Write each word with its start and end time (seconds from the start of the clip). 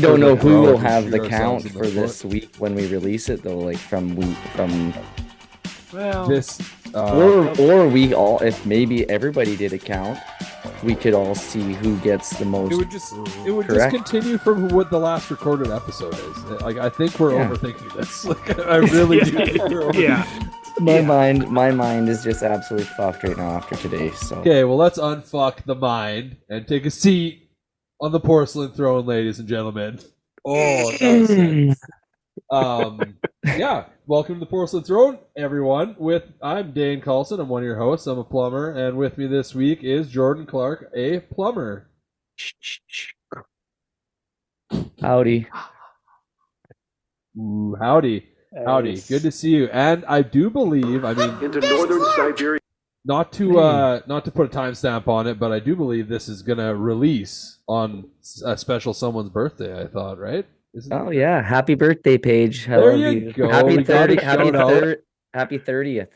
But 0.00 0.12
we 0.14 0.20
don't 0.20 0.20
know 0.20 0.36
who 0.36 0.62
will 0.62 0.78
have 0.78 1.10
the 1.10 1.28
count 1.28 1.64
the 1.64 1.70
for 1.70 1.86
this 1.86 2.24
week 2.24 2.54
when 2.58 2.74
we 2.74 2.86
release 2.86 3.28
it, 3.28 3.42
though. 3.42 3.58
Like 3.58 3.78
from 3.78 4.14
week 4.16 4.36
from, 4.54 4.92
Well, 5.92 6.26
This. 6.28 6.60
Uh, 6.94 7.16
or 7.18 7.60
or 7.60 7.86
we 7.88 8.14
all, 8.14 8.38
if 8.42 8.64
maybe 8.64 9.08
everybody 9.10 9.56
did 9.56 9.72
a 9.74 9.78
count, 9.78 10.18
we 10.82 10.94
could 10.94 11.12
all 11.12 11.34
see 11.34 11.74
who 11.74 11.98
gets 11.98 12.30
the 12.38 12.44
most. 12.46 12.72
It 12.72 12.76
would 12.76 12.90
just 12.90 13.12
it 13.46 13.50
would 13.50 13.66
Correct. 13.66 13.92
just 13.92 14.04
continue 14.10 14.38
from 14.38 14.68
what 14.68 14.90
the 14.90 14.98
last 14.98 15.30
recorded 15.30 15.70
episode 15.70 16.14
is. 16.14 16.44
Like 16.62 16.78
I 16.78 16.88
think 16.88 17.18
we're 17.20 17.34
Yeah. 17.34 17.48
overthinking 17.48 17.94
this. 17.94 18.24
Like 18.24 18.58
I 18.60 18.76
really 18.76 19.20
do. 19.24 19.32
Think 19.32 19.68
we're 19.68 19.92
yeah. 19.94 20.24
my 20.80 21.00
yeah. 21.00 21.06
mind, 21.06 21.50
my 21.50 21.70
mind 21.72 22.08
is 22.08 22.22
just 22.24 22.42
absolutely 22.42 22.86
fucked 22.96 23.24
right 23.24 23.36
now 23.36 23.50
after 23.50 23.76
today. 23.76 24.10
So 24.12 24.36
Okay, 24.36 24.64
well 24.64 24.76
let's 24.78 24.98
unfuck 24.98 25.64
the 25.64 25.74
mind 25.74 26.36
and 26.48 26.66
take 26.66 26.86
a 26.86 26.90
seat 26.90 27.47
on 28.00 28.12
the 28.12 28.20
porcelain 28.20 28.72
throne, 28.72 29.06
ladies 29.06 29.38
and 29.38 29.48
gentlemen. 29.48 29.98
Oh, 30.44 30.92
that 31.00 31.20
was 31.20 31.76
um, 32.50 33.16
yeah. 33.44 33.86
Welcome 34.06 34.36
to 34.36 34.40
the 34.40 34.46
porcelain 34.46 34.84
throne, 34.84 35.18
everyone. 35.36 35.96
With 35.98 36.24
I'm 36.40 36.72
Dane 36.72 37.00
Carlson. 37.00 37.40
I'm 37.40 37.48
one 37.48 37.62
of 37.62 37.66
your 37.66 37.78
hosts. 37.78 38.06
I'm 38.06 38.18
a 38.18 38.24
plumber, 38.24 38.70
and 38.70 38.96
with 38.96 39.18
me 39.18 39.26
this 39.26 39.54
week 39.54 39.82
is 39.82 40.08
Jordan 40.08 40.46
Clark, 40.46 40.90
a 40.94 41.20
plumber. 41.20 41.88
howdy. 45.00 45.46
Ooh, 47.36 47.76
howdy, 47.78 48.28
howdy. 48.64 49.00
Good 49.00 49.22
to 49.22 49.32
see 49.32 49.50
you. 49.50 49.66
And 49.66 50.04
I 50.06 50.22
do 50.22 50.50
believe, 50.50 51.04
I 51.04 51.14
mean, 51.14 51.30
into 51.42 51.60
northern 51.60 52.04
Siberia. 52.16 52.60
not 53.04 53.32
to 53.34 53.58
uh 53.58 54.00
not 54.06 54.24
to 54.24 54.30
put 54.30 54.54
a 54.54 54.56
timestamp 54.56 55.08
on 55.08 55.26
it, 55.26 55.38
but 55.38 55.52
I 55.52 55.58
do 55.58 55.74
believe 55.76 56.08
this 56.08 56.28
is 56.28 56.42
gonna 56.42 56.74
release 56.74 57.57
on 57.68 58.08
a 58.44 58.56
special 58.56 58.94
someone's 58.94 59.30
birthday. 59.30 59.80
I 59.80 59.86
thought, 59.86 60.18
right? 60.18 60.46
Isn't 60.74 60.92
Oh 60.92 61.10
yeah, 61.10 61.42
happy 61.42 61.74
birthday, 61.74 62.18
Paige. 62.18 62.68
I 62.68 62.76
There 62.76 62.96
love 62.96 63.12
you 63.14 63.32
go. 63.32 63.48
Happy 63.48 63.76
We 63.78 63.84
thirty. 63.84 64.16
Happy 64.16 64.50
thir- 64.50 65.02
Happy 65.34 65.58
thirtieth. 65.58 66.08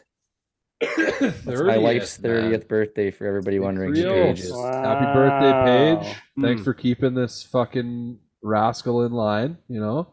It's 0.84 1.46
my 1.46 1.78
wife's 1.78 2.16
thirtieth 2.16 2.66
birthday. 2.68 3.10
For 3.10 3.26
everybody 3.26 3.58
wondering, 3.60 3.94
who 3.94 4.02
Paige 4.08 4.40
is. 4.40 4.50
Happy 4.52 5.04
birthday, 5.14 5.52
Paige. 5.64 6.16
Wow. 6.36 6.42
Thanks 6.42 6.60
Hmm. 6.60 6.64
for 6.64 6.74
keeping 6.74 7.14
this 7.14 7.42
fucking 7.44 8.18
rascal 8.42 9.04
in 9.04 9.12
line, 9.12 9.58
you 9.68 9.80
know? 9.80 10.08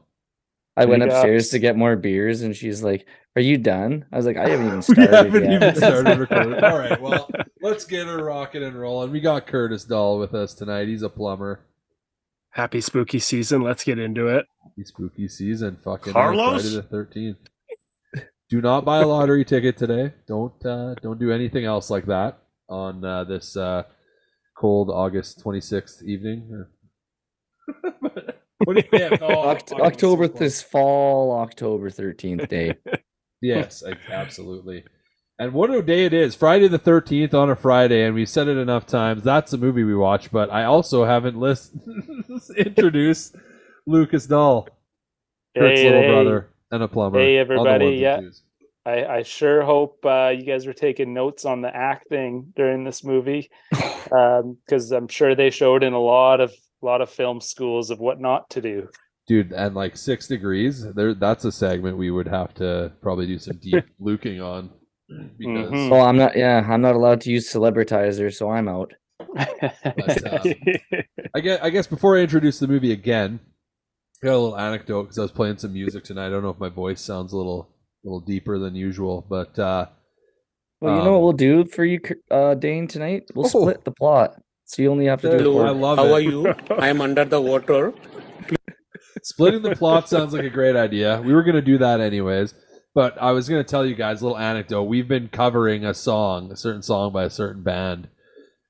I 0.78 0.86
went 0.86 1.04
upstairs 1.04 1.50
to 1.50 1.60
get 1.60 1.76
more 1.76 1.96
beers, 1.96 2.42
and 2.42 2.56
she's 2.56 2.84
like, 2.84 3.06
"Are 3.36 3.42
you 3.42 3.58
done?" 3.58 4.06
I 4.12 4.18
was 4.18 4.26
like, 4.26 4.38
"I 4.38 4.50
haven't 4.50 4.68
even 4.68 4.82
started. 4.82 5.02
We 5.02 5.08
started 5.08 5.34
haven't 5.34 5.52
yet." 5.52 5.64
even 5.64 5.76
started 5.76 6.20
recording. 6.20 6.54
All 6.64 6.78
right, 6.78 7.02
well, 7.02 7.30
let's 7.62 7.86
get 7.86 8.08
her 8.08 8.24
rocking 8.24 8.64
and 8.64 8.80
rolling. 8.80 9.12
We 9.12 9.20
got 9.20 9.48
Curtis 9.48 9.84
Doll 9.86 10.20
with 10.20 10.34
us 10.34 10.54
tonight. 10.54 10.88
He's 10.88 11.04
a 11.04 11.10
plumber. 11.10 11.62
Happy 12.52 12.82
spooky 12.82 13.20
season. 13.20 13.62
Let's 13.62 13.84
get 13.84 14.00
into 14.00 14.28
it. 14.28 14.46
Happy 14.64 14.84
spooky 14.84 15.28
season. 15.28 15.78
Fucking 15.84 16.14
Carlos? 16.14 16.62
Friday 16.62 16.76
the 16.76 16.84
thirteenth. 16.84 17.38
Do 18.50 18.62
not 18.62 18.84
buy 18.84 19.02
a 19.02 19.08
lottery 19.08 19.46
ticket 19.46 19.78
today. 19.78 20.14
Don't 20.28 20.66
uh, 20.66 20.96
don't 20.96 21.20
do 21.20 21.32
anything 21.32 21.66
else 21.66 21.92
like 21.92 22.08
that 22.08 22.40
on 22.68 23.06
uh, 23.06 23.24
this 23.24 23.56
uh, 23.56 23.84
cold 24.58 24.90
August 24.90 25.40
twenty 25.40 25.62
sixth 25.62 26.02
evening. 26.04 26.66
what 28.64 28.76
do 28.76 28.82
you 28.82 28.84
yeah, 28.92 29.10
no, 29.10 29.28
Oct- 29.28 29.80
October 29.80 30.28
this 30.28 30.64
fall, 30.64 31.32
October 31.40 31.92
thirteenth 31.92 32.50
day. 32.50 32.76
Yes, 33.42 33.84
absolutely. 34.12 34.84
And 35.38 35.54
what 35.54 35.70
a 35.70 35.82
day 35.82 36.06
it 36.06 36.14
is! 36.14 36.36
Friday 36.36 36.68
the 36.68 36.78
thirteenth 36.78 37.34
on 37.34 37.50
a 37.50 37.56
Friday, 37.56 38.04
and 38.04 38.14
we've 38.14 38.28
said 38.28 38.50
it 38.50 38.58
enough 38.58 38.86
times. 38.86 39.24
That's 39.24 39.52
the 39.52 39.58
movie 39.58 39.86
we 39.86 39.96
watch. 39.96 40.32
But 40.32 40.52
I 40.52 40.66
also 40.66 41.06
haven't 41.06 41.38
list 41.38 41.72
introduced 42.58 43.38
Lucas 43.88 44.28
Dahl, 44.28 44.68
Kurt's 45.58 45.80
Hey, 45.80 45.86
little 45.86 46.02
hey. 46.02 46.08
brother, 46.10 46.50
and 46.72 46.84
a 46.84 46.90
plumber. 46.90 47.20
Hey, 47.20 47.38
everybody, 47.38 47.96
yeah. 47.96 48.20
I, 48.86 49.06
I 49.06 49.24
sure 49.24 49.64
hope 49.64 50.04
uh, 50.06 50.34
you 50.36 50.44
guys 50.44 50.66
were 50.66 50.74
taking 50.74 51.14
notes 51.14 51.46
on 51.46 51.62
the 51.62 51.74
acting 51.74 52.52
during 52.56 52.84
this 52.84 53.04
movie, 53.04 53.50
because 53.72 54.92
I'm 54.92 55.08
sure 55.08 55.36
they 55.36 55.52
showed 55.52 55.84
in 55.84 55.94
a 55.94 56.00
lot 56.00 56.42
of 56.42 56.54
lot 56.82 57.02
of 57.02 57.10
film 57.10 57.40
schools 57.40 57.92
of 57.92 58.00
what 58.00 58.20
not 58.20 58.50
to 58.52 58.62
do. 58.62 58.90
Dude. 59.30 59.54
And 59.54 59.76
like 59.76 59.96
six 59.96 60.28
degrees, 60.28 60.84
there. 60.96 61.14
That's 61.14 61.46
a 61.46 61.52
segment 61.52 61.98
we 61.98 62.12
would 62.12 62.28
have 62.28 62.54
to 62.56 62.92
probably 63.02 63.28
do 63.28 63.38
some 63.40 63.58
deep 63.62 63.86
luking 64.00 64.42
on 64.42 64.72
because 65.38 65.72
Mhm. 65.72 65.90
well, 65.92 66.02
I'm 66.06 66.18
not. 66.18 66.36
Yeah, 66.36 66.66
I'm 66.70 66.82
not 66.82 66.96
allowed 66.96 67.22
to 67.22 67.32
use 67.32 67.50
celebritizer, 67.52 68.34
so 68.34 68.50
I'm 68.50 68.68
out. 68.68 68.92
But, 69.20 70.24
um, 70.34 70.54
I 71.36 71.40
guess, 71.40 71.60
I 71.62 71.70
guess 71.70 71.88
before 71.88 72.18
I 72.18 72.22
introduce 72.22 72.60
the 72.60 72.68
movie 72.68 72.92
again, 72.92 73.40
I 74.24 74.28
got 74.28 74.34
a 74.34 74.38
little 74.40 74.58
anecdote 74.58 75.04
because 75.04 75.20
I 75.20 75.22
was 75.22 75.32
playing 75.32 75.58
some 75.60 75.74
music 75.74 76.04
tonight. 76.04 76.28
I 76.28 76.30
don't 76.32 76.44
know 76.44 76.50
if 76.50 76.60
my 76.60 76.70
voice 76.70 77.00
sounds 77.02 77.32
a 77.34 77.38
little 77.38 77.70
a 78.04 78.08
little 78.08 78.22
deeper 78.22 78.58
than 78.60 78.76
usual, 78.76 79.26
but 79.30 79.58
uh, 79.60 79.86
Well, 80.82 80.96
you 80.98 81.04
know 81.04 81.12
what 81.12 81.18
Um, 81.18 81.24
we'll 81.24 81.34
do 81.34 81.66
for 81.66 81.84
you, 81.86 82.00
uh, 82.32 82.54
Dane, 82.56 82.88
tonight? 82.88 83.24
We'll 83.36 83.46
Oh. 83.48 83.50
split 83.62 83.84
the 83.84 83.92
plot, 83.92 84.42
so 84.66 84.82
you 84.82 84.90
only 84.90 85.06
have 85.08 85.22
to 85.22 85.38
do 85.38 85.44
Hello. 85.44 85.66
I 85.66 85.72
love 85.72 85.98
How 85.98 86.06
it. 86.06 86.12
are 86.14 86.22
you? 86.22 86.48
I 86.80 86.88
am 86.88 87.02
under 87.02 87.26
the 87.26 87.42
water. 87.42 87.94
Splitting 89.24 89.62
the 89.62 89.76
plot 89.76 90.10
sounds 90.10 90.34
like 90.34 90.44
a 90.44 90.50
great 90.50 90.76
idea. 90.76 91.22
We 91.22 91.34
were 91.34 91.44
going 91.44 91.56
to 91.56 91.62
do 91.62 91.78
that 91.80 92.00
anyways, 92.00 92.54
but 92.94 93.18
I 93.22 93.32
was 93.32 93.50
going 93.50 93.64
to 93.64 93.70
tell 93.70 93.86
you 93.86 93.96
guys 93.96 94.22
a 94.22 94.26
little 94.26 94.38
anecdote. 94.38 94.84
We've 94.84 95.08
been 95.08 95.30
covering 95.30 95.86
a 95.86 95.94
song, 95.94 96.52
a 96.52 96.56
certain 96.56 96.82
song 96.82 97.12
by 97.12 97.24
a 97.26 97.30
certain 97.30 97.64
band, 97.64 98.10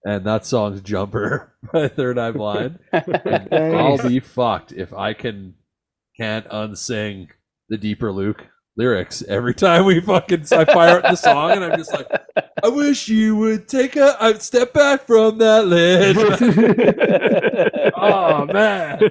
and 0.04 0.26
that 0.26 0.46
song's 0.46 0.82
"Jumper" 0.82 1.54
by 1.74 1.88
Third 1.88 2.18
Eye 2.18 2.32
Blind. 2.32 2.80
And 2.92 3.54
I'll 3.78 4.08
be 4.08 4.20
fucked 4.20 4.72
if 4.72 4.94
I 4.94 5.14
can 5.14 5.56
can't 6.20 6.46
unsing 6.52 7.30
the 7.70 7.78
deeper 7.78 8.12
Luke 8.12 8.46
lyrics 8.80 9.22
every 9.28 9.54
time 9.54 9.84
we 9.84 10.00
fucking 10.00 10.46
I 10.54 10.64
fire 10.64 11.00
up 11.00 11.04
the 11.04 11.16
song, 11.16 11.52
and 11.52 11.66
I'm 11.66 11.78
just 11.78 11.92
like, 11.92 12.08
I 12.64 12.70
wish 12.70 13.10
you 13.10 13.36
would 13.36 13.68
take 13.68 13.98
a 13.98 14.16
I'd 14.20 14.42
step 14.42 14.74
back 14.74 15.06
from 15.06 15.38
that 15.40 15.68
ledge. 15.68 16.16
oh 17.96 18.46
man, 18.46 19.02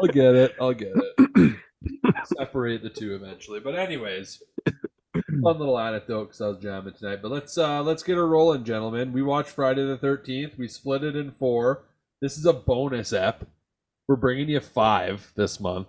I'll 0.00 0.08
get 0.08 0.34
it. 0.34 0.54
I'll 0.58 0.72
get 0.72 0.94
it. 0.96 1.56
Separate 2.38 2.82
the 2.82 2.88
two 2.88 3.14
eventually. 3.14 3.60
But 3.60 3.78
anyways, 3.78 4.42
fun 5.14 5.58
little 5.58 5.78
anecdote 5.78 6.24
because 6.24 6.40
I 6.40 6.48
was 6.48 6.58
jamming 6.58 6.94
tonight. 6.94 7.20
But 7.20 7.32
let's 7.32 7.56
uh 7.58 7.82
let's 7.82 8.02
get 8.02 8.16
her 8.16 8.26
rolling, 8.26 8.64
gentlemen. 8.64 9.12
We 9.12 9.22
watched 9.22 9.50
Friday 9.50 9.84
the 9.84 9.98
Thirteenth. 9.98 10.56
We 10.56 10.68
split 10.68 11.04
it 11.04 11.16
in 11.16 11.32
four. 11.32 11.84
This 12.22 12.38
is 12.38 12.46
a 12.46 12.54
bonus 12.54 13.12
ep. 13.12 13.46
We're 14.08 14.16
bringing 14.16 14.48
you 14.48 14.60
five 14.60 15.32
this 15.36 15.60
month. 15.60 15.88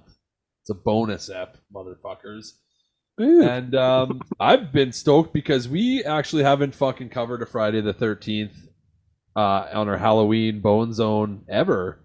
It's 0.62 0.70
a 0.70 0.76
bonus 0.76 1.30
ep, 1.30 1.58
motherfuckers. 1.74 2.54
And 3.18 3.76
um, 3.76 4.22
I've 4.40 4.72
been 4.72 4.92
stoked 4.92 5.34
because 5.34 5.68
we 5.70 6.04
actually 6.04 6.44
haven't 6.44 6.74
fucking 6.76 7.10
covered 7.10 7.42
a 7.42 7.46
Friday 7.46 7.80
the 7.82 7.94
Thirteenth 7.94 8.68
uh, 9.36 9.68
on 9.74 9.88
our 9.88 9.98
Halloween 9.98 10.62
Bone 10.62 10.94
Zone 10.94 11.44
ever. 11.48 12.00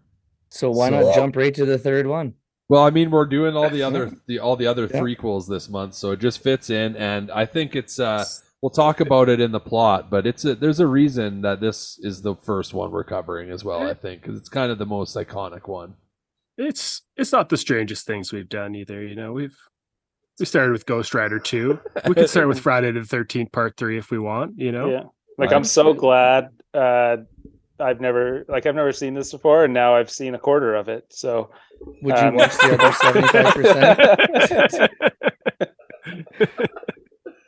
So 0.51 0.71
why 0.71 0.91
So- 0.91 1.01
not 1.01 1.15
jump 1.15 1.37
right 1.37 1.55
to 1.55 1.65
the 1.65 1.79
third 1.79 2.07
one? 2.07 2.35
Well, 2.71 2.83
I 2.85 2.91
mean, 2.91 3.11
we're 3.11 3.25
doing 3.25 3.57
all 3.57 3.71
the 3.71 3.83
other 3.83 4.13
the 4.27 4.41
all 4.41 4.57
the 4.57 4.67
other 4.67 4.83
Yeah. 4.93 5.01
threequels 5.01 5.49
this 5.49 5.71
month, 5.71 5.95
so 5.95 6.11
it 6.11 6.21
just 6.21 6.43
fits 6.43 6.69
in, 6.71 6.97
and 6.97 7.31
I 7.31 7.47
think 7.47 7.75
it's. 7.77 7.99
uh 7.99 8.25
We'll 8.61 8.71
talk 8.71 8.99
about 8.99 9.29
it 9.29 9.39
in 9.41 9.53
the 9.53 9.61
plot, 9.61 10.11
but 10.11 10.27
it's 10.27 10.45
a, 10.45 10.57
there's 10.57 10.81
a 10.81 10.87
reason 10.89 11.43
that 11.43 11.61
this 11.61 11.97
is 12.03 12.23
the 12.23 12.35
first 12.35 12.75
one 12.75 12.91
we're 12.91 13.05
covering 13.05 13.51
as 13.53 13.63
well. 13.63 13.87
I 13.89 13.95
think 13.95 14.21
because 14.21 14.37
it's 14.37 14.49
kind 14.49 14.73
of 14.73 14.79
the 14.79 14.85
most 14.85 15.15
iconic 15.17 15.69
one. 15.69 15.95
it's 16.57 17.03
it's 17.17 17.31
not 17.31 17.51
the 17.51 17.57
strangest 17.57 18.05
things 18.05 18.33
we've 18.33 18.49
done 18.49 18.75
either. 18.75 19.01
You 19.07 19.15
know, 19.15 19.33
we've 19.33 19.57
we 20.39 20.47
started 20.47 20.73
with 20.73 20.87
Ghost 20.87 21.15
Rider 21.15 21.39
two. 21.39 21.79
We 22.07 22.15
could 22.15 22.31
start 22.31 22.49
with 22.49 22.61
Friday 22.61 22.91
the 22.93 23.05
Thirteenth 23.05 23.53
Part 23.53 23.77
three 23.77 23.99
if 23.99 24.11
we 24.11 24.19
want. 24.19 24.59
You 24.59 24.73
know, 24.73 24.91
yeah, 24.91 25.03
like 25.39 25.53
I'm 25.53 25.65
so 25.65 25.93
glad. 25.95 26.49
Uh, 26.75 27.19
I've 27.81 28.01
never 28.01 28.45
like 28.49 28.67
I've 28.67 28.75
never 28.75 28.93
seen 28.93 29.15
this 29.15 29.31
before, 29.33 29.65
and 29.65 29.73
now 29.75 29.95
I've 29.95 30.11
seen 30.11 30.35
a 30.35 30.39
quarter 30.39 30.75
of 30.75 30.89
it. 30.89 31.05
So 31.11 31.51
Would 32.03 32.17
you 32.17 32.23
Um, 32.25 32.35
watch 32.35 32.57
the 32.59 32.75
other 32.79 32.93
seventy-five 32.93 33.55
percent? 33.55 34.91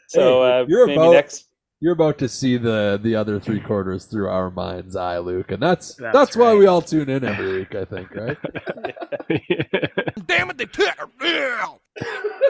so 0.09 0.43
Hey, 0.45 0.61
uh, 0.61 0.65
you're 0.69 0.87
maybe 0.87 0.97
about- 0.99 1.13
next. 1.13 1.47
You're 1.83 1.95
about 1.95 2.19
to 2.19 2.29
see 2.29 2.59
the 2.59 3.01
the 3.03 3.17
other 3.17 3.41
three 3.41 3.59
quarters 3.61 4.05
through 4.05 4.29
our 4.29 4.51
mind's 4.51 4.97
eye, 4.97 5.17
Luke, 5.19 5.51
and 5.51 5.63
that's 5.63 5.95
that's, 5.95 6.13
That's 6.13 6.37
why 6.37 6.55
we 6.55 6.67
all 6.67 6.83
tune 6.83 7.09
in 7.09 7.25
every 7.25 7.61
week. 7.61 7.75
I 7.75 7.87
think, 7.87 8.15
right? 8.15 8.37
Damn 10.27 10.51
it, 10.51 10.59
they 10.59 10.67
took 10.67 10.95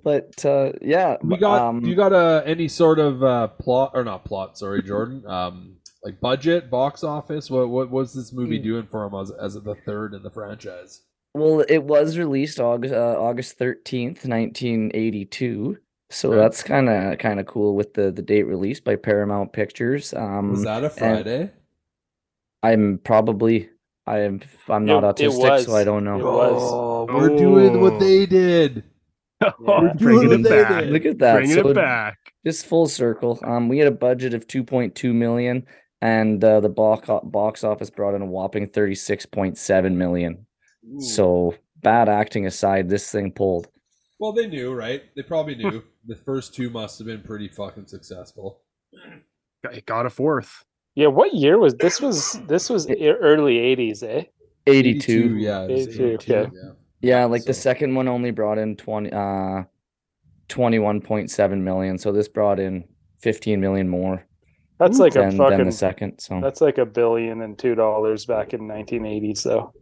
But 0.04 0.44
uh, 0.46 0.72
yeah, 0.82 1.18
we 1.22 1.38
got 1.38 1.62
um, 1.62 1.86
you 1.86 1.96
got 1.96 2.12
a 2.12 2.42
any 2.48 2.68
sort 2.68 2.98
of 2.98 3.24
uh, 3.24 3.50
plot 3.50 3.92
or 3.94 4.04
not 4.04 4.26
plot? 4.26 4.58
Sorry, 4.58 4.82
Jordan. 4.84 5.24
Um, 5.28 5.76
like 6.04 6.20
budget, 6.20 6.72
box 6.72 7.04
office. 7.04 7.52
What 7.52 7.70
what 7.70 7.92
was 7.92 8.12
this 8.14 8.34
movie 8.34 8.60
Mm. 8.60 8.64
doing 8.64 8.88
for 8.90 9.06
him 9.06 9.14
as 9.14 9.30
as 9.32 9.54
the 9.54 9.76
third 9.86 10.16
in 10.16 10.24
the 10.24 10.32
franchise? 10.32 11.04
Well, 11.36 11.64
it 11.70 11.84
was 11.84 12.18
released 12.18 12.60
August 12.60 12.94
uh, 12.96 13.16
August 13.20 13.60
thirteenth, 13.60 14.26
nineteen 14.26 14.90
eighty 14.96 15.24
two. 15.26 15.78
So 16.10 16.30
Okay. 16.32 16.40
that's 16.42 16.64
kind 16.64 16.90
of 16.90 17.20
kind 17.20 17.40
of 17.40 17.46
cool 17.46 17.76
with 17.76 17.94
the 17.94 18.12
the 18.12 18.24
date 18.24 18.44
released 18.44 18.84
by 18.84 18.96
Paramount 18.96 19.54
Pictures. 19.54 20.14
Um, 20.16 20.50
Was 20.52 20.64
that 20.64 20.84
a 20.84 20.90
Friday? 20.90 21.52
I'm 22.64 23.00
probably 23.04 23.70
I 24.07 24.19
am 24.19 24.42
I'm 24.68 24.86
not 24.86 25.03
It- 25.19 25.25
it 25.25 25.30
autistic, 25.31 25.65
so. 25.65 25.75
I 25.75 25.83
don't 25.83 26.03
know. 26.03 26.19
It 26.19 26.24
was. 26.24 26.62
Oh, 26.63 27.06
we're 27.13 27.38
doing 27.38 27.81
what 27.81 28.00
they 28.00 28.25
did. 28.25 28.83
Oh, 29.44 29.80
doing 29.81 29.98
bringing 29.98 30.27
what 30.30 30.39
it 30.42 30.44
they 30.44 30.50
back. 30.62 30.83
did. 30.83 30.94
Look 30.94 31.06
at 31.07 31.18
that. 31.18 31.33
Bringing 31.33 31.56
so 31.56 31.69
it 31.69 31.74
back. 31.74 32.15
just 32.45 32.68
full 32.68 32.88
circle. 32.88 33.39
Um, 33.44 33.69
we 33.69 33.80
had 33.80 33.88
a 33.88 33.92
budget 33.92 34.36
of 34.36 34.45
2.2 34.45 35.15
million, 35.15 35.65
and 36.00 36.44
uh, 36.44 36.59
the 36.59 36.69
box 36.69 37.09
box 37.24 37.63
office 37.63 37.89
brought 37.89 38.13
in 38.13 38.21
a 38.21 38.25
whopping 38.27 38.68
36.7 38.68 39.95
million. 39.95 40.45
So 41.00 41.56
bad 41.81 42.07
acting 42.07 42.45
aside, 42.45 42.88
this 42.88 43.09
thing 43.12 43.31
pulled. 43.31 43.68
Well, 44.19 44.31
they 44.33 44.45
knew, 44.45 44.75
right? 44.75 45.01
They 45.15 45.24
probably 45.24 45.56
knew. 45.56 45.81
the 46.06 46.15
first 46.18 46.53
two 46.53 46.69
must 46.69 47.00
have 47.00 47.07
been 47.07 47.24
pretty 47.24 47.48
fucking 47.48 47.88
successful. 47.88 48.62
It 49.71 49.88
got 49.88 50.06
a 50.06 50.12
fourth. 50.12 50.65
Yeah, 50.96 51.08
what 51.08 51.34
year 51.34 51.58
was 51.58 51.76
this? 51.76 52.02
Was 52.02 52.40
this 52.48 52.70
was 52.70 52.90
early 52.90 53.58
'80s, 53.58 54.04
eh? 54.04 54.24
82. 54.68 55.38
yeah. 55.38 55.64
82, 55.64 55.92
82, 55.92 56.06
okay. 56.16 56.52
yeah. 56.54 56.72
Yeah, 57.02 57.26
like 57.26 57.46
the 57.46 57.54
second 57.54 57.96
one 57.96 58.08
only 58.08 58.30
brought 58.30 58.60
in 58.60 58.76
20 58.76 59.12
uh 59.12 59.64
21.7 60.50 61.62
million. 61.62 61.98
So 61.98 62.12
this 62.12 62.28
brought 62.28 62.60
in 62.60 62.84
15 63.22 63.60
million 63.60 63.88
more 63.90 64.26
That's 64.78 65.00
like 65.00 65.16
a 65.16 65.20
than, 65.20 65.30
than 65.30 65.38
fucking. 65.38 65.66
the 65.66 65.72
second. 65.72 66.20
So 66.20 66.40
That's 66.42 66.62
like 66.62 66.78
a 66.78 66.86
billion 66.86 67.42
and 67.42 67.58
two 67.58 67.74
dollars 67.74 68.26
back 68.26 68.54
in 68.54 68.62
1980s, 68.62 69.44
though. 69.44 69.74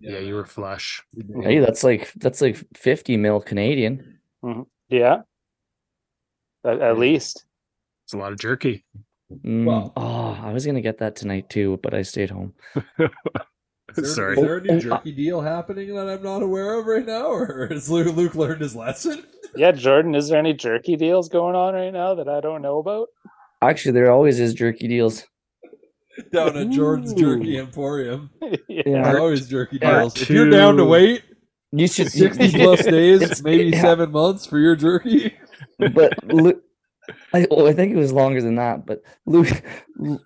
Yeah, 0.00 0.18
you 0.18 0.34
were 0.34 0.44
flush. 0.46 1.02
hey, 1.42 1.58
that's 1.60 1.84
like 1.84 2.12
that's 2.14 2.40
like 2.40 2.56
50 2.74 3.16
mil 3.18 3.40
Canadian. 3.40 4.18
Yeah, 4.88 5.20
at, 6.64 6.80
at 6.80 6.98
least. 6.98 7.44
It's 8.04 8.12
a 8.12 8.18
lot 8.18 8.32
of 8.32 8.38
jerky. 8.38 8.84
Mm, 9.44 9.64
Well- 9.64 9.92
oh, 9.96 10.38
I 10.42 10.52
was 10.52 10.64
gonna 10.66 10.80
get 10.80 10.98
that 10.98 11.16
tonight 11.16 11.48
too, 11.50 11.78
but 11.82 11.94
I 11.94 12.02
stayed 12.02 12.30
home. 12.30 12.54
Is 13.94 13.96
there, 13.96 14.34
Sorry. 14.34 14.36
is 14.38 14.42
there 14.42 14.56
a 14.56 14.60
Oh, 14.60 14.64
new 14.64 14.76
oh, 14.76 14.78
jerky 14.80 15.12
deal 15.12 15.40
happening 15.42 15.94
that 15.94 16.08
I'm 16.08 16.22
not 16.22 16.42
aware 16.42 16.78
of 16.78 16.86
right 16.86 17.04
now, 17.04 17.26
or 17.26 17.66
has 17.70 17.90
Luke, 17.90 18.16
Luke 18.16 18.34
learned 18.34 18.60
his 18.62 18.74
lesson? 18.76 19.24
Yeah, 19.54 19.70
Jordan, 19.72 20.14
is 20.14 20.30
there 20.30 20.38
any 20.38 20.54
jerky 20.54 20.96
deals 20.96 21.28
going 21.28 21.54
on 21.54 21.74
right 21.74 21.92
now 21.92 22.14
that 22.14 22.26
I 22.26 22.40
don't 22.40 22.62
know 22.62 22.78
about? 22.78 23.08
Actually, 23.60 23.92
there 23.92 24.10
always 24.10 24.40
is 24.40 24.54
jerky 24.54 24.88
deals. 24.88 25.24
Down 26.32 26.56
at 26.56 26.70
Jordan's 26.70 27.12
Jerky 27.12 27.58
Ooh. 27.58 27.60
Emporium. 27.60 28.30
yeah. 28.40 28.56
Yeah. 28.68 28.82
There's 29.02 29.18
always 29.20 29.48
jerky 29.50 29.78
Part 29.78 29.94
deals. 30.14 30.22
If 30.22 30.30
you're 30.30 30.48
down 30.48 30.76
to 30.78 30.84
two. 30.84 30.88
wait 30.88 31.22
You 31.70 31.86
should 31.86 32.10
60 32.10 32.52
plus 32.52 32.82
days, 32.86 33.42
maybe 33.42 33.64
yeah. 33.76 33.82
seven 33.82 34.10
months 34.10 34.46
for 34.46 34.58
your 34.58 34.74
jerky. 34.74 35.34
but 35.78 36.14
Luke, 36.32 36.62
I, 37.34 37.46
oh, 37.50 37.66
I 37.66 37.72
think 37.72 37.92
it 37.92 37.96
was 37.96 38.12
longer 38.12 38.40
than 38.40 38.56
that. 38.56 38.86
But 38.86 39.02
Luke, 39.26 39.62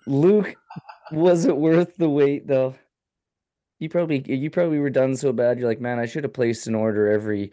Luke, 0.05 0.55
was 1.11 1.45
it 1.45 1.55
worth 1.55 1.95
the 1.97 2.09
wait 2.09 2.47
though? 2.47 2.75
You 3.79 3.89
probably 3.89 4.23
you 4.27 4.49
probably 4.49 4.79
were 4.79 4.89
done 4.89 5.15
so 5.15 5.31
bad. 5.31 5.59
You're 5.59 5.67
like, 5.67 5.81
man, 5.81 5.99
I 5.99 6.05
should 6.05 6.23
have 6.23 6.33
placed 6.33 6.67
an 6.67 6.75
order 6.75 7.11
every 7.11 7.51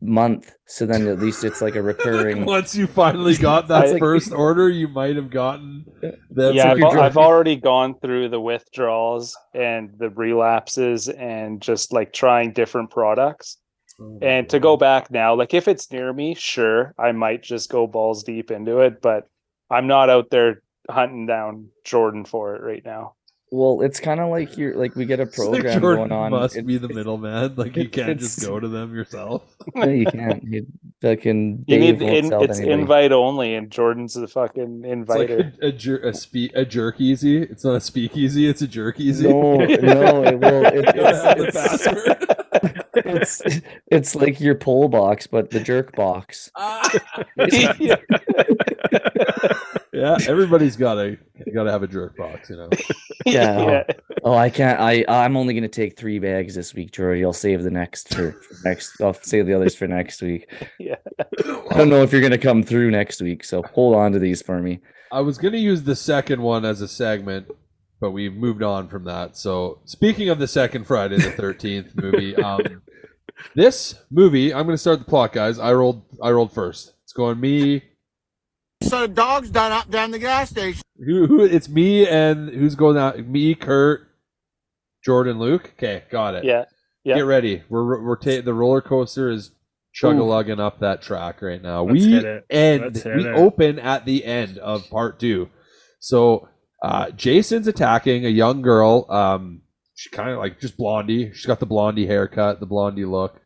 month, 0.00 0.52
so 0.66 0.84
then 0.84 1.06
at 1.06 1.18
least 1.20 1.44
it's 1.44 1.60
like 1.62 1.76
a 1.76 1.82
recurring. 1.82 2.44
Once 2.46 2.74
you 2.74 2.86
finally 2.86 3.36
got 3.36 3.68
that 3.68 3.84
I- 3.94 3.98
first 3.98 4.32
order, 4.32 4.68
you 4.68 4.88
might 4.88 5.16
have 5.16 5.30
gotten 5.30 5.84
that. 6.30 6.54
yeah, 6.54 6.72
I've, 6.72 6.98
I've 6.98 7.16
already 7.16 7.56
gone 7.56 7.94
through 8.00 8.30
the 8.30 8.40
withdrawals 8.40 9.36
and 9.54 9.90
the 9.98 10.10
relapses 10.10 11.08
and 11.08 11.60
just 11.60 11.92
like 11.92 12.12
trying 12.12 12.52
different 12.52 12.90
products. 12.90 13.58
Mm-hmm. 14.02 14.24
And 14.24 14.48
to 14.50 14.60
go 14.60 14.76
back 14.76 15.10
now, 15.10 15.34
like 15.34 15.54
if 15.54 15.68
it's 15.68 15.90
near 15.90 16.12
me, 16.12 16.34
sure, 16.34 16.94
I 16.98 17.12
might 17.12 17.42
just 17.42 17.70
go 17.70 17.86
balls 17.86 18.22
deep 18.24 18.50
into 18.50 18.80
it, 18.80 19.00
but 19.02 19.28
I'm 19.70 19.86
not 19.86 20.10
out 20.10 20.30
there 20.30 20.62
hunting 20.90 21.26
down 21.26 21.68
Jordan 21.84 22.24
for 22.24 22.56
it 22.56 22.62
right 22.62 22.84
now. 22.84 23.14
Well, 23.54 23.82
it's 23.82 24.00
kind 24.00 24.18
of 24.18 24.30
like 24.30 24.56
you're 24.56 24.74
like 24.76 24.96
we 24.96 25.04
get 25.04 25.20
a 25.20 25.24
It's 25.28 25.38
like 25.38 25.50
program 25.50 25.80
Jordan 25.80 26.08
going 26.08 26.12
on. 26.12 26.30
Must 26.30 26.56
It- 26.56 26.66
be 26.66 26.78
the 26.78 26.88
middleman. 26.88 27.54
Like 27.56 27.76
you 27.76 27.86
can't 27.88 28.18
just 28.18 28.40
go 28.40 28.58
to 28.58 28.66
them 28.66 28.94
yourself. 28.94 29.42
no, 29.74 29.86
you 29.88 30.06
can't. 30.06 30.42
You 30.44 30.66
fucking 31.02 31.64
You 31.66 31.78
need 31.78 32.00
won't 32.00 32.14
in, 32.14 32.32
it's 32.32 32.58
anybody. 32.58 32.70
invite 32.70 33.12
only, 33.12 33.54
and 33.54 33.70
Jordan's 33.70 34.14
the 34.14 34.26
fucking 34.26 34.84
It's 34.86 35.08
like 35.10 35.28
inviter. 35.28 35.52
a, 35.60 35.66
a, 35.66 35.72
jer- 35.72 35.98
a, 36.08 36.14
spe- 36.14 36.54
a 36.54 36.64
jerk 36.64 36.98
easy. 36.98 37.42
It's 37.42 37.62
not 37.64 37.74
a 37.76 37.80
speakeasy. 37.80 38.48
It's 38.48 38.62
a 38.62 38.66
jerk 38.68 38.98
easy. 38.98 39.28
No, 39.28 39.56
no, 39.58 40.24
it 40.24 40.40
will. 40.40 40.64
It, 40.64 40.74
You 40.76 40.82
don't 40.84 41.46
it's, 41.48 41.86
it's, 41.86 42.41
it's 43.16 43.42
it's 43.86 44.14
like 44.14 44.40
your 44.40 44.54
poll 44.54 44.88
box, 44.88 45.26
but 45.26 45.50
the 45.50 45.60
jerk 45.60 45.94
box. 45.94 46.50
Yeah. 47.36 47.96
yeah, 49.92 50.18
everybody's 50.26 50.76
got 50.76 50.94
to 50.94 51.18
got 51.54 51.64
to 51.64 51.70
have 51.70 51.82
a 51.82 51.88
jerk 51.88 52.16
box, 52.16 52.50
you 52.50 52.56
know. 52.56 52.68
Yeah. 53.24 53.84
Oh, 54.24 54.34
I 54.34 54.50
can't. 54.50 54.80
I 54.80 55.04
I'm 55.06 55.36
only 55.36 55.54
gonna 55.54 55.68
take 55.68 55.96
three 55.96 56.18
bags 56.18 56.56
this 56.56 56.74
week, 56.74 56.90
Jordy. 56.90 57.24
I'll 57.24 57.32
save 57.32 57.62
the 57.62 57.70
next 57.70 58.12
for, 58.12 58.32
for 58.32 58.68
next. 58.68 59.00
I'll 59.00 59.14
save 59.14 59.46
the 59.46 59.54
others 59.54 59.76
for 59.76 59.86
next 59.86 60.20
week. 60.22 60.50
Yeah. 60.80 60.96
I 61.70 61.78
don't 61.78 61.88
know 61.88 62.02
if 62.02 62.10
you're 62.10 62.20
gonna 62.20 62.38
come 62.38 62.64
through 62.64 62.90
next 62.90 63.22
week, 63.22 63.44
so 63.44 63.62
hold 63.62 63.94
on 63.94 64.10
to 64.10 64.18
these 64.18 64.42
for 64.42 64.60
me. 64.60 64.80
I 65.12 65.20
was 65.20 65.36
going 65.36 65.52
to 65.52 65.58
use 65.58 65.82
the 65.82 65.94
second 65.94 66.40
one 66.40 66.64
as 66.64 66.80
a 66.80 66.88
segment, 66.88 67.46
but 68.00 68.12
we've 68.12 68.32
moved 68.34 68.62
on 68.62 68.88
from 68.88 69.04
that. 69.04 69.36
So, 69.36 69.80
speaking 69.84 70.30
of 70.30 70.38
the 70.38 70.48
second 70.48 70.86
Friday 70.86 71.18
the 71.18 71.30
13th 71.30 71.94
movie, 71.94 72.34
um, 72.34 72.80
this 73.54 73.94
movie, 74.10 74.52
I'm 74.52 74.64
going 74.64 74.74
to 74.74 74.78
start 74.78 74.98
the 74.98 75.04
plot, 75.04 75.32
guys. 75.32 75.58
I 75.58 75.72
rolled 75.72 76.02
I 76.22 76.30
rolled 76.30 76.52
first. 76.52 76.92
It's 77.04 77.12
going 77.12 77.38
me 77.40 77.82
So 78.82 79.02
the 79.02 79.08
dog's 79.08 79.50
done 79.50 79.72
up 79.72 79.90
down 79.90 80.10
the 80.10 80.18
gas 80.18 80.50
station. 80.50 80.82
who, 81.04 81.26
who 81.26 81.44
it's 81.44 81.68
me 81.68 82.06
and 82.06 82.48
who's 82.48 82.74
going 82.74 82.96
out? 82.96 83.18
Me, 83.26 83.54
Kurt, 83.54 84.08
Jordan, 85.04 85.38
Luke. 85.38 85.72
Okay, 85.76 86.04
got 86.10 86.34
it. 86.34 86.44
Yeah. 86.44 86.64
Yeah. 87.04 87.16
Get 87.16 87.22
ready. 87.22 87.62
We're 87.68 88.02
we're 88.02 88.16
ta- 88.16 88.42
the 88.44 88.54
roller 88.54 88.80
coaster 88.80 89.30
is 89.30 89.50
chug 89.92 90.16
a 90.18 90.22
lugging 90.22 90.60
up 90.60 90.78
that 90.80 91.02
track 91.02 91.42
right 91.42 91.60
now. 91.60 91.82
Let's 91.84 92.04
we 92.04 92.12
hit 92.12 92.24
it. 92.24 92.46
end. 92.48 92.82
Let's 92.82 93.02
hit 93.02 93.16
We 93.16 93.28
it. 93.28 93.34
open 93.34 93.78
at 93.80 94.04
the 94.06 94.24
end 94.24 94.58
of 94.58 94.88
part 94.88 95.18
two. 95.18 95.48
So 95.98 96.48
uh, 96.82 97.10
Jason's 97.10 97.66
attacking 97.66 98.24
a 98.24 98.28
young 98.28 98.62
girl. 98.62 99.06
Um, 99.10 99.62
she 100.02 100.10
kind 100.10 100.30
of 100.30 100.38
like 100.38 100.58
just 100.60 100.76
blondie. 100.76 101.32
She's 101.32 101.46
got 101.46 101.60
the 101.60 101.66
blondie 101.66 102.06
haircut, 102.06 102.58
the 102.60 102.66
blondie 102.66 103.04
look, 103.04 103.40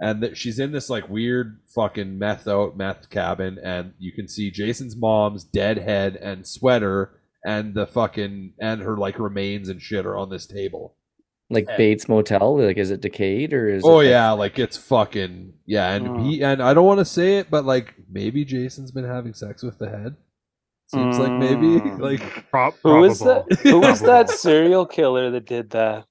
and 0.00 0.22
that 0.22 0.36
she's 0.36 0.58
in 0.60 0.70
this 0.72 0.88
like 0.88 1.08
weird 1.08 1.58
fucking 1.74 2.18
meth 2.18 2.46
out 2.46 2.76
meth 2.76 3.10
cabin, 3.10 3.58
and 3.62 3.94
you 3.98 4.12
can 4.12 4.28
see 4.28 4.50
Jason's 4.50 4.96
mom's 4.96 5.42
dead 5.44 5.78
head 5.78 6.14
and 6.16 6.46
sweater. 6.46 7.20
And 7.44 7.74
the 7.74 7.86
fucking 7.86 8.54
and 8.60 8.80
her 8.82 8.96
like 8.96 9.18
remains 9.20 9.68
and 9.68 9.80
shit 9.80 10.04
are 10.06 10.16
on 10.16 10.30
this 10.30 10.46
table. 10.46 10.96
Like 11.48 11.66
Yeah. 11.68 11.76
Bates 11.76 12.08
Motel, 12.08 12.58
like 12.60 12.76
is 12.76 12.90
it 12.90 13.00
decayed 13.00 13.52
or 13.52 13.68
is? 13.68 13.82
Oh 13.84 14.00
it 14.00 14.04
like- 14.04 14.10
yeah, 14.10 14.30
like 14.32 14.58
it's 14.58 14.76
fucking 14.76 15.52
yeah, 15.64 15.92
and 15.94 16.06
Mm. 16.08 16.24
he 16.26 16.42
and 16.42 16.60
I 16.62 16.74
don't 16.74 16.86
want 16.86 16.98
to 16.98 17.04
say 17.04 17.38
it, 17.38 17.48
but 17.50 17.64
like 17.64 17.94
maybe 18.10 18.44
Jason's 18.44 18.90
been 18.90 19.04
having 19.04 19.32
sex 19.32 19.62
with 19.62 19.78
the 19.78 19.88
head. 19.88 20.16
Seems 20.88 21.18
like 21.18 21.32
maybe 21.32 21.80
Mm. 21.80 21.98
like 22.00 22.20
Pro- 22.50 22.70
Who 22.82 23.04
is 23.04 23.18
probable. 23.18 23.46
that? 23.50 23.58
Who 23.60 23.80
was 23.80 24.00
that 24.00 24.30
serial 24.30 24.86
killer 24.86 25.30
that 25.32 25.46
did 25.46 25.70
that? 25.70 26.04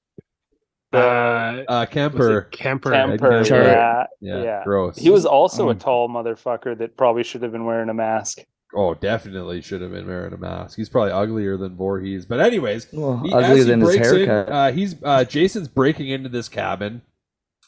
Uh, 0.92 0.96
uh 0.98 1.62
was 1.68 1.88
Kemper. 1.90 2.38
it 2.38 2.50
Kemper. 2.52 2.90
Temper. 2.92 3.42
Yeah. 3.44 4.06
Yeah, 4.20 4.42
Yeah. 4.42 4.64
gross. 4.64 4.96
He 4.98 5.10
was 5.10 5.26
also 5.26 5.68
a 5.68 5.72
Um, 5.72 5.78
tall 5.78 6.08
motherfucker 6.08 6.76
that 6.78 6.96
probably 6.96 7.22
should 7.22 7.42
have 7.42 7.52
been 7.52 7.64
wearing 7.64 7.88
a 7.88 7.94
mask. 7.94 8.38
oh, 8.74 8.94
definitely 8.94 9.60
should 9.62 9.80
have 9.80 9.90
been 9.92 10.06
wearing 10.06 10.32
a 10.32 10.36
mask. 10.36 10.76
He's 10.76 10.88
probably 10.88 11.12
uglier 11.12 11.56
than 11.56 11.76
Voorhees, 11.76 12.26
but 12.26 12.40
anyways, 12.40 12.88
Well, 12.92 13.18
he, 13.24 13.32
uglier 13.32 13.54
he 13.56 13.62
than 13.62 13.80
his 13.80 13.88
breaks 13.96 14.08
in, 14.12 14.26
haircut. 14.28 14.52
uh, 14.52 14.72
he's 14.72 14.96
uh, 15.02 15.24
Jason's 15.24 15.68
breaking 15.68 16.08
into 16.08 16.28
this 16.28 16.48
cabin. 16.48 17.02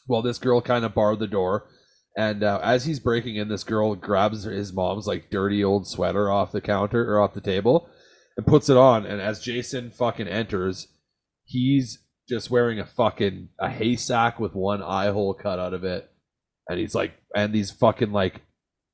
Well, 0.07 0.21
this 0.21 0.37
girl 0.39 0.61
kind 0.61 0.85
of 0.85 0.93
barred 0.93 1.19
the 1.19 1.27
door, 1.27 1.65
and 2.17 2.43
uh, 2.43 2.59
as 2.63 2.85
he's 2.85 2.99
breaking 2.99 3.35
in, 3.37 3.47
this 3.49 3.63
girl 3.63 3.95
grabs 3.95 4.43
his 4.43 4.73
mom's 4.73 5.07
like 5.07 5.29
dirty 5.29 5.63
old 5.63 5.87
sweater 5.87 6.29
off 6.31 6.51
the 6.51 6.61
counter 6.61 7.09
or 7.13 7.19
off 7.21 7.33
the 7.33 7.41
table, 7.41 7.89
and 8.37 8.45
puts 8.45 8.69
it 8.69 8.77
on. 8.77 9.05
And 9.05 9.21
as 9.21 9.39
Jason 9.41 9.91
fucking 9.91 10.27
enters, 10.27 10.87
he's 11.45 11.99
just 12.27 12.49
wearing 12.51 12.79
a 12.79 12.85
fucking 12.85 13.49
a 13.59 13.69
haystack 13.69 14.39
with 14.39 14.53
one 14.53 14.81
eye 14.83 15.11
hole 15.11 15.33
cut 15.33 15.59
out 15.59 15.73
of 15.73 15.83
it, 15.83 16.09
and 16.67 16.79
he's 16.79 16.95
like, 16.95 17.13
and 17.35 17.53
these 17.53 17.71
fucking 17.71 18.11
like 18.11 18.41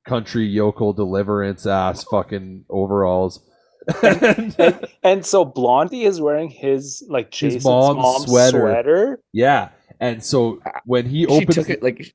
country 0.08 0.46
yokel 0.46 0.94
deliverance 0.94 1.66
ass 1.66 2.04
fucking 2.04 2.66
overalls. 2.70 3.40
And- 3.40 4.56
And, 4.60 4.88
and 5.04 5.26
so 5.26 5.46
Blondie 5.46 6.06
is 6.06 6.20
wearing 6.20 6.50
his 6.50 7.06
like 7.08 7.28
His 7.32 7.54
Jason's 7.54 7.66
mom's 7.66 7.98
mom's, 7.98 8.26
sweater. 8.26 8.60
sweater. 8.62 9.20
Yeah, 9.32 9.70
and 10.00 10.24
so 10.24 10.60
when 10.86 11.06
he 11.06 11.22
she 11.22 11.28
opens, 11.28 11.56
took 11.56 11.70
it 11.70 11.84
like. 11.84 12.14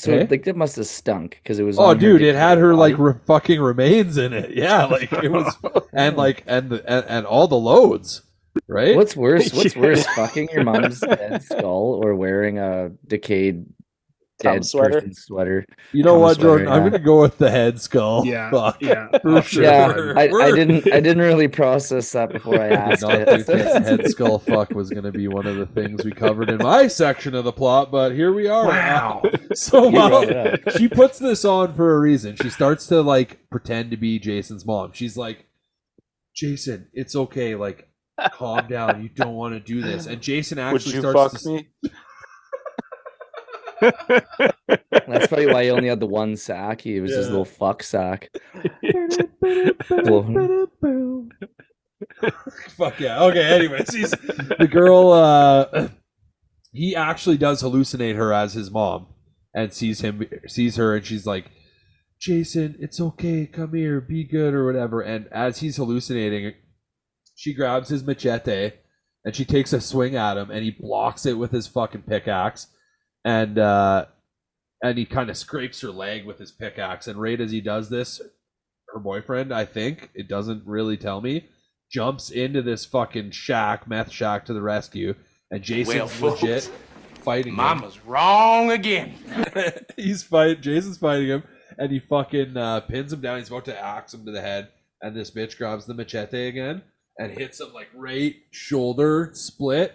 So 0.00 0.12
Eh? 0.14 0.26
like 0.30 0.44
that 0.44 0.56
must 0.56 0.76
have 0.76 0.86
stunk 0.86 1.38
because 1.42 1.58
it 1.58 1.64
was. 1.64 1.78
oh 1.78 1.92
dude, 1.94 2.22
it 2.22 2.34
had 2.34 2.56
her 2.58 2.74
like 2.74 2.96
re- 2.98 3.14
fucking 3.26 3.60
remains 3.60 4.16
in 4.16 4.32
it. 4.32 4.50
Yeah, 4.52 4.84
like 4.96 5.12
it 5.12 5.30
was, 5.30 5.54
and 5.92 6.16
like 6.16 6.42
and 6.46 6.70
the 6.70 6.90
and, 6.90 7.04
and 7.06 7.26
all 7.26 7.46
the 7.48 7.56
loads, 7.58 8.22
right? 8.66 8.96
What's 8.96 9.14
worse? 9.14 9.52
What's 9.54 9.76
Yeah. 9.76 9.82
worse, 9.82 10.06
fucking 10.06 10.48
your 10.54 10.64
mom's 10.64 11.00
dead 11.00 11.42
skull 11.42 12.00
or 12.02 12.14
wearing 12.14 12.58
a 12.58 12.90
decayed 13.06 13.66
Cum 14.42 14.54
dead 14.54 14.64
sweater. 14.64 15.02
sweater. 15.12 15.64
You 15.92 16.02
know 16.04 16.14
Cum 16.14 16.20
what, 16.22 16.38
Jordan? 16.38 16.66
sweater, 16.66 16.82
I'm 16.82 16.90
gonna 16.90 17.02
go 17.04 17.20
with 17.20 17.38
the 17.38 17.50
head 17.50 17.80
skull. 17.80 18.24
Yeah, 18.26 18.50
Fuck. 18.52 18.80
yeah, 18.80 19.08
For 19.22 19.42
sure. 19.42 19.62
Yeah, 19.62 20.12
I, 20.16 20.28
I 20.28 20.50
didn't 20.52 20.92
I 20.92 21.00
didn't 21.00 21.18
really 21.18 21.48
process 21.48 22.10
that 22.12 22.32
before 22.32 22.60
I 22.60 22.66
I 22.66 22.68
did 22.68 22.78
asked 22.78 23.02
not 23.02 23.26
think 23.28 23.46
that 23.46 23.82
head 23.82 24.10
skull 24.10 24.38
fuck 24.38 24.70
was 24.70 24.90
going 24.90 25.04
to 25.04 25.12
be 25.12 25.28
one 25.28 25.46
of 25.46 25.56
the 25.56 25.66
things 25.66 26.04
we 26.04 26.12
covered 26.12 26.48
in 26.50 26.58
my 26.58 26.86
section 26.86 27.34
of 27.34 27.44
the 27.44 27.52
plot, 27.52 27.90
but 27.90 28.12
here 28.12 28.32
we 28.32 28.48
are. 28.48 28.66
Wow. 28.68 29.22
So 29.54 29.84
You 29.86 29.90
brought 29.92 30.12
while 30.12 30.22
it 30.22 30.36
up. 30.68 30.76
she 30.76 30.88
puts 30.88 31.18
this 31.18 31.44
on 31.44 31.74
for 31.74 31.94
a 31.96 32.00
reason, 32.00 32.36
she 32.36 32.50
starts 32.50 32.86
to 32.88 33.02
like 33.02 33.48
pretend 33.50 33.90
to 33.90 33.96
be 33.96 34.18
Jason's 34.18 34.64
mom. 34.64 34.92
She's 34.92 35.16
like, 35.16 35.46
"Jason, 36.34 36.88
it's 36.92 37.14
okay. 37.16 37.54
Like, 37.54 37.88
calm 38.32 38.66
down. 38.68 39.02
You 39.02 39.08
don't 39.08 39.34
want 39.34 39.54
to 39.54 39.60
do 39.60 39.80
this." 39.82 40.06
And 40.06 40.20
Jason 40.20 40.58
Would 40.58 40.64
actually 40.76 40.94
you 40.94 41.00
starts 41.00 41.32
fuck 41.32 41.42
to, 41.42 41.48
me? 41.48 41.68
That's 43.80 45.26
probably 45.26 45.46
why 45.46 45.64
he 45.64 45.70
only 45.70 45.88
had 45.88 46.00
the 46.00 46.06
one 46.06 46.36
sack. 46.36 46.82
He 46.82 47.00
was 47.00 47.12
his 47.14 47.28
little 47.28 47.44
fuck 47.44 47.82
sack. 47.82 48.30
Fuck 52.76 52.98
yeah. 53.00 53.22
Okay, 53.24 53.42
anyways, 53.42 53.94
he's 53.94 54.10
the 54.10 54.68
girl 54.70 55.12
uh 55.12 55.88
he 56.72 56.94
actually 56.96 57.36
does 57.36 57.62
hallucinate 57.62 58.16
her 58.16 58.32
as 58.32 58.54
his 58.54 58.70
mom 58.70 59.08
and 59.54 59.72
sees 59.72 60.00
him 60.00 60.26
sees 60.46 60.76
her 60.76 60.96
and 60.96 61.04
she's 61.04 61.26
like, 61.26 61.50
Jason, 62.20 62.76
it's 62.78 63.00
okay, 63.00 63.46
come 63.46 63.74
here, 63.74 64.00
be 64.00 64.24
good 64.24 64.54
or 64.54 64.64
whatever. 64.64 65.00
And 65.00 65.26
as 65.32 65.60
he's 65.60 65.76
hallucinating, 65.76 66.54
she 67.34 67.54
grabs 67.54 67.88
his 67.88 68.04
machete 68.04 68.72
and 69.24 69.34
she 69.34 69.44
takes 69.44 69.72
a 69.72 69.80
swing 69.80 70.16
at 70.16 70.36
him 70.36 70.50
and 70.50 70.62
he 70.62 70.70
blocks 70.70 71.26
it 71.26 71.38
with 71.38 71.50
his 71.50 71.66
fucking 71.66 72.02
pickaxe. 72.02 72.68
And 73.24 73.58
uh 73.58 74.06
and 74.82 74.96
he 74.96 75.04
kind 75.04 75.28
of 75.28 75.36
scrapes 75.36 75.80
her 75.82 75.90
leg 75.90 76.24
with 76.24 76.38
his 76.38 76.52
pickaxe. 76.52 77.06
And 77.06 77.20
right 77.20 77.40
as 77.40 77.52
he 77.52 77.60
does 77.60 77.90
this, 77.90 78.20
her 78.92 78.98
boyfriend, 79.00 79.52
I 79.52 79.64
think, 79.64 80.10
it 80.14 80.28
doesn't 80.28 80.66
really 80.66 80.96
tell 80.96 81.20
me, 81.20 81.48
jumps 81.90 82.30
into 82.30 82.62
this 82.62 82.84
fucking 82.86 83.32
shack, 83.32 83.86
meth 83.86 84.10
shack 84.10 84.46
to 84.46 84.54
the 84.54 84.62
rescue, 84.62 85.14
and 85.50 85.62
Jason's 85.62 86.18
Well, 86.20 86.32
legit 86.32 86.62
folks, 86.62 86.78
fighting 87.22 87.52
him. 87.52 87.56
Mama's 87.56 88.02
wrong 88.04 88.70
again. 88.70 89.14
He's 89.96 90.22
fight. 90.22 90.62
Jason's 90.62 90.96
fighting 90.98 91.28
him, 91.28 91.42
and 91.78 91.92
he 91.92 91.98
fucking 91.98 92.56
uh, 92.56 92.80
pins 92.80 93.12
him 93.12 93.20
down. 93.20 93.38
He's 93.38 93.48
about 93.48 93.66
to 93.66 93.78
axe 93.78 94.14
him 94.14 94.24
to 94.24 94.32
the 94.32 94.40
head, 94.40 94.68
and 95.02 95.14
this 95.14 95.30
bitch 95.30 95.58
grabs 95.58 95.84
the 95.84 95.94
machete 95.94 96.48
again 96.48 96.82
and 97.18 97.36
hits 97.36 97.60
him 97.60 97.72
like 97.74 97.88
right 97.94 98.36
shoulder 98.50 99.30
split, 99.34 99.94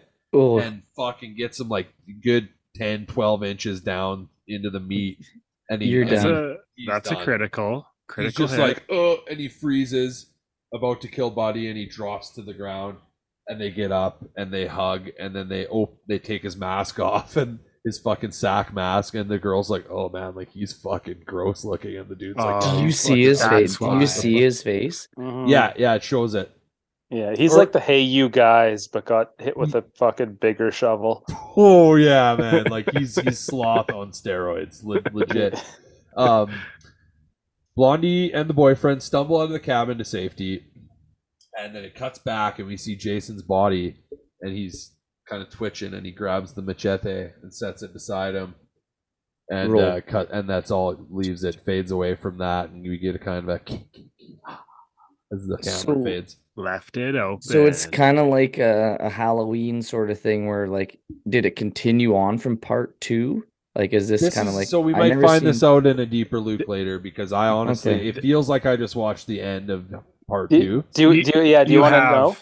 and 0.60 0.84
fucking 0.96 1.36
gets 1.36 1.60
him 1.60 1.70
like 1.70 1.88
good 2.24 2.50
10, 2.76 3.06
12 3.08 3.44
inches 3.44 3.82
down 3.82 4.30
into 4.48 4.70
the 4.70 4.80
meat. 4.80 5.18
And 5.68 5.82
he, 5.82 5.88
You're 5.88 6.04
and 6.04 6.12
That's 6.12 6.24
done. 6.24 6.34
a 6.36 6.92
that's 6.92 7.10
done. 7.10 7.22
a 7.22 7.24
critical 7.24 7.88
Critical. 8.08 8.46
He's 8.46 8.56
critical. 8.56 8.68
just 8.68 8.78
hit. 8.78 8.88
like, 8.90 8.96
oh, 8.96 9.18
and 9.28 9.40
he 9.40 9.48
freezes, 9.50 10.28
about 10.72 11.02
to 11.02 11.08
kill 11.08 11.32
Buddy, 11.32 11.68
and 11.70 11.76
he 11.76 11.88
drops 11.88 12.30
to 12.36 12.44
the 12.44 12.54
ground. 12.54 12.98
And 13.48 13.60
they 13.60 13.72
get 13.72 13.92
up 13.92 14.24
and 14.38 14.54
they 14.54 14.68
hug, 14.68 15.10
and 15.20 15.36
then 15.36 15.50
they 15.50 15.66
op- 15.66 15.98
they 16.08 16.20
take 16.20 16.44
his 16.44 16.56
mask 16.56 17.00
off 17.12 17.36
and 17.36 17.58
his 17.84 17.98
fucking 17.98 18.30
sack 18.32 18.74
mask, 18.76 19.16
and 19.16 19.28
the 19.28 19.40
girl's 19.40 19.72
like, 19.72 19.86
oh 19.90 20.08
man, 20.10 20.36
like 20.36 20.52
he's 20.52 20.74
fucking 20.74 21.24
gross 21.26 21.64
looking, 21.66 21.98
and 21.98 22.10
the 22.10 22.16
dude's 22.16 22.38
like, 22.38 22.62
Oh, 22.64 22.78
do 22.80 22.86
you 22.86 22.92
see 22.92 23.24
his 23.24 23.40
that's 23.40 23.50
face? 23.52 23.78
Do 23.80 23.98
you 24.00 24.06
see 24.08 24.40
his 24.42 24.62
face? 24.62 25.08
Mhm. 25.18 25.50
Yeah, 25.50 25.74
yeah, 25.78 25.96
it 25.96 26.04
shows 26.04 26.36
it. 26.36 26.55
Yeah, 27.16 27.34
he's 27.36 27.54
Or- 27.54 27.60
like 27.60 27.72
the 27.72 27.80
hey 27.80 28.02
you 28.02 28.28
guys, 28.28 28.88
but 28.88 29.06
got 29.06 29.32
hit 29.40 29.56
with 29.56 29.74
a 29.74 29.84
fucking 29.98 30.34
bigger 30.42 30.70
shovel. 30.72 31.24
Oh 31.56 31.96
yeah, 31.96 32.36
man, 32.36 32.66
like 32.70 32.90
he's 32.92 33.16
he's 33.20 33.40
sloth 33.40 33.90
on 33.92 34.12
steroids, 34.12 34.84
le- 34.84 35.02
legit. 35.14 35.64
Um, 36.18 36.50
Blondie 37.76 38.32
and 38.34 38.50
the 38.50 38.54
boyfriend 38.54 39.04
stumble 39.04 39.38
out 39.40 39.46
of 39.46 39.50
the 39.50 39.60
cabin 39.60 39.98
to 39.98 40.06
safety, 40.06 40.64
and 41.60 41.76
then 41.76 41.84
it 41.84 41.94
cuts 41.94 42.20
back, 42.20 42.58
and 42.58 42.68
we 42.70 42.78
see 42.78 42.96
Jason's 42.96 43.42
body, 43.44 43.98
and 44.42 44.54
he's 44.56 44.94
kind 45.30 45.42
of 45.42 45.50
twitching, 45.50 45.94
and 45.94 46.06
he 46.06 46.14
grabs 46.14 46.54
the 46.54 46.62
machete 46.62 47.32
and 47.44 47.54
sets 47.54 47.84
it 47.84 47.92
beside 47.92 48.34
him, 48.34 48.56
and 49.50 49.78
uh, 49.78 50.00
cut, 50.08 50.32
and 50.32 50.50
that's 50.50 50.72
all 50.72 50.92
it 50.92 51.00
leaves. 51.10 51.44
It 51.44 51.60
fades 51.66 51.92
away 51.92 52.16
from 52.16 52.38
that, 52.38 52.70
and 52.70 52.82
we 52.82 52.98
get 52.98 53.16
a 53.16 53.20
kind 53.20 53.50
of 53.50 53.50
a 53.50 53.60
as 55.34 55.46
the 55.48 55.58
camera 55.58 55.72
So- 55.80 56.04
fades. 56.04 56.38
left 56.58 56.96
it 56.98 57.16
open. 57.16 57.42
So 57.42 57.66
it's 57.66 57.86
kind 57.86 58.18
of 58.18 58.28
like 58.28 58.58
a, 58.58 58.98
a 59.02 59.10
Halloween 59.10 59.82
sort 59.82 60.10
of 60.10 60.20
thing 60.20 60.48
where 60.48 60.68
like 60.68 61.00
did 61.28 61.46
it 61.46 61.56
continue 61.58 62.16
on 62.16 62.38
from 62.38 62.56
part 62.58 63.00
two? 63.02 63.44
Like 63.76 63.92
is 63.92 64.08
this, 64.08 64.22
This 64.22 64.34
kind 64.36 64.48
of 64.48 64.54
like 64.56 64.68
so 64.70 64.80
we 64.80 64.94
I 64.94 65.00
might 65.00 65.22
find 65.22 65.40
seen- 65.42 65.44
this 65.48 65.64
out 65.64 65.86
in 65.86 66.00
a 66.00 66.06
deeper 66.06 66.40
loop 66.40 66.68
later 66.70 66.98
because 66.98 67.34
I 67.34 67.48
honestly 67.50 67.94
Okay. 67.96 68.08
it 68.08 68.22
feels 68.22 68.48
like 68.48 68.66
I 68.66 68.78
just 68.78 68.96
watched 68.96 69.28
the 69.28 69.42
end 69.42 69.70
of 69.70 69.94
part 70.30 70.50
Do, 70.50 70.60
two. 70.60 70.84
do, 70.94 71.12
You- 71.14 71.24
do 71.26 71.44
yeah, 71.44 71.64
do 71.66 71.72
you, 71.74 71.80
you 71.80 71.82
want 71.82 71.94
to 71.96 72.00
have- 72.00 72.16
know? 72.16 72.36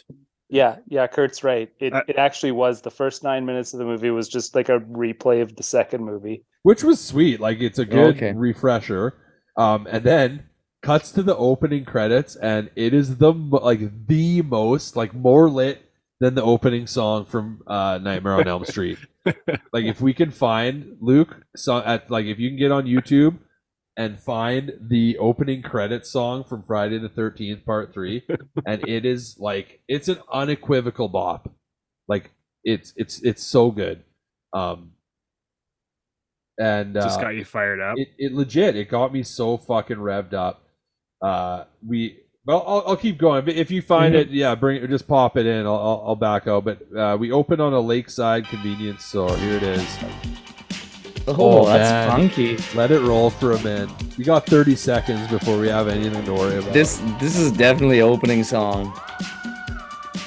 Yeah, 0.50 0.76
yeah, 0.88 1.08
Kurt's 1.08 1.44
right. 1.44 1.72
It 1.80 1.94
Uh, 1.94 2.04
it 2.08 2.18
actually 2.18 2.52
was 2.52 2.82
the 2.82 2.92
first 2.92 3.24
nine 3.24 3.44
minutes 3.48 3.74
of 3.74 3.80
the 3.80 3.86
movie 3.86 4.12
was 4.12 4.30
just 4.30 4.54
like 4.54 4.70
a 4.70 4.78
replay 4.82 5.42
of 5.42 5.56
the 5.56 5.64
second 5.64 6.04
movie. 6.06 6.44
which 6.62 6.84
was 6.84 7.00
sweet. 7.04 7.40
Like 7.40 7.60
it's 7.62 7.80
a 7.80 7.86
good 7.86 8.16
okay. 8.18 8.34
refresher. 8.34 9.16
Um, 9.58 9.88
and 9.90 10.04
then 10.04 10.44
cuts 10.84 11.12
to 11.14 11.24
the 11.24 11.36
opening 11.36 11.86
credits, 11.86 12.36
and 12.36 12.70
it 12.76 12.94
is 12.94 13.18
the 13.18 13.32
like 13.32 14.08
the 14.08 14.42
most 14.44 14.96
like 14.96 15.14
more 15.14 15.50
lit 15.50 15.82
than 16.20 16.36
the 16.36 16.44
opening 16.44 16.86
song 16.86 17.26
from 17.26 17.64
uh, 17.66 17.98
Nightmare 18.02 18.36
on 18.36 18.48
Elm 18.48 18.66
Street. 18.66 19.00
like 19.26 19.86
if 19.86 20.02
we 20.02 20.14
can 20.14 20.30
find 20.30 20.98
Luke, 21.00 21.42
so 21.56 21.78
at 21.80 22.12
like 22.12 22.26
if 22.26 22.38
you 22.38 22.50
can 22.50 22.60
get 22.60 22.72
on 22.72 22.86
YouTube 22.86 23.40
and 23.96 24.20
find 24.20 24.74
the 24.82 25.18
opening 25.18 25.62
credits 25.62 26.10
song 26.10 26.44
from 26.44 26.64
Friday 26.64 27.00
the 27.00 27.10
Thirteenth 27.10 27.66
Part 27.66 27.94
Three, 27.94 28.24
and 28.66 28.88
it 28.88 29.06
is 29.06 29.38
like 29.40 29.82
it's 29.88 30.10
an 30.10 30.20
unequivocal 30.32 31.08
bop. 31.08 31.50
Like 32.08 32.32
it's 32.64 32.94
it's 32.98 33.22
it's 33.24 33.44
so 33.44 33.72
good. 33.72 34.04
Um, 34.52 34.92
and 36.60 36.96
uh, 36.96 37.02
just 37.02 37.20
got 37.20 37.30
you 37.30 37.46
fired 37.46 37.82
up. 37.82 37.96
it, 37.98 38.10
it 38.20 38.32
legit 38.32 38.76
it 38.76 38.88
got 38.88 39.12
me 39.12 39.24
so 39.24 39.58
fucking 39.58 39.98
revved 39.98 40.34
up 40.34 40.63
uh 41.24 41.64
we 41.88 42.20
well 42.46 42.64
i'll, 42.68 42.84
I'll 42.88 42.98
keep 42.98 43.18
going. 43.18 43.46
But 43.46 43.56
if 43.56 43.72
you 43.72 43.82
find 43.82 44.14
it 44.14 44.30
yeah 44.30 44.54
bring 44.56 44.84
it 44.84 44.88
just 44.90 45.08
pop 45.08 45.38
it 45.38 45.46
in. 45.46 45.66
I'll, 45.66 45.74
I'll, 45.76 46.04
I'll 46.08 46.16
back 46.16 46.48
out. 46.48 46.66
But 46.66 46.80
uh, 46.96 47.16
we 47.20 47.32
open 47.32 47.60
on 47.62 47.72
a 47.74 47.80
lakeside 47.80 48.46
convenience 48.48 49.06
store. 49.06 49.36
Here 49.38 49.56
it 49.56 49.64
is. 49.64 49.88
Oh, 51.26 51.36
Oh, 51.62 51.66
that's 51.66 51.90
man. 51.90 52.10
funky. 52.30 52.58
let 52.76 52.92
it 52.92 53.00
roll 53.00 53.30
for 53.30 53.54
a 53.54 53.60
minute. 53.64 53.90
We 54.18 54.26
got 54.26 54.46
30 54.46 54.76
seconds 54.76 55.26
before 55.30 55.58
we 55.58 55.70
have 55.70 55.88
anything 55.88 56.26
to 56.26 56.34
worry 56.34 56.58
about. 56.58 56.74
This 56.74 57.02
this 57.20 57.38
is 57.40 57.52
definitely 57.54 58.02
opening 58.02 58.44
song. 58.44 58.92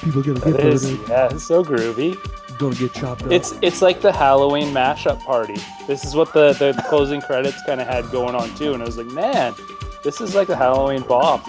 people 0.03 0.23
gonna 0.23 0.39
get 0.39 0.59
It 0.59 0.65
is, 0.65 0.91
yeah, 1.07 1.29
it's 1.31 1.45
so 1.47 1.63
groovy. 1.63 2.15
gonna 2.57 2.73
get 2.75 2.93
chopped 2.93 3.23
up. 3.23 3.31
It's 3.31 3.53
it's 3.61 3.83
like 3.83 4.01
the 4.01 4.11
Halloween 4.11 4.73
mashup 4.73 5.19
party. 5.19 5.57
This 5.85 6.03
is 6.03 6.15
what 6.15 6.33
the 6.33 6.53
the 6.53 6.73
closing 6.89 7.21
credits 7.21 7.61
kind 7.63 7.79
of 7.79 7.85
had 7.87 8.09
going 8.09 8.33
on 8.33 8.53
too, 8.55 8.73
and 8.73 8.81
I 8.81 8.85
was 8.87 8.97
like, 8.97 9.05
man, 9.07 9.53
this 10.03 10.21
is 10.21 10.35
like 10.35 10.49
a 10.49 10.55
Halloween 10.55 11.01
bop. 11.03 11.45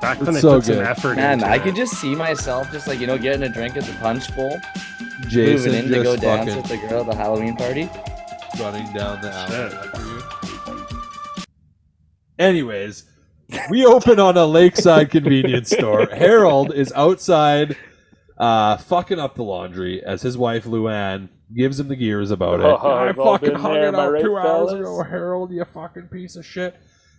Back 0.00 0.18
it's 0.18 0.26
when 0.26 0.34
they 0.34 0.40
so 0.40 0.56
put 0.56 0.66
some 0.66 0.74
good. 0.76 0.86
effort 0.86 1.16
Man, 1.16 1.34
into 1.34 1.46
I 1.46 1.56
it. 1.56 1.62
could 1.62 1.74
just 1.74 1.94
see 1.94 2.14
myself 2.14 2.70
just 2.70 2.86
like 2.86 3.00
you 3.00 3.06
know 3.06 3.18
getting 3.18 3.42
a 3.42 3.48
drink 3.48 3.76
at 3.76 3.84
the 3.84 3.92
punch 3.94 4.34
bowl, 4.36 4.56
jason 5.26 5.72
moving 5.72 5.84
in 5.86 5.90
to 5.90 6.02
go 6.04 6.16
dance 6.16 6.54
with 6.54 6.66
the 6.68 6.76
girl 6.88 7.00
at 7.00 7.06
the 7.06 7.16
Halloween 7.16 7.56
party. 7.56 7.88
running 8.60 8.92
down 8.92 9.20
the 9.20 9.32
alley 9.32 9.50
Shit. 9.50 9.72
after 9.74 10.02
you. 10.06 10.22
Anyways, 12.38 13.04
we 13.70 13.84
open 13.84 14.20
on 14.20 14.36
a 14.36 14.46
lakeside 14.46 15.10
convenience 15.10 15.70
store. 15.70 16.06
Harold 16.06 16.72
is 16.72 16.92
outside 16.94 17.76
uh, 18.36 18.76
fucking 18.76 19.18
up 19.18 19.34
the 19.34 19.42
laundry 19.42 20.02
as 20.04 20.22
his 20.22 20.38
wife 20.38 20.64
Luann 20.64 21.28
gives 21.56 21.78
him 21.80 21.88
the 21.88 21.96
gears 21.96 22.30
about 22.30 22.60
it. 22.60 22.66
Oh, 22.66 22.76
I 22.76 23.08
I've 23.08 23.16
fucking 23.16 23.54
hung 23.54 23.72
there, 23.74 23.84
it 23.84 23.88
am 23.88 23.94
out 23.96 24.12
right, 24.12 24.22
two 24.22 24.36
hours 24.36 24.72
ago, 24.72 25.02
Harold, 25.02 25.52
you 25.52 25.64
fucking 25.64 26.08
piece 26.08 26.36
of 26.36 26.44
shit. 26.46 26.76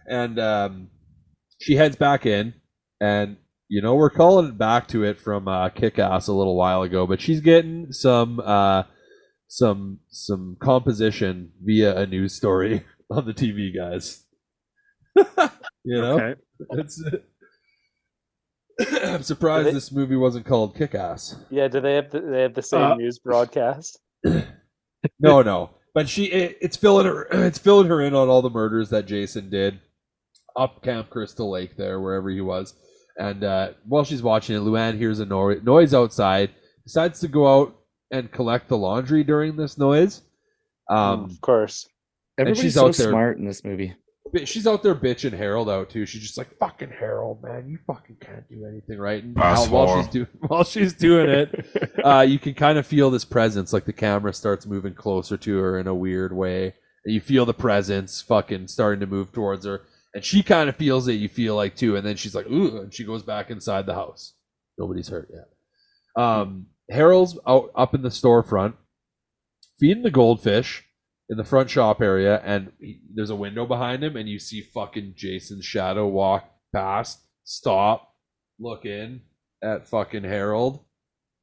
And 0.07 0.39
um, 0.39 0.89
she 1.59 1.75
heads 1.75 1.95
back 1.95 2.25
in, 2.25 2.53
and 3.01 3.37
you 3.67 3.81
know 3.81 3.95
we're 3.95 4.09
calling 4.09 4.47
it 4.49 4.57
back 4.57 4.87
to 4.89 5.03
it 5.03 5.19
from 5.19 5.47
uh, 5.47 5.69
Kick 5.69 5.99
Ass 5.99 6.27
a 6.27 6.33
little 6.33 6.55
while 6.55 6.81
ago, 6.81 7.05
but 7.05 7.21
she's 7.21 7.41
getting 7.41 7.91
some 7.91 8.39
uh, 8.43 8.83
some 9.47 9.99
some 10.09 10.57
composition 10.61 11.51
via 11.63 11.95
a 11.97 12.05
news 12.07 12.35
story 12.35 12.83
on 13.11 13.25
the 13.25 13.33
TV, 13.33 13.69
guys. 13.75 14.25
you 15.83 16.01
know, 16.01 16.13
Okay. 16.19 16.41
it's. 16.71 17.03
I'm 19.03 19.23
surprised 19.23 19.67
they- 19.67 19.73
this 19.73 19.91
movie 19.91 20.15
wasn't 20.15 20.45
called 20.45 20.75
Kick 20.75 20.95
Ass. 20.95 21.35
Yeah, 21.49 21.67
do 21.67 21.81
they 21.81 21.95
have 21.95 22.11
the, 22.11 22.21
they 22.21 22.41
have 22.43 22.53
the 22.53 22.61
same 22.61 22.81
Uh, 22.81 22.95
news 22.95 23.19
broadcast? 23.19 23.99
No, 25.19 25.41
no, 25.41 25.69
but 25.93 26.09
she 26.09 26.25
it, 26.25 26.57
it's 26.61 26.75
filling 26.77 27.05
her 27.05 27.23
it's 27.31 27.57
filling 27.59 27.87
her 27.87 28.01
in 28.01 28.13
on 28.13 28.27
all 28.27 28.41
the 28.41 28.49
murders 28.49 28.89
that 28.89 29.05
Jason 29.05 29.49
did 29.49 29.79
up 30.55 30.83
Camp 30.83 31.09
Crystal 31.09 31.49
Lake 31.49 31.77
there, 31.77 31.99
wherever 31.99 32.29
he 32.29 32.41
was. 32.41 32.73
And 33.17 33.43
uh, 33.43 33.71
while 33.85 34.03
she's 34.03 34.21
watching 34.23 34.55
it, 34.55 34.59
Luann 34.59 34.97
hears 34.97 35.19
a 35.19 35.25
no- 35.25 35.53
noise 35.53 35.93
outside, 35.93 36.51
decides 36.85 37.19
to 37.21 37.27
go 37.27 37.47
out 37.47 37.75
and 38.11 38.31
collect 38.31 38.67
the 38.69 38.77
laundry 38.77 39.23
during 39.23 39.55
this 39.55 39.77
noise. 39.77 40.21
Um, 40.89 41.25
of 41.25 41.39
course. 41.41 41.87
Everybody's 42.37 42.61
she's 42.63 42.73
so 42.75 42.87
out 42.87 42.95
there- 42.95 43.09
smart 43.09 43.37
in 43.37 43.45
this 43.45 43.63
movie. 43.63 43.93
She's 44.45 44.67
out 44.67 44.83
there 44.83 44.95
bitching 44.95 45.35
Harold 45.35 45.69
out 45.69 45.89
too. 45.89 46.05
She's 46.05 46.21
just 46.21 46.37
like, 46.37 46.57
"Fucking 46.57 46.91
Harold, 46.91 47.43
man, 47.43 47.67
you 47.67 47.79
fucking 47.87 48.17
can't 48.19 48.47
do 48.49 48.65
anything 48.65 48.99
right." 48.99 49.23
And 49.23 49.35
while, 49.35 49.67
while 49.67 50.01
she's 50.01 50.11
doing 50.11 50.27
while 50.47 50.63
she's 50.63 50.93
doing 50.93 51.29
it, 51.29 51.99
uh, 52.03 52.21
you 52.21 52.39
can 52.39 52.53
kind 52.53 52.77
of 52.77 52.85
feel 52.85 53.09
this 53.09 53.25
presence. 53.25 53.73
Like 53.73 53.85
the 53.85 53.93
camera 53.93 54.33
starts 54.33 54.65
moving 54.65 54.93
closer 54.93 55.37
to 55.37 55.57
her 55.57 55.79
in 55.79 55.87
a 55.87 55.95
weird 55.95 56.33
way. 56.33 56.75
And 57.05 57.13
you 57.13 57.21
feel 57.21 57.45
the 57.45 57.53
presence 57.53 58.21
fucking 58.21 58.67
starting 58.67 58.99
to 58.99 59.07
move 59.07 59.31
towards 59.31 59.65
her, 59.65 59.81
and 60.13 60.23
she 60.23 60.43
kind 60.43 60.69
of 60.69 60.75
feels 60.75 61.07
it. 61.07 61.13
You 61.13 61.29
feel 61.29 61.55
like 61.55 61.75
too, 61.75 61.95
and 61.95 62.05
then 62.05 62.17
she's 62.17 62.35
like, 62.35 62.47
"Ooh," 62.47 62.79
and 62.81 62.93
she 62.93 63.05
goes 63.05 63.23
back 63.23 63.49
inside 63.49 63.85
the 63.85 63.95
house. 63.95 64.33
Nobody's 64.77 65.09
hurt 65.09 65.29
yet. 65.31 66.23
Um, 66.23 66.67
Harold's 66.89 67.37
out 67.47 67.71
up 67.75 67.95
in 67.95 68.01
the 68.01 68.09
storefront, 68.09 68.73
feeding 69.79 70.03
the 70.03 70.11
goldfish 70.11 70.85
in 71.29 71.37
the 71.37 71.43
front 71.43 71.69
shop 71.69 72.01
area, 72.01 72.41
and 72.43 72.71
he, 72.79 72.99
there's 73.13 73.29
a 73.29 73.35
window 73.35 73.65
behind 73.65 74.03
him, 74.03 74.15
and 74.15 74.27
you 74.27 74.39
see 74.39 74.61
fucking 74.61 75.13
Jason's 75.15 75.65
shadow 75.65 76.07
walk 76.07 76.49
past, 76.73 77.21
stop, 77.43 78.15
look 78.59 78.85
in 78.85 79.21
at 79.63 79.87
fucking 79.87 80.23
Harold, 80.23 80.83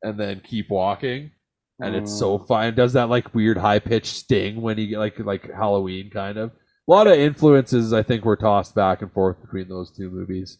and 0.02 0.18
then 0.18 0.40
keep 0.44 0.70
walking. 0.70 1.30
And 1.78 1.94
it's 1.94 2.18
so 2.18 2.38
fun. 2.38 2.68
It 2.68 2.74
does 2.74 2.94
that 2.94 3.10
like 3.10 3.34
weird 3.34 3.58
high 3.58 3.80
pitched 3.80 4.14
sting 4.14 4.62
when 4.62 4.78
he 4.78 4.96
like 4.96 5.18
like 5.18 5.52
Halloween 5.52 6.08
kind 6.08 6.38
of. 6.38 6.50
A 6.50 6.90
lot 6.90 7.06
of 7.06 7.18
influences 7.18 7.92
I 7.92 8.02
think 8.02 8.24
were 8.24 8.36
tossed 8.36 8.74
back 8.74 9.02
and 9.02 9.12
forth 9.12 9.42
between 9.42 9.68
those 9.68 9.90
two 9.90 10.10
movies, 10.10 10.56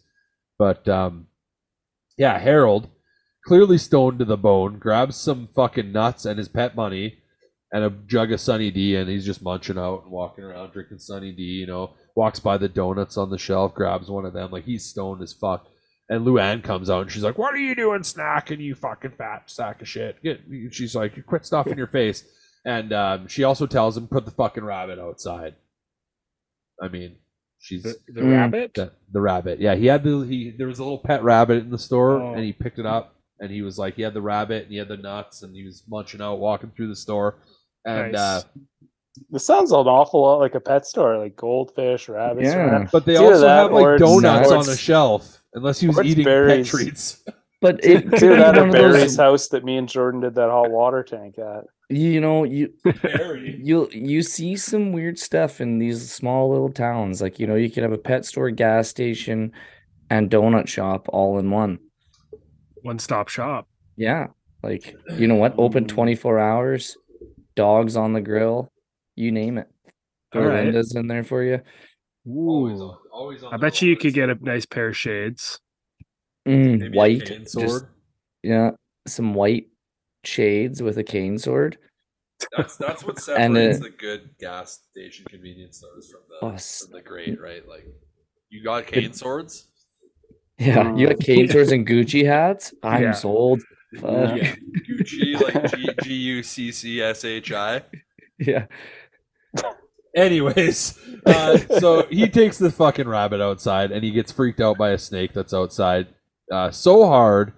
but 0.59 0.87
um, 0.89 1.29
yeah, 2.19 2.39
Harold 2.39 2.89
clearly 3.47 3.79
stoned 3.79 4.19
to 4.19 4.27
the 4.27 4.37
bone, 4.37 4.79
grabs 4.79 5.17
some 5.17 5.49
fucking 5.55 5.91
nuts 5.91 6.27
and 6.27 6.37
his 6.37 6.49
pet 6.49 6.77
money 6.77 7.19
and 7.77 7.85
a 7.85 7.91
jug 8.07 8.33
of 8.33 8.41
Sunny 8.41 8.71
D, 8.71 8.97
and 8.97 9.09
he's 9.09 9.27
just 9.27 9.43
munching 9.43 9.77
out 9.79 10.05
and 10.05 10.11
walking 10.13 10.45
around 10.45 10.73
drinking 10.73 10.99
Sunny 10.99 11.33
D. 11.33 11.43
You 11.43 11.67
know, 11.67 11.91
walks 12.15 12.41
by 12.41 12.57
the 12.57 12.69
donuts 12.69 13.17
on 13.17 13.29
the 13.31 13.39
shelf, 13.39 13.75
grabs 13.75 14.09
one 14.09 14.25
of 14.25 14.33
them, 14.33 14.51
like 14.51 14.65
he's 14.65 14.85
stoned 14.87 15.23
as 15.23 15.33
fuck. 15.33 15.67
And 16.09 16.25
Luann 16.27 16.63
comes 16.63 16.89
out 16.89 17.03
and 17.03 17.11
she's 17.11 17.23
like, 17.25 17.37
"What 17.37 17.53
are 17.55 17.59
you 17.59 17.75
doing, 17.75 18.01
snacking, 18.01 18.61
you 18.61 18.75
fucking 18.77 19.13
fat 19.19 19.51
sack 19.51 19.83
of 19.83 19.89
shit?" 19.89 20.23
Get, 20.23 20.41
she's 20.71 20.95
like, 20.95 21.17
"You 21.17 21.23
quit 21.23 21.45
stuffing 21.45 21.77
your 21.77 21.89
face." 21.89 22.25
And 22.65 22.93
um, 22.93 23.29
she 23.29 23.45
also 23.45 23.67
tells 23.67 23.97
him, 23.97 24.07
"Put 24.09 24.25
the 24.25 24.31
fucking 24.31 24.65
rabbit 24.65 24.99
outside." 24.99 25.57
I 26.81 26.89
mean, 26.89 27.17
she's 27.59 27.83
The, 27.83 27.97
the 28.09 28.21
Mm. 28.21 28.31
rabbit. 28.33 28.75
the, 28.75 28.93
the 29.13 29.21
rabbit. 29.21 29.61
Yeah, 29.61 29.75
he 29.75 29.87
had 29.87 30.05
the 30.05 30.21
he. 30.21 30.51
There 30.51 30.67
was 30.69 30.79
a 30.79 30.83
little 30.85 30.99
pet 30.99 31.23
rabbit 31.23 31.59
in 31.59 31.71
the 31.71 31.79
store, 31.79 32.21
Oh. 32.23 32.35
and 32.35 32.45
he 32.45 32.53
picked 32.53 32.79
it 32.79 32.87
up, 32.87 33.15
and 33.41 33.51
he 33.51 33.63
was 33.63 33.79
like, 33.79 33.95
he 33.95 34.03
had 34.03 34.15
the 34.15 34.23
rabbit, 34.23 34.65
and 34.65 34.73
he 34.73 34.79
had 34.79 34.89
the 34.89 34.97
nuts, 34.97 35.43
and 35.43 35.55
he 35.57 35.65
was 35.65 35.83
munching 35.89 36.21
out, 36.21 36.39
walking 36.39 36.71
through 36.77 36.89
the 36.89 36.97
store, 36.97 37.37
and 37.87 38.13
Nice. 38.13 38.21
uh, 38.21 38.43
This 39.31 39.47
sounds 39.47 39.73
an 39.73 39.79
awful 39.87 40.21
lot 40.23 40.41
like 40.41 40.55
a 40.55 40.61
pet 40.61 40.85
store, 40.87 41.17
like 41.19 41.37
goldfish, 41.37 42.09
rabbits. 42.09 42.49
Yeah. 42.49 42.57
rabbits. 42.57 42.93
but 42.93 43.07
they 43.07 43.13
It's 43.13 43.21
also 43.23 43.49
have 43.49 43.73
like 43.73 43.99
donuts 43.99 44.51
on 44.51 44.65
the 44.67 44.77
shelf, 44.77 45.43
unless 45.55 45.81
he 45.81 45.89
was 45.89 46.01
eating 46.03 46.25
berries. 46.25 46.71
pet 46.71 46.79
treats. 46.81 47.25
But 47.63 47.83
it 47.83 48.05
It's 48.05 48.21
could 48.21 48.23
either 48.25 48.37
be 48.37 48.37
that 48.43 48.59
or 48.59 48.61
one 48.61 48.69
of 48.69 48.73
Barry's 48.75 49.01
those, 49.01 49.17
house 49.17 49.49
that 49.49 49.65
me 49.65 49.79
and 49.79 49.89
Jordan 49.89 50.21
did 50.21 50.35
that 50.35 50.51
hot 50.51 50.71
water 50.71 51.03
tank 51.03 51.39
at. 51.39 51.65
you 51.89 52.21
know, 52.21 52.45
you 52.45 52.73
Berry. 53.03 53.59
you 53.63 53.89
you 53.93 54.23
see 54.23 54.57
some 54.57 54.93
weird 54.93 55.19
stuff 55.19 55.61
in 55.63 55.79
these 55.79 56.11
small 56.13 56.51
little 56.51 56.69
towns. 56.71 57.23
Like, 57.23 57.39
you 57.41 57.47
know, 57.47 57.55
you 57.55 57.71
could 57.71 57.83
have 57.83 57.93
a 57.93 57.99
pet 57.99 58.27
store, 58.27 58.51
gas 58.51 58.89
station, 58.89 59.53
and 60.11 60.31
donut 60.31 60.69
shop 60.69 61.07
all 61.09 61.39
in 61.39 61.51
one. 61.51 61.79
One 62.83 62.99
stop 62.99 63.29
shop. 63.29 63.67
Yeah. 63.97 64.27
Like, 64.63 64.95
you 65.17 65.27
know 65.27 65.37
what? 65.37 65.55
Open 65.59 65.85
Mm. 65.85 65.89
24 65.89 66.39
hours, 66.39 66.97
dogs 67.57 67.97
on 67.97 68.13
the 68.13 68.21
grill, 68.21 68.71
you 69.17 69.33
name 69.33 69.59
it. 69.59 69.69
All 70.35 70.43
right. 70.43 70.65
Linda's 70.65 70.95
in 70.95 71.09
there 71.09 71.25
for 71.25 71.43
you. 71.43 71.61
Always 72.27 72.81
Ooh. 72.81 72.85
on, 72.85 72.99
always 73.13 73.43
on 73.43 73.55
I 73.55 73.57
bet 73.57 73.81
you 73.83 73.89
you 73.89 73.97
could 73.97 74.15
get 74.15 74.31
a 74.31 74.37
nice 74.41 74.67
pair 74.67 74.89
of 74.89 74.97
shades. 74.97 75.59
Mm, 76.47 76.79
Maybe 76.79 76.87
a 76.87 76.91
white, 76.91 77.25
cane 77.25 77.41
just 77.43 77.53
sword. 77.53 77.89
yeah, 78.43 78.71
some 79.07 79.35
white 79.35 79.67
shades 80.25 80.83
with 80.83 80.99
a 80.99 81.05
cane 81.05 81.39
sword. 81.39 81.79
That's 82.57 82.77
that's 82.77 83.05
what 83.05 83.17
And, 83.37 83.57
separates 83.57 83.81
uh, 83.81 83.85
the 83.85 83.91
good 83.91 84.31
gas 84.39 84.81
station 84.91 85.25
convenience 85.29 85.79
stores 85.79 86.11
from 86.11 86.21
the 86.29 86.47
Oh, 86.47 86.57
from 86.57 86.93
the 86.93 87.03
great, 87.03 87.41
right? 87.41 87.67
Like 87.67 87.87
you 88.51 88.63
got 88.63 88.87
cane 88.87 89.13
swords. 89.13 89.69
Yeah, 90.59 90.95
you 90.97 91.09
got 91.09 91.21
cane 91.21 91.49
swords 91.51 91.73
and 91.73 91.87
Gucci 91.87 92.25
hats. 92.25 92.75
I'm 92.83 93.03
Yeah. 93.03 93.13
sold. 93.13 93.63
Fuck. 93.99 94.37
Yeah, 94.37 94.55
Gucci, 94.89 95.41
like 95.41 95.71
G 95.75 95.89
G 96.03 96.15
U 96.15 96.43
C 96.43 96.73
C 96.73 97.01
S 97.01 97.25
H 97.25 97.53
I. 97.53 97.83
Yeah. 98.39 98.67
Anyways, 100.15 100.99
uh, 101.27 101.59
so 101.79 102.07
he 102.09 102.29
takes 102.29 102.57
the 102.59 102.71
fucking 102.71 103.07
rabbit 103.07 103.43
outside 103.43 103.93
and 103.93 104.03
he 104.03 104.11
gets 104.11 104.33
freaked 104.33 104.61
out 104.61 104.79
by 104.79 104.91
a 104.91 104.99
snake 104.99 105.35
that's 105.35 105.53
outside 105.53 106.07
uh, 106.51 106.71
so 106.71 107.07
hard 107.07 107.53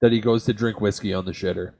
that 0.00 0.10
he 0.10 0.20
goes 0.20 0.44
to 0.44 0.52
drink 0.52 0.80
whiskey 0.80 1.14
on 1.14 1.24
the 1.24 1.32
shitter. 1.32 1.74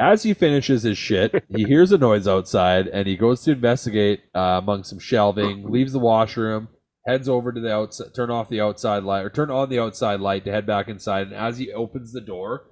As 0.00 0.22
he 0.22 0.34
finishes 0.34 0.82
his 0.82 0.98
shit, 0.98 1.44
he 1.54 1.64
hears 1.64 1.92
a 1.92 1.98
noise 1.98 2.26
outside 2.26 2.88
and 2.88 3.06
he 3.06 3.16
goes 3.16 3.42
to 3.42 3.52
investigate 3.52 4.22
uh, 4.34 4.58
among 4.62 4.82
some 4.82 4.98
shelving, 4.98 5.70
leaves 5.70 5.92
the 5.92 5.98
washroom, 5.98 6.68
heads 7.06 7.28
over 7.28 7.52
to 7.52 7.60
the 7.60 7.72
outside, 7.72 8.14
turn 8.16 8.30
off 8.30 8.48
the 8.48 8.60
outside 8.60 9.04
light, 9.04 9.24
or 9.24 9.30
turn 9.30 9.50
on 9.50 9.68
the 9.68 9.78
outside 9.78 10.20
light 10.20 10.44
to 10.44 10.50
head 10.50 10.66
back 10.66 10.88
inside. 10.88 11.28
And 11.28 11.36
as 11.36 11.58
he 11.58 11.72
opens 11.72 12.12
the 12.12 12.20
door, 12.20 12.64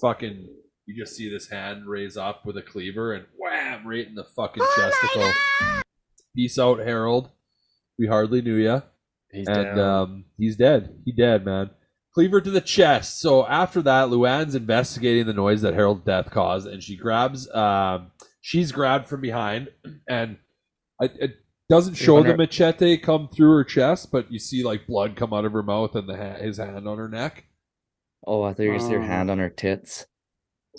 fucking, 0.00 0.48
you 0.86 1.04
just 1.04 1.16
see 1.16 1.30
this 1.30 1.48
hand 1.48 1.86
raise 1.86 2.16
up 2.16 2.44
with 2.44 2.56
a 2.56 2.62
cleaver 2.62 3.12
and 3.12 3.26
wham, 3.36 3.86
right 3.86 4.06
in 4.06 4.14
the 4.14 4.24
fucking 4.24 4.64
chesticle. 4.76 5.30
Peace 6.34 6.58
out, 6.58 6.78
Harold. 6.78 7.30
We 7.98 8.06
hardly 8.06 8.42
knew 8.42 8.56
ya. 8.56 8.82
He's 9.32 9.46
and 9.46 9.76
down. 9.76 9.78
um, 9.78 10.24
he's 10.38 10.56
dead. 10.56 11.00
He 11.04 11.12
dead, 11.12 11.44
man. 11.44 11.70
Cleaver 12.14 12.40
to 12.40 12.50
the 12.50 12.60
chest. 12.60 13.20
So 13.20 13.46
after 13.46 13.80
that, 13.82 14.08
Luann's 14.08 14.54
investigating 14.54 15.26
the 15.26 15.32
noise 15.32 15.62
that 15.62 15.74
Harold's 15.74 16.04
death 16.04 16.30
caused, 16.30 16.66
and 16.66 16.82
she 16.82 16.96
grabs. 16.96 17.48
Um, 17.54 18.10
she's 18.40 18.72
grabbed 18.72 19.08
from 19.08 19.20
behind, 19.20 19.68
and 20.08 20.38
it, 21.00 21.12
it 21.20 21.36
doesn't 21.68 21.94
show 21.94 22.20
the 22.22 22.36
machete 22.36 22.96
come 22.98 23.28
through 23.28 23.52
her 23.52 23.64
chest, 23.64 24.10
but 24.10 24.30
you 24.32 24.40
see 24.40 24.64
like 24.64 24.88
blood 24.88 25.14
come 25.14 25.32
out 25.32 25.44
of 25.44 25.52
her 25.52 25.62
mouth 25.62 25.94
and 25.94 26.08
the 26.08 26.16
ha- 26.16 26.42
his 26.42 26.56
hand 26.56 26.88
on 26.88 26.98
her 26.98 27.08
neck. 27.08 27.44
Oh, 28.26 28.42
I 28.42 28.52
thought 28.52 28.62
you 28.64 28.70
were 28.72 28.90
your 28.90 29.00
Oh. 29.02 29.06
hand 29.06 29.30
on 29.30 29.38
her 29.38 29.50
tits. 29.50 30.06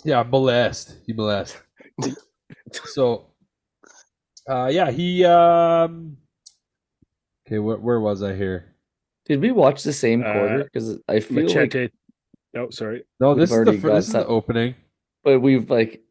Yeah, 0.04 0.22
molest. 0.22 0.96
He 1.06 1.12
blessed. 1.12 1.56
so, 2.72 3.26
uh, 4.48 4.68
yeah, 4.72 4.90
he. 4.90 5.24
Um, 5.24 6.16
okay, 7.46 7.56
wh- 7.56 7.82
where 7.82 8.00
was 8.00 8.22
I 8.22 8.34
here? 8.34 8.74
Did 9.26 9.40
we 9.40 9.52
watch 9.52 9.82
the 9.82 9.92
same 9.92 10.22
Uh, 10.22 10.32
quarter? 10.32 10.64
Because 10.64 10.98
I 11.08 11.20
feel 11.20 11.36
like, 11.44 11.46
Machete. 11.54 11.88
No, 12.54 12.70
sorry. 12.70 13.04
No, 13.20 13.30
We've 13.30 13.38
this 13.38 13.50
is 13.50 13.50
the 13.50 13.56
already 13.62 13.78
fir- 13.78 13.94
this 13.94 14.06
is 14.08 14.12
the 14.12 14.26
opening. 14.26 14.74
but 15.24 15.40
we've 15.40 15.70
like, 15.70 16.02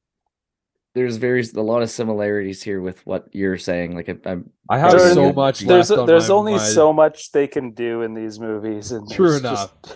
there's 0.96 1.18
very 1.18 1.44
a 1.56 1.62
lot 1.62 1.82
of 1.82 1.90
similarities 1.90 2.64
here 2.64 2.82
with 2.82 3.06
what 3.06 3.28
you're 3.34 3.58
saying. 3.58 3.96
Like, 3.96 4.10
I, 4.10 4.16
I'm 4.30 4.50
I 4.70 4.78
have 4.80 5.00
so 5.00 5.32
much 5.34 5.62
There's 5.62 5.90
left 5.90 6.02
on 6.02 6.08
there's 6.08 6.30
my- 6.30 6.36
only 6.36 6.52
my- 6.54 6.58
so 6.60 6.94
much 6.94 7.32
they 7.32 7.48
can 7.48 7.72
do 7.72 8.02
in 8.02 8.14
these 8.14 8.40
movies, 8.40 8.92
and 8.92 9.10
True 9.10 9.30
there's 9.30 9.40
enough. 9.42 9.74
just- 9.84 9.96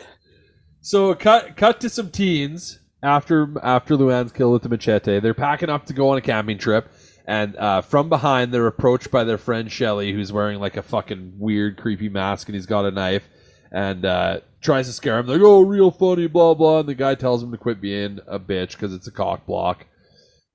So 0.86 1.16
cut 1.16 1.58
cut 1.58 1.82
to 1.82 1.90
some 1.90 2.12
teens 2.12 2.78
after 3.02 3.52
after 3.64 3.96
Luann's 3.98 4.32
kill 4.32 4.52
with 4.52 4.62
the 4.62 4.70
machete. 4.70 5.20
They're 5.20 5.34
packing 5.34 5.68
up 5.68 5.88
to 5.88 5.94
go 5.94 6.10
on 6.10 6.20
a 6.20 6.22
camping 6.22 6.60
trip, 6.60 6.92
and 7.26 7.56
uh, 7.56 7.82
from 7.82 8.08
behind 8.08 8.54
they're 8.54 8.68
approached 8.68 9.10
by 9.10 9.24
their 9.24 9.40
friend 9.40 9.72
Shelly, 9.72 10.14
who's 10.14 10.32
wearing 10.32 10.60
like 10.60 10.78
a 10.78 10.84
fucking 10.84 11.34
weird, 11.40 11.78
creepy 11.78 12.08
mask, 12.08 12.50
and 12.50 12.54
he's 12.56 12.68
got 12.68 12.86
a 12.86 12.92
knife, 12.92 13.28
and 13.72 14.06
uh, 14.06 14.42
tries 14.62 14.86
to 14.86 14.94
scare 14.94 15.18
him. 15.18 15.26
Like, 15.26 15.42
oh, 15.42 15.62
real 15.62 15.90
funny, 15.90 16.28
blah 16.28 16.54
blah. 16.54 16.82
And 16.82 16.90
the 16.90 16.94
guy 16.94 17.16
tells 17.16 17.42
him 17.42 17.52
to 17.52 17.58
quit 17.58 17.82
being 17.82 18.20
a 18.28 18.40
bitch 18.40 18.74
because 18.74 18.94
it's 18.94 19.08
a 19.08 19.12
cock 19.12 19.48
block. 19.48 19.88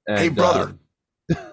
And, 0.07 0.17
Hey, 0.17 0.29
brother. 0.29 0.63
um, 0.63 0.79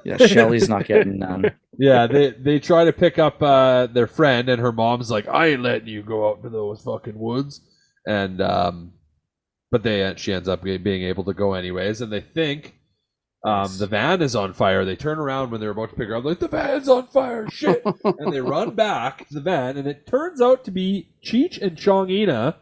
yeah, 0.03 0.17
Shelly's 0.17 0.69
not 0.69 0.85
getting 0.85 1.17
none. 1.17 1.51
yeah, 1.79 2.05
they 2.05 2.29
they 2.29 2.59
try 2.59 2.85
to 2.85 2.93
pick 2.93 3.17
up 3.17 3.41
uh, 3.41 3.87
their 3.87 4.05
friend, 4.05 4.49
and 4.49 4.61
her 4.61 4.71
mom's 4.71 5.09
like, 5.09 5.27
"I 5.27 5.47
ain't 5.47 5.63
letting 5.63 5.87
you 5.87 6.03
go 6.03 6.29
out 6.29 6.43
to 6.43 6.49
those 6.49 6.83
fucking 6.83 7.17
woods," 7.17 7.61
and 8.07 8.41
um, 8.41 8.93
but 9.69 9.83
they 9.83 10.13
she 10.17 10.33
ends 10.33 10.47
up 10.47 10.63
being 10.63 11.03
able 11.03 11.23
to 11.25 11.33
go 11.33 11.53
anyways, 11.53 12.01
and 12.01 12.11
they 12.11 12.21
think 12.21 12.73
um 13.43 13.69
the 13.77 13.85
van 13.87 14.21
is 14.23 14.35
on 14.35 14.53
fire. 14.53 14.83
They 14.85 14.95
turn 14.95 15.19
around 15.19 15.51
when 15.51 15.61
they're 15.61 15.69
about 15.71 15.89
to 15.91 15.95
pick 15.95 16.07
her 16.07 16.15
up, 16.15 16.23
like 16.25 16.39
the 16.39 16.47
van's 16.47 16.89
on 16.89 17.07
fire, 17.07 17.47
shit, 17.51 17.83
and 18.03 18.33
they 18.33 18.41
run 18.41 18.71
back 18.75 19.27
to 19.27 19.33
the 19.35 19.41
van, 19.41 19.77
and 19.77 19.87
it 19.87 20.07
turns 20.07 20.41
out 20.41 20.63
to 20.65 20.71
be 20.71 21.09
Cheech 21.23 21.61
and 21.61 21.77
Chongina 21.77 22.55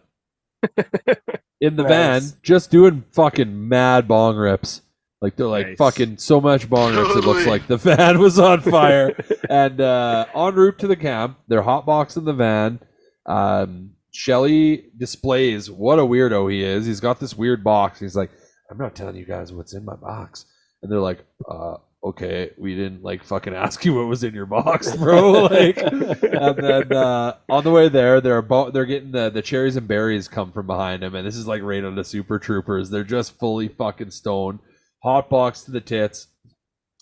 in 1.61 1.75
the 1.75 1.83
van, 1.87 2.21
just 2.43 2.71
doing 2.71 3.03
fucking 3.13 3.69
mad 3.69 4.07
bong 4.07 4.35
rips. 4.35 4.81
Like 5.21 5.37
they're 5.37 5.47
like 5.47 5.67
Nice. 5.69 5.77
fucking 5.77 6.17
so 6.17 6.41
much 6.41 6.69
bong 6.69 6.95
rips. 6.95 7.15
It 7.15 7.23
looks 7.23 7.47
like 7.47 7.67
the 7.67 7.77
van 7.77 8.19
was 8.19 8.37
on 8.37 8.61
fire. 8.77 9.15
and 9.49 9.79
uh, 9.81 10.25
en 10.35 10.53
route 10.55 10.77
to 10.79 10.87
the 10.87 10.95
camp, 10.97 11.39
they're 11.47 11.63
hotboxing 11.63 12.25
the 12.25 12.33
van. 12.33 12.79
Um, 13.25 13.91
Shelly 14.15 14.85
displays 14.97 15.69
what 15.69 15.99
a 15.99 16.03
weirdo 16.03 16.49
he 16.49 16.63
is. 16.63 16.85
He's 16.85 17.01
got 17.01 17.19
this 17.19 17.35
weird 17.35 17.63
box. 17.65 17.99
He's 17.99 18.15
like, 18.15 18.31
I'm 18.71 18.77
not 18.77 18.95
telling 18.95 19.17
you 19.17 19.25
guys 19.25 19.51
what's 19.51 19.73
in 19.73 19.83
my 19.83 19.95
box. 19.95 20.45
And 20.81 20.89
they're 20.89 21.01
like, 21.01 21.25
uh, 21.49 21.75
okay, 22.01 22.51
we 22.57 22.75
didn't 22.75 23.03
like 23.03 23.25
fucking 23.25 23.53
ask 23.55 23.83
you 23.83 23.93
what 23.93 24.07
was 24.07 24.23
in 24.23 24.33
your 24.33 24.45
box, 24.45 24.95
bro. 24.95 25.31
like, 25.51 25.77
and 25.77 26.57
then 26.57 26.93
uh, 26.93 27.35
on 27.49 27.65
the 27.65 27.71
way 27.71 27.89
there, 27.89 28.21
they're 28.21 28.37
about 28.37 28.71
they're 28.71 28.85
getting 28.85 29.11
the 29.11 29.29
the 29.29 29.41
cherries 29.41 29.75
and 29.75 29.87
berries 29.87 30.29
come 30.29 30.53
from 30.53 30.67
behind 30.67 31.03
them, 31.03 31.13
and 31.13 31.27
this 31.27 31.35
is 31.35 31.47
like 31.47 31.61
right 31.61 31.83
on 31.83 31.95
the 31.95 32.03
Super 32.05 32.39
Troopers. 32.39 32.89
They're 32.89 33.03
just 33.03 33.37
fully 33.37 33.67
fucking 33.67 34.11
stoned, 34.11 34.59
hot 35.03 35.29
box 35.29 35.63
to 35.63 35.71
the 35.71 35.81
tits, 35.81 36.27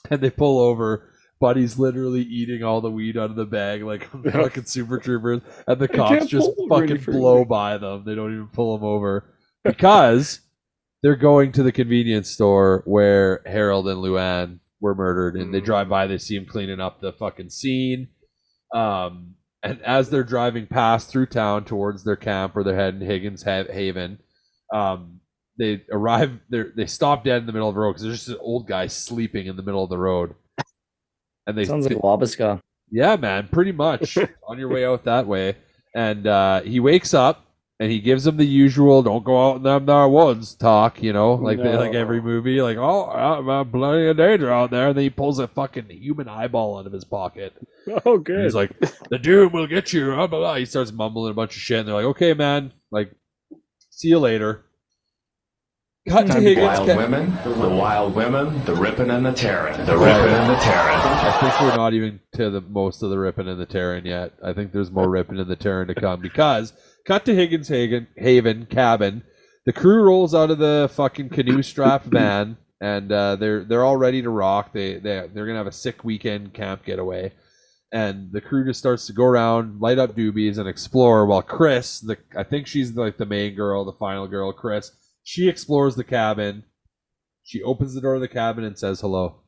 and 0.10 0.20
they 0.20 0.32
pull 0.32 0.60
over. 0.60 1.12
Buddy's 1.44 1.78
literally 1.78 2.22
eating 2.22 2.64
all 2.64 2.80
the 2.80 2.90
weed 2.90 3.18
out 3.18 3.30
of 3.30 3.36
the 3.36 3.46
bag, 3.46 3.84
like 3.84 4.10
fucking 4.32 4.66
Super 4.66 4.98
Troopers, 4.98 5.42
and 5.68 5.80
the 5.80 5.88
cops 5.90 6.26
just 6.28 6.50
pull 6.56 6.74
over 6.74 6.84
any 6.84 6.98
fucking 6.98 7.14
blow 7.14 7.40
further. 7.40 7.46
by 7.46 7.78
them. 7.78 8.04
They 8.06 8.16
don't 8.16 8.34
even 8.34 8.48
pull 8.48 8.78
them 8.78 8.86
over 8.88 9.34
because 9.64 10.40
they're 11.04 11.16
going 11.18 11.52
to 11.54 11.64
the 11.64 11.72
convenience 11.74 12.30
store 12.30 12.82
where 12.86 13.42
Harold 13.46 13.88
and 13.90 14.00
Luann 14.02 14.60
were 14.80 14.96
murdered, 14.96 15.36
and 15.36 15.54
they 15.54 15.60
Mm. 15.62 15.66
drive 15.66 15.90
by, 15.90 16.08
they 16.08 16.18
see 16.18 16.36
him 16.38 16.46
cleaning 16.46 16.80
up 16.80 17.02
the 17.02 17.12
fucking 17.14 17.50
scene. 17.50 18.08
Um, 18.74 19.36
and 19.62 19.82
as 19.82 20.10
they're 20.10 20.24
driving 20.24 20.68
past 20.68 21.10
through 21.10 21.28
town 21.28 21.66
towards 21.66 22.04
their 22.04 22.16
camp 22.16 22.56
where 22.56 22.64
they're 22.64 22.76
heading 22.76 23.02
Higgins 23.02 23.44
Ha- 23.44 23.72
Haven, 23.72 24.20
um, 24.74 25.20
they 25.60 25.84
arrive. 25.92 26.40
They 26.50 26.64
they 26.76 26.86
stop 26.88 27.24
dead 27.24 27.42
in 27.42 27.46
the 27.46 27.54
middle 27.54 27.70
of 27.70 27.76
the 27.76 27.82
road 27.82 27.92
because 27.92 28.04
there's 28.04 28.18
just 28.26 28.30
an 28.30 28.38
old 28.42 28.68
guy 28.68 28.88
sleeping 28.88 29.46
in 29.48 29.56
the 29.56 29.62
middle 29.62 29.84
of 29.84 29.90
the 29.90 29.98
road. 29.98 30.34
And 31.48 31.58
they 31.58 31.66
Sounds 31.66 31.88
like 31.88 31.98
Wabasca. 32.04 32.62
yeah, 32.92 33.16
man, 33.16 33.48
pretty 33.52 33.72
much 33.72 34.18
on 34.48 34.58
your 34.60 34.70
way 34.70 34.86
out 34.86 35.04
that 35.06 35.28
way. 35.28 35.56
And 35.96 36.26
uh, 36.26 36.62
he 36.62 36.80
wakes 36.80 37.14
up 37.14 37.46
and 37.80 37.92
he 37.92 38.00
gives 38.00 38.24
them 38.24 38.38
the 38.38 38.46
usual 38.46 39.04
"don't 39.04 39.24
go 39.26 39.50
out 39.52 39.58
in 39.58 39.64
them 39.64 39.86
there 39.86 40.08
woods" 40.08 40.56
talk, 40.56 41.02
you 41.04 41.12
know, 41.14 41.34
like 41.34 41.58
they, 41.58 41.76
like 41.76 41.94
every 41.94 42.22
movie, 42.22 42.62
like 42.62 42.78
"oh, 42.78 43.06
uh, 43.06 43.64
plenty 43.66 44.08
of 44.08 44.18
danger 44.18 44.52
out 44.52 44.72
there." 44.72 44.88
And 44.90 44.98
then 44.98 45.04
he 45.04 45.10
pulls 45.10 45.40
a 45.40 45.48
fucking 45.48 45.90
human 45.90 46.28
eyeball 46.30 46.78
out 46.80 46.86
of 46.88 46.94
his 46.94 47.04
pocket. 47.04 47.54
Oh, 48.06 48.16
And 48.16 48.24
good. 48.26 48.44
he's 48.46 48.56
like, 48.56 48.72
"The 49.10 49.20
doom 49.20 49.52
will 49.52 49.68
get 49.68 49.92
you." 49.92 50.06
Blah, 50.16 50.28
blah, 50.28 50.40
blah. 50.40 50.56
He 50.56 50.66
starts 50.66 50.94
mumbling 50.94 51.32
a 51.32 51.34
bunch 51.34 51.56
of 51.58 51.62
shit, 51.62 51.80
and 51.80 51.88
they're 51.90 51.96
like, 51.96 52.06
"Okay, 52.06 52.34
man, 52.34 52.72
like, 52.92 53.12
see 53.90 54.08
you 54.08 54.20
later." 54.20 54.64
Cut 56.10 56.28
to 56.28 56.34
Time 56.34 56.42
to 56.44 56.50
Higgins. 56.50 56.68
Wild 56.68 56.90
Ca- 56.90 56.98
women, 56.98 57.38
the 57.46 57.70
wild 57.70 58.16
women, 58.16 58.66
the 58.66 58.76
ripping 58.76 59.10
and 59.10 59.26
the 59.26 59.32
tearing, 59.32 59.78
the 59.86 59.98
ripping 59.98 60.34
and 60.34 60.50
the 60.50 60.60
tearing. 60.60 60.98
I 60.98 61.38
think 61.40 61.62
we're 61.62 61.78
not 61.78 61.94
even 61.94 62.20
to 62.34 62.50
the 62.50 62.62
most 62.62 63.04
of 63.04 63.10
the 63.10 63.18
ripping 63.18 63.48
and 63.48 63.60
the 63.60 63.66
tearing 63.66 64.06
yet. 64.06 64.34
I 64.44 64.52
think 64.54 64.74
there's 64.74 64.92
more 64.92 65.10
ripping 65.10 65.40
and 65.40 65.50
the 65.50 65.56
tearing 65.56 65.88
to 65.88 65.96
come 65.96 66.20
because 66.20 66.74
cut 67.06 67.24
to 67.26 67.34
Higgins 67.36 67.70
Haven, 67.70 68.08
Haven 68.18 68.66
cabin. 68.66 69.24
The 69.66 69.72
crew 69.72 70.04
rolls 70.04 70.36
out 70.36 70.52
of 70.52 70.58
the 70.58 70.90
fucking 70.94 71.30
canoe 71.30 71.64
strap 71.64 72.04
van 72.04 72.58
and 72.84 73.10
uh, 73.14 73.38
they're 73.38 73.64
they're 73.64 73.86
all 73.86 73.96
ready 73.96 74.22
to 74.22 74.30
rock. 74.30 74.74
They 74.74 74.96
they 74.96 75.30
they're 75.34 75.46
gonna 75.46 75.58
have 75.58 75.68
a 75.68 75.72
sick 75.72 76.04
weekend 76.04 76.54
camp 76.54 76.84
getaway, 76.84 77.32
and 77.94 78.30
the 78.34 78.42
crew 78.42 78.66
just 78.66 78.80
starts 78.80 79.08
to 79.08 79.14
go 79.14 79.24
around, 79.24 79.80
light 79.80 80.00
up 80.00 80.18
doobies, 80.18 80.58
and 80.58 80.68
explore. 80.68 81.26
While 81.26 81.44
Chris, 81.44 82.02
the 82.02 82.18
I 82.38 82.44
think 82.44 82.68
she's 82.68 82.94
like 82.94 83.16
the 83.18 83.26
main 83.26 83.56
girl, 83.56 83.86
the 83.86 83.94
final 83.94 84.28
girl, 84.28 84.52
Chris, 84.52 84.92
she 85.24 85.50
explores 85.50 85.96
the 85.96 86.04
cabin. 86.04 86.64
She 87.44 87.62
opens 87.62 87.94
the 87.94 88.02
door 88.02 88.16
of 88.16 88.22
the 88.22 88.28
cabin 88.28 88.64
and 88.64 88.78
says 88.78 89.02
hello. 89.02 89.42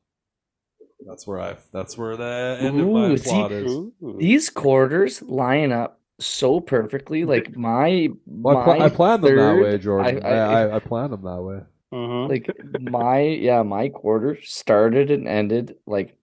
That's 1.07 1.27
where 1.27 1.39
I. 1.39 1.57
That's 1.71 1.97
where 1.97 2.17
the 2.17 2.57
end 2.59 2.79
of 2.79 2.87
my 2.87 3.07
Ooh, 3.11 3.17
see, 3.17 3.29
plot 3.29 3.51
is. 3.51 3.71
Ooh. 3.71 3.93
These 4.17 4.49
quarters 4.49 5.21
line 5.21 5.71
up 5.71 5.99
so 6.19 6.59
perfectly. 6.59 7.25
Like 7.25 7.55
my, 7.55 8.09
Well, 8.25 8.57
I, 8.57 8.63
pla- 8.63 8.77
my 8.77 8.85
I 8.85 8.89
planned 8.89 9.23
them 9.23 9.35
that 9.35 9.61
way, 9.61 9.77
Jordan. 9.77 10.25
I, 10.25 10.27
I- 10.29 10.63
I, 10.63 10.75
I, 10.77 10.79
planned 10.79 11.13
them 11.13 11.21
that 11.23 11.41
way. 11.41 11.59
Mhm. 11.93 12.29
like 12.29 12.49
my 12.81 13.19
yeah 13.21 13.61
my 13.61 13.89
quarter 13.89 14.37
started 14.41 15.11
and 15.11 15.27
ended 15.27 15.75
like 15.85 16.17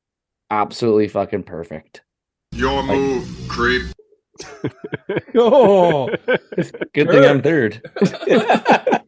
absolutely 0.51 1.09
fucking 1.09 1.45
perfect 1.45 2.03
Your 2.53 2.83
move, 2.83 3.27
creep. 3.49 3.83
Oh, 5.35 6.09
good 6.95 7.09
thing 7.09 7.25
i'm 7.25 7.43
third 7.43 7.83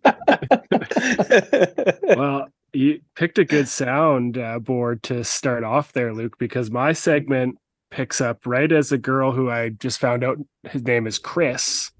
well, 2.16 2.48
you 2.72 3.00
picked 3.14 3.38
a 3.38 3.44
good 3.44 3.68
sound 3.68 4.38
uh, 4.38 4.58
board 4.58 5.02
to 5.04 5.24
start 5.24 5.64
off 5.64 5.92
there, 5.92 6.12
Luke, 6.12 6.38
because 6.38 6.70
my 6.70 6.92
segment 6.92 7.58
picks 7.90 8.20
up 8.20 8.46
right 8.46 8.70
as 8.70 8.92
a 8.92 8.98
girl 8.98 9.32
who 9.32 9.50
I 9.50 9.70
just 9.70 10.00
found 10.00 10.24
out 10.24 10.38
his 10.64 10.82
name 10.82 11.06
is 11.06 11.18
Chris. 11.18 11.90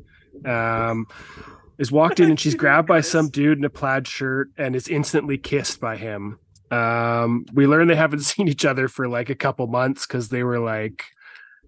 Um, 0.45 1.07
is 1.79 1.93
walked 1.93 2.21
in 2.21 2.31
and 2.31 2.41
she's 2.41 2.55
grabbed 2.55 2.89
by 2.89 3.01
some 3.01 3.29
dude 3.31 3.59
in 3.59 3.65
a 3.65 3.71
plaid 3.71 4.07
shirt 4.07 4.49
and 4.59 4.75
is 4.75 4.89
instantly 4.89 5.39
kissed 5.39 5.81
by 5.81 5.97
him. 5.97 6.39
Um, 6.71 7.45
we 7.53 7.67
learn 7.67 7.89
they 7.89 7.95
haven't 7.95 8.21
seen 8.21 8.49
each 8.49 8.65
other 8.65 8.89
for 8.89 9.09
like 9.09 9.31
a 9.31 9.35
couple 9.35 9.67
months 9.67 10.07
because 10.07 10.29
they 10.29 10.43
were 10.43 10.59
like, 10.59 11.05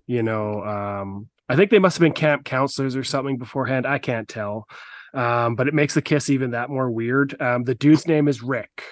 you 0.07 0.23
know, 0.23 0.65
um, 0.65 1.29
I 1.49 1.57
think 1.57 1.71
they 1.71 1.79
must 1.79 1.97
have 1.97 2.03
been 2.03 2.13
camp 2.13 2.45
counselors 2.45 2.97
or 2.97 3.05
something 3.05 3.37
beforehand. 3.39 3.87
I 3.87 3.99
can't 3.99 4.29
tell. 4.29 4.67
Um, 5.15 5.55
but 5.55 5.69
it 5.69 5.75
makes 5.75 5.95
the 5.95 6.03
kiss 6.03 6.29
even 6.29 6.51
that 6.51 6.69
more 6.71 6.91
weird. 6.91 7.41
Um, 7.41 7.65
the 7.65 7.75
dude's 7.75 8.07
name 8.07 8.29
is 8.29 8.43
Rick. 8.43 8.83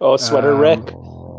oh, 0.00 0.16
sweater 0.16 0.52
Um, 0.54 0.60
Rick. 0.60 0.94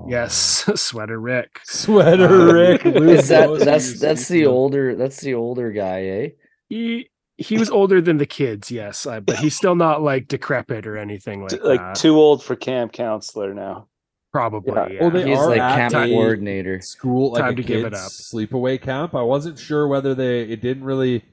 Yes, 0.07 0.35
Sweater 0.75 1.19
Rick. 1.19 1.59
sweater 1.65 2.25
Um, 2.49 2.49
Rick. 2.55 2.83
Luke 2.85 3.19
is 3.19 3.27
that 3.29 3.59
that's 3.59 3.99
that's 3.99 4.27
the 4.27 4.45
older 4.47 4.95
that's 4.95 5.21
the 5.21 5.33
older 5.33 5.71
guy 5.71 6.01
eh 6.03 6.27
He 6.69 7.09
he 7.37 7.57
was 7.57 7.69
older 7.69 8.01
than 8.01 8.17
the 8.17 8.25
kids, 8.25 8.69
yes, 8.69 9.05
I, 9.07 9.19
but 9.21 9.37
he's 9.37 9.55
still 9.55 9.75
not 9.75 10.01
like 10.01 10.27
decrepit 10.27 10.85
or 10.87 10.97
anything 10.97 11.41
like 11.49 11.63
like 11.63 11.79
that. 11.79 11.95
too 11.95 12.15
old 12.17 12.43
for 12.43 12.55
camp 12.55 12.91
counselor 12.93 13.53
now. 13.53 13.87
Probably. 14.33 14.73
Yeah. 14.73 14.87
Yeah. 14.89 15.01
Well, 15.01 15.11
they 15.11 15.27
he's 15.29 15.37
are 15.37 15.47
like 15.47 15.59
at 15.61 15.75
camp 15.91 15.93
the 15.93 16.11
coordinator 16.13 16.81
school, 16.81 17.31
like 17.33 17.41
Time 17.43 17.53
a 17.53 17.55
to 17.55 17.63
give 17.63 17.85
it 17.85 17.91
kids 17.93 18.03
up. 18.03 18.11
sleepaway 18.11 18.81
camp. 18.81 19.13
I 19.15 19.21
wasn't 19.21 19.59
sure 19.59 19.87
whether 19.87 20.15
they 20.15 20.41
it 20.41 20.59
didn't 20.59 20.83
really. 20.83 21.23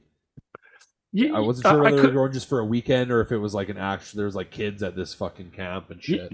Yeah, 1.11 1.33
I 1.33 1.39
wasn't 1.39 1.65
sure 1.67 1.79
I 1.79 1.81
whether 1.83 1.95
they 1.97 2.01
could- 2.03 2.13
were 2.13 2.21
going 2.21 2.31
just 2.33 2.47
for 2.47 2.59
a 2.59 2.65
weekend 2.65 3.11
or 3.11 3.19
if 3.21 3.31
it 3.31 3.37
was 3.37 3.53
like 3.55 3.69
an 3.69 3.77
actual. 3.77 4.17
There 4.17 4.25
was 4.27 4.35
like 4.35 4.51
kids 4.51 4.83
at 4.83 4.95
this 4.95 5.13
fucking 5.15 5.49
camp 5.51 5.89
and 5.89 6.01
shit. 6.01 6.31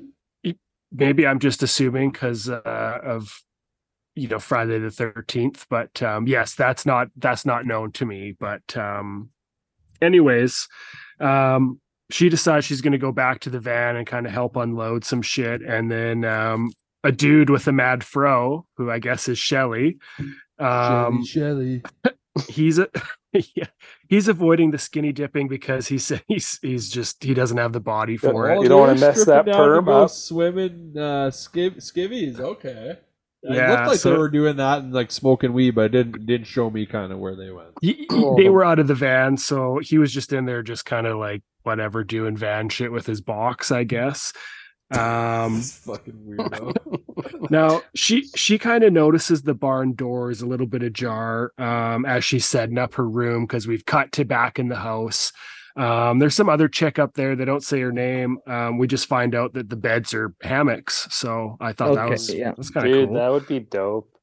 maybe 0.92 1.26
I'm 1.26 1.40
just 1.40 1.64
assuming 1.64 2.12
because 2.12 2.50
uh, 2.50 2.62
of 3.02 3.42
you 4.16 4.28
know 4.28 4.38
Friday 4.40 4.78
the 4.80 4.92
Thirteenth, 4.92 5.66
but 5.70 6.04
um, 6.04 6.28
yes, 6.28 6.54
that's 6.54 6.86
not 6.86 7.08
that's 7.16 7.46
not 7.46 7.66
known 7.66 7.94
to 7.94 8.06
me. 8.06 8.36
But 8.38 8.76
um, 8.76 9.30
anyways, 10.02 10.68
um, 11.22 11.80
she 12.10 12.30
decides 12.30 12.66
she's 12.66 12.82
going 12.82 12.94
to 12.94 12.98
go 12.98 13.12
back 13.12 13.40
to 13.42 13.50
the 13.50 13.60
van 13.60 13.96
and 13.96 14.08
kind 14.08 14.26
of 14.26 14.32
help 14.32 14.56
unload 14.56 15.04
some 15.04 15.22
shit, 15.22 15.62
and 15.62 15.92
then 15.92 16.24
um, 16.26 16.72
a 17.04 17.12
dude 17.12 17.50
with 17.50 17.68
a 17.68 17.72
mad 17.72 18.04
fro, 18.04 18.66
who 18.78 18.90
I 18.92 19.00
guess 19.00 19.28
is 19.28 19.38
Shelly. 19.38 19.98
Um, 20.60 21.24
Shelly, 21.26 21.84
he's 22.50 22.80
a 22.80 22.88
yeah, 23.56 23.68
he's 24.10 24.28
avoiding 24.28 24.72
the 24.72 24.78
skinny 24.78 25.12
dipping 25.12 25.48
because 25.48 25.88
he 25.88 25.98
said 25.98 26.24
he's 26.28 26.60
he's 26.62 26.90
just 26.90 27.24
he 27.24 27.34
doesn't 27.34 27.58
have 27.58 27.74
the 27.74 27.80
body 27.80 28.18
for 28.18 28.50
it. 28.52 28.62
you 28.62 28.70
don't 28.70 28.80
wanna 28.80 29.00
mess 29.00 29.26
that 29.26 29.46
perm 29.46 29.88
up. 29.90 30.10
Swimming, 30.10 30.94
uh, 30.96 31.30
skiv- 31.30 31.78
skivvies. 31.78 32.40
Okay. 32.40 32.98
It 33.44 33.56
Yeah, 33.56 33.70
looked 33.72 33.88
like 33.90 34.00
so- 34.00 34.12
they 34.12 34.18
were 34.18 34.30
doing 34.30 34.56
that 34.58 34.80
and 34.80 34.94
like 34.94 35.12
smoking 35.12 35.54
weed, 35.54 35.72
but 35.76 35.86
it 35.86 35.90
didn't 35.92 36.26
didn't 36.26 36.48
show 36.48 36.70
me 36.72 36.86
kind 36.88 37.12
of 37.12 37.20
where 37.20 37.36
they 37.36 37.52
went. 37.52 37.70
He- 37.82 37.94
he- 37.94 38.08
Oh. 38.12 38.36
they 38.36 38.50
were 38.50 38.66
out 38.66 38.80
of 38.80 38.88
the 38.88 38.96
van, 38.96 39.38
so 39.38 39.80
he 39.84 39.98
was 40.00 40.12
just 40.12 40.34
in 40.34 40.46
there, 40.46 40.64
just 40.64 40.86
kind 40.86 41.06
of 41.06 41.18
like 41.18 41.44
whatever, 41.68 42.04
doing 42.04 42.36
van 42.36 42.70
shit 42.70 42.92
with 42.92 43.06
his 43.06 43.22
box, 43.22 43.72
I 43.72 43.84
guess. 43.84 44.34
Um, 44.92 45.62
fucking 45.62 46.14
weirdo. 46.14 47.50
now 47.52 47.82
she 47.94 48.24
she 48.36 48.58
kind 48.58 48.84
of 48.84 48.94
notices 48.94 49.42
the 49.42 49.54
barn 49.54 49.94
door 49.94 50.32
is 50.32 50.42
a 50.42 50.48
little 50.48 50.66
bit 50.66 50.82
ajar 50.82 51.52
um, 51.58 52.06
as 52.06 52.24
she's 52.24 52.46
setting 52.46 52.78
up 52.78 52.94
her 52.96 53.08
room 53.08 53.46
because 53.46 53.68
we've 53.68 53.86
cut 53.86 54.12
to 54.14 54.26
back 54.26 54.58
in 54.58 54.70
the 54.70 54.78
house. 54.78 55.32
Um, 55.76 56.18
there's 56.18 56.34
some 56.34 56.50
other 56.50 56.68
chick 56.68 56.98
up 56.98 57.14
there. 57.14 57.36
They 57.36 57.46
don't 57.46 57.64
say 57.64 57.80
her 57.82 57.92
name. 57.92 58.40
Um, 58.48 58.80
we 58.80 58.88
just 58.88 59.08
find 59.08 59.36
out 59.36 59.54
that 59.54 59.70
the 59.70 59.76
beds 59.76 60.14
are 60.14 60.34
hammocks. 60.42 61.08
So 61.12 61.56
I 61.60 61.74
thought 61.74 61.96
that 61.96 62.10
was 62.10 62.34
yeah. 62.34 62.54
that's 62.58 62.72
kind 62.72 62.88
of 62.88 62.94
Dude, 62.94 63.10
cool. 63.10 63.18
that 63.18 63.32
would 63.32 63.48
be 63.48 63.60
dope. 63.60 64.17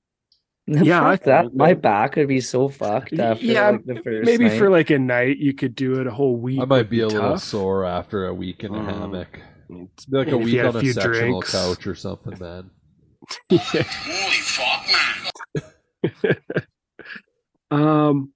Yeah, 0.67 1.07
I 1.07 1.17
Fuck 1.17 1.25
that 1.27 1.43
think- 1.43 1.55
my 1.57 1.75
back 1.75 2.17
would 2.17 2.29
be 2.29 2.41
so 2.41 2.69
fucked 2.69 3.13
after 3.19 3.45
yeah, 3.45 3.71
like 3.71 3.85
the 3.85 3.97
first 4.03 4.25
maybe 4.27 4.49
night. 4.49 4.59
for 4.59 4.71
like 4.71 4.89
a 4.91 4.99
night 4.99 5.37
you 5.39 5.53
could 5.53 5.75
do 5.75 6.01
it. 6.01 6.07
A 6.07 6.11
whole 6.11 6.37
week. 6.37 6.59
I 6.61 6.65
might 6.65 6.77
would 6.79 6.91
be 6.91 7.01
a 7.01 7.07
little 7.07 7.37
sore 7.39 7.85
after 7.85 8.27
a 8.27 8.35
week 8.35 8.65
in 8.65 8.75
a 8.75 8.79
Mm. 8.79 8.87
hammock. 8.87 9.41
It's 9.69 10.07
like 10.09 10.29
a 10.29 10.39
week 10.39 10.57
had 10.57 10.67
a 10.75 10.79
on 10.79 10.85
a 10.87 10.93
sectional 10.93 11.41
drinks. 11.41 11.53
couch 11.53 11.87
or 11.87 11.95
something, 11.95 12.39
man. 12.39 12.71
Holy 13.51 13.61
fuck, 14.41 14.87
man. 16.23 16.37
Um. 17.71 18.33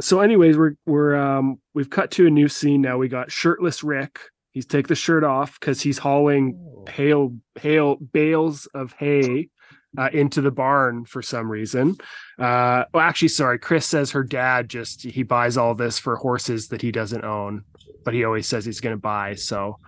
So, 0.00 0.20
anyways, 0.20 0.56
we're 0.58 0.74
we're 0.86 1.16
um 1.16 1.58
we've 1.74 1.90
cut 1.90 2.10
to 2.12 2.26
a 2.26 2.30
new 2.30 2.48
scene 2.48 2.80
now. 2.82 2.98
We 2.98 3.08
got 3.08 3.30
shirtless 3.30 3.82
Rick. 3.82 4.18
He's 4.52 4.66
take 4.66 4.88
the 4.88 4.94
shirt 4.94 5.24
off 5.24 5.58
because 5.60 5.80
he's 5.82 5.98
hauling 5.98 6.84
hail 6.88 7.36
hail 7.60 7.96
bales 7.96 8.66
of 8.74 8.92
hay 8.98 9.48
uh, 9.96 10.10
into 10.12 10.40
the 10.40 10.50
barn 10.50 11.04
for 11.04 11.22
some 11.22 11.50
reason. 11.50 11.96
Uh, 12.38 12.84
well, 12.92 13.02
actually, 13.02 13.28
sorry. 13.28 13.58
Chris 13.58 13.86
says 13.86 14.10
her 14.10 14.22
dad 14.22 14.68
just 14.68 15.02
he 15.02 15.22
buys 15.22 15.56
all 15.56 15.74
this 15.74 15.98
for 15.98 16.16
horses 16.16 16.68
that 16.68 16.82
he 16.82 16.92
doesn't 16.92 17.24
own, 17.24 17.64
but 18.04 18.14
he 18.14 18.24
always 18.24 18.46
says 18.46 18.64
he's 18.64 18.80
going 18.80 18.94
to 18.94 19.00
buy. 19.00 19.34
So 19.34 19.78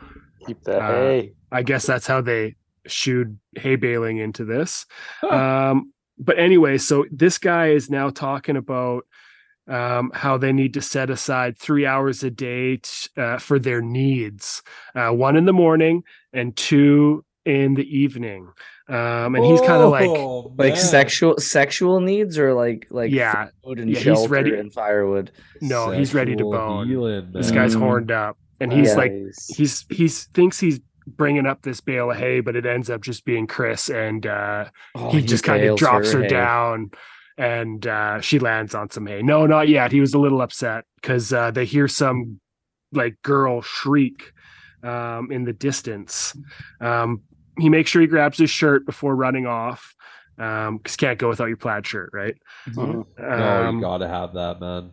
Keep 0.46 0.62
that 0.64 0.82
Uh, 0.82 0.92
hay. 0.92 1.32
I 1.52 1.62
guess 1.62 1.86
that's 1.86 2.06
how 2.06 2.20
they 2.20 2.56
shooed 2.86 3.38
hay 3.56 3.76
baling 3.76 4.18
into 4.18 4.44
this. 4.44 4.86
Um, 5.28 5.92
but 6.18 6.38
anyway, 6.38 6.78
so 6.78 7.04
this 7.10 7.38
guy 7.38 7.68
is 7.68 7.90
now 7.90 8.10
talking 8.10 8.56
about 8.56 9.06
um, 9.68 10.10
how 10.14 10.38
they 10.38 10.52
need 10.52 10.74
to 10.74 10.80
set 10.80 11.10
aside 11.10 11.58
three 11.58 11.84
hours 11.84 12.22
a 12.22 12.30
day 12.30 12.78
t- 12.78 13.10
uh, 13.16 13.36
for 13.38 13.58
their 13.58 13.82
needs, 13.82 14.62
uh, 14.94 15.10
one 15.10 15.36
in 15.36 15.44
the 15.44 15.52
morning 15.52 16.04
and 16.32 16.56
two 16.56 17.24
in 17.48 17.74
the 17.74 17.86
evening. 17.98 18.48
Um, 18.88 19.34
and 19.34 19.44
he's 19.44 19.60
kind 19.60 19.82
of 19.82 19.90
like, 19.90 20.08
Oh, 20.08 20.52
Like 20.56 20.76
sexual 20.76 21.36
sexual 21.38 22.00
needs 22.00 22.38
or 22.38 22.54
like 22.54 22.86
like 22.90 23.10
Yeah, 23.10 23.48
food 23.64 23.80
and 23.80 23.90
yeah, 23.90 24.00
he's 24.00 24.28
ready- 24.28 24.54
and 24.54 24.72
firewood. 24.72 25.30
no, 25.60 25.90
he's 25.90 26.14
ready 26.14 26.36
to 26.36 26.44
bone. 26.44 26.88
healing, 26.88 27.30
This 27.32 27.50
guy's 27.50 27.74
horned 27.74 28.10
up, 28.10 28.36
and 28.60 28.72
he's 28.72 28.94
like, 28.96 29.12
he's 29.54 29.84
he's 29.90 30.24
thinks 30.34 30.58
he's 30.60 30.80
bringing 31.06 31.46
up 31.46 31.62
this 31.62 31.80
bale 31.80 32.10
of 32.10 32.18
hay, 32.18 32.40
but 32.40 32.54
it 32.54 32.66
ends 32.66 32.90
up 32.90 33.00
just 33.02 33.24
being 33.24 33.46
Chris, 33.46 33.88
and 33.88 34.26
uh, 34.26 34.66
Oh, 34.94 35.10
he 35.10 35.22
just 35.22 35.42
kind 35.44 35.62
of 35.64 35.76
drops 35.78 36.12
her, 36.12 36.22
hay. 36.22 36.28
down 36.28 36.90
and 37.40 37.86
uh 37.86 38.20
she 38.20 38.40
lands 38.40 38.74
on 38.74 38.90
some 38.90 39.06
hay 39.06 39.22
no 39.22 39.46
not 39.46 39.68
yet 39.68 39.92
he 39.92 40.00
was 40.00 40.12
a 40.12 40.18
little 40.18 40.40
upset 40.42 40.84
because 41.00 41.32
uh 41.32 41.52
they 41.52 41.64
hear 41.64 41.86
some 41.86 42.40
like 42.90 43.14
girl 43.22 43.62
shriek 43.62 44.32
um 44.82 45.30
in 45.30 45.44
the 45.44 45.52
distance 45.52 46.36
um 46.80 47.22
he 47.58 47.68
makes 47.68 47.90
sure 47.90 48.00
he 48.02 48.06
grabs 48.08 48.38
his 48.38 48.50
shirt 48.50 48.86
before 48.86 49.14
running 49.16 49.46
off 49.46 49.94
um 50.38 50.76
because 50.78 50.96
can't 50.96 51.18
go 51.18 51.28
without 51.28 51.46
your 51.48 51.56
plaid 51.56 51.86
shirt 51.86 52.10
right 52.12 52.36
Mhm. 52.68 53.04
No, 53.18 53.62
um, 53.68 53.76
you 53.76 53.80
gotta 53.82 54.06
have 54.08 54.34
that, 54.34 54.60
man. 54.60 54.92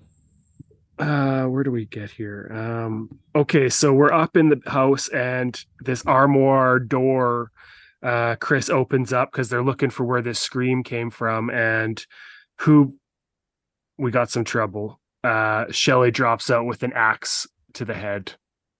uh 0.98 1.46
where 1.46 1.64
do 1.64 1.72
we 1.72 1.86
get 1.86 2.10
here 2.10 2.50
um 2.54 3.10
okay 3.36 3.70
so 3.70 3.94
we're 3.94 4.14
up 4.14 4.38
in 4.38 4.50
the 4.50 4.62
house 4.66 5.08
and 5.10 5.64
this 5.82 6.06
armoire 6.06 6.80
door 6.80 7.52
uh 8.02 8.36
chris 8.38 8.70
opens 8.70 9.12
up 9.12 9.32
because 9.32 9.50
they're 9.50 9.64
looking 9.64 9.90
for 9.90 10.04
where 10.06 10.22
this 10.22 10.40
scream 10.40 10.84
came 10.84 11.10
from 11.10 11.50
and 11.50 12.06
who 12.60 12.96
we 13.98 14.10
got 14.10 14.30
some 14.30 14.44
trouble 14.46 15.00
uh 15.24 15.66
shelly 15.70 16.12
drops 16.12 16.50
out 16.50 16.66
with 16.66 16.82
an 16.84 16.94
axe 16.94 17.46
to 17.74 17.84
the 17.84 17.94
head 17.94 18.34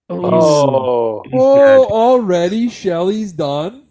Oh, 0.08 1.22
He's 1.24 1.32
oh, 1.36 1.56
dead. 1.56 1.92
already 1.92 2.68
Shelly's 2.68 3.32
done. 3.32 3.86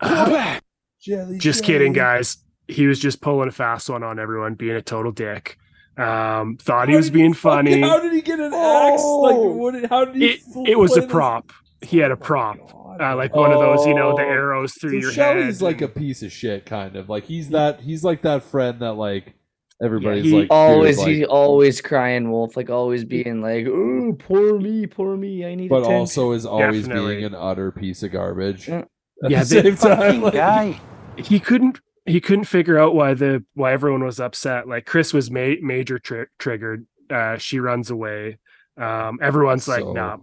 Jelly, 1.00 1.38
just 1.38 1.64
kidding 1.64 1.92
guys 1.92 2.38
he 2.66 2.86
was 2.86 2.98
just 2.98 3.20
pulling 3.20 3.48
a 3.48 3.52
fast 3.52 3.88
one 3.90 4.02
on 4.02 4.18
everyone 4.18 4.54
being 4.54 4.74
a 4.74 4.80
total 4.82 5.12
dick 5.12 5.58
um 5.98 6.56
thought 6.56 6.88
he 6.88 6.96
was 6.96 7.10
being 7.10 7.34
fucking- 7.34 7.72
funny 7.74 7.80
How 7.82 8.00
did 8.00 8.12
he 8.12 8.20
get 8.22 8.40
an 8.40 8.52
axe? 8.54 9.02
Like, 9.02 9.36
Oh. 9.36 9.54
what? 9.56 9.74
did- 9.74 9.86
How 9.90 10.06
did 10.06 10.16
he? 10.16 10.26
it, 10.30 10.40
it 10.66 10.78
was 10.78 10.92
a 10.92 10.94
play 10.94 11.00
this- 11.06 11.12
prop 11.12 11.52
he 11.82 11.98
had 11.98 12.10
a 12.10 12.14
Oh 12.14 12.16
prop 12.16 12.56
God. 12.72 13.00
uh, 13.00 13.16
like 13.16 13.34
one 13.36 13.52
of 13.52 13.60
those 13.60 13.86
you 13.86 13.94
know 13.94 14.16
the 14.16 14.22
Oh. 14.22 14.28
arrows 14.28 14.72
through 14.80 14.90
So 14.92 14.96
your 14.96 15.12
Shelly's 15.12 15.60
head 15.60 15.64
like 15.66 15.82
a 15.82 15.88
piece 15.88 16.22
of 16.22 16.32
shit, 16.32 16.64
kind 16.66 16.96
of 16.96 17.08
like 17.10 17.24
he's 17.24 17.50
that. 17.50 17.80
He's 17.80 18.02
like 18.02 18.22
that 18.22 18.42
friend 18.42 18.80
that 18.80 18.94
like 18.94 19.34
everybody's 19.82 20.24
he 20.24 20.40
like 20.40 20.48
Always 20.50 20.98
dude, 20.98 21.08
he 21.08 21.20
like- 21.22 21.30
always 21.30 21.80
crying 21.80 22.30
wolf, 22.30 22.56
like 22.56 22.70
always 22.70 23.04
being 23.04 23.40
like, 23.42 23.66
"Oh, 23.66 24.14
poor 24.18 24.58
me, 24.58 24.86
poor 24.86 25.16
me, 25.16 25.44
I 25.44 25.54
need." 25.54 25.68
but 25.68 25.78
attention." 25.82 25.96
also 26.00 26.32
is 26.32 26.46
always 26.46 26.86
Definitely. 26.86 27.14
being 27.16 27.24
an 27.26 27.34
utter 27.34 27.70
piece 27.72 28.02
of 28.02 28.12
garbage. 28.12 28.68
Yeah. 28.68 28.84
At 29.24 29.30
the 29.30 29.62
they- 29.62 29.74
same 29.74 29.76
time, 29.76 30.20
like, 30.22 30.76
he 31.16 31.38
couldn't 31.40 31.80
he 32.06 32.20
couldn't 32.20 32.44
figure 32.44 32.78
out 32.78 32.94
why 32.94 33.14
the 33.14 33.42
why 33.54 33.72
everyone 33.72 34.04
was 34.04 34.20
upset 34.20 34.68
like 34.68 34.84
chris 34.84 35.14
was 35.14 35.30
ma- 35.30 35.54
major 35.62 35.98
tri- 35.98 36.26
triggered 36.38 36.86
uh 37.08 37.38
she 37.38 37.60
runs 37.60 37.90
away 37.90 38.36
um 38.76 39.18
everyone's 39.22 39.66
like 39.68 39.80
So- 39.80 39.92
nah 39.94 40.18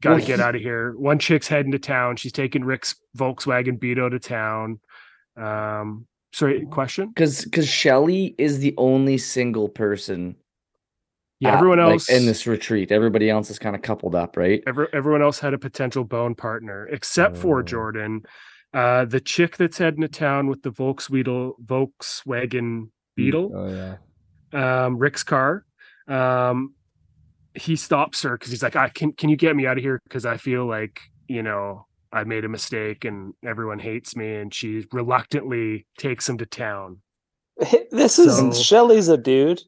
gotta 0.00 0.16
Well, 0.18 0.26
get 0.26 0.38
out 0.40 0.54
of 0.54 0.60
here 0.60 0.92
one 0.96 1.18
chick's 1.18 1.48
heading 1.48 1.72
to 1.72 1.78
town 1.80 2.16
she's 2.16 2.30
taking 2.30 2.62
rick's 2.62 2.94
volkswagen 3.18 3.80
beetle 3.80 4.10
to 4.10 4.20
town 4.20 4.78
um 5.36 6.06
sorry 6.34 6.66
question 6.66 7.08
because 7.08 7.44
because 7.44 7.68
Shelly 7.68 8.34
is 8.38 8.58
the 8.58 8.74
only 8.76 9.16
single 9.18 9.68
person. 9.68 10.36
yeah 11.40 11.50
at, 11.50 11.54
everyone 11.54 11.78
like, 11.78 11.92
else 11.92 12.08
in 12.10 12.26
this 12.26 12.46
retreat, 12.46 12.90
everybody 12.92 13.30
else 13.30 13.48
is 13.50 13.58
kind 13.58 13.76
of 13.76 13.82
coupled 13.82 14.14
up, 14.14 14.36
right? 14.36 14.62
every, 14.66 14.86
everyone 14.92 15.22
else 15.22 15.38
had 15.38 15.54
a 15.54 15.58
potential 15.58 16.04
bone 16.04 16.34
partner 16.34 16.86
except 16.88 17.36
for 17.36 17.60
Oh. 17.60 17.62
jordan 17.62 18.22
uh 18.72 19.04
the 19.04 19.20
chick 19.20 19.56
that's 19.56 19.78
heading 19.78 20.00
to 20.02 20.08
town 20.08 20.48
with 20.48 20.60
the 20.62 20.70
volkswagen 20.72 21.52
volkswagen 21.64 22.88
beetle 23.16 23.48
Oh 23.54 23.68
yeah. 23.80 24.84
um, 24.84 24.98
Rick's 24.98 25.22
car. 25.22 25.64
Um, 26.08 26.74
he 27.54 27.76
stops 27.76 28.22
her 28.24 28.36
because 28.36 28.50
he's 28.50 28.62
like, 28.64 28.74
"I 28.76 28.88
can 28.88 29.12
can 29.12 29.28
you 29.30 29.36
get 29.36 29.54
me 29.54 29.64
out 29.68 29.78
of 29.78 29.84
here? 29.84 30.00
Because 30.04 30.26
I 30.26 30.36
feel 30.36 30.66
like 30.66 31.00
you 31.28 31.42
know 31.42 31.86
I 32.14 32.24
made 32.24 32.44
a 32.44 32.48
mistake 32.48 33.04
and 33.04 33.34
everyone 33.44 33.78
hates 33.78 34.14
me." 34.16 34.36
And 34.36 34.52
she 34.54 34.86
reluctantly 34.92 35.86
takes 35.98 36.28
him 36.28 36.38
to 36.38 36.46
town. 36.46 37.00
this 37.90 38.18
is 38.18 38.36
So- 38.38 38.52
Shelly's 38.52 39.08
a 39.08 39.16
dude. 39.16 39.60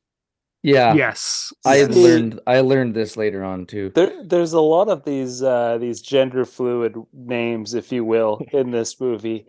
Yeah, 0.62 0.94
Yes, 0.94 1.52
I 1.64 1.85
See- 1.85 2.02
learned 2.02 2.40
I 2.46 2.59
learned 2.61 2.94
this 2.94 3.16
later 3.16 3.44
on 3.44 3.66
too. 3.66 3.92
There, 3.94 4.24
there's 4.24 4.52
a 4.52 4.61
lot 4.61 4.88
of 4.88 5.04
these 5.04 5.40
uh, 5.42 5.78
these 5.78 6.00
gender 6.00 6.44
fluid 6.44 6.96
names, 7.12 7.74
if 7.74 7.92
you 7.92 8.04
will, 8.04 8.40
in 8.52 8.70
this 8.72 9.00
movie, 9.00 9.46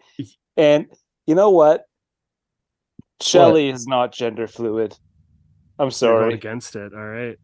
and 0.57 0.86
you 1.25 1.33
know 1.33 1.49
what? 1.49 1.86
Shelley 3.21 3.69
is 3.69 3.88
not 3.88 4.12
gender 4.13 4.47
fluid. 4.47 4.95
I'm 5.79 5.89
sorry. 5.91 6.33
against 6.36 6.75
it. 6.75 6.93
All 6.93 7.03
right. 7.05 7.38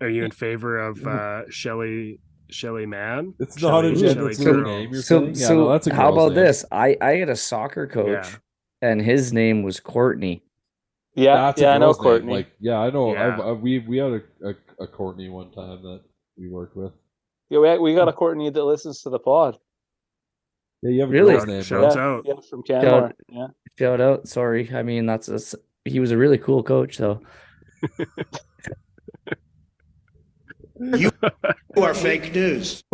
Are 0.00 0.08
you 0.08 0.24
in 0.24 0.30
favor 0.30 0.78
of 0.78 1.06
uh, 1.06 1.42
Shelly 1.50 2.20
Shelly 2.54 2.86
Man? 2.86 3.34
It's 3.38 3.60
not 3.60 3.84
a 3.84 3.88
Shelley- 3.88 4.00
gender 4.00 4.14
Shelley 4.22 4.34
fluid 4.34 4.54
girl. 4.56 4.64
name. 4.64 4.92
You're 4.92 5.02
so 5.02 5.18
saying? 5.20 5.34
Yeah, 5.34 5.46
so 5.48 5.54
no, 5.56 5.68
that's 5.70 5.86
a 5.86 5.94
how 5.94 6.12
about 6.12 6.32
name. 6.32 6.44
this? 6.44 6.64
I 6.72 6.96
I 7.00 7.16
had 7.16 7.28
a 7.28 7.36
soccer 7.36 7.86
coach, 7.86 8.08
Yeah. 8.32 8.36
and 8.90 9.02
his 9.02 9.32
name 9.32 9.62
was 9.62 9.80
Courtney. 9.80 10.42
Yeah, 11.16 11.36
That's 11.36 11.60
a 11.60 11.64
yeah, 11.64 11.70
I 11.74 11.78
know 11.78 11.86
girl's 11.92 11.98
name. 11.98 12.02
Courtney. 12.04 12.32
Like, 12.32 12.52
yeah, 12.60 12.78
I 12.78 12.90
know. 12.90 13.12
Yeah. 13.12 13.34
I've, 13.34 13.40
i 13.40 13.52
we 13.52 13.78
we 13.80 13.98
had 13.98 14.12
a, 14.12 14.22
a 14.48 14.54
a 14.80 14.86
Courtney 14.86 15.28
one 15.28 15.50
time 15.52 15.82
that 15.82 16.00
we 16.36 16.48
worked 16.48 16.76
with. 16.76 16.92
yeah, 17.50 17.58
we, 17.60 17.78
we 17.78 17.94
got 17.94 18.08
a 18.08 18.12
Courtney 18.12 18.50
that 18.50 18.64
listens 18.64 19.02
to 19.02 19.10
the 19.10 19.18
pod. 19.20 19.56
Yeah, 20.82 20.90
you 20.90 21.00
have 21.00 21.08
a 21.10 21.12
Really? 21.12 21.34
girl's 21.34 21.46
name, 21.46 21.62
Shout. 21.62 21.82
Shouts 21.92 21.96
yeah, 21.96 22.02
out. 22.04 22.22
yeah, 22.26 22.34
from 22.50 22.62
Canmore. 22.64 23.12
Yeah, 23.28 23.46
Shout 23.78 24.00
out. 24.00 24.26
Sorry, 24.28 24.70
I 24.74 24.82
mean 24.82 25.06
that's 25.06 25.28
a, 25.28 25.38
he 25.84 26.00
was 26.00 26.10
a 26.10 26.16
really 26.18 26.38
cool 26.38 26.62
coach 26.62 26.98
though. 26.98 27.20
You 30.96 31.10
are 31.82 31.94
fake 31.94 32.34
news. 32.34 32.82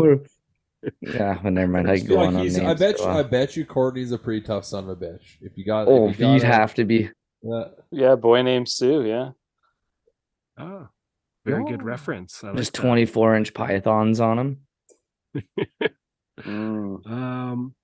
Yeah, 1.03 1.39
but 1.43 1.53
never 1.53 1.71
mind. 1.71 1.89
I 1.89 1.93
I 1.93 1.97
just 1.97 2.07
can 2.07 2.09
feel 2.09 2.17
go 2.17 2.23
like 2.25 2.29
on 2.31 2.37
on 2.37 2.43
he's- 2.45 2.59
I 2.59 2.63
names, 2.63 2.81
bet 2.81 2.99
so, 2.99 3.05
you, 3.05 3.11
uh, 3.11 3.19
I 3.19 3.23
bet 3.23 3.55
you 3.55 3.67
Courtney's 3.67 4.13
a 4.13 4.19
pretty 4.19 4.41
tough 4.41 4.65
son 4.65 4.85
of 4.85 4.89
a 4.89 4.97
bitch. 4.97 5.37
If 5.43 5.59
you 5.59 5.65
got, 5.67 5.87
oh, 5.89 6.09
if 6.09 6.19
you 6.19 6.27
you'd 6.33 6.41
got 6.41 6.51
have 6.55 6.75
to 6.77 6.87
be. 6.87 7.11
Yeah. 7.43 7.65
yeah, 7.91 8.15
boy 8.15 8.41
named 8.41 8.67
Sue. 8.67 9.05
Yeah, 9.05 9.31
Oh, 10.59 10.89
very 11.45 11.65
good 11.65 11.83
Oh. 11.83 11.85
reference. 11.85 12.43
I 12.43 12.49
like 12.49 12.57
Just 12.57 12.73
24 12.73 13.35
inch 13.37 13.53
pythons 13.53 14.21
on 14.21 14.39
him. 14.39 14.59
Mm. 16.41 17.07
Um, 17.07 17.75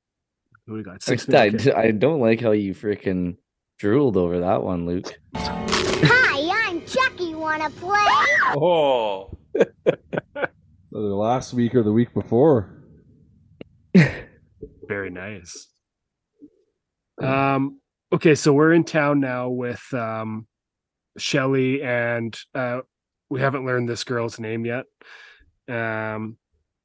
what 0.64 0.76
we 0.76 0.82
got? 0.82 1.02
Six 1.02 1.28
I, 1.28 1.50
minutes. 1.50 1.66
I 1.68 1.90
don't 1.90 2.20
like 2.20 2.40
how 2.40 2.52
you 2.52 2.74
freaking 2.74 3.36
drooled 3.78 4.16
over 4.16 4.40
that 4.40 4.62
one, 4.62 4.86
Luke. 4.86 5.12
Hi, 5.36 6.66
I'm 6.66 6.82
Chucky. 6.86 7.34
Wanna 7.34 7.68
play? 7.68 7.98
Oh, 8.56 9.35
Either 9.86 10.48
last 10.92 11.52
week 11.54 11.74
or 11.74 11.82
the 11.82 11.92
week 11.92 12.12
before. 12.14 12.82
Very 14.88 15.10
nice. 15.10 15.68
Um, 17.20 17.80
okay, 18.12 18.34
so 18.34 18.52
we're 18.52 18.72
in 18.72 18.84
town 18.84 19.20
now 19.20 19.48
with 19.48 19.82
um 19.92 20.46
Shelly 21.18 21.82
and 21.82 22.38
uh 22.54 22.80
we 23.30 23.40
haven't 23.40 23.66
learned 23.66 23.88
this 23.88 24.04
girl's 24.04 24.38
name 24.38 24.64
yet. 24.66 24.84
Um 25.68 26.36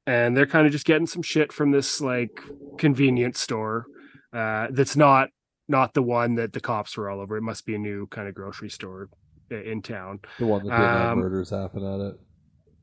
and 0.07 0.35
they're 0.35 0.47
kind 0.47 0.65
of 0.65 0.71
just 0.71 0.85
getting 0.85 1.05
some 1.07 1.21
shit 1.21 1.51
from 1.53 1.71
this 1.71 2.01
like 2.01 2.41
convenience 2.77 3.39
store 3.39 3.85
uh 4.33 4.67
that's 4.71 4.95
not 4.95 5.29
not 5.67 5.93
the 5.93 6.01
one 6.01 6.35
that 6.35 6.53
the 6.53 6.59
cops 6.59 6.97
were 6.97 7.09
all 7.09 7.19
over. 7.21 7.37
It 7.37 7.43
must 7.43 7.65
be 7.65 7.75
a 7.75 7.79
new 7.79 8.07
kind 8.07 8.27
of 8.27 8.33
grocery 8.33 8.69
store 8.69 9.09
in 9.49 9.81
town. 9.81 10.19
The 10.39 10.45
one 10.47 10.65
that 10.67 11.09
Um, 11.11 11.19
murders 11.19 11.49
happen 11.49 11.83
at 11.85 11.99
it. 11.99 12.19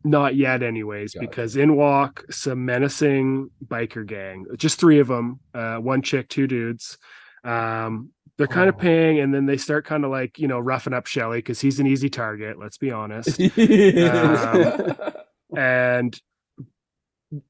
Not 0.08 0.36
yet, 0.36 0.62
anyways, 0.62 1.14
Gotcha. 1.14 1.26
because 1.26 1.56
in 1.56 1.76
walk 1.76 2.24
some 2.30 2.64
menacing 2.64 3.50
biker 3.66 4.06
gang. 4.06 4.46
Just 4.56 4.80
three 4.80 4.98
of 5.00 5.08
them, 5.08 5.40
uh, 5.54 5.76
one 5.76 6.02
chick, 6.02 6.28
two 6.28 6.46
dudes. 6.46 6.96
Um, 7.44 8.10
they're 8.38 8.46
kind 8.46 8.66
Oh. 8.66 8.70
of 8.70 8.78
paying, 8.78 9.18
and 9.20 9.34
then 9.34 9.46
they 9.46 9.56
start 9.56 9.84
kind 9.84 10.04
of 10.04 10.10
like 10.10 10.38
you 10.38 10.48
know 10.48 10.60
roughing 10.60 10.92
up 10.94 11.06
Shelly 11.06 11.38
because 11.38 11.60
he's 11.60 11.80
an 11.80 11.86
easy 11.86 12.08
target. 12.08 12.58
Let's 12.58 12.78
be 12.78 12.90
honest. 12.90 13.40
Um, 13.40 14.94
and 15.56 16.20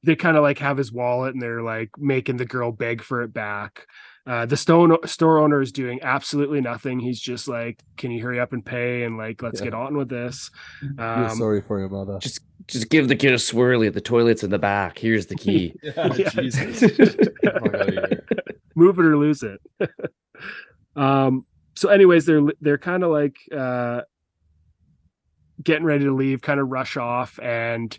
they 0.03 0.15
kind 0.15 0.35
of 0.35 0.43
like 0.43 0.59
have 0.59 0.77
his 0.77 0.91
wallet, 0.91 1.33
and 1.33 1.41
they're 1.41 1.61
like 1.61 1.91
making 1.97 2.37
the 2.37 2.45
girl 2.45 2.71
beg 2.71 3.01
for 3.01 3.21
it 3.21 3.33
back. 3.33 3.85
Uh, 4.27 4.45
the 4.45 4.57
stone 4.57 4.95
store 5.05 5.39
owner 5.39 5.61
is 5.61 5.71
doing 5.71 5.99
absolutely 6.03 6.61
nothing. 6.61 6.99
He's 6.99 7.19
just 7.19 7.47
like, 7.47 7.81
"Can 7.97 8.11
you 8.11 8.21
hurry 8.21 8.39
up 8.39 8.51
and 8.53 8.65
pay?" 8.65 9.03
And 9.03 9.17
like, 9.17 9.41
let's 9.41 9.59
Yeah. 9.61 9.65
get 9.67 9.73
on 9.73 9.95
with 9.97 10.09
this. 10.09 10.51
Um, 10.97 11.29
sorry 11.31 11.61
for 11.61 11.79
your 11.79 11.89
mother. 11.89 12.19
Just 12.19 12.41
just 12.69 12.89
give 12.89 13.07
the 13.07 13.15
kid 13.15 13.31
a 13.33 13.35
swirly. 13.37 13.87
At 13.87 13.93
the 13.93 14.01
toilet's 14.01 14.43
in 14.43 14.49
the 14.51 14.59
back. 14.59 14.97
Here's 14.99 15.25
the 15.27 15.35
key. 15.35 15.73
Yeah, 15.83 16.13
Yeah. 16.15 16.29
Jesus. 16.29 16.79
Fuck 17.43 17.65
outta 17.65 17.91
here. 17.91 18.23
move 18.75 18.97
it 18.99 19.05
or 19.05 19.17
lose 19.17 19.43
it. 19.43 19.59
um. 20.95 21.45
So, 21.75 21.89
anyways, 21.89 22.25
they're 22.25 22.41
they're 22.61 22.77
kind 22.77 23.03
of 23.03 23.11
like 23.11 23.37
uh, 23.55 24.01
getting 25.63 25.85
ready 25.85 26.05
to 26.05 26.13
leave, 26.15 26.41
kind 26.41 26.59
of 26.59 26.67
rush 26.69 26.97
off, 26.97 27.39
and 27.41 27.97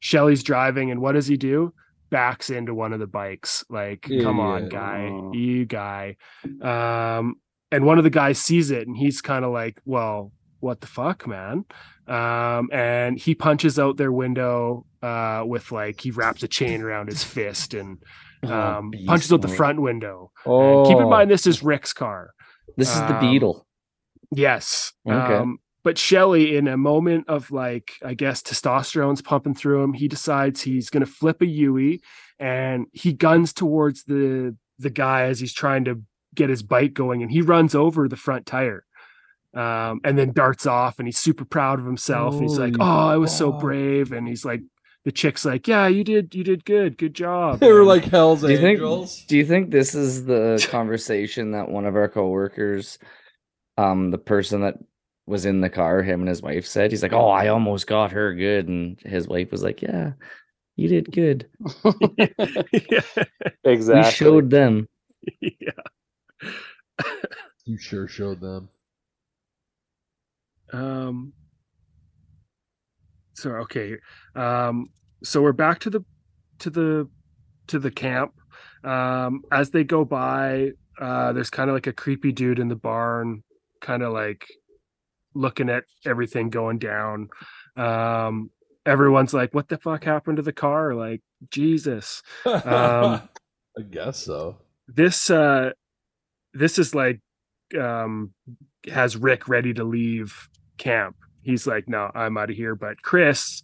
Shelly's 0.00 0.42
driving, 0.42 0.90
and 0.90 1.00
what 1.00 1.12
does 1.12 1.26
he 1.26 1.36
do? 1.36 1.72
Backs 2.10 2.50
into 2.50 2.74
one 2.74 2.92
of 2.92 2.98
the 2.98 3.06
bikes. 3.06 3.64
Like, 3.70 4.02
come 4.02 4.40
on, 4.40 4.64
Yeah. 4.64 4.68
guy, 4.68 5.08
Oh. 5.12 5.32
you 5.32 5.64
guy. 5.64 6.16
Um, 6.60 7.36
and 7.70 7.84
one 7.84 7.98
of 7.98 8.04
the 8.04 8.10
guys 8.10 8.40
sees 8.40 8.72
it, 8.72 8.88
and 8.88 8.96
he's 8.96 9.20
kind 9.20 9.44
of 9.44 9.52
like, 9.52 9.80
well. 9.84 10.32
What 10.60 10.80
the 10.80 10.86
fuck, 10.86 11.26
man? 11.26 11.64
Um, 12.06 12.68
and 12.72 13.18
he 13.18 13.34
punches 13.34 13.78
out 13.78 13.96
their 13.96 14.12
window 14.12 14.86
uh, 15.02 15.42
with 15.46 15.72
like 15.72 16.00
he 16.00 16.10
wraps 16.10 16.42
a 16.42 16.48
chain 16.48 16.82
around 16.82 17.08
his 17.08 17.24
fist 17.24 17.74
and 17.74 17.98
Oh, 18.42 18.52
um, 18.52 18.90
beast 18.90 19.06
punches 19.06 19.32
out 19.32 19.42
the 19.42 19.48
front 19.48 19.82
window. 19.82 20.32
Oh, 20.46 20.78
And 20.78 20.88
keep 20.88 20.98
in 20.98 21.08
mind, 21.08 21.30
this 21.30 21.46
is 21.46 21.62
Rick's 21.62 21.92
car. 21.92 22.30
This 22.76 22.88
is 22.88 23.00
the 23.00 23.14
um, 23.14 23.20
beetle. 23.20 23.66
Yes. 24.34 24.92
Okay. 25.06 25.34
Um, 25.34 25.58
but 25.82 25.98
Shelly, 25.98 26.56
in 26.56 26.68
a 26.68 26.76
moment 26.76 27.28
of 27.28 27.50
like, 27.50 27.92
I 28.04 28.14
guess 28.14 28.42
testosterone's 28.42 29.22
pumping 29.22 29.54
through 29.54 29.82
him, 29.82 29.92
he 29.92 30.08
decides 30.08 30.62
he's 30.62 30.90
going 30.90 31.04
to 31.04 31.10
flip 31.10 31.42
a 31.42 31.46
Yui, 31.46 32.00
and 32.38 32.86
he 32.92 33.12
guns 33.12 33.52
towards 33.52 34.04
the 34.04 34.56
the 34.78 34.90
guy 34.90 35.24
as 35.24 35.40
he's 35.40 35.52
trying 35.52 35.84
to 35.84 36.02
get 36.34 36.48
his 36.48 36.62
bike 36.62 36.94
going, 36.94 37.22
and 37.22 37.30
he 37.30 37.42
runs 37.42 37.74
over 37.74 38.08
the 38.08 38.16
front 38.16 38.46
tire, 38.46 38.84
um, 39.54 40.00
and 40.04 40.18
then 40.18 40.32
darts 40.32 40.66
off, 40.66 40.98
and 40.98 41.08
he's 41.08 41.18
super 41.18 41.44
proud 41.44 41.78
of 41.80 41.86
himself. 41.86 42.34
and 42.34 42.42
he's 42.42 42.58
like, 42.58 42.74
"Oh, 42.78 42.84
I 42.84 43.16
was 43.16 43.34
so 43.36 43.52
brave," 43.52 44.12
and 44.12 44.26
he's 44.28 44.44
like, 44.44 44.60
the 45.04 45.12
chick's 45.12 45.44
like, 45.44 45.66
"Yeah, 45.66 45.88
you 45.88 46.04
did, 46.04 46.34
you 46.34 46.44
did 46.44 46.64
good, 46.64 46.98
good 46.98 47.14
job." 47.14 47.60
They 47.60 47.72
were 47.72 47.84
like 47.84 48.04
Hell's 48.04 48.42
Do 48.42 48.50
you 48.50 48.58
think? 48.58 48.78
Angels. 48.78 49.24
Do 49.26 49.36
you 49.36 49.44
think 49.46 49.70
this 49.70 49.94
is 49.94 50.24
the 50.24 50.64
conversation 50.70 51.52
that 51.52 51.68
one 51.70 51.86
of 51.86 51.96
our 51.96 52.08
coworkers, 52.08 52.98
um, 53.78 54.10
the 54.10 54.18
person 54.18 54.60
that 54.62 54.76
was 55.26 55.46
in 55.46 55.60
the 55.60 55.70
car, 55.70 56.02
him 56.02 56.20
and 56.20 56.28
his 56.28 56.42
wife 56.42 56.66
said? 56.66 56.90
He's 56.90 57.02
like, 57.02 57.12
"Oh, 57.12 57.28
I 57.28 57.48
almost 57.48 57.86
got 57.86 58.12
her 58.12 58.34
good," 58.34 58.68
and 58.68 59.00
his 59.00 59.26
wife 59.26 59.50
was 59.50 59.62
like, 59.62 59.80
"Yeah, 59.80 60.12
you 60.76 60.88
did 60.88 61.10
good. 61.10 61.48
yeah. 62.18 63.00
Exactly. 63.64 64.04
We 64.04 64.10
showed 64.10 64.50
them." 64.50 64.88
yeah. 65.40 66.50
You 67.64 67.78
sure 67.78 68.08
showed 68.08 68.40
them. 68.40 68.68
Um. 70.72 71.32
So 73.34 73.50
okay. 73.52 73.96
Um. 74.34 74.90
So 75.22 75.42
we're 75.42 75.52
back 75.52 75.80
to 75.80 75.90
the 75.90 76.04
to 76.60 76.70
the 76.70 77.08
to 77.68 77.78
the 77.78 77.90
camp. 77.90 78.32
Um. 78.84 79.42
As 79.50 79.70
they 79.70 79.84
go 79.84 80.04
by, 80.04 80.72
uh, 81.00 81.32
there's 81.32 81.50
kind 81.50 81.70
of 81.70 81.74
like 81.74 81.86
a 81.86 81.92
creepy 81.92 82.32
dude 82.32 82.58
in 82.58 82.68
the 82.68 82.76
barn, 82.76 83.42
kind 83.80 84.02
of 84.02 84.12
like 84.12 84.46
looking 85.34 85.68
at 85.68 85.84
everything 86.04 86.50
going 86.50 86.78
down. 86.78 87.28
Um. 87.76 88.50
Everyone's 88.86 89.34
like, 89.34 89.52
"What 89.54 89.68
the 89.68 89.78
fuck 89.78 90.04
happened 90.04 90.38
to 90.38 90.42
the 90.42 90.52
car?" 90.54 90.94
Like, 90.94 91.20
Jesus. 91.50 92.22
Um, 92.46 92.62
I 93.78 93.82
guess 93.88 94.18
so. 94.18 94.56
this 94.88 95.30
uh 95.30 95.70
this 96.54 96.78
is 96.78 96.94
like 96.94 97.20
um 97.78 98.32
has 98.90 99.16
rick 99.16 99.48
ready 99.48 99.72
to 99.74 99.84
leave 99.84 100.48
camp 100.80 101.14
he's 101.42 101.66
like 101.66 101.88
no 101.88 102.10
i'm 102.14 102.36
out 102.38 102.50
of 102.50 102.56
here 102.56 102.74
but 102.74 103.00
chris 103.02 103.62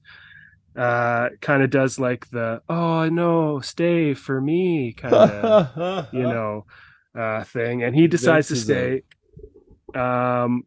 uh 0.76 1.30
kind 1.40 1.62
of 1.62 1.70
does 1.70 1.98
like 1.98 2.28
the 2.30 2.60
oh 2.68 3.08
no 3.08 3.60
stay 3.60 4.12
for 4.14 4.40
me 4.40 4.92
kind 4.92 5.14
of 5.14 6.06
you 6.12 6.22
know 6.34 6.66
uh 7.18 7.42
thing 7.44 7.82
and 7.82 7.94
he 7.96 8.06
decides 8.06 8.48
to 8.48 8.54
stay 8.56 9.02
um 9.98 10.64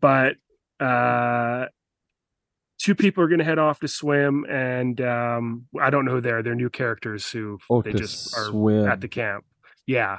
but 0.00 0.36
uh 0.80 1.66
two 2.78 2.94
people 2.94 3.24
are 3.24 3.28
going 3.28 3.40
to 3.40 3.44
head 3.44 3.58
off 3.58 3.80
to 3.80 3.88
swim 3.88 4.44
and 4.48 5.00
um 5.00 5.66
i 5.80 5.90
don't 5.90 6.04
know 6.04 6.12
who 6.12 6.20
they're 6.20 6.42
they're 6.42 6.54
new 6.54 6.70
characters 6.70 7.28
who 7.30 7.58
Oh, 7.68 7.82
they 7.82 7.92
just 7.92 8.36
are 8.36 8.46
swim. 8.50 8.86
at 8.86 9.00
the 9.00 9.08
camp. 9.08 9.44
Yeah. 9.86 10.18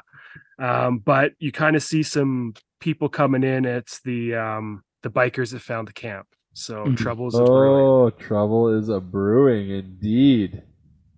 Um, 0.57 0.97
but 0.97 1.31
you 1.39 1.51
kind 1.53 1.75
of 1.77 1.83
see 1.83 2.03
some 2.03 2.53
people 2.81 3.07
coming 3.07 3.43
in. 3.43 3.63
It's 3.65 4.01
the 4.01 4.35
um 4.35 4.83
the 5.03 5.09
bikers 5.09 5.51
that 5.51 5.61
found 5.61 5.87
the 5.87 5.93
camp. 5.93 6.27
So 6.53 6.85
Mhm. 6.85 6.97
trouble's 6.97 7.35
a 7.35 7.43
brewing. 7.43 7.85
Oh, 7.85 8.09
trouble 8.09 8.69
is 8.77 8.89
a 8.89 8.99
brewing 8.99 9.69
indeed. 9.69 10.63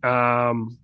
Um 0.03 0.77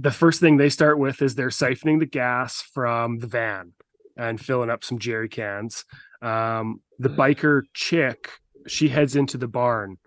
the 0.00 0.10
first 0.10 0.40
thing 0.40 0.56
they 0.56 0.68
start 0.68 0.98
with 0.98 1.20
is 1.22 1.34
they're 1.34 1.48
siphoning 1.48 1.98
the 1.98 2.06
gas 2.06 2.62
from 2.62 3.18
the 3.18 3.26
van 3.26 3.72
and 4.16 4.40
filling 4.40 4.70
up 4.70 4.84
some 4.84 4.98
jerry 4.98 5.28
cans. 5.28 5.84
Um 6.22 6.80
the 6.98 7.08
biker 7.08 7.62
chick, 7.74 8.28
she 8.66 8.88
heads 8.88 9.16
into 9.16 9.38
the 9.38 9.48
barn. 9.48 9.98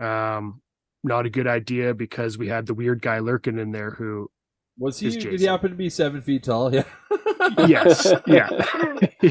Um 0.00 0.62
not 1.04 1.26
a 1.26 1.30
good 1.30 1.46
idea 1.46 1.94
because 1.94 2.36
we 2.38 2.48
had 2.48 2.66
the 2.66 2.74
weird 2.74 3.00
guy 3.02 3.18
lurking 3.20 3.58
in 3.58 3.70
there 3.72 3.90
who 3.92 4.30
Was 4.78 4.98
he? 4.98 5.10
Did 5.10 5.40
he 5.40 5.46
happen 5.46 5.70
to 5.70 5.76
be 5.76 5.88
seven 5.90 6.22
feet 6.22 6.42
tall? 6.44 6.72
Yeah. 7.58 7.66
yes 7.66 8.12
yeah 8.26 8.48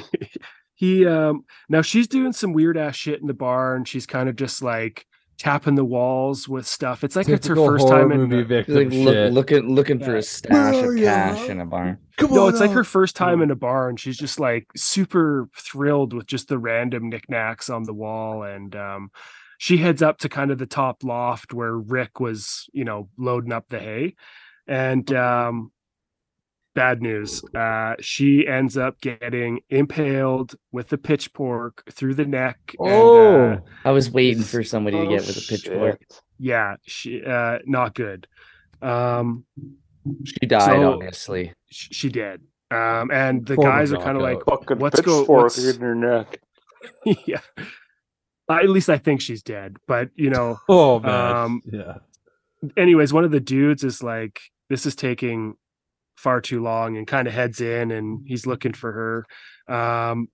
he 0.75 1.05
um 1.07 1.45
now 1.69 1.81
she's 1.81 2.07
doing 2.07 2.33
some 2.33 2.53
weird 2.53 2.77
ass 2.77 2.95
shit 2.95 3.21
in 3.21 3.27
the 3.27 3.33
barn. 3.33 3.85
She's 3.85 4.05
kind 4.05 4.29
of 4.29 4.35
just 4.35 4.61
like 4.61 5.05
tapping 5.38 5.75
the 5.75 5.83
walls 5.85 6.47
with 6.47 6.65
stuff. 6.67 7.03
It's 7.03 7.15
like 7.15 7.27
it's 7.27 7.47
her 7.47 7.55
first 7.55 7.88
horror 7.88 8.01
time 8.03 8.11
in 8.11 8.21
movie 8.21 8.38
the, 8.38 8.43
victim 8.43 8.75
Like 8.75 8.88
look, 8.91 9.13
shit. 9.13 9.33
looking 9.33 9.73
looking 9.75 9.99
for 9.99 10.15
a 10.15 10.21
stash 10.21 10.75
Oh, 10.75 10.89
of 10.91 10.97
yeah. 10.97 11.33
cash 11.33 11.49
in 11.49 11.59
a 11.61 11.65
barn. 11.65 11.97
Come 12.17 12.33
no 12.33 12.43
on 12.43 12.49
it's 12.51 12.59
like 12.61 12.71
her 12.71 12.83
first 12.85 13.15
time 13.15 13.41
in 13.41 13.51
a 13.51 13.55
barn. 13.55 13.97
She's 13.97 14.17
just 14.17 14.39
like 14.39 14.67
super 14.75 15.49
thrilled 15.57 16.13
with 16.13 16.27
just 16.27 16.47
the 16.47 16.57
random 16.57 17.09
knickknacks 17.09 17.69
on 17.69 17.83
the 17.83 17.93
wall. 17.93 18.43
And 18.43 18.75
um 18.75 19.09
she 19.57 19.77
heads 19.77 20.01
up 20.01 20.17
to 20.19 20.29
kind 20.29 20.51
of 20.51 20.57
the 20.57 20.65
top 20.65 21.03
loft 21.03 21.53
where 21.53 21.73
rick 21.77 22.19
was 22.19 22.69
you 22.73 22.83
know 22.85 23.09
loading 23.17 23.51
up 23.51 23.65
the 23.69 23.79
hay. 23.79 24.15
And 24.67 25.11
um 25.13 25.71
bad 26.75 27.01
news 27.01 27.41
uh 27.55 27.95
she 28.01 28.45
ends 28.47 28.77
up 28.77 28.99
getting 29.01 29.59
impaled 29.69 30.55
with 30.71 30.89
the 30.89 30.97
pitchfork 30.97 31.83
through 31.91 32.13
the 32.13 32.25
neck 32.25 32.57
and, 32.79 32.91
Oh, 32.91 33.51
uh, 33.53 33.59
I 33.85 33.91
was 33.91 34.11
waiting 34.11 34.43
for 34.43 34.63
somebody 34.63 34.97
to 34.97 35.03
Oh, 35.03 35.09
get 35.09 35.21
with 35.25 35.38
a 35.38 35.47
pitchfork. 35.49 35.99
shit. 36.01 36.21
yeah 36.38 36.75
she 36.85 37.23
uh 37.25 37.59
not 37.65 37.95
good 37.95 38.27
um 38.81 39.45
She 40.25 40.45
died, 40.45 40.61
So- 40.65 40.93
obviously. 40.93 41.53
sh- 41.71 41.88
she 41.91 42.09
did 42.09 42.41
um 42.71 43.09
and 43.11 43.45
the 43.45 43.55
Form 43.55 43.67
of 43.67 43.73
guys 43.73 43.93
are 43.93 43.97
kind 43.97 44.17
of 44.17 44.23
like 44.23 44.39
knockout. 44.39 44.59
Fucking 44.67 44.79
Let's 44.79 45.01
go- 45.01 45.19
pitchfork 45.21 45.43
let's- 45.43 45.67
in 45.75 45.81
your 45.81 45.95
neck. 45.95 46.39
yeah 47.25 47.39
at 48.47 48.69
least 48.69 48.89
i 48.91 48.97
think 48.97 49.21
she's 49.21 49.41
dead 49.41 49.75
but 49.88 50.09
you 50.15 50.29
know 50.29 50.59
oh 50.69 50.99
man. 50.99 51.35
Um, 51.35 51.61
yeah. 51.71 51.97
anyways, 52.77 53.11
one 53.13 53.23
of 53.23 53.31
the 53.31 53.39
dudes 53.39 53.83
is 53.83 54.03
like, 54.03 54.39
this 54.69 54.85
is 54.85 54.95
taking 54.95 55.55
far 56.15 56.41
too 56.41 56.62
long 56.62 56.97
and 56.97 57.06
kind 57.08 57.28
of 57.28 57.34
heads 57.34 57.62
in 57.62 57.91
and 57.91 58.21
he's 58.28 58.45
looking 58.47 58.73
for 58.73 58.91
her. 59.67 59.73
Um, 59.73 60.28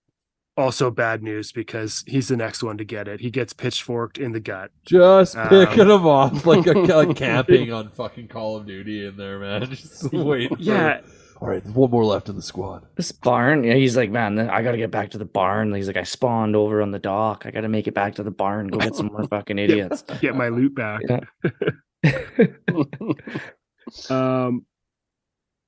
also 0.58 0.92
bad 0.92 1.24
news 1.24 1.52
because 1.52 2.04
he's 2.06 2.28
the 2.28 2.36
next 2.38 2.62
one 2.62 2.78
to 2.78 2.84
get 2.84 3.08
it. 3.08 3.20
He 3.22 3.32
gets 3.32 3.54
pitchforked 3.54 4.18
in 4.18 4.32
the 4.34 4.40
gut. 4.42 4.70
Just 4.86 5.36
Um, 5.38 5.48
picking 5.48 5.88
them 5.88 6.06
off 6.06 6.46
like 6.46 6.68
a 6.68 6.72
like 6.74 7.16
camping 7.16 7.72
on 7.72 7.90
fucking 7.90 8.28
Call 8.28 8.58
of 8.58 8.66
Duty 8.68 9.06
in 9.06 9.16
there, 9.18 9.40
man. 9.40 9.66
Just 9.70 10.12
waiting. 10.12 10.56
for- 10.58 10.62
Yeah. 10.62 11.02
All 11.40 11.48
right, 11.48 11.64
there's 11.64 11.74
one 11.76 11.90
more 11.90 12.06
left 12.06 12.30
in 12.30 12.36
the 12.36 12.42
squad. 12.44 12.86
This 12.98 13.12
barn, 13.12 13.64
yeah, 13.64 13.74
he's 13.74 13.98
like, 13.98 14.12
man, 14.12 14.38
I 14.38 14.62
gotta 14.62 14.78
get 14.78 14.92
back 14.92 15.10
to 15.12 15.18
the 15.18 15.26
barn. 15.26 15.74
He's 15.74 15.88
like, 15.88 15.98
I 15.98 16.04
spawned 16.04 16.56
over 16.56 16.84
on 16.84 16.92
the 16.92 17.00
dock. 17.00 17.46
I 17.48 17.52
gotta 17.52 17.68
make 17.68 17.88
it 17.88 17.96
back 17.96 18.14
to 18.16 18.24
the 18.24 18.30
barn, 18.30 18.68
go 18.68 18.78
get 18.78 18.94
some 18.96 19.08
more 19.08 19.24
fucking 19.30 19.58
idiots. 19.58 20.04
Get 20.22 20.36
my 20.36 20.50
loot 20.50 20.76
back. 20.76 21.02
Yeah. 22.04 22.12
Um, 24.10 24.66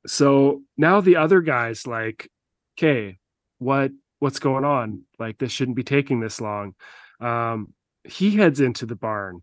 so 0.06 0.62
now 0.78 1.01
the 1.01 1.18
other 1.18 1.41
guy's 1.41 1.88
like, 1.88 2.30
okay, 2.78 3.18
what 3.60 3.91
what's 4.20 4.39
going 4.39 4.66
on? 4.66 5.04
Like 5.20 5.38
this 5.38 5.51
shouldn't 5.51 5.78
be 5.78 5.84
taking 5.84 6.20
this 6.20 6.39
long. 6.39 6.74
Um, 7.20 7.74
he 8.04 8.32
heads 8.32 8.60
into 8.60 8.86
the 8.86 8.95
barn, 8.95 9.41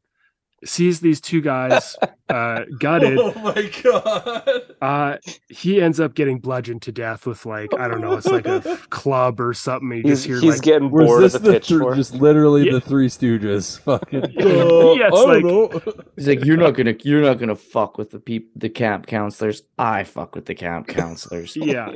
sees 0.65 1.01
these 1.01 1.21
two 1.21 1.41
guys 1.41 1.97
uh, 2.29 2.65
gutted. 2.79 3.19
Oh 3.19 3.33
my 3.41 3.71
god! 3.83 4.63
Uh, 4.81 5.17
he 5.49 5.81
ends 5.81 6.01
up 6.01 6.15
getting 6.15 6.39
bludgeoned 6.39 6.83
to 6.83 6.93
death 6.93 7.27
with 7.27 7.47
like 7.47 7.73
I 7.79 7.89
don't 7.89 8.01
know, 8.01 8.13
it's 8.13 8.27
like 8.27 8.47
a 8.47 8.63
f- 8.65 8.89
club 8.91 9.41
or 9.41 9.53
something. 9.55 9.91
You 9.91 10.03
He's, 10.03 10.11
just 10.19 10.27
hear 10.27 10.41
he's 10.41 10.55
like 10.57 10.63
getting 10.63 10.91
Was 10.91 11.07
bored 11.07 11.25
of 11.25 11.33
this 11.33 11.41
the 11.41 11.53
the 11.53 11.61
thr- 11.61 11.75
pitchfork. 11.75 11.97
just 11.97 12.15
literally 12.15 12.67
Yeah. 12.67 12.73
the 12.75 12.81
Three 12.81 13.09
Stooges? 13.09 13.81
Fucking. 13.85 14.21
Yeah, 14.21 15.09
it's 15.11 15.17
I 15.17 15.39
like- 15.39 16.05
He's 16.17 16.29
like, 16.29 16.45
you're 16.45 16.57
not 16.57 16.73
gonna, 16.75 16.95
you're 17.03 17.23
not 17.23 17.39
gonna 17.39 17.57
fuck 17.57 17.97
with 17.99 18.11
the 18.11 18.21
peop, 18.21 18.51
the 18.57 18.69
camp 18.69 19.07
counselors. 19.07 19.63
I 19.79 20.05
fuck 20.05 20.35
with 20.35 20.45
the 20.47 20.55
camp 20.55 20.87
counselors. 20.89 21.57
yeah. 21.57 21.91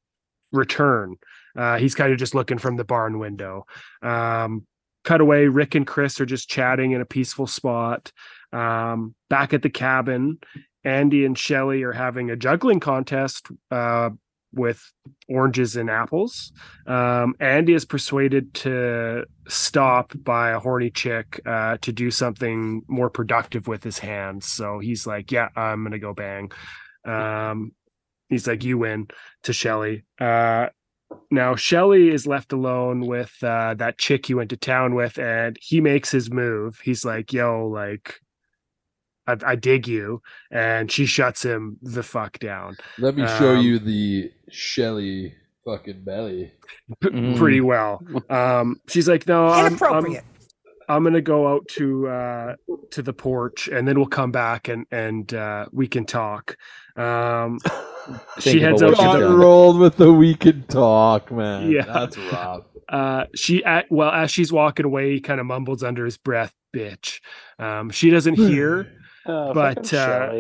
return. 0.53 1.16
Uh, 1.57 1.79
he's 1.79 1.95
kind 1.95 2.12
of 2.12 2.18
just 2.18 2.35
looking 2.35 2.59
from 2.59 2.77
the 2.77 2.85
barn 2.85 3.18
window. 3.18 3.66
Um, 4.03 4.66
cut 5.05 5.20
away, 5.20 5.47
Rick 5.47 5.75
and 5.75 5.87
Chris 5.87 6.20
are 6.20 6.27
just 6.27 6.49
chatting 6.49 6.93
in 6.93 7.01
a 7.01 7.07
peaceful 7.07 7.47
spot. 7.47 8.12
Um, 8.53 9.14
back 9.31 9.53
at 9.53 9.62
the 9.62 9.70
cabin, 9.70 10.39
Andy 10.85 11.25
and 11.25 11.39
Shelly 11.39 11.83
are 11.83 11.93
having 11.93 12.31
a 12.31 12.37
juggling 12.37 12.81
contest 12.81 13.49
uh, 13.70 14.11
with 14.55 14.82
oranges 15.28 15.76
and 15.76 15.90
apples. 15.90 16.52
Um, 16.86 17.34
Andy 17.40 17.74
is 17.74 17.84
persuaded 17.84 18.55
to 18.55 19.24
stop 19.48 20.12
by 20.22 20.50
a 20.50 20.59
horny 20.59 20.90
chick 20.90 21.40
uh, 21.46 21.78
to 21.82 21.92
do 21.92 22.11
something 22.11 22.82
more 22.88 23.11
productive 23.11 23.66
with 23.66 23.82
his 23.82 23.98
hands. 23.98 24.46
So 24.46 24.78
he's 24.78 25.07
like, 25.07 25.32
"Yeah, 25.32 25.48
I'm 25.57 25.82
gonna 25.82 25.98
go 25.98 26.14
bang." 26.14 26.50
Um, 27.05 27.72
he's 28.28 28.46
like, 28.46 28.64
"You 28.64 28.78
win." 28.78 29.09
To 29.44 29.52
Shelly. 29.52 30.05
Uh, 30.18 30.68
now 31.30 31.55
Shelly 31.55 32.09
is 32.09 32.26
left 32.26 32.52
alone 32.52 33.07
with 33.07 33.32
uh, 33.42 33.74
that 33.74 33.98
chick 33.98 34.26
he 34.26 34.34
went 34.34 34.50
to 34.50 34.57
town 34.57 34.94
with, 34.94 35.18
and 35.18 35.59
he 35.61 35.80
makes 35.80 36.11
his 36.11 36.30
move. 36.30 36.80
He's 36.82 37.05
like, 37.05 37.32
"Yo, 37.32 37.66
like." 37.68 38.20
I, 39.27 39.37
I 39.47 39.55
dig 39.57 39.89
you, 39.89 40.20
and 40.51 40.91
she 40.91 41.07
shuts 41.07 41.45
him 41.45 41.79
the 41.83 42.03
fuck 42.03 42.39
down 42.39 42.77
Let 42.99 43.16
me 43.16 43.27
show 43.27 43.55
Um, 43.57 43.64
you 43.64 43.79
the 43.79 44.31
Shelly 44.51 45.35
fucking 45.64 46.03
belly. 46.05 46.53
p- 47.01 47.09
Mm. 47.09 47.37
pretty 47.37 47.61
well. 47.61 48.03
Um, 48.31 48.81
she's 48.89 49.09
like, 49.09 49.27
"No, 49.27 49.47
I'm, 49.47 49.64
I'm, 49.64 49.66
Inappropriate. 49.72 50.25
I'm 50.89 51.03
gonna 51.05 51.22
go 51.22 51.49
out 51.49 51.66
to 51.79 52.07
uh 52.09 52.57
to 52.91 53.01
the 53.01 53.14
porch 53.14 53.68
and 53.68 53.89
then 53.89 53.97
we'll 53.97 54.07
come 54.07 54.31
back 54.31 54.68
and 54.68 54.85
and 54.91 55.33
uh 55.33 55.64
we 55.72 55.89
can 55.89 56.05
talk. 56.05 56.57
Um 56.97 57.59
she 58.39 58.61
heads 58.61 58.83
about 58.83 59.01
out 59.01 59.07
what 59.07 59.18
to 59.20 59.25
the 59.27 59.35
rolled 59.35 59.79
with 59.79 59.97
the 59.97 60.12
we 60.12 60.35
can 60.35 60.62
talk, 60.64 61.33
man. 61.33 61.70
Yeah. 61.70 61.85
That's 61.87 62.18
rough. 62.18 62.64
uh 62.91 63.25
she 63.35 63.64
at, 63.64 63.87
well 63.91 64.11
as 64.11 64.31
she's 64.31 64.53
walking 64.53 64.85
away 64.85 65.14
he 65.14 65.20
kind 65.22 65.41
of 65.41 65.47
mumbles 65.47 65.83
under 65.83 66.05
his 66.05 66.18
breath 66.18 66.53
bitch 66.77 67.20
um 67.59 67.89
she 67.89 68.11
doesn't 68.11 68.35
hear 68.35 68.87
Oh, 69.27 69.55
But, 69.55 69.93
uh, 69.95 70.35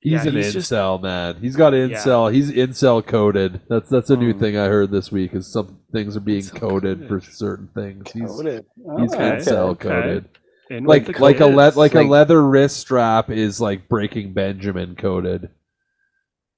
He's 0.00 0.12
Yeah, 0.24 0.28
an 0.28 0.36
he's 0.36 0.52
just- 0.52 0.70
incel, 0.70 1.02
man. 1.02 1.36
He's 1.40 1.56
got 1.56 1.72
incel. 1.72 2.32
He's 2.32 2.52
incel 2.52 3.04
coded. 3.04 3.60
That's 3.68 3.88
that's 3.88 4.10
a 4.10 4.16
new 4.16 4.32
Hmm. 4.34 4.38
thing 4.38 4.56
I 4.56 4.66
heard 4.66 4.90
this 4.92 5.10
week. 5.10 5.34
Is 5.34 5.50
some 5.52 5.78
things 5.90 6.16
are 6.16 6.20
being 6.20 6.42
Incel 6.42 6.60
coded 6.60 7.08
for 7.08 7.20
certain 7.20 7.68
things. 7.74 8.12
He's 8.12 8.22
Coded. 8.30 8.64
he's 8.76 8.86
Oh, 9.14 9.16
Okay, 9.16 9.30
incel 9.36 9.56
okay. 9.70 9.88
coded. 9.88 10.24
in 10.70 10.84
Like 10.84 11.18
like 11.18 11.40
a 11.40 11.46
le- 11.46 11.64
kids. 11.66 11.76
like, 11.76 11.94
a 11.94 12.02
leather 12.02 12.42
wrist 12.46 12.76
strap 12.78 13.30
is 13.30 13.60
like 13.60 13.88
Breaking 13.88 14.32
Benjamin 14.32 14.94
coded. 14.96 15.48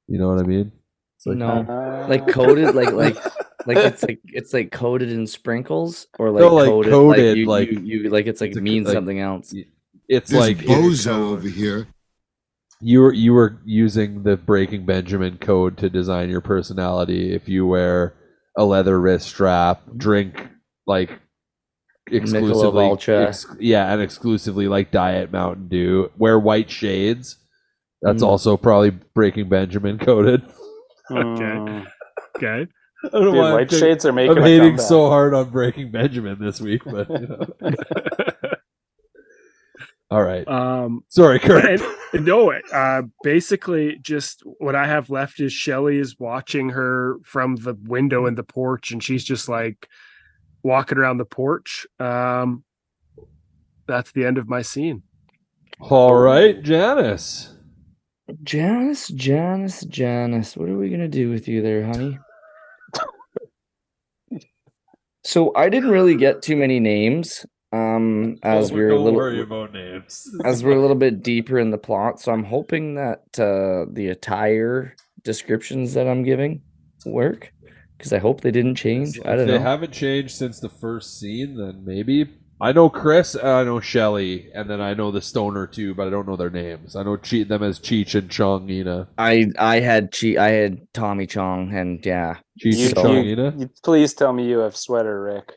You 0.08 0.18
know 0.18 0.28
what 0.28 0.40
I 0.40 0.46
mean? 0.46 0.72
It's 1.16 1.26
like 1.26 1.36
No. 1.38 1.46
Uh, 1.68 2.06
Like 2.08 2.26
coated, 2.28 2.74
like 2.74 2.92
like 2.92 3.16
like 3.66 3.78
it's 3.78 4.02
like 4.02 4.20
it's 4.26 4.52
like 4.52 4.72
coated 4.72 5.10
in 5.10 5.26
sprinkles, 5.26 6.06
or 6.18 6.30
like 6.32 6.40
No, 6.42 6.54
like 6.54 6.68
coated, 6.68 6.92
coated, 6.92 7.38
you, 7.38 7.46
like- 7.46 7.70
you, 7.70 7.80
you 7.80 8.10
like 8.10 8.26
it's 8.26 8.40
like 8.42 8.50
it's 8.50 8.60
means 8.60 8.86
like- 8.88 8.94
something 8.94 9.20
else. 9.20 9.54
It's 10.08 10.30
This 10.30 10.38
like 10.40 10.58
bozo 10.58 11.32
over 11.32 11.48
here. 11.48 11.86
you 12.80 13.00
were 13.00 13.12
you 13.12 13.32
were 13.34 13.58
using 13.64 14.22
the 14.22 14.36
Breaking 14.36 14.86
Benjamin 14.86 15.38
code 15.38 15.76
to 15.78 15.90
design 15.90 16.30
your 16.30 16.40
personality. 16.40 17.34
If 17.34 17.48
you 17.48 17.66
wear 17.66 18.14
a 18.56 18.64
leather 18.64 18.98
wrist 19.00 19.28
strap, 19.28 19.82
drink 19.96 20.48
like 20.86 21.18
exclusively, 22.10 22.90
ex- 23.08 23.46
yeah, 23.60 23.92
and 23.92 24.00
exclusively 24.02 24.66
like 24.68 24.90
Diet 24.90 25.30
Mountain 25.30 25.68
Dew. 25.68 26.10
Wear 26.16 26.38
white 26.38 26.70
shades. 26.70 27.36
That's 28.00 28.22
Mm. 28.22 28.26
also 28.26 28.56
probably 28.56 28.90
Breaking 28.90 29.48
Benjamin 29.48 29.98
coded. 29.98 30.42
okay 31.10 31.84
okay 32.36 32.66
I 33.04 33.08
don't 33.10 33.24
know 33.24 33.30
Dude, 33.30 33.34
why 33.34 33.46
I'm 33.48 33.52
white 33.54 33.68
taking- 33.68 33.78
shades 33.88 34.04
are 34.06 34.12
making 34.12 34.36
I'm 34.38 34.42
a 34.42 34.46
hating 34.46 34.68
comeback. 34.70 34.86
so 34.86 35.08
hard 35.08 35.34
on 35.34 35.50
Breaking 35.50 35.90
Benjamin 35.90 36.38
this 36.40 36.60
week, 36.60 36.82
but 36.84 37.08
you 37.10 37.18
know. 37.60 37.70
all 40.10 40.22
right. 40.22 40.46
um 40.48 41.04
Sorry, 41.08 41.38
Kurt. 41.38 41.80
and, 42.14 42.24
no 42.26 42.50
uh 42.72 43.02
basically 43.22 43.98
just 44.00 44.42
what 44.58 44.74
i 44.74 44.86
have 44.86 45.10
left 45.10 45.40
is 45.40 45.52
shelly 45.52 45.98
is 45.98 46.18
watching 46.18 46.70
her 46.70 47.18
from 47.22 47.56
the 47.56 47.74
window 47.84 48.24
in 48.26 48.34
the 48.34 48.42
porch 48.42 48.90
and 48.92 49.04
she's 49.04 49.24
just 49.24 49.46
like 49.48 49.88
walking 50.62 50.96
around 50.98 51.18
the 51.18 51.24
porch 51.26 51.86
um 52.00 52.64
that's 53.86 54.10
the 54.12 54.24
end 54.24 54.38
of 54.38 54.48
my 54.48 54.62
scene 54.62 55.02
All 55.80 56.14
right, 56.16 56.60
Janice. 56.62 57.54
Janice, 58.42 59.08
Janice, 59.08 59.84
Janice, 59.84 60.56
what 60.56 60.68
are 60.68 60.76
we 60.76 60.90
gonna 60.90 61.08
do 61.08 61.30
with 61.30 61.46
you 61.46 61.62
there, 61.62 61.84
honey? 61.86 62.18
So 65.24 65.54
I 65.54 65.68
didn't 65.68 65.90
really 65.90 66.16
get 66.16 66.42
too 66.42 66.56
many 66.56 66.80
names. 66.80 67.44
Um, 67.72 68.38
as 68.42 68.72
we 68.72 68.80
we're 68.80 68.88
a 68.88 68.94
Don't 68.94 69.04
little 69.04 69.18
worry 69.18 69.40
about 69.42 69.72
names. 69.72 70.28
as 70.44 70.64
we're 70.64 70.76
a 70.76 70.80
little 70.80 70.96
bit 70.96 71.22
deeper 71.22 71.58
in 71.58 71.70
the 71.70 71.78
plot, 71.78 72.20
so 72.20 72.32
I'm 72.32 72.44
hoping 72.44 72.94
that 72.94 73.20
uh, 73.38 73.90
the 73.92 74.08
attire 74.08 74.94
descriptions 75.22 75.94
that 75.94 76.06
I'm 76.08 76.22
giving 76.22 76.62
work 77.04 77.52
because 77.96 78.12
I 78.12 78.18
hope 78.18 78.40
they 78.40 78.50
didn't 78.50 78.76
change. 78.76 79.18
I 79.24 79.36
don't 79.36 79.46
know. 79.46 79.52
they 79.52 79.58
haven't 79.58 79.92
changed 79.92 80.34
since 80.36 80.60
the 80.60 80.68
first 80.68 81.18
scene, 81.20 81.56
then 81.56 81.84
maybe. 81.84 82.28
I 82.60 82.72
know 82.72 82.88
Chris, 82.88 83.36
and 83.36 83.46
I 83.48 83.62
know 83.62 83.78
Shelly, 83.78 84.50
and 84.52 84.68
then 84.68 84.80
I 84.80 84.92
know 84.94 85.12
the 85.12 85.20
stoner 85.20 85.66
too, 85.68 85.94
but 85.94 86.08
I 86.08 86.10
don't 86.10 86.26
know 86.26 86.34
their 86.36 86.50
names. 86.50 86.96
I 86.96 87.04
know 87.04 87.16
che- 87.16 87.44
them 87.44 87.62
as 87.62 87.78
Cheech 87.78 88.16
and 88.16 88.28
Chongina. 88.28 89.06
I 89.16 89.46
I 89.58 89.78
had 89.80 90.10
Chi 90.18 90.36
I 90.38 90.48
had 90.48 90.80
Tommy 90.92 91.26
Chong 91.26 91.72
and 91.72 92.04
yeah. 92.04 92.38
Cheech 92.60 92.76
You, 92.78 92.86
and 92.86 92.96
So- 92.96 93.04
Chongina. 93.04 93.60
you, 93.60 93.70
please 93.84 94.12
tell 94.14 94.32
me 94.32 94.48
you 94.48 94.58
have 94.60 94.74
sweater, 94.76 95.22
Rick. 95.22 95.52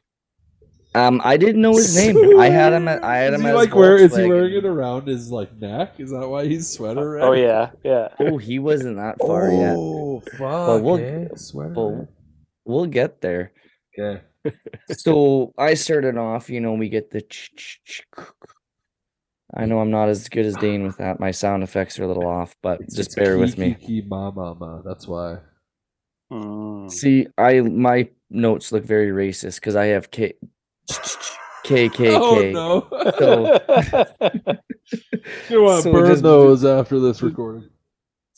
Um, 0.93 1.21
I 1.23 1.37
didn't 1.37 1.61
know 1.61 1.71
his 1.73 1.95
name. 1.95 2.37
I 2.39 2.49
had 2.49 2.73
him. 2.73 2.87
At, 2.87 3.03
I 3.03 3.17
had 3.17 3.33
Is 3.33 3.39
him 3.39 3.45
he 3.45 3.49
as 3.49 3.55
like 3.55 3.75
where 3.75 3.95
is 3.95 4.15
he 4.15 4.25
wearing 4.27 4.53
it 4.55 4.65
around 4.65 5.07
his 5.07 5.31
like 5.31 5.55
neck? 5.57 5.99
Is 5.99 6.11
that 6.11 6.27
why 6.27 6.45
he's 6.47 6.69
sweater 6.69 7.11
red? 7.11 7.23
Oh 7.23 7.31
yeah, 7.31 7.71
yeah. 7.83 8.09
Oh, 8.19 8.37
he 8.37 8.59
wasn't 8.59 8.97
that 8.97 9.17
far 9.19 9.49
yet. 9.51 9.75
Oh 9.77 10.19
fuck! 10.37 10.39
But 10.39 10.83
we'll- 10.83 10.97
eh? 10.97 11.27
Sweater 11.35 11.73
But 11.73 11.85
red. 11.87 12.07
we'll 12.65 12.85
get 12.87 13.21
there. 13.21 13.53
Okay. 13.97 14.21
So 14.97 15.53
I 15.57 15.75
started 15.75 16.17
off. 16.17 16.49
You 16.49 16.59
know, 16.59 16.73
we 16.73 16.89
get 16.89 17.11
the. 17.11 17.21
ch- 17.21 17.51
ch- 17.55 17.79
ch- 17.85 18.03
I 19.53 19.65
know 19.65 19.79
I'm 19.79 19.91
not 19.91 20.09
as 20.09 20.27
good 20.29 20.45
as 20.45 20.55
Dane 20.55 20.83
with 20.83 20.97
that. 20.97 21.19
My 21.19 21.31
sound 21.31 21.61
effects 21.61 21.99
are 21.99 22.03
a 22.03 22.07
little 22.07 22.25
off, 22.27 22.55
but 22.63 22.81
It's 22.81 22.95
just 22.95 23.15
bear 23.15 23.37
with 23.37 23.57
me. 23.57 23.75
Kiki 23.75 24.01
ma 24.01 24.31
ma 24.31 24.53
ma. 24.55 24.81
That's 24.81 25.07
why. 25.07 25.37
Mm. 26.31 26.89
See, 26.89 27.27
I 27.37 27.61
my 27.61 28.09
notes 28.29 28.71
look 28.71 28.83
very 28.85 29.09
racist 29.11 29.55
because 29.55 29.75
I 29.75 29.87
have 29.87 30.09
K 30.09 30.33
K 31.63 31.89
K 31.89 32.15
Oh 32.15 32.41
no! 32.51 32.87
So 33.17 33.59
you 35.49 35.61
want 35.61 35.77
to 35.77 35.81
So 35.83 35.91
burn 35.91 36.07
just- 36.11 36.23
those 36.23 36.65
after 36.65 36.99
this 36.99 37.21
recording? 37.21 37.69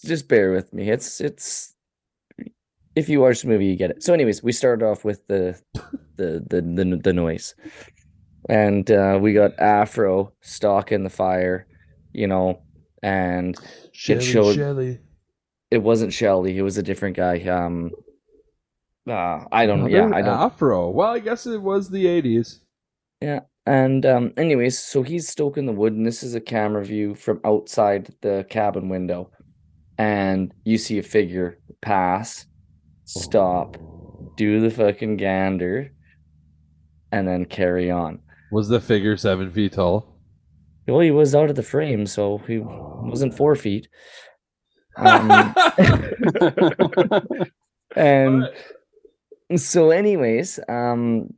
just 0.06 0.28
bear 0.28 0.51
with 0.51 0.74
me. 0.74 0.89
It's 0.89 1.22
it's 1.22 1.74
if 2.95 3.08
you 3.10 3.22
watch 3.22 3.41
the 3.41 3.47
movie, 3.47 3.66
you 3.66 3.76
get 3.78 3.89
it. 3.91 4.04
So, 4.04 4.14
anyways, 4.14 4.43
we 4.43 4.51
started 4.51 4.86
off 4.86 5.04
with 5.06 5.26
the 5.28 5.60
the 6.18 6.43
the 6.49 6.62
the, 6.62 6.99
the 7.04 7.14
noise. 7.14 7.56
and 8.49 8.89
uh, 8.91 9.18
we 9.22 9.34
got 9.34 9.58
Afro 9.60 10.34
stalking 10.41 11.04
the 11.04 11.10
fire, 11.10 11.66
you 12.12 12.28
know, 12.28 12.62
and 13.01 13.58
Shelly, 13.93 14.22
showed- 14.26 14.56
Shelly. 14.56 14.99
it 15.72 15.78
wasn't 15.82 16.12
Shelly, 16.14 16.58
it 16.58 16.62
was 16.62 16.78
a 16.78 16.84
different 16.84 17.16
guy. 17.16 17.39
Um, 17.43 17.91
uh, 19.08 19.43
I 19.51 19.66
don't 19.66 19.82
know. 19.82 19.88
Yeah, 19.88 20.10
I 20.14 20.22
don't. 20.22 20.39
Afro. 20.39 20.89
Well, 20.89 21.10
I 21.10 21.20
guess 21.20 21.45
it 21.45 21.62
was 21.62 21.89
the 21.89 22.06
'80s. 22.06 22.60
Yeah, 23.22 23.41
And 23.66 24.06
um, 24.06 24.34
anyways, 24.36 24.78
so 24.78 25.01
he's 25.01 25.30
stoking 25.30 25.66
the 25.66 25.72
wood, 25.72 25.93
and 25.93 26.06
this 26.06 26.24
is 26.24 26.36
a 26.36 26.41
camera 26.41 26.84
view 26.84 27.16
from 27.16 27.39
outside 27.45 28.14
the 28.22 28.45
cabin 28.49 28.89
window, 28.89 29.32
and 29.97 30.54
you 30.66 30.78
see 30.78 30.99
a 30.99 31.04
figure 31.04 31.60
pass, 31.82 32.45
stop, 33.06 33.78
do 34.36 34.60
the 34.60 34.70
fucking 34.70 35.18
gander, 35.18 35.91
and 37.14 37.28
then 37.28 37.45
carry 37.45 37.89
on. 37.89 38.20
Was 38.51 38.68
the 38.68 38.82
figure 38.82 39.16
seven 39.16 39.51
feet 39.51 39.74
tall? 39.74 40.20
Well, 40.88 40.99
he 40.99 41.12
was 41.12 41.34
out 41.34 41.49
of 41.49 41.56
the 41.56 41.64
frame, 41.64 42.06
so 42.06 42.39
he 42.39 42.60
wasn't 42.60 43.38
four 43.38 43.56
feet. 43.56 43.88
Um, 44.97 45.30
and 47.95 48.49
so, 49.60 49.91
anyways, 49.91 50.60
um, 50.70 51.34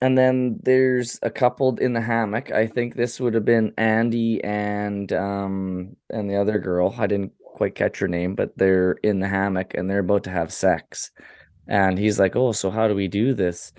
and 0.00 0.18
then 0.18 0.60
there's 0.62 1.18
a 1.22 1.30
couple 1.30 1.76
in 1.78 1.92
the 1.92 2.00
hammock. 2.00 2.52
I 2.52 2.66
think 2.66 2.94
this 2.94 3.20
would 3.20 3.34
have 3.34 3.44
been 3.44 3.72
Andy 3.78 4.42
and 4.44 5.12
um 5.12 5.96
and 6.10 6.28
the 6.30 6.36
other 6.36 6.58
girl. 6.58 6.94
I 6.98 7.06
didn't 7.06 7.32
quite 7.42 7.74
catch 7.74 7.98
her 8.00 8.08
name, 8.08 8.34
but 8.34 8.56
they're 8.58 8.92
in 9.02 9.20
the 9.20 9.28
hammock 9.28 9.74
and 9.74 9.88
they're 9.88 10.00
about 10.00 10.24
to 10.24 10.30
have 10.30 10.52
sex. 10.52 11.10
And 11.68 11.98
he's 11.98 12.18
like, 12.18 12.36
"Oh, 12.36 12.52
so 12.52 12.70
how 12.70 12.88
do 12.88 12.94
we 12.94 13.08
do 13.08 13.34
this?" 13.34 13.72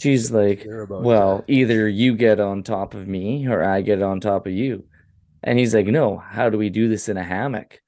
She's 0.00 0.30
like, 0.30 0.64
well, 0.88 1.38
that. 1.38 1.52
either 1.52 1.86
you 1.86 2.14
get 2.14 2.40
on 2.40 2.62
top 2.62 2.94
of 2.94 3.06
me 3.06 3.46
or 3.46 3.62
I 3.62 3.82
get 3.82 4.00
on 4.00 4.18
top 4.18 4.46
of 4.46 4.52
you. 4.52 4.84
And 5.42 5.58
he's 5.58 5.74
like, 5.74 5.86
no, 5.86 6.16
how 6.16 6.48
do 6.48 6.56
we 6.56 6.70
do 6.70 6.88
this 6.88 7.08
in 7.10 7.18
a 7.18 7.22
hammock? 7.22 7.82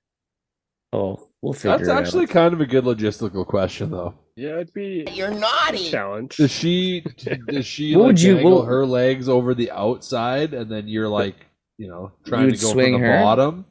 Oh, 0.92 1.28
we'll 1.42 1.52
figure 1.52 1.76
That's 1.78 1.88
it 1.88 1.92
actually 1.92 2.22
out. 2.24 2.30
kind 2.30 2.54
of 2.54 2.60
a 2.60 2.66
good 2.66 2.84
logistical 2.84 3.46
question, 3.46 3.90
though. 3.90 4.14
Yeah, 4.36 4.52
it'd 4.60 4.72
be 4.72 5.06
You're 5.12 5.28
a 5.28 5.34
naughty. 5.34 5.90
challenge. 5.90 6.36
Does 6.36 6.50
she 6.50 7.04
does 7.48 7.66
she 7.66 7.94
What 7.94 8.02
like 8.02 8.06
would 8.08 8.22
you- 8.22 8.34
dangle 8.36 8.58
what- 8.60 8.64
her 8.68 8.86
legs 8.86 9.28
over 9.28 9.54
the 9.54 9.70
outside, 9.70 10.54
and 10.54 10.70
then 10.70 10.88
you're 10.88 11.08
like, 11.08 11.34
you 11.78 11.88
know, 11.88 12.12
trying 12.24 12.46
would 12.46 12.54
to 12.56 12.60
go 12.62 12.72
swing 12.72 12.94
from 12.94 13.02
the 13.02 13.08
her? 13.08 13.20
bottom? 13.20 13.64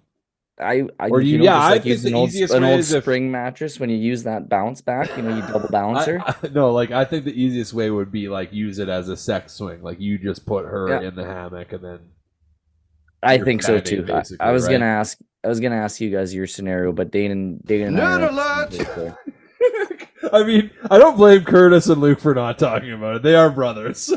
I, 0.59 0.83
I 0.99 1.07
Or 1.07 1.21
you 1.21 1.31
you- 1.31 1.37
know, 1.39 1.43
yeah, 1.45 1.51
just 1.53 1.63
I 1.63 1.69
like 1.71 1.81
think 1.81 1.85
use 1.93 2.03
the 2.03 2.09
an 2.09 2.15
old, 2.15 2.29
easiest 2.29 2.53
an 2.53 2.61
way 2.63 2.69
old 2.71 2.79
is 2.81 2.93
if- 2.93 3.03
spring 3.03 3.31
mattress 3.31 3.79
when 3.79 3.89
you 3.89 3.97
use 3.97 4.21
that 4.23 4.47
bounce 4.47 4.79
back, 4.81 5.09
you 5.17 5.23
know, 5.23 5.35
you 5.35 5.41
double 5.41 5.69
bounce 5.69 6.05
her. 6.05 6.21
I, 6.23 6.35
I, 6.43 6.47
no, 6.53 6.71
like 6.71 6.91
I 6.91 7.03
think 7.05 7.25
the 7.25 7.41
easiest 7.41 7.73
way 7.73 7.89
would 7.89 8.11
be 8.11 8.27
like 8.29 8.53
use 8.53 8.77
it 8.77 8.87
as 8.89 9.09
a 9.09 9.17
sex 9.17 9.53
swing. 9.53 9.81
Like 9.81 9.99
you 9.99 10.19
just 10.19 10.45
put 10.45 10.65
her 10.65 10.89
Yeah. 10.89 11.07
in 11.07 11.15
the 11.15 11.23
hammock, 11.25 11.73
and 11.73 11.83
then 11.83 11.99
I 13.23 13.35
you're 13.35 13.45
think 13.45 13.63
so 13.63 13.79
banging, 13.81 14.05
too. 14.05 14.13
I, 14.13 14.17
basically, 14.19 14.39
I 14.45 14.51
was 14.51 14.65
right? 14.67 14.73
gonna 14.73 14.85
ask 14.85 15.17
I 15.43 15.47
was 15.47 15.59
gonna 15.59 15.75
ask 15.77 15.99
you 15.99 16.09
guys 16.11 16.33
your 16.33 16.47
scenario, 16.47 16.91
but 16.91 17.09
Dane 17.11 17.31
and 17.31 17.61
Dane 17.63 17.87
and 17.87 17.99
I 17.99 18.03
Nerd 18.19 18.23
are- 18.23 18.29
alert! 18.29 19.17
I 20.33 20.43
mean, 20.43 20.69
I 20.89 20.97
don't 20.99 21.17
blame 21.17 21.43
Curtis 21.43 21.87
and 21.87 21.99
Luke 21.99 22.19
for 22.19 22.33
not 22.35 22.59
talking 22.59 22.91
about 22.93 23.17
it. 23.17 23.23
They 23.23 23.33
are 23.35 23.49
brothers. 23.49 24.07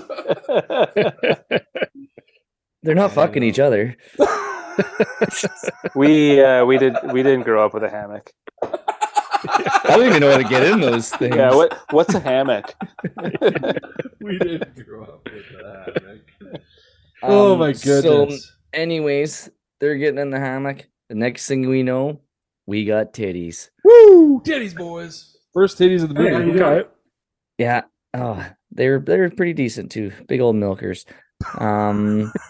They're 2.82 2.94
not 2.94 3.12
fucking 3.12 3.42
each 3.42 3.58
other. 3.58 3.96
we 5.94 6.42
uh, 6.42 6.64
we 6.66 6.76
did 6.78 6.96
we 7.12 7.22
didn't 7.22 7.44
grow 7.44 7.64
up 7.64 7.72
with 7.74 7.84
a 7.84 7.88
hammock. 7.90 8.30
I 8.62 9.82
don't 9.96 10.06
even 10.06 10.20
know 10.20 10.30
how 10.30 10.38
to 10.38 10.44
get 10.44 10.62
in 10.64 10.80
those 10.80 11.08
things. 11.16 11.36
Yeah, 11.36 11.54
what 11.54 11.78
what's 11.90 12.14
a 12.14 12.20
hammock? 12.20 12.74
we 14.20 14.38
didn't 14.38 14.84
grow 14.86 15.04
up 15.04 15.24
with 15.24 15.44
that. 15.52 16.60
oh 17.22 17.54
Um, 17.54 17.58
my 17.60 17.72
goodness. 17.72 18.02
so- 18.02 18.24
goodness. 18.26 18.52
anyways, 18.74 19.48
they're 19.80 19.96
getting 19.96 20.18
in 20.20 20.30
the 20.30 20.40
hammock. 20.40 20.86
The 21.08 21.14
next 21.14 21.46
thing 21.46 21.68
we 21.68 21.82
know, 21.82 22.20
we 22.66 22.84
got 22.84 23.12
titties. 23.12 23.68
Woo! 23.84 24.40
Titties, 24.42 24.74
boys. 24.76 25.36
First 25.52 25.78
titties 25.78 26.02
of 26.02 26.14
the 26.14 26.22
Yeah, 26.22 26.38
movie. 26.38 26.52
you 26.52 26.58
got 26.58 26.78
it. 26.78 26.90
Yeah. 27.58 27.82
Oh, 28.14 28.44
they're 28.70 28.98
they're 29.00 29.30
pretty 29.30 29.52
decent 29.52 29.90
too. 29.92 30.12
Big 30.28 30.40
old 30.40 30.56
milkers. 30.56 31.04
Um 31.58 32.32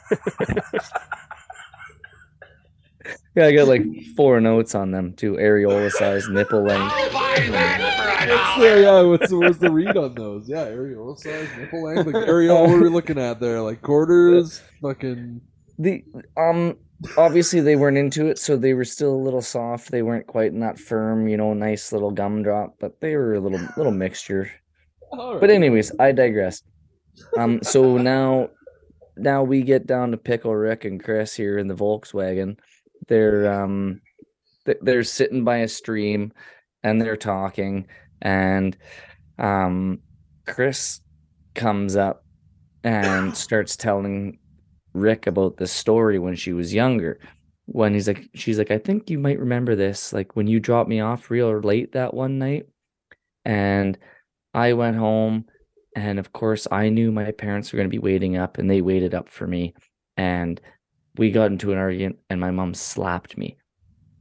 Yeah, 3.37 3.47
I 3.47 3.53
got 3.53 3.67
like 3.69 3.83
four 4.17 4.41
notes 4.41 4.75
on 4.75 4.91
them 4.93 5.13
too. 5.13 5.33
Areola 5.35 5.91
size, 5.91 6.29
nipple 6.29 6.63
length. 6.63 6.95
What's 6.95 8.59
the, 8.59 8.81
yeah, 8.83 9.03
what's 9.03 9.29
the, 9.31 9.39
what's 9.39 9.59
the 9.59 9.71
read 9.71 9.97
on 9.97 10.15
those? 10.15 10.49
Yeah, 10.49 10.67
areola 10.67 11.19
size, 11.19 11.49
nipple 11.59 11.83
length. 11.83 12.07
Like 12.07 12.15
areola, 12.27 12.63
what 12.69 12.77
are 12.79 12.83
we 12.83 12.89
looking 12.89 13.19
at 13.19 13.41
there? 13.41 13.61
Like 13.61 13.83
quarters, 13.83 14.63
fucking. 14.83 15.41
The 15.79 16.05
um 16.37 16.77
obviously 17.17 17.61
they 17.61 17.77
weren't 17.77 17.99
into 17.99 18.27
it, 18.27 18.39
so 18.39 18.57
they 18.57 18.75
were 18.75 18.85
still 18.85 19.15
a 19.15 19.25
little 19.25 19.43
soft. 19.43 19.91
They 19.91 20.03
weren't 20.03 20.27
quite 20.27 20.53
in 20.53 20.61
that 20.61 20.79
firm, 20.79 21.29
you 21.29 21.37
know, 21.37 21.55
nice 21.55 21.93
little 21.93 22.11
gumdrop, 22.11 22.77
but 22.81 23.01
they 23.01 23.17
were 23.17 23.35
a 23.35 23.41
little 23.41 23.67
little 23.77 23.93
mixture. 23.93 24.51
All 25.13 25.39
But 25.39 25.51
anyways, 25.51 25.93
I 25.99 26.13
digress. 26.13 26.63
Um, 27.39 27.61
so 27.63 27.97
now, 27.99 28.51
now 29.17 29.43
we 29.43 29.63
get 29.63 29.87
down 29.87 30.11
to 30.11 30.17
Pickle 30.17 30.55
Rick 30.55 30.85
and 30.85 31.03
Chris 31.03 31.35
here 31.35 31.59
in 31.59 31.69
the 31.69 31.75
Volkswagen. 31.75 32.59
They're 33.09 33.53
um, 33.53 34.01
they're 34.81 35.05
sitting 35.05 35.45
by 35.45 35.59
a 35.59 35.69
stream, 35.69 36.33
and 36.83 37.01
they're 37.01 37.17
talking, 37.17 37.87
and 38.23 38.77
um, 39.39 40.01
Chris 40.47 41.01
comes 41.55 41.97
up 41.97 42.25
and 42.83 43.37
starts 43.37 43.77
telling 43.77 44.39
Rick 44.95 45.27
about 45.27 45.57
the 45.57 45.67
story 45.67 46.19
when 46.19 46.37
she 46.37 46.53
was 46.53 46.73
younger. 46.73 47.21
When 47.67 47.95
he's 47.95 48.09
like, 48.09 48.29
she's 48.35 48.59
like, 48.59 48.71
I 48.71 48.79
think 48.79 49.11
you 49.11 49.19
might 49.19 49.39
remember 49.39 49.75
this, 49.75 50.13
like 50.13 50.37
when 50.37 50.47
you 50.47 50.61
dropped 50.61 50.89
me 50.89 51.01
off 51.01 51.31
real 51.31 51.59
late 51.61 51.93
that 51.93 52.15
one 52.15 52.39
night, 52.39 52.67
and 53.45 53.99
I 54.53 54.75
went 54.75 54.97
home, 54.97 55.47
and 55.97 56.19
of 56.19 56.33
course, 56.33 56.67
I 56.71 56.89
knew 56.89 57.11
my 57.11 57.31
parents 57.33 57.73
were 57.73 57.79
going 57.79 57.89
to 57.89 57.95
be 57.95 57.99
waiting 57.99 58.37
up, 58.37 58.59
and 58.59 58.71
they 58.71 58.83
waited 58.83 59.15
up 59.15 59.29
for 59.29 59.47
me. 59.47 59.75
And 60.17 60.61
we 61.17 61.31
got 61.31 61.51
into 61.51 61.73
an 61.73 61.79
argument, 61.79 62.19
and 62.31 62.41
my 62.41 62.51
mom 62.51 62.75
slapped 62.75 63.37
me. 63.37 63.57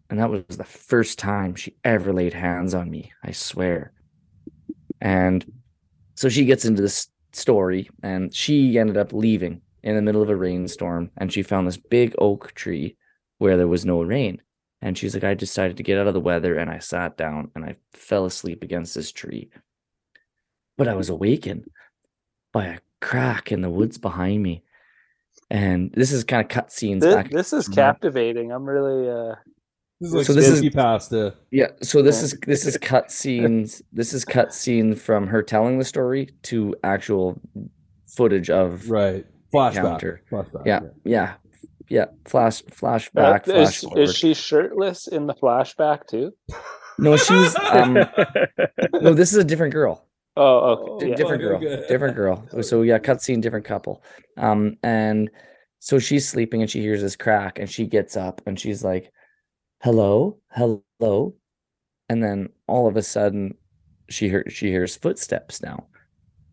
And 0.09 0.19
that 0.19 0.29
was 0.29 0.43
the 0.57 0.63
first 0.63 1.19
time 1.19 1.55
she 1.55 1.75
ever 1.83 2.13
laid 2.13 2.33
hands 2.33 2.73
on 2.73 2.89
me, 2.89 3.11
I 3.23 3.31
swear. 3.31 3.91
And 5.01 5.45
so 6.15 6.29
she 6.29 6.45
gets 6.45 6.65
into 6.65 6.81
this 6.81 7.07
story, 7.31 7.89
and 8.03 8.33
she 8.33 8.77
ended 8.77 8.97
up 8.97 9.11
leaving 9.11 9.61
in 9.83 9.95
the 9.95 10.01
middle 10.01 10.21
of 10.21 10.29
a 10.29 10.35
rainstorm, 10.35 11.11
and 11.17 11.31
she 11.31 11.43
found 11.43 11.67
this 11.67 11.77
big 11.77 12.15
oak 12.17 12.53
tree 12.53 12.97
where 13.37 13.57
there 13.57 13.67
was 13.67 13.85
no 13.85 14.01
rain. 14.01 14.41
And 14.81 14.97
she's 14.97 15.13
like, 15.13 15.23
I 15.23 15.33
decided 15.33 15.77
to 15.77 15.83
get 15.83 15.97
out 15.97 16.07
of 16.07 16.13
the 16.13 16.19
weather, 16.19 16.57
and 16.57 16.69
I 16.69 16.79
sat 16.79 17.15
down 17.17 17.51
and 17.55 17.63
I 17.65 17.75
fell 17.93 18.25
asleep 18.25 18.63
against 18.63 18.95
this 18.95 19.11
tree 19.11 19.49
but 20.75 20.87
I 20.87 20.95
was 20.95 21.09
awakened 21.09 21.65
by 22.51 22.65
a 22.65 22.79
crack 22.99 23.51
in 23.51 23.61
the 23.61 23.69
woods 23.69 23.99
behind 23.99 24.41
me. 24.41 24.63
And 25.51 25.91
this 25.93 26.11
is 26.11 26.23
kind 26.23 26.41
of 26.43 26.47
cutscenes 26.49 27.01
This, 27.01 27.13
back. 27.13 27.29
this 27.29 27.53
is 27.53 27.67
captivating. 27.67 28.51
I'm 28.51 28.65
really 28.65 29.07
uh 29.07 29.35
This 30.01 30.09
is 30.09 30.15
like 30.15 30.25
So 30.25 30.33
this 30.33 30.47
is- 30.47 30.57
spooky 30.57 30.71
pasta. 30.75 31.35
Yeah, 31.51 31.67
so 31.83 32.01
this 32.01 32.23
is 32.23 32.33
this 32.47 32.65
is 32.65 32.75
cutscenes. 32.77 33.83
this 33.91 34.13
is 34.13 34.25
cutscene 34.25 34.97
from 34.97 35.27
her 35.27 35.43
telling 35.43 35.77
the 35.77 35.85
story 35.85 36.29
to 36.43 36.75
actual 36.83 37.39
footage 38.07 38.49
of 38.49 38.89
Right. 38.89 39.27
Flashback. 39.53 39.75
Encounter. 39.75 40.21
Flashback. 40.31 40.65
yeah, 40.65 40.79
yeah, 41.03 41.33
yeah. 41.89 42.05
Flash, 42.25 42.63
flashback, 42.63 43.41
uh, 43.41 43.53
flash 43.53 43.83
is, 43.83 43.89
is 43.95 44.15
she 44.15 44.33
shirtless 44.33 45.07
in 45.07 45.27
the 45.27 45.33
flashback 45.33 46.07
too? 46.07 46.33
No, 46.97 47.17
she's 47.17 47.55
um. 47.55 47.93
no, 48.93 49.13
this 49.13 49.31
is 49.31 49.37
a 49.37 49.43
different 49.43 49.73
girl. 49.73 50.07
Oh, 50.35 50.75
Di- 50.75 50.81
okay. 50.95 51.09
yeah. 51.09 51.15
different 51.15 51.41
girl 51.43 51.57
okay. 51.57 51.85
different 51.87 52.15
girl 52.15 52.47
so 52.63 52.81
yeah 52.81 52.97
cutscene 52.97 53.39
different 53.39 53.65
couple 53.65 54.03
um 54.37 54.77
and 54.81 55.29
so 55.77 55.99
she's 55.99 56.27
sleeping 56.27 56.61
and 56.61 56.71
she 56.71 56.81
hears 56.81 57.03
this 57.03 57.15
crack 57.15 57.59
and 57.59 57.69
she 57.69 57.85
gets 57.85 58.17
up 58.17 58.41
and 58.47 58.59
she's 58.59 58.83
like 58.83 59.11
hello 59.83 60.39
hello 60.49 61.35
and 62.09 62.23
then 62.23 62.49
all 62.67 62.87
of 62.87 62.97
a 62.97 63.03
sudden 63.03 63.53
she 64.09 64.27
hears 64.27 64.51
she 64.51 64.69
hears 64.69 64.95
footsteps 64.95 65.61
now 65.61 65.85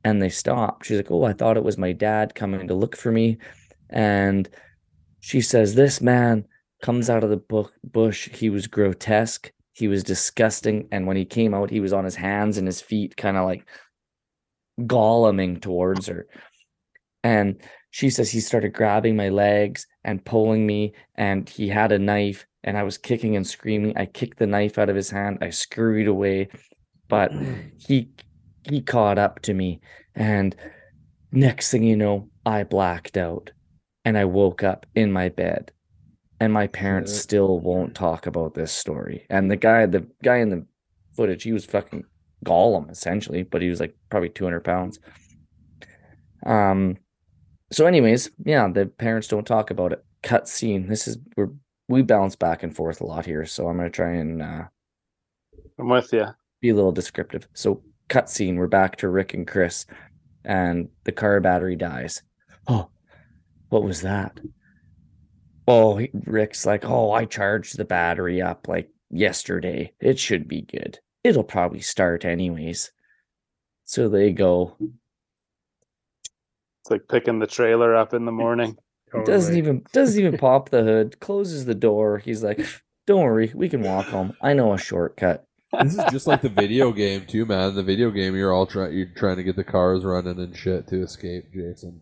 and 0.05 0.20
they 0.20 0.28
stop. 0.28 0.82
She's 0.82 0.96
like 0.96 1.11
oh 1.11 1.24
i 1.24 1.32
thought 1.32 1.57
it 1.57 1.64
was 1.64 1.78
my 1.78 1.92
dad 1.92 2.34
coming 2.34 2.68
to 2.68 2.74
look 2.74 2.96
for 2.96 3.12
me. 3.12 3.38
And 3.90 4.48
she 5.20 5.40
says 5.40 5.74
this 5.74 6.01
man 6.01 6.46
comes 6.82 7.11
out 7.11 7.24
of 7.24 7.30
the 7.30 7.36
book 7.36 7.72
bush. 7.84 8.28
He 8.30 8.51
was 8.51 8.66
grotesque. 8.66 9.53
He 9.72 9.88
was 9.88 10.03
disgusting. 10.03 10.88
And 10.92 11.07
when 11.07 11.16
he 11.16 11.24
came 11.24 11.55
out 11.55 11.70
he 11.70 11.80
was 11.80 11.92
on 11.92 12.05
his 12.05 12.16
hands 12.16 12.59
and 12.59 12.66
his 12.66 12.80
feet 12.80 13.16
kind 13.16 13.36
of 13.36 13.44
like 13.44 13.68
goleming 14.80 15.61
towards 15.61 16.07
her. 16.07 16.26
And 17.22 17.61
she 17.90 18.09
says 18.09 18.30
he 18.30 18.40
started 18.40 18.72
grabbing 18.72 19.16
my 19.16 19.28
legs 19.28 19.86
and 20.05 20.24
pulling 20.24 20.66
me 20.66 20.94
and 21.16 21.48
he 21.48 21.68
had 21.68 21.92
a 21.92 21.98
knife 21.98 22.46
and 22.62 22.78
i 22.78 22.82
was 22.82 22.98
kicking 22.98 23.36
and 23.36 23.46
screaming. 23.46 23.96
I 23.96 24.07
kicked 24.07 24.38
the 24.38 24.46
knife 24.46 24.78
out 24.78 24.88
of 24.88 24.96
his 24.96 25.11
hand. 25.11 25.38
I 25.42 25.51
scurried 25.51 26.09
away. 26.09 26.48
But 27.09 27.32
mm. 27.32 27.70
he 27.76 28.09
he 28.64 28.80
caught 28.80 29.18
up 29.18 29.40
to 29.42 29.54
me 29.54 29.80
and 30.14 30.54
Next 31.32 31.70
thing 31.70 31.84
you 31.84 31.96
know, 31.96 32.28
I 32.44 32.64
blacked 32.64 33.16
out 33.16 33.52
and 34.04 34.18
I 34.18 34.24
woke 34.24 34.64
up 34.64 34.86
in 34.94 35.12
my 35.12 35.28
bed. 35.28 35.72
And 36.40 36.52
my 36.54 36.68
parents 36.68 37.14
still 37.14 37.61
won't 37.61 37.94
talk 37.94 38.26
about 38.26 38.54
this 38.54 38.72
story. 38.72 39.26
And 39.28 39.50
the 39.50 39.56
guy, 39.56 39.84
the 39.84 40.06
guy 40.24 40.38
in 40.38 40.48
the 40.48 40.66
footage, 41.14 41.42
he 41.42 41.52
was 41.52 41.66
fucking 41.66 42.04
Gollum 42.46 42.90
essentially, 42.90 43.42
but 43.42 43.61
he 43.61 43.68
was 43.68 43.78
like 43.78 43.94
probably 44.08 44.30
200 44.30 44.64
pounds. 44.64 44.98
Um, 46.46 46.96
so, 47.70 47.84
anyways, 47.84 48.30
yeah, 48.42 48.66
the 48.72 48.86
parents 48.86 49.28
don't 49.28 49.46
talk 49.46 49.70
about 49.70 49.92
it. 49.92 50.02
Cut 50.22 50.48
scene. 50.48 50.88
This 50.88 51.06
is 51.06 51.18
we're 51.36 51.50
we 51.88 52.00
bounce 52.02 52.36
back 52.36 52.62
and 52.62 52.74
forth 52.74 53.02
a 53.02 53.06
lot 53.06 53.26
here, 53.26 53.44
so 53.44 53.68
I'm 53.68 53.76
gonna 53.76 53.90
try 53.90 54.12
and 54.12 54.42
uh, 54.42 54.62
I'm 55.78 55.88
with 55.88 56.12
you. 56.12 56.26
be 56.62 56.70
a 56.70 56.74
little 56.74 56.92
descriptive. 56.92 57.46
So, 57.52 57.82
cut 58.11 58.28
scene. 58.28 58.56
We're 58.56 58.66
back 58.66 58.96
to 58.96 59.08
Rick 59.08 59.32
and 59.32 59.46
Chris, 59.46 59.86
and 60.44 60.88
the 61.04 61.12
car 61.12 61.40
battery 61.40 61.76
dies. 61.76 62.22
Oh, 62.66 62.90
what 63.70 63.84
was 63.84 64.02
that? 64.02 64.38
Oh, 65.66 65.96
he- 65.96 66.11
Rick's 66.12 66.66
like, 66.66 66.84
oh, 66.84 67.12
I 67.12 67.24
charged 67.24 67.78
the 67.78 67.84
battery 67.84 68.42
up 68.42 68.68
like 68.68 68.90
yesterday. 69.08 69.94
It 70.00 70.18
should 70.18 70.46
be 70.48 70.62
good. 70.62 70.98
It'll 71.24 71.44
probably 71.44 71.80
start 71.80 72.24
anyways. 72.24 72.92
So 73.84 74.08
they 74.08 74.32
go. 74.32 74.76
It's 76.82 76.90
like 76.90 77.08
picking 77.08 77.38
the 77.38 77.46
trailer 77.46 77.94
up 77.94 78.12
in 78.14 78.24
the 78.24 78.32
morning. 78.32 78.76
Doesn't 79.24 79.56
even 79.56 79.82
doesn't 79.92 80.20
even 80.20 80.38
pop 80.38 80.68
the 80.68 80.84
hood. 80.84 81.18
Closes 81.18 81.64
the 81.64 81.74
door. 81.74 82.18
He's 82.18 82.44
like, 82.44 82.64
"Don't 83.06 83.24
worry, 83.24 83.50
we 83.54 83.68
can 83.68 83.82
walk 83.82 84.06
home. 84.06 84.36
I 84.40 84.52
know 84.54 84.72
a 84.72 84.78
shortcut." 84.78 85.44
This 85.82 85.94
is 85.94 86.04
just 86.10 86.26
like 86.26 86.42
the 86.42 86.48
video 86.48 86.92
game 86.92 87.26
too, 87.26 87.46
man. 87.46 87.74
The 87.74 87.82
video 87.82 88.10
game, 88.10 88.34
you're 88.34 88.52
all 88.52 88.66
trying, 88.66 88.92
you're 88.92 89.06
trying 89.06 89.36
to 89.36 89.42
get 89.42 89.56
the 89.56 89.64
cars 89.64 90.04
running 90.04 90.38
and 90.38 90.56
shit 90.56 90.88
to 90.88 91.02
escape, 91.02 91.52
Jason. 91.54 92.00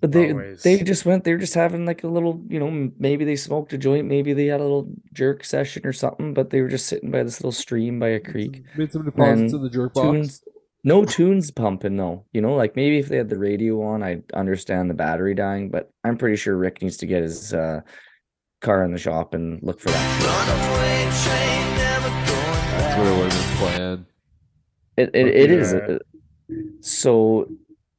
But 0.00 0.12
they 0.12 0.30
Always. 0.30 0.62
they 0.62 0.82
just 0.82 1.04
went. 1.04 1.24
They 1.24 1.32
were 1.32 1.38
just 1.38 1.54
having 1.54 1.84
like 1.84 2.04
a 2.04 2.08
little, 2.08 2.42
you 2.48 2.58
know, 2.58 2.90
maybe 2.98 3.24
they 3.24 3.36
smoked 3.36 3.72
a 3.74 3.78
joint, 3.78 4.06
maybe 4.06 4.32
they 4.32 4.46
had 4.46 4.60
a 4.60 4.62
little 4.62 4.90
jerk 5.12 5.44
session 5.44 5.86
or 5.86 5.92
something. 5.92 6.32
But 6.32 6.50
they 6.50 6.62
were 6.62 6.68
just 6.68 6.86
sitting 6.86 7.10
by 7.10 7.22
this 7.22 7.40
little 7.40 7.52
stream 7.52 8.00
by 8.00 8.08
a 8.08 8.20
creek. 8.20 8.62
Made 8.76 8.92
some 8.92 9.04
deposits 9.04 9.52
And 9.52 9.54
in 9.54 9.62
the 9.62 9.68
jerk 9.68 9.92
box. 9.92 10.06
Tunes, 10.06 10.42
no 10.84 11.04
tunes 11.04 11.50
pumping 11.50 11.98
though. 11.98 12.24
You 12.32 12.40
know, 12.40 12.54
like 12.54 12.76
maybe 12.76 12.98
if 12.98 13.08
they 13.08 13.18
had 13.18 13.28
the 13.28 13.38
radio 13.38 13.82
on, 13.82 14.02
I'd 14.02 14.22
understand 14.32 14.88
the 14.88 14.94
battery 14.94 15.34
dying. 15.34 15.70
But 15.70 15.90
I'm 16.02 16.16
pretty 16.16 16.36
sure 16.36 16.56
Rick 16.56 16.80
needs 16.80 16.96
to 16.98 17.06
get 17.06 17.22
his 17.22 17.52
uh, 17.52 17.80
car 18.62 18.82
in 18.84 18.92
the 18.92 18.98
shop 18.98 19.34
and 19.34 19.62
look 19.62 19.80
for 19.80 19.90
that. 19.90 21.40
That's 22.80 22.96
what 22.98 23.06
it 23.06 23.16
would 23.18 23.32
have 23.32 23.48
been 23.48 23.56
planned. 23.58 24.06
It 24.96 25.10
it, 25.14 25.26
it 25.28 25.50
is. 25.50 25.72
Yeah. 25.74 25.96
uh, 25.96 25.98
So 26.80 27.46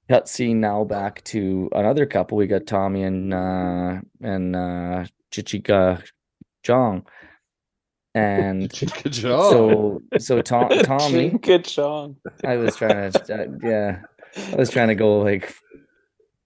cutscene 0.09 0.55
now 0.57 0.83
back 0.83 1.23
to 1.25 1.69
another 1.73 2.05
couple. 2.05 2.37
We 2.37 2.47
got 2.47 2.65
Tommy 2.65 3.03
and 3.03 3.33
uh 3.33 4.01
and 4.21 4.55
uh 4.55 5.05
Chichika 5.31 6.01
Jong. 6.63 7.05
And 8.13 8.69
Good 9.03 9.13
job. 9.13 9.51
so 9.51 10.01
so 10.17 10.41
Tom, 10.41 10.69
Tommy 10.83 11.29
Good 11.29 11.65
Sean. 11.67 12.17
I 12.43 12.57
was 12.57 12.75
trying 12.75 13.11
to 13.11 13.33
uh, 13.33 13.45
yeah 13.63 14.01
I 14.51 14.55
was 14.55 14.69
trying 14.69 14.87
to 14.89 14.95
go 14.95 15.19
like 15.19 15.53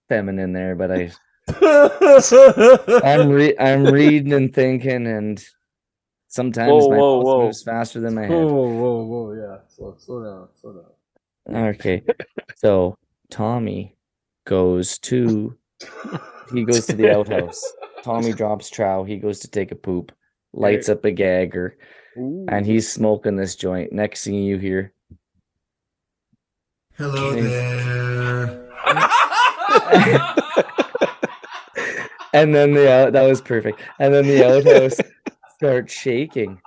feminine 0.10 0.52
there, 0.54 0.76
but 0.76 0.92
I 0.92 1.12
I'm 3.04 3.30
re- 3.30 3.58
I'm 3.60 3.86
reading 3.86 4.34
and 4.34 4.54
thinking 4.54 5.08
and 5.08 5.44
sometimes 6.36 6.70
Whoa, 6.70 6.90
my 6.90 6.98
whoa, 6.98 7.18
mouth 7.18 7.26
whoa. 7.26 7.46
moves 7.46 7.64
faster 7.64 8.00
than 8.02 8.16
my 8.16 8.22
head. 8.24 8.32
whoa, 8.32 8.46
whoa, 8.46 9.04
whoa, 9.06 9.34
yeah. 9.34 9.58
Slow, 9.70 9.96
slow 9.98 10.24
down, 10.24 10.50
slow 10.60 10.84
down. 11.48 11.66
Okay. 11.70 12.04
So 12.56 12.98
Tommy 13.30 13.96
goes 14.46 14.98
to 15.00 15.56
he 16.54 16.66
goes 16.66 16.86
to 16.88 16.96
the 16.96 17.16
outhouse. 17.16 17.62
Tommy 18.04 18.34
drops 18.34 18.70
trow. 18.70 19.04
He 19.04 19.18
goes 19.18 19.40
to 19.40 19.48
take 19.48 19.72
a 19.72 19.76
poop, 19.76 20.12
lights 20.54 20.90
up 20.90 21.06
a 21.06 21.12
gagger, 21.12 21.78
and 22.16 22.66
he's 22.66 22.92
smoking 22.92 23.36
this 23.38 23.56
joint. 23.56 23.94
Next 23.94 24.24
thing 24.26 24.36
you 24.36 24.58
hear, 24.58 24.94
Hello 26.98 27.34
Thanks. 27.34 27.50
there. 27.50 28.70
and 32.34 32.54
then 32.56 32.74
the 32.74 32.92
out 32.92 33.14
that 33.14 33.24
was 33.28 33.42
perfect. 33.42 33.80
And 34.00 34.14
then 34.14 34.28
the 34.28 34.46
outhouse 34.46 34.98
starts 35.56 35.93
shaking, 35.93 36.62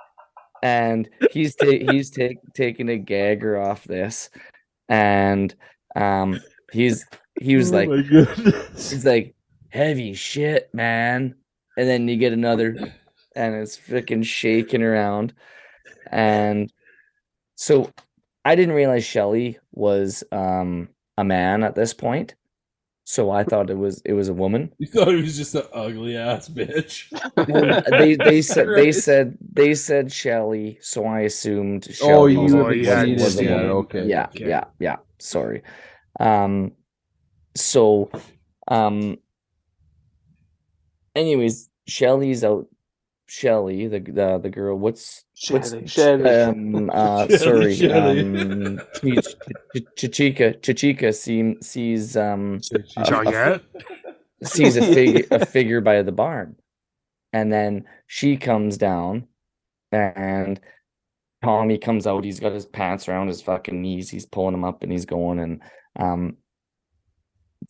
and 0.61 1.09
he's 1.31 1.55
ta- 1.55 1.65
he's 1.65 2.09
take 2.09 2.39
taking 2.53 2.89
a 2.89 2.97
gagger 2.97 3.59
off 3.59 3.83
this, 3.85 4.29
and 4.87 5.53
um 5.95 6.39
he's 6.71 7.05
he 7.39 7.55
was 7.55 7.71
oh 7.73 7.77
like. 7.77 7.89
He's 8.73 9.05
like, 9.05 9.35
heavy 9.69 10.13
shit, 10.13 10.69
man. 10.73 11.35
And 11.77 11.87
then 11.87 12.07
you 12.07 12.17
get 12.17 12.33
another, 12.33 12.75
and 13.35 13.55
it's 13.55 13.77
freaking 13.77 14.25
shaking 14.25 14.83
around. 14.83 15.33
And 16.11 16.71
so 17.55 17.91
I 18.43 18.55
didn't 18.55 18.75
realize 18.75 19.05
Shelly 19.05 19.59
was 19.71 20.23
um 20.31 20.89
a 21.17 21.23
man 21.23 21.63
at 21.63 21.75
this 21.75 21.93
point. 21.93 22.35
So 23.09 23.31
I 23.31 23.43
thought 23.43 23.71
it 23.71 23.77
was 23.77 24.03
it 24.05 24.13
was 24.13 24.29
a 24.29 24.35
woman. 24.35 24.71
You 24.77 24.85
thought 24.85 25.07
it 25.07 25.19
was 25.19 25.35
just 25.35 25.55
an 25.55 25.63
ugly 25.73 26.15
ass 26.15 26.47
bitch. 26.47 27.09
They 27.97 28.13
they 28.13 28.39
said 28.53 28.67
they 28.67 28.91
said 28.91 29.35
they 29.51 29.73
said 29.73 30.11
Shelly, 30.11 30.77
so 30.79 31.05
I 31.07 31.21
assumed 31.21 31.87
Oh, 31.89 32.27
Shelly 32.27 32.33
you 32.33 32.39
was, 32.41 32.53
Oh, 32.53 32.67
was, 32.67 32.77
yeah, 32.77 33.03
was, 33.05 33.23
was 33.23 33.39
a 33.39 33.43
woman. 33.45 33.69
Okay, 33.71 34.05
Yeah, 34.05 34.27
okay. 34.35 34.47
yeah, 34.47 34.65
yeah. 34.77 34.97
Sorry. 35.17 35.63
Um 36.19 36.73
so 37.55 38.11
um 38.67 39.17
anyways, 41.15 41.67
Shelly's 41.87 42.43
out 42.43 42.67
Shelly, 43.29 43.87
the 43.87 43.99
the 43.99 44.39
the 44.41 44.49
girl, 44.49 44.75
what's 44.77 45.23
what's 45.49 45.69
Shelly, 45.69 45.87
Shelly. 45.87 46.29
um 46.41 46.89
uh 46.93 47.27
Shelly, 47.27 47.37
sorry, 47.37 47.75
Shelly. 47.75 48.19
um 48.21 48.81
Chi- 49.01 49.21
Chi- 49.73 49.85
Chichika 49.95 50.59
Chichika 50.61 51.13
seem, 51.15 51.61
sees 51.61 52.17
um 52.17 52.59
a- 52.97 53.03
a 53.27 53.31
sees 54.43 54.77
a 54.77 54.81
figure 54.93 55.25
a 55.31 55.45
figure 55.45 55.81
by 55.81 56.01
the 56.01 56.11
barn 56.11 56.55
and 57.33 57.51
then 57.53 57.85
she 58.07 58.35
comes 58.37 58.77
down 58.77 59.27
and 59.91 60.59
tommy 61.43 61.77
comes 61.77 62.07
out 62.07 62.23
he's 62.23 62.39
got 62.39 62.51
his 62.53 62.65
pants 62.65 63.07
around 63.07 63.27
his 63.27 63.41
fucking 63.41 63.81
knees 63.81 64.09
he's 64.09 64.25
pulling 64.25 64.53
them 64.53 64.63
up 64.63 64.81
and 64.81 64.91
he's 64.91 65.05
going 65.05 65.39
and 65.39 65.61
um 65.99 66.37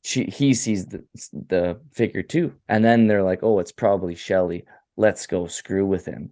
she 0.04 0.26
he 0.26 0.54
sees 0.54 0.86
the 0.86 1.04
the 1.50 1.80
figure 1.92 2.24
too 2.24 2.54
and 2.70 2.86
then 2.86 3.08
they're 3.08 3.24
like 3.24 3.40
oh 3.44 3.60
it's 3.60 3.72
probably 3.72 4.16
shelly 4.16 4.64
let's 5.00 5.26
go 5.26 5.48
screw 5.48 5.86
with 5.86 6.06
him 6.06 6.30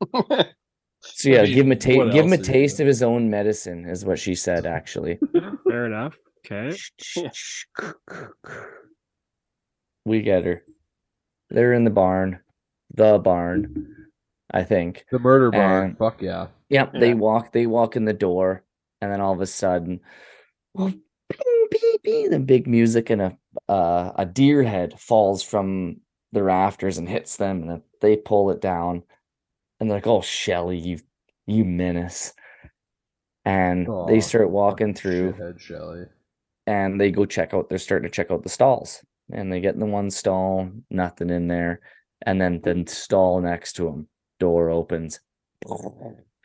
so 0.12 1.28
yeah 1.28 1.42
mean, 1.42 1.54
give 1.54 1.66
him 1.66 1.72
a 1.72 1.76
taste 1.76 2.12
give 2.12 2.24
him 2.26 2.32
a 2.32 2.36
else 2.36 2.48
are 2.48 2.52
you 2.52 2.58
taste 2.60 2.78
gonna- 2.78 2.84
of 2.84 2.88
his 2.88 3.02
own 3.02 3.30
medicine 3.30 3.84
is 3.88 4.04
what 4.04 4.18
she 4.18 4.34
said 4.34 4.66
actually 4.66 5.18
Fair 5.68 5.86
enough. 5.86 6.16
Okay. 6.50 6.74
we 10.04 10.22
get 10.22 10.44
her. 10.44 10.62
They're 11.50 11.74
in 11.74 11.84
the 11.84 11.90
barn, 11.90 12.40
the 12.94 13.18
barn, 13.18 14.08
I 14.50 14.64
think. 14.64 15.04
The 15.12 15.18
murder 15.18 15.50
barn. 15.50 15.90
And- 15.90 15.98
Fuck 15.98 16.22
yeah. 16.22 16.46
Yep, 16.70 16.94
they 16.94 17.14
walk. 17.14 17.52
They 17.52 17.66
walk 17.66 17.96
in 17.96 18.04
the 18.04 18.12
door, 18.12 18.64
and 19.00 19.10
then 19.12 19.20
all 19.20 19.32
of 19.32 19.40
a 19.40 19.46
sudden, 19.46 20.00
oh, 20.76 20.88
bing, 21.28 21.66
bing, 21.70 21.96
bing, 22.02 22.30
the 22.30 22.38
big 22.38 22.66
music 22.66 23.10
and 23.10 23.22
a 23.22 23.38
uh, 23.68 24.12
a 24.16 24.26
deer 24.26 24.62
head 24.62 24.98
falls 24.98 25.42
from 25.42 26.00
the 26.32 26.42
rafters 26.42 26.98
and 26.98 27.08
hits 27.08 27.36
them, 27.36 27.68
and 27.68 27.82
they 28.00 28.16
pull 28.16 28.50
it 28.50 28.60
down, 28.60 29.02
and 29.80 29.88
they're 29.90 29.96
like, 29.98 30.06
"Oh, 30.06 30.20
Shelly, 30.20 30.78
you 30.78 30.98
you 31.46 31.64
menace!" 31.64 32.32
And 33.44 33.88
they 34.08 34.20
start 34.20 34.50
walking 34.50 34.94
through. 34.94 35.32
Shithead 35.32 35.58
Shelly. 35.60 36.04
and 36.66 37.00
they 37.00 37.10
go 37.10 37.24
check 37.24 37.54
out 37.54 37.68
they're 37.68 37.78
starting 37.78 38.08
to 38.10 38.14
check 38.14 38.30
out 38.30 38.42
the 38.42 38.48
stalls 38.48 39.02
and 39.32 39.50
they 39.52 39.60
get 39.60 39.74
in 39.74 39.80
the 39.80 39.86
one 39.86 40.10
stall 40.10 40.70
nothing 40.90 41.30
in 41.30 41.48
there 41.48 41.80
and 42.22 42.40
then 42.40 42.60
the 42.62 42.84
stall 42.86 43.40
next 43.40 43.72
to 43.74 43.84
them 43.84 44.06
door 44.38 44.68
opens 44.70 45.20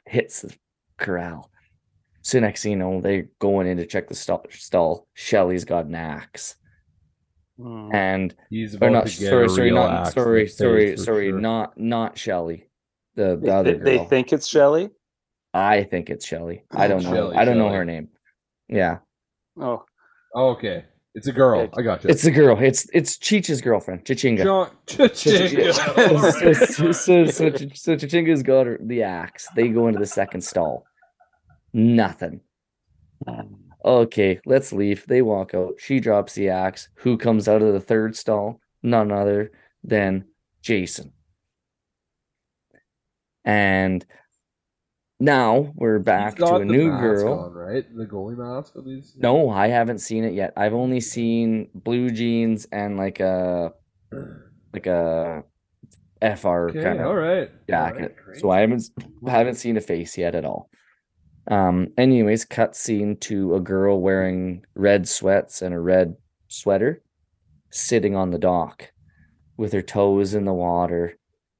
hits 0.05 0.41
the 0.43 0.55
corral 0.97 1.49
so 2.21 2.39
next 2.39 2.63
thing 2.63 2.71
you 2.73 2.77
know 2.77 3.01
they're 3.01 3.27
going 3.39 3.67
in 3.67 3.77
to 3.77 3.85
check 3.85 4.07
the 4.07 4.15
stall, 4.15 4.45
stall. 4.49 5.07
shelly's 5.13 5.65
got 5.65 5.85
an 5.85 5.95
axe 5.95 6.55
Mm. 7.59 7.93
and 7.93 8.35
He's 8.49 8.73
or 8.73 8.77
about 8.77 8.91
not 8.91 9.09
sorry 9.09 9.47
sorry 9.49 9.71
not 9.71 10.11
sorry 10.11 10.47
sorry 10.47 10.97
sorry 10.97 11.29
sure. 11.29 11.39
not 11.39 11.79
not 11.79 12.17
shelly 12.17 12.67
the, 13.15 13.37
They- 13.39 13.49
other 13.51 13.75
girl 13.75 13.83
they 13.85 13.99
think 14.05 14.33
it's 14.33 14.47
Shelly. 14.47 14.89
i 15.53 15.83
think 15.83 16.09
it's 16.09 16.25
shelly 16.25 16.63
i 16.71 16.87
don't 16.87 17.03
know 17.03 17.11
Shelly, 17.13 17.37
i 17.37 17.45
don't 17.45 17.59
know 17.59 17.65
Shelly. 17.67 17.75
her 17.77 17.85
name 17.85 18.07
yeah 18.69 18.97
Oh, 19.59 19.83
Oh, 20.33 20.49
okay. 20.53 20.85
It's 21.13 21.27
a 21.27 21.31
girl. 21.31 21.59
Okay. 21.61 21.73
I 21.77 21.81
got 21.83 22.03
you. 22.03 22.09
it's 22.09 22.23
the 22.23 22.31
girl 22.31 22.57
it's 22.59 22.87
it's 22.91 23.19
cheech's 23.19 23.61
girlfriend 23.61 24.03
chichinga 24.03 24.43
John. 24.43 24.71
so, 24.87 25.07
Chichinga. 25.09 25.73
so, 26.33 26.91
so, 26.91 27.25
so, 27.25 27.51
so 27.75 27.95
Chichinga's 27.95 28.41
got 28.41 28.65
her, 28.65 28.79
the 28.81 29.03
axe. 29.03 29.47
They 29.55 29.67
go 29.67 29.87
into 29.89 29.99
the 29.99 30.07
second 30.07 30.41
stall. 30.41 30.85
Nothing. 31.71 32.41
Okay, 33.85 34.39
let's 34.45 34.71
leave. 34.71 35.05
They 35.07 35.21
walk 35.21 35.53
out. 35.53 35.73
She 35.77 35.99
drops 35.99 36.33
the 36.33 36.49
axe. 36.49 36.87
Who 36.95 37.17
comes 37.17 37.47
out 37.47 37.61
of 37.61 37.73
the 37.73 37.81
third 37.81 38.15
stall? 38.15 38.61
None 38.81 39.11
other 39.11 39.51
than 39.83 40.25
Jason. 40.61 41.11
And 43.45 44.05
now 45.19 45.71
we're 45.75 45.99
back 45.99 46.37
to 46.37 46.55
a 46.55 46.65
new 46.65 46.89
girl. 46.91 47.39
on, 47.39 47.53
right? 47.53 47.85
The 47.95 48.05
goalie 48.05 48.37
mask 48.37 48.73
at 48.75 48.85
least. 48.85 49.17
No, 49.17 49.49
I 49.49 49.67
haven't 49.67 49.99
seen 49.99 50.23
it 50.23 50.33
yet. 50.33 50.53
I've 50.55 50.73
only 50.73 51.01
seen 51.01 51.69
blue 51.73 52.09
jeans 52.09 52.65
and 52.71 52.97
like 52.97 53.19
a 53.19 53.73
like 54.73 54.87
a 54.87 55.43
FR 56.21 56.69
Okay, 56.69 56.83
kind 56.83 56.99
of 56.99 57.07
all 57.07 57.15
right. 57.15 57.49
jacket. 57.69 58.15
All 58.19 58.31
right, 58.31 58.39
so 58.39 58.49
I 58.49 58.61
haven't 58.61 58.83
haven't 59.27 59.55
seen 59.55 59.75
a 59.77 59.81
face 59.81 60.17
yet 60.17 60.35
at 60.35 60.45
all. 60.45 60.69
Um 61.47 61.89
anyways, 61.97 62.45
cut 62.45 62.75
scene 62.75 63.17
to 63.17 63.55
a 63.55 63.59
girl 63.59 63.99
wearing 64.01 64.65
red 64.75 65.07
sweats 65.07 65.61
and 65.61 65.73
a 65.73 65.79
red 65.79 66.15
sweater 66.47 67.01
sitting 67.71 68.15
on 68.15 68.29
the 68.31 68.37
dock 68.39 68.91
with 69.57 69.73
her 69.73 69.81
toes 69.81 70.33
in 70.33 70.45
the 70.45 70.53
water 70.53 71.17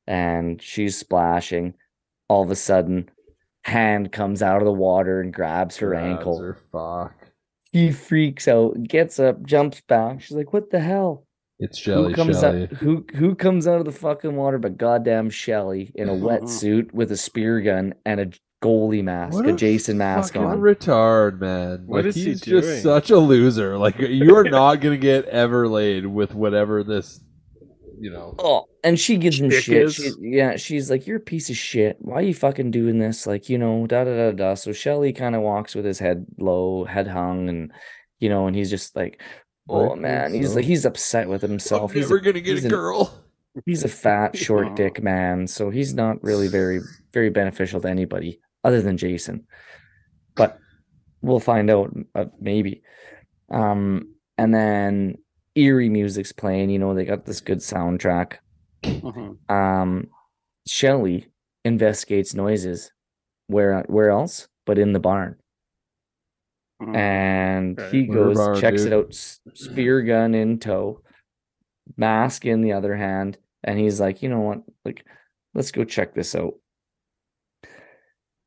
and 0.08 0.62
she's 0.62 0.98
splashing. 0.98 1.74
All 2.30 2.44
of 2.44 2.52
a 2.52 2.56
sudden, 2.56 3.10
hand 3.64 4.12
comes 4.12 4.42
out 4.42 4.62
of 4.62 4.66
the 4.66 4.72
water 4.72 5.20
and 5.22 5.34
grabs 5.34 5.78
her 5.78 5.90
Grabs 5.90 6.06
ankle. 6.20 6.40
her, 6.40 6.58
fuck. 6.72 7.16
He 7.72 7.92
freaks 7.92 8.48
out, 8.48 8.82
gets 8.84 9.20
up, 9.20 9.44
jumps 9.44 9.82
back. 9.82 10.22
She's 10.22 10.38
like, 10.38 10.54
"What 10.54 10.70
the 10.70 10.80
hell?" 10.80 11.26
It's 11.60 11.78
Shelly. 11.78 12.10
who 12.10 12.16
comes 12.16 12.40
Shelly. 12.40 12.64
out? 12.64 12.70
Who 12.74 13.06
who 13.16 13.36
comes 13.36 13.68
out 13.68 13.80
of 13.80 13.86
the 13.86 13.92
fucking 13.92 14.36
water? 14.36 14.58
But 14.60 14.78
goddamn 14.78 15.30
Shelly 15.30 15.92
in 15.96 16.08
a 16.10 16.14
wetsuit 16.28 16.94
with 16.94 17.12
a 17.12 17.18
spear 17.18 17.62
gun 17.62 17.94
and 18.06 18.20
a 18.20 18.30
goalie 18.64 19.04
mask, 19.04 19.34
What 19.36 19.46
a 19.46 19.54
a 19.54 19.56
Jason 19.56 19.98
mask 19.98 20.34
Fucking 20.34 20.48
on. 20.48 20.60
retard, 20.60 21.40
man. 21.40 21.84
What 21.86 22.06
like, 22.06 22.06
is 22.06 22.16
he 22.16 22.26
he's 22.26 22.42
just 22.42 22.82
such 22.84 23.10
a 23.10 23.18
loser. 23.18 23.78
Like 23.78 24.00
you 24.00 24.36
are 24.36 24.44
not 24.50 24.76
gonna 24.76 24.98
get 24.98 25.26
ever 25.26 25.68
laid 25.68 26.06
with 26.06 26.34
whatever 26.34 26.84
this, 26.84 27.20
you 28.00 28.10
know. 28.10 28.36
Oh, 28.40 28.66
and 28.84 29.00
she 29.00 29.18
gives 29.18 29.40
him 29.40 29.50
shit. 29.52 29.92
She, 29.92 30.12
yeah, 30.20 30.56
she's 30.56 30.90
like, 30.90 31.06
"You're 31.06 31.18
a 31.18 31.22
piece 31.22 31.50
of 31.50 31.58
shit. 31.58 31.98
Why 32.00 32.16
are 32.18 32.22
you 32.22 32.34
fucking 32.34 32.72
doing 32.72 33.00
this?" 33.00 33.28
Like, 33.28 33.50
you 33.50 33.58
know, 33.58 33.86
da 33.88 34.04
da 34.06 34.16
da 34.16 34.32
da. 34.32 34.54
So 34.56 34.72
Shelly 34.72 35.12
kind 35.14 35.36
of 35.36 35.42
walks 35.42 35.76
with 35.76 35.86
his 35.86 36.00
head 36.00 36.26
low, 36.40 36.86
head 36.86 37.08
hung, 37.08 37.50
and 37.50 37.72
you 38.20 38.30
know, 38.30 38.48
and 38.48 38.56
he's 38.56 38.70
just 38.70 38.96
like, 38.96 39.22
"Oh 39.68 39.80
Rightfully 39.82 40.00
man," 40.02 40.34
he's 40.34 40.56
like, 40.56 40.66
he's 40.66 40.86
upset 40.86 41.28
with 41.28 41.42
himself. 41.42 41.92
I'm 41.92 41.96
he's 41.98 42.06
never 42.10 42.18
a, 42.18 42.22
gonna 42.24 42.42
get 42.42 42.60
a 42.62 42.64
an- 42.64 42.70
girl. 42.70 43.20
he's 43.66 43.84
a 43.84 43.90
fat, 43.90 44.38
short 44.38 44.76
dick 44.82 45.04
man, 45.04 45.48
so 45.48 45.70
he's 45.70 45.94
not 45.94 46.24
really 46.24 46.48
very, 46.48 46.80
very 47.14 47.30
beneficial 47.30 47.82
to 47.82 47.90
anybody 47.90 48.40
other 48.64 48.82
than 48.82 48.98
Jason. 48.98 49.46
But 50.36 50.58
we'll 51.22 51.40
find 51.40 51.70
out, 51.70 51.96
uh, 52.16 52.26
maybe. 52.40 52.82
Um, 53.52 54.14
and 54.38 54.54
then 54.54 55.18
eerie 55.56 55.90
music's 55.90 56.32
playing. 56.32 56.70
You 56.70 56.80
know, 56.80 56.94
they 56.94 57.06
got 57.06 57.26
this 57.26 57.42
good 57.42 57.60
soundtrack. 57.60 58.38
Mhm. 58.84 59.38
Um, 59.52 60.08
Shelly 60.68 61.28
investigates 61.66 62.34
noises. 62.34 62.92
Where, 63.48 63.82
where 63.88 64.10
else? 64.10 64.48
But 64.66 64.80
in 64.80 64.94
the 64.94 65.00
barn. 65.00 65.36
Mhm. 66.82 66.96
And 66.96 67.78
Right. 67.80 67.92
he 67.94 68.08
goes, 68.08 68.38
barn, 68.38 68.60
checks 68.60 68.84
it 68.84 68.94
out, 68.94 69.14
spear 69.14 70.02
gun 70.02 70.34
in 70.34 70.60
tow, 70.60 71.02
mask 71.98 72.46
in 72.46 72.62
the 72.62 72.74
other 72.74 72.96
hand, 72.96 73.38
and 73.64 73.78
he's 73.80 74.00
like, 74.02 74.22
you 74.24 74.30
know 74.30 74.40
what? 74.42 74.64
Like, 74.84 75.06
let's 75.54 75.72
go 75.72 75.84
check 75.86 76.14
this 76.14 76.36
out. 76.36 76.56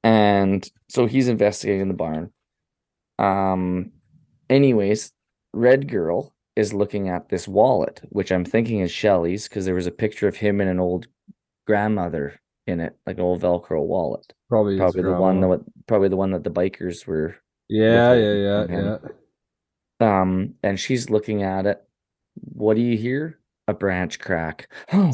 And 0.07 0.70
so 0.88 1.07
he's 1.07 1.26
investigating 1.26 1.88
the 1.88 1.94
barn. 1.94 2.30
Um, 3.18 3.90
anyways, 4.48 5.12
Red 5.52 5.88
Girl 5.88 6.32
is 6.54 6.72
looking 6.72 7.09
at 7.09 7.28
this 7.28 7.48
wallet, 7.48 8.00
which 8.11 8.30
I'm 8.30 8.44
thinking 8.44 8.80
is 8.80 8.92
Shelly's 8.92 9.48
because 9.48 9.64
there 9.64 9.74
was 9.74 9.88
a 9.88 9.90
picture 9.90 10.28
of 10.28 10.36
him 10.36 10.61
and 10.61 10.70
an 10.70 10.78
old 10.78 11.09
grandmother 11.66 12.40
in 12.68 12.78
it, 12.78 12.96
like 13.04 13.16
an 13.16 13.24
old 13.24 13.42
Velcro 13.42 13.84
wallet. 13.84 14.32
Probably, 14.48 14.78
Probably 14.78 15.02
the 15.02 15.14
one 15.14 15.40
that 15.40 15.64
probably 15.88 16.09
the 16.09 16.16
one 16.16 16.30
that 16.30 16.44
the 16.44 16.50
bikers 16.50 17.04
were 17.04 17.34
Yeah, 17.68 18.14
yeah, 18.14 18.32
yeah, 18.32 18.66
yeah. 18.70 18.98
Um, 19.98 20.54
and 20.62 20.78
she's 20.78 21.11
looking 21.11 21.42
at 21.42 21.66
it. 21.66 21.82
What 22.34 22.76
do 22.76 22.80
you 22.80 22.96
hear? 22.96 23.40
A 23.66 23.74
branch 23.74 24.20
crack. 24.20 24.72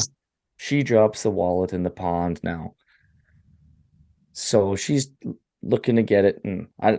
She 0.58 0.84
drops 0.84 1.24
the 1.24 1.30
wallet 1.30 1.72
in 1.72 1.82
the 1.82 1.90
pond 1.90 2.38
now. 2.44 2.76
So 4.32 4.76
she's 4.76 5.10
looking 5.62 5.96
to 5.96 6.02
get 6.02 6.24
it, 6.24 6.40
and 6.44 6.68
I, 6.80 6.98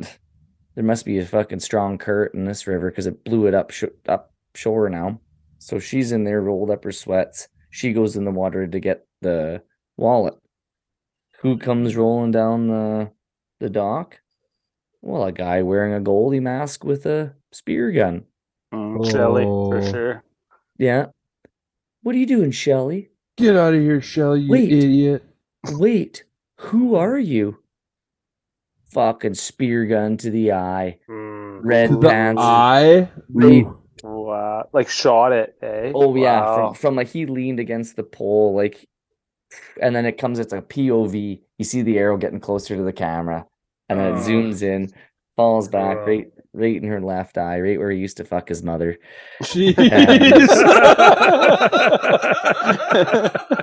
there 0.76 0.84
must 0.84 1.06
be 1.06 1.20
a 1.20 1.26
fucking 1.26 1.60
strong 1.60 1.98
current 1.98 2.34
in 2.36 2.46
this 2.46 2.68
river 2.68 2.90
because 2.90 3.08
it 3.08 3.24
blew 3.24 3.48
it 3.48 3.54
up 3.54 3.72
sh- 3.72 3.86
up 4.08 4.34
shore 4.56 4.90
now. 4.90 5.20
So 5.60 5.80
she's 5.80 6.12
in 6.12 6.24
there, 6.24 6.42
rolled 6.42 6.70
up 6.70 6.84
her 6.84 6.92
sweats. 6.92 7.48
She 7.70 7.94
goes 7.94 8.16
in 8.16 8.26
the 8.26 8.32
water 8.32 8.68
to 8.68 8.80
get 8.80 9.06
the 9.22 9.64
wallet. 9.98 10.36
Who 11.42 11.58
comes 11.58 11.96
rolling 11.96 12.32
down 12.32 12.68
the 12.68 13.12
the 13.60 13.70
dock? 13.70 14.20
Well, 15.02 15.26
a 15.26 15.32
guy 15.32 15.62
wearing 15.64 15.94
a 15.94 16.00
goalie 16.00 16.42
mask 16.42 16.84
with 16.84 17.06
a 17.06 17.34
spear 17.52 17.92
gun. 17.92 18.24
Mm, 18.74 19.10
Shelly, 19.12 19.44
for 19.44 19.78
Oh. 19.80 19.92
sure. 19.92 20.24
Yeah. 20.78 21.08
What 22.04 22.16
are 22.16 22.18
you 22.20 22.26
doing, 22.26 22.52
Shelly? 22.52 23.10
Get 23.38 23.56
out 23.56 23.74
of 23.74 23.82
here, 23.82 24.02
Shelly, 24.02 24.42
you 24.42 24.50
Wait. 24.52 24.72
idiot. 24.72 25.24
Wait, 25.72 26.24
who 26.64 26.96
are 26.96 27.18
you? 27.20 27.58
Fucking 28.92 29.34
spear 29.34 29.86
gun 29.86 30.18
to 30.18 30.30
the 30.30 30.52
eye. 30.52 31.00
Mm. 31.10 31.60
Red 31.64 31.90
To 31.90 31.96
the 31.98 32.10
pants. 32.10 32.42
eye. 32.42 33.10
Right. 33.30 33.64
Ooh. 33.66 33.80
Wow. 34.04 34.68
Like 34.74 34.90
shot 34.90 35.32
it, 35.32 35.56
eh? 35.62 35.92
Oh 35.96 36.14
yeah, 36.16 36.42
Wow. 36.42 36.56
from 36.56 36.74
from 36.76 36.96
like 36.96 37.08
he 37.08 37.26
leaned 37.26 37.60
against 37.60 37.96
the 37.96 38.04
pole, 38.04 38.54
like, 38.54 38.88
and 39.82 39.96
then 39.96 40.06
it 40.06 40.18
comes. 40.18 40.40
It's 40.40 40.52
a 40.54 40.62
POV. 40.62 41.40
You 41.58 41.66
see 41.66 41.82
the 41.84 41.98
arrow 41.98 42.18
getting 42.18 42.40
closer 42.42 42.76
to 42.76 42.84
the 42.84 42.92
camera, 42.94 43.46
and 43.90 44.00
then 44.00 44.14
it 44.14 44.18
zooms 44.18 44.62
in, 44.62 44.92
falls 45.38 45.68
back 45.70 45.98
Oh. 46.02 46.06
right 46.06 46.28
right 46.54 46.76
in 46.76 46.84
her 46.90 47.00
left 47.02 47.38
eye, 47.38 47.60
right 47.62 47.80
where 47.80 47.92
he 47.92 47.98
used 48.00 48.18
to 48.18 48.26
fuck 48.26 48.50
his 48.50 48.62
mother. 48.62 48.98
Jeez. 49.42 49.74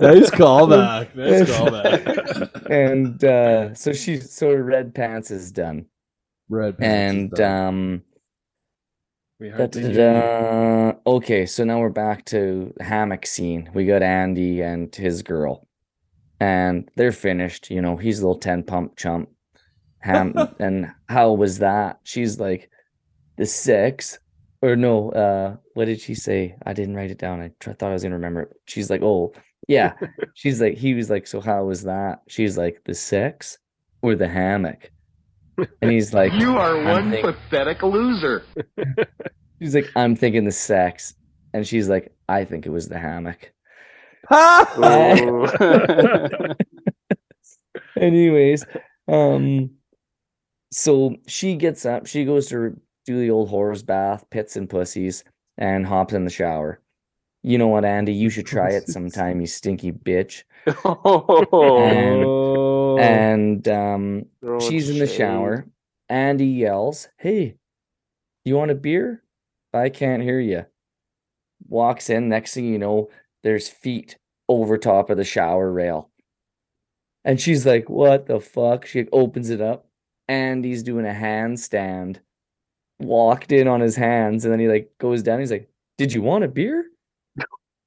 nice 0.00 0.30
callback. 0.30 1.14
Nice 1.14 1.50
callback. 1.50 2.70
and 2.70 3.24
uh 3.24 3.74
so 3.74 3.92
she 3.92 4.18
so 4.20 4.50
her 4.50 4.62
red 4.62 4.94
pants 4.94 5.30
is 5.30 5.52
done. 5.52 5.86
Red 6.48 6.78
pants 6.78 7.34
is 7.34 7.40
and 7.40 7.40
um 7.40 8.02
We 9.38 9.50
da, 9.50 9.66
da. 9.66 10.92
Okay, 11.06 11.46
so 11.46 11.64
now 11.64 11.80
we're 11.80 11.88
back 11.88 12.24
to 12.26 12.72
the 12.76 12.84
hammock 12.84 13.26
scene. 13.26 13.70
We 13.74 13.86
got 13.86 14.02
Andy 14.02 14.60
and 14.62 14.94
his 14.94 15.22
girl, 15.22 15.66
and 16.40 16.88
they're 16.96 17.12
finished. 17.12 17.70
You 17.70 17.82
know, 17.82 17.96
he's 17.96 18.20
a 18.20 18.26
little 18.26 18.40
ten 18.40 18.62
pump 18.62 18.96
chump. 18.96 19.28
Ham 20.00 20.34
and 20.58 20.90
how 21.08 21.32
was 21.32 21.58
that? 21.58 22.00
She's 22.04 22.38
like, 22.38 22.70
the 23.36 23.46
sex, 23.46 24.18
or 24.60 24.76
no? 24.76 25.10
Uh, 25.10 25.56
what 25.74 25.86
did 25.86 26.00
she 26.00 26.14
say? 26.14 26.56
I 26.66 26.72
didn't 26.72 26.96
write 26.96 27.10
it 27.10 27.18
down. 27.18 27.40
I 27.40 27.50
tr- 27.60 27.72
thought 27.72 27.90
I 27.90 27.94
was 27.94 28.02
gonna 28.02 28.16
remember 28.16 28.42
it. 28.42 28.52
She's 28.66 28.90
like, 28.90 29.02
oh 29.02 29.32
yeah. 29.68 29.94
She's 30.34 30.60
like, 30.60 30.76
he 30.76 30.94
was 30.94 31.10
like, 31.10 31.26
so 31.26 31.40
how 31.40 31.64
was 31.64 31.84
that? 31.84 32.22
She's 32.28 32.56
like, 32.58 32.82
the 32.84 32.94
sex 32.94 33.58
or 34.02 34.14
the 34.14 34.28
hammock? 34.28 34.90
And 35.80 35.90
he's 35.90 36.12
like, 36.20 36.32
You 36.32 36.56
are 36.56 36.76
"I'm 36.78 36.84
one 36.84 37.10
think- 37.10 37.24
pathetic 37.26 37.82
loser. 37.82 38.42
She's 39.60 39.74
like, 39.76 39.90
I'm 39.94 40.16
thinking 40.16 40.44
the 40.44 40.50
sex. 40.50 41.14
And 41.54 41.64
she's 41.64 41.88
like, 41.88 42.12
I 42.28 42.44
think 42.44 42.66
it 42.66 42.70
was 42.70 42.88
the 42.88 42.98
hammock. 42.98 43.52
Ooh. 44.32 45.46
Anyways, 47.96 48.64
um, 49.06 49.70
so 50.72 51.14
she 51.28 51.54
gets 51.54 51.86
up, 51.86 52.06
she 52.06 52.24
goes 52.24 52.48
to 52.48 52.76
do 53.06 53.20
the 53.20 53.30
old 53.30 53.50
horse 53.50 53.82
bath, 53.82 54.24
pits 54.30 54.56
and 54.56 54.68
pussies, 54.68 55.22
and 55.58 55.86
hops 55.86 56.12
in 56.14 56.24
the 56.24 56.30
shower. 56.30 56.80
You 57.42 57.58
know 57.58 57.68
what, 57.68 57.84
Andy? 57.84 58.12
You 58.12 58.30
should 58.30 58.46
try 58.46 58.70
it 58.70 58.88
sometime, 58.88 59.40
you 59.40 59.46
stinky 59.46 59.92
bitch. 59.92 60.44
And- 60.66 60.76
oh. 62.24 62.98
And 62.98 63.66
um, 63.68 64.26
Throwing 64.40 64.60
she's 64.60 64.88
in 64.90 64.98
the 64.98 65.06
shade. 65.06 65.16
shower. 65.16 65.66
Andy 66.08 66.46
yells, 66.46 67.08
Hey, 67.16 67.56
you 68.44 68.56
want 68.56 68.70
a 68.70 68.74
beer? 68.74 69.22
I 69.72 69.88
can't 69.88 70.22
hear 70.22 70.38
you. 70.40 70.66
Walks 71.68 72.10
in. 72.10 72.28
Next 72.28 72.54
thing 72.54 72.66
you 72.66 72.78
know, 72.78 73.08
there's 73.42 73.68
feet 73.68 74.16
over 74.48 74.76
top 74.76 75.08
of 75.10 75.16
the 75.16 75.24
shower 75.24 75.72
rail. 75.72 76.10
And 77.24 77.40
she's 77.40 77.64
like, 77.66 77.88
What 77.88 78.26
the 78.26 78.40
fuck? 78.40 78.84
She 78.86 79.06
opens 79.12 79.48
it 79.50 79.60
up. 79.60 79.86
Andy's 80.28 80.82
doing 80.82 81.06
a 81.06 81.10
handstand, 81.10 82.18
walked 83.00 83.50
in 83.52 83.66
on 83.68 83.80
his 83.80 83.96
hands, 83.96 84.44
and 84.44 84.52
then 84.52 84.60
he 84.60 84.68
like 84.68 84.92
goes 84.98 85.22
down. 85.22 85.40
He's 85.40 85.50
like, 85.50 85.68
Did 85.98 86.12
you 86.12 86.20
want 86.22 86.44
a 86.44 86.48
beer? 86.48 86.84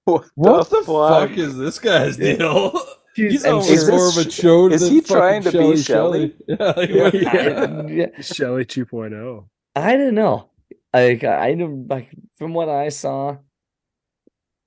what 0.36 0.70
the 0.70 0.84
fuck 0.86 1.32
is 1.38 1.58
this 1.58 1.80
guy's 1.80 2.18
deal? 2.18 2.80
He's 3.16 3.46
and 3.46 3.54
always 3.54 3.68
she's- 3.70 3.88
more 3.90 4.10
of 4.10 4.18
a 4.18 4.22
chode 4.28 4.74
is 4.74 4.82
than 4.82 4.92
he 4.92 5.02
trying 5.02 5.42
to 5.44 5.52
be 5.52 5.78
Shelly? 5.78 5.78
Shelley? 5.78 6.34
Shelly. 6.36 6.36
Yeah, 6.48 6.74
like, 6.76 6.90
what- 6.90 7.16
I, 7.16 7.88
yeah, 7.92 8.22
Shelly 8.22 8.66
2.0. 8.66 9.46
I 9.76 9.96
don't 9.96 10.16
know. 10.16 10.50
Like 10.94 11.24
I 11.24 11.54
don't 11.56 11.88
like 11.90 12.10
from 12.38 12.54
what 12.54 12.68
I 12.70 12.90
saw, 12.90 13.38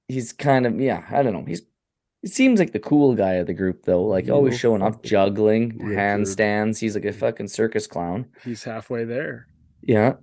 he's 0.08 0.32
kind 0.32 0.66
of 0.66 0.78
yeah. 0.80 1.04
I 1.10 1.22
don't 1.22 1.32
know. 1.32 1.44
He's 1.46 1.62
he 2.22 2.28
seems 2.28 2.58
like 2.58 2.72
the 2.72 2.78
cool 2.80 3.14
guy 3.14 3.34
of 3.34 3.46
the 3.46 3.54
group 3.54 3.84
though. 3.84 4.02
Like 4.04 4.28
always 4.28 4.52
Little 4.54 4.58
showing 4.78 4.82
off 4.82 5.02
juggling, 5.02 5.78
Richard. 5.78 5.96
handstands. 5.98 6.78
He's 6.78 6.94
like 6.94 7.04
a 7.04 7.12
fucking 7.12 7.48
circus 7.48 7.86
clown. 7.86 8.26
He's 8.44 8.64
halfway 8.64 9.04
there. 9.04 9.46
Yeah. 9.82 10.14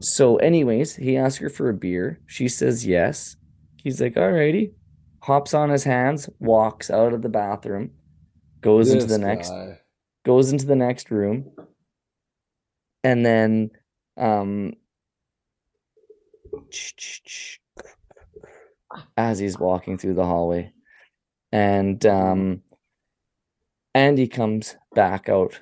So, 0.00 0.36
anyways, 0.36 0.96
he 0.96 1.16
asks 1.18 1.38
her 1.38 1.48
for 1.50 1.68
a 1.68 1.74
beer. 1.74 2.20
She 2.26 2.48
says 2.48 2.86
yes. 2.86 3.36
He's 3.86 4.00
like, 4.00 4.14
alrighty. 4.14 4.72
Hops 5.22 5.54
on 5.54 5.70
his 5.70 5.84
hands, 5.84 6.28
walks 6.40 6.90
out 6.90 7.12
of 7.12 7.22
the 7.22 7.28
bathroom, 7.28 7.92
goes 8.60 8.90
into 8.90 9.04
the 9.06 9.10
This 9.10 9.18
next 9.18 9.52
goes 10.24 10.50
into 10.50 10.66
the 10.66 10.74
next 10.74 11.12
room. 11.12 11.52
And 13.04 13.24
then 13.24 13.70
um 14.16 14.72
as 19.16 19.38
he's 19.38 19.56
walking 19.56 19.98
through 19.98 20.14
the 20.14 20.24
hallway. 20.24 20.72
And 21.52 22.04
um 22.06 22.62
Andy 23.94 24.26
comes 24.26 24.74
back 24.96 25.28
out. 25.28 25.60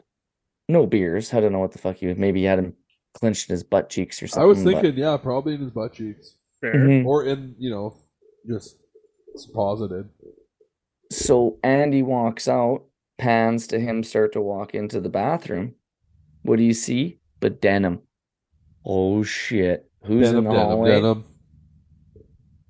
No 0.67 0.87
beers. 0.87 1.35
I 1.35 1.41
don't 1.41 1.53
know 1.53 1.59
what 1.59 1.73
the 1.73 1.79
fuck 1.79 1.97
he 1.97 2.07
was. 2.07 2.17
Maybe 2.17 2.41
he 2.41 2.47
had 2.47 2.59
him 2.59 2.73
clenched 3.13 3.51
in 3.51 3.53
his 3.53 3.65
butt 3.65 3.91
cheeks 3.91 4.23
or 4.23 4.29
something. 4.29 4.43
I 4.43 4.47
was 4.47 4.65
but- 4.65 4.81
thinking, 4.81 4.97
yeah, 4.97 5.19
probably 5.19 5.53
in 5.57 5.61
his 5.61 5.73
butt 5.73 5.93
cheeks, 5.93 6.37
Fair. 6.59 6.73
Mhm. 6.75 7.05
or 7.05 7.27
in 7.27 7.55
you 7.59 7.69
know, 7.69 7.99
just 8.49 8.77
posited. 9.53 10.09
So 11.11 11.59
Andy 11.63 12.03
walks 12.03 12.49
out, 12.49 12.85
pans 13.19 13.67
to 13.69 13.79
him, 13.79 14.03
start 14.03 14.33
to 14.33 14.41
walk 14.41 14.75
into 14.75 15.01
the 15.01 15.09
bathroom. 15.09 15.75
What 16.43 16.57
do 16.57 16.63
you 16.63 16.75
see? 16.75 17.21
But 17.41 17.61
denim. 17.61 18.01
Oh 18.85 19.23
shit. 19.23 19.91
Who's 20.05 20.27
Denim, 20.29 20.39
in 20.39 20.45
the 20.45 20.51
denim, 20.51 20.67
hallway? 20.69 20.91
denim. 20.91 21.25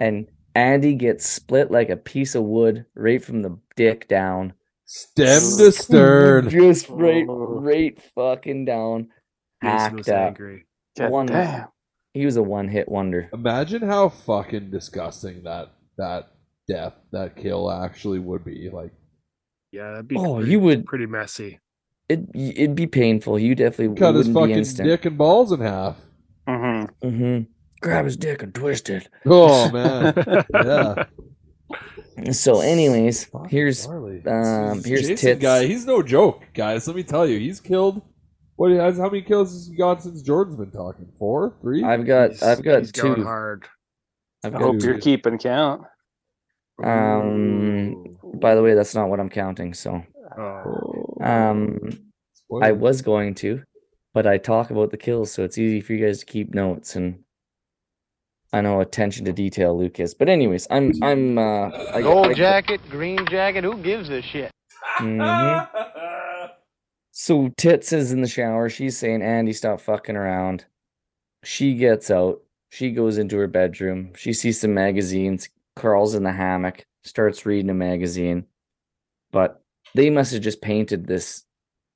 And 0.00 0.26
Andy 0.54 0.94
gets 0.94 1.26
split 1.28 1.70
like 1.70 1.88
a 1.90 1.96
piece 1.96 2.34
of 2.34 2.44
wood 2.44 2.86
right 2.94 3.22
from 3.24 3.42
the 3.42 3.58
dick 3.76 4.06
down. 4.08 4.52
Stem 4.86 5.40
to 5.58 5.72
stern. 5.72 6.50
Just 6.50 6.88
right, 6.88 7.26
Oh. 7.28 7.60
right 7.60 8.00
fucking 8.14 8.64
down. 8.64 9.08
Jason 9.62 9.78
Hacked 9.78 10.08
up. 10.08 10.28
angry. 10.28 10.66
God 10.96 11.10
One- 11.10 11.26
damn. 11.26 11.68
He 12.14 12.24
was 12.24 12.36
a 12.36 12.42
one 12.42 12.68
hit 12.68 12.88
wonder. 12.88 13.28
Imagine 13.34 13.82
how 13.82 14.08
fucking 14.08 14.70
disgusting 14.70 15.42
that 15.44 15.72
that 15.98 16.28
death, 16.68 16.94
that 17.12 17.36
kill 17.36 17.70
actually 17.70 18.18
would 18.20 18.44
be. 18.44 18.70
Like, 18.72 18.92
Yeah, 19.72 19.90
that'd 19.90 20.08
be 20.08 20.16
Oh, 20.16 20.36
pretty, 20.36 20.50
you 20.52 20.60
would- 20.60 20.86
pretty 20.86 21.06
messy. 21.06 21.58
It, 22.08 22.20
it'd 22.34 22.74
be 22.76 22.86
painful. 22.86 23.38
You 23.38 23.54
definitely 23.54 23.96
cut 23.96 24.14
his 24.14 24.28
wouldn't 24.28 24.34
be 24.34 24.40
fucking 24.40 24.56
instant. 24.58 24.88
dick 24.88 25.04
and 25.06 25.16
balls 25.18 25.52
in 25.52 25.60
half. 25.60 25.96
Mm-hmm. 26.48 27.08
hmm 27.08 27.38
Grab 27.80 28.04
his 28.04 28.16
dick 28.16 28.42
and 28.42 28.54
twist 28.54 28.88
it. 28.90 29.08
Oh 29.26 29.70
man, 29.72 30.14
yeah. 30.54 31.04
So, 32.32 32.60
anyways, 32.60 33.28
here's 33.48 33.86
um, 33.86 34.82
here's 34.84 35.02
Jason 35.08 35.16
tits. 35.16 35.42
guy. 35.42 35.66
He's 35.66 35.84
no 35.84 36.02
joke, 36.02 36.44
guys. 36.54 36.86
Let 36.86 36.94
me 36.96 37.02
tell 37.02 37.26
you, 37.26 37.38
he's 37.38 37.60
killed. 37.60 38.00
What 38.56 38.70
has? 38.72 38.98
How 38.98 39.04
many 39.10 39.22
kills 39.22 39.52
has 39.52 39.66
he 39.68 39.76
got 39.76 40.02
since 40.02 40.22
Jordan's 40.22 40.56
been 40.56 40.70
talking? 40.70 41.08
Four, 41.18 41.54
three. 41.60 41.82
I've 41.82 42.06
got 42.06 42.30
He's- 42.30 42.42
I've 42.42 42.62
got 42.62 42.78
he's 42.80 42.92
going 42.92 43.16
two. 43.16 43.24
hard. 43.24 43.66
I've 44.44 44.54
I 44.54 44.58
got 44.58 44.64
hope 44.64 44.80
two. 44.80 44.86
you're 44.86 45.00
keeping 45.00 45.38
count. 45.38 45.82
Um, 46.82 47.94
Ooh. 47.94 48.18
By 48.40 48.54
the 48.54 48.62
way, 48.62 48.74
that's 48.74 48.94
not 48.94 49.08
what 49.08 49.20
I'm 49.20 49.28
counting. 49.30 49.74
So, 49.74 50.02
Oh. 50.38 51.16
um, 51.22 51.78
I 52.62 52.72
was 52.72 53.00
going 53.02 53.34
to, 53.36 53.62
but 54.12 54.26
I 54.26 54.38
talk 54.38 54.70
about 54.70 54.90
the 54.90 54.96
kills, 54.96 55.32
so 55.32 55.44
it's 55.44 55.56
easy 55.58 55.80
for 55.80 55.92
you 55.92 56.04
guys 56.04 56.20
to 56.20 56.26
keep 56.26 56.52
notes. 56.54 56.96
And 56.96 57.20
I 58.52 58.60
know 58.60 58.80
attention 58.80 59.24
to 59.26 59.32
detail, 59.32 59.76
Lucas. 59.76 60.14
But 60.14 60.28
anyways, 60.28 60.66
I'm 60.70 60.92
I'm 61.02 61.38
uh, 61.38 61.70
I, 61.92 62.02
Gold 62.02 62.26
I- 62.28 62.34
jacket, 62.34 62.80
green 62.90 63.24
jacket, 63.26 63.64
who 63.64 63.76
gives 63.78 64.10
a 64.10 64.20
shit? 64.22 64.50
Mhm. 64.98 65.68
So 67.16 67.48
Tits 67.56 67.92
is 67.92 68.10
in 68.10 68.22
the 68.22 68.28
shower. 68.28 68.68
She's 68.68 68.98
saying, 68.98 69.22
Andy, 69.22 69.52
stop 69.52 69.80
fucking 69.80 70.16
around. 70.16 70.64
She 71.44 71.74
gets 71.74 72.10
out. 72.10 72.40
She 72.70 72.90
goes 72.90 73.18
into 73.18 73.36
her 73.36 73.46
bedroom. 73.46 74.10
She 74.16 74.32
sees 74.32 74.60
some 74.60 74.74
magazines, 74.74 75.48
crawls 75.76 76.16
in 76.16 76.24
the 76.24 76.32
hammock, 76.32 76.84
starts 77.04 77.46
reading 77.46 77.70
a 77.70 77.74
magazine. 77.74 78.46
But 79.30 79.62
they 79.94 80.10
must 80.10 80.32
have 80.32 80.42
just 80.42 80.60
painted 80.60 81.06
this 81.06 81.44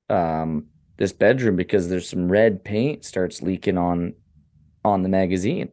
um 0.08 0.66
this 0.98 1.12
bedroom 1.12 1.56
because 1.56 1.88
there's 1.88 2.08
some 2.08 2.30
red 2.30 2.62
paint 2.62 3.04
starts 3.04 3.42
leaking 3.42 3.76
on 3.76 4.14
on 4.84 5.02
the 5.02 5.08
magazine. 5.08 5.70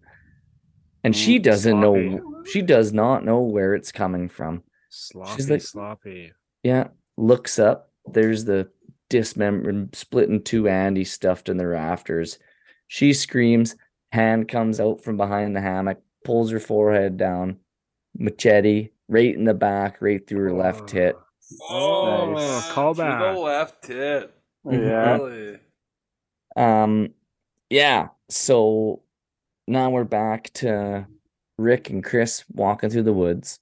And 1.03 1.15
she 1.15 1.37
doesn't 1.37 1.81
sloppy. 1.81 2.09
know 2.09 2.43
she 2.51 2.63
does 2.63 2.93
not 2.93 3.23
know 3.23 3.41
where 3.41 3.75
it's 3.75 3.91
coming 3.91 4.27
from. 4.27 4.63
Sloppy, 4.89 5.43
like- 5.43 5.61
sloppy. 5.61 6.33
Yeah, 6.63 6.87
looks 7.15 7.59
up. 7.59 7.91
There's 8.07 8.43
the 8.45 8.69
dismembered, 9.19 9.95
split 9.95 10.29
in 10.29 10.41
two 10.43 10.67
Andy 10.67 11.03
stuffed 11.03 11.49
in 11.49 11.57
the 11.57 11.67
rafters. 11.67 12.37
She 12.87 13.13
screams. 13.13 13.75
Hand 14.11 14.47
comes 14.47 14.79
out 14.79 15.03
from 15.03 15.17
behind 15.17 15.55
the 15.55 15.61
hammock, 15.61 16.01
pulls 16.23 16.51
her 16.51 16.59
forehead 16.59 17.17
down. 17.17 17.57
Machete 18.17 18.89
right 19.09 19.35
in 19.35 19.43
the 19.45 19.53
back, 19.53 20.01
right 20.01 20.25
through 20.25 20.39
her 20.43 20.53
left 20.53 20.87
tit. 20.89 21.15
Oh, 21.69 22.33
Nice. 22.33 22.71
call 22.71 22.93
To 22.95 22.97
the 22.99 23.03
back. 23.03 23.37
left 23.37 23.83
tit. 23.83 24.33
Yeah. 24.69 25.17
Really? 25.17 25.59
Um, 26.55 27.09
yeah. 27.69 28.09
So 28.29 29.01
now 29.67 29.89
we're 29.89 30.03
back 30.05 30.51
to 30.55 31.05
Rick 31.57 31.89
and 31.89 32.03
Chris 32.03 32.43
walking 32.53 32.89
through 32.89 33.03
the 33.03 33.13
woods. 33.13 33.59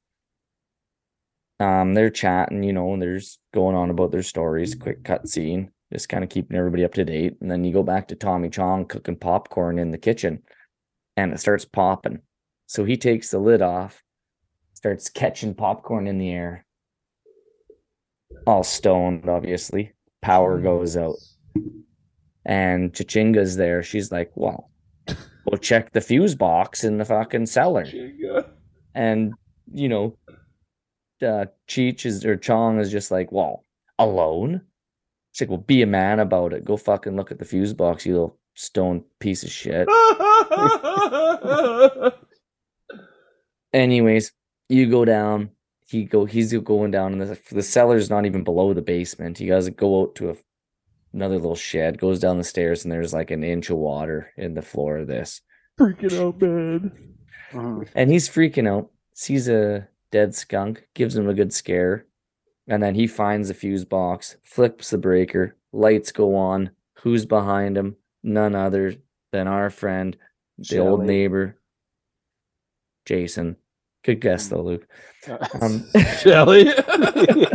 Um, 1.63 1.93
they're 1.93 2.09
chatting, 2.09 2.61
you 2.61 2.73
know, 2.73 2.91
and 2.91 3.01
there's 3.01 3.39
going 3.53 3.73
on 3.73 3.89
about 3.89 4.11
their 4.11 4.21
stories. 4.23 4.75
Quick 4.75 5.05
cut 5.05 5.29
scene, 5.29 5.71
just 5.93 6.09
kind 6.09 6.21
of 6.21 6.29
keeping 6.29 6.57
everybody 6.57 6.83
up 6.83 6.93
to 6.95 7.05
date. 7.05 7.37
And 7.39 7.49
then 7.49 7.63
you 7.63 7.71
go 7.71 7.83
back 7.83 8.09
to 8.09 8.15
Tommy 8.15 8.49
Chong 8.49 8.85
cooking 8.85 9.15
popcorn 9.15 9.79
in 9.79 9.89
the 9.91 9.97
kitchen, 9.97 10.43
and 11.15 11.31
it 11.31 11.39
starts 11.39 11.63
popping. 11.63 12.19
So 12.67 12.83
he 12.83 12.97
takes 12.97 13.29
the 13.29 13.39
lid 13.39 13.61
off, 13.61 14.03
starts 14.73 15.09
catching 15.09 15.53
popcorn 15.53 16.05
in 16.05 16.17
the 16.17 16.31
air. 16.31 16.65
All 18.45 18.63
stoned, 18.63 19.29
obviously. 19.29 19.93
Power 20.21 20.59
goes 20.59 20.97
out 20.97 21.15
and 22.45 22.91
Chichinga's 22.91 23.55
there. 23.55 23.83
She's 23.83 24.11
like, 24.11 24.31
well, 24.35 24.69
we'll 25.45 25.59
check 25.59 25.93
the 25.93 26.01
fuse 26.01 26.35
box 26.35 26.83
in 26.83 26.97
the 26.97 27.05
fucking 27.05 27.45
cellar. 27.45 27.85
And, 28.95 29.33
you 29.71 29.87
know, 29.87 30.17
uh, 31.23 31.45
Cheech 31.67 32.05
is, 32.05 32.25
or 32.25 32.35
Chong 32.35 32.79
is 32.79 32.91
just 32.91 33.11
like, 33.11 33.31
well, 33.31 33.63
alone? 33.99 34.61
She's 35.31 35.41
like, 35.41 35.49
well, 35.49 35.65
be 35.65 35.81
a 35.81 35.87
man 35.87 36.19
about 36.19 36.53
it. 36.53 36.65
Go 36.65 36.77
fucking 36.77 37.15
look 37.15 37.31
at 37.31 37.39
the 37.39 37.45
fuse 37.45 37.73
box, 37.73 38.05
you 38.05 38.13
little 38.13 38.37
stone 38.55 39.03
piece 39.19 39.43
of 39.43 39.49
shit. 39.49 39.87
Anyways, 43.73 44.31
you 44.69 44.89
go 44.89 45.05
down. 45.05 45.49
He 45.87 46.05
go. 46.05 46.25
He's 46.25 46.53
going 46.53 46.91
down, 46.91 47.13
and 47.13 47.21
the 47.21 47.39
the 47.51 47.63
cellar's 47.63 48.09
not 48.09 48.25
even 48.25 48.43
below 48.43 48.73
the 48.73 48.81
basement. 48.81 49.39
You 49.39 49.49
guys 49.49 49.69
go 49.69 50.01
out 50.01 50.15
to 50.15 50.31
a, 50.31 50.35
another 51.13 51.35
little 51.35 51.55
shed. 51.55 51.99
Goes 51.99 52.19
down 52.19 52.37
the 52.37 52.43
stairs, 52.43 52.83
and 52.83 52.91
there's 52.91 53.13
like 53.13 53.31
an 53.31 53.43
inch 53.43 53.69
of 53.69 53.77
water 53.77 54.31
in 54.37 54.53
the 54.53 54.61
floor 54.61 54.97
of 54.97 55.07
this. 55.07 55.41
Freaking 55.79 56.19
out, 56.19 56.41
man. 56.41 56.91
Mhm. 57.51 57.87
And 57.95 58.11
he's 58.11 58.29
freaking 58.29 58.67
out. 58.67 58.89
Sees 59.13 59.47
a 59.47 59.87
dead 60.13 60.35
skunk. 60.35 60.87
Gives 60.93 61.17
him 61.17 61.27
a 61.27 61.33
good 61.33 61.51
scare, 61.51 62.05
and 62.67 62.81
then 62.81 62.95
he 62.95 63.07
finds 63.07 63.49
the 63.49 63.53
fuse 63.53 63.83
box. 63.83 64.37
Flips 64.43 64.91
the 64.91 64.97
breaker. 64.97 65.57
Lights 65.73 66.13
go 66.13 66.35
on. 66.35 66.69
Who's 66.99 67.25
behind 67.25 67.77
him? 67.77 67.97
None 68.21 68.55
other 68.55 68.95
than 69.33 69.47
our 69.49 69.69
friend, 69.69 70.15
the 70.57 70.79
old 70.79 71.03
neighbor, 71.03 71.59
Jason. 73.05 73.57
Good 74.03 74.21
guess 74.21 74.47
though, 74.47 74.61
Luke. 74.61 74.87
Um, 75.61 75.85
Shelly. 76.19 76.69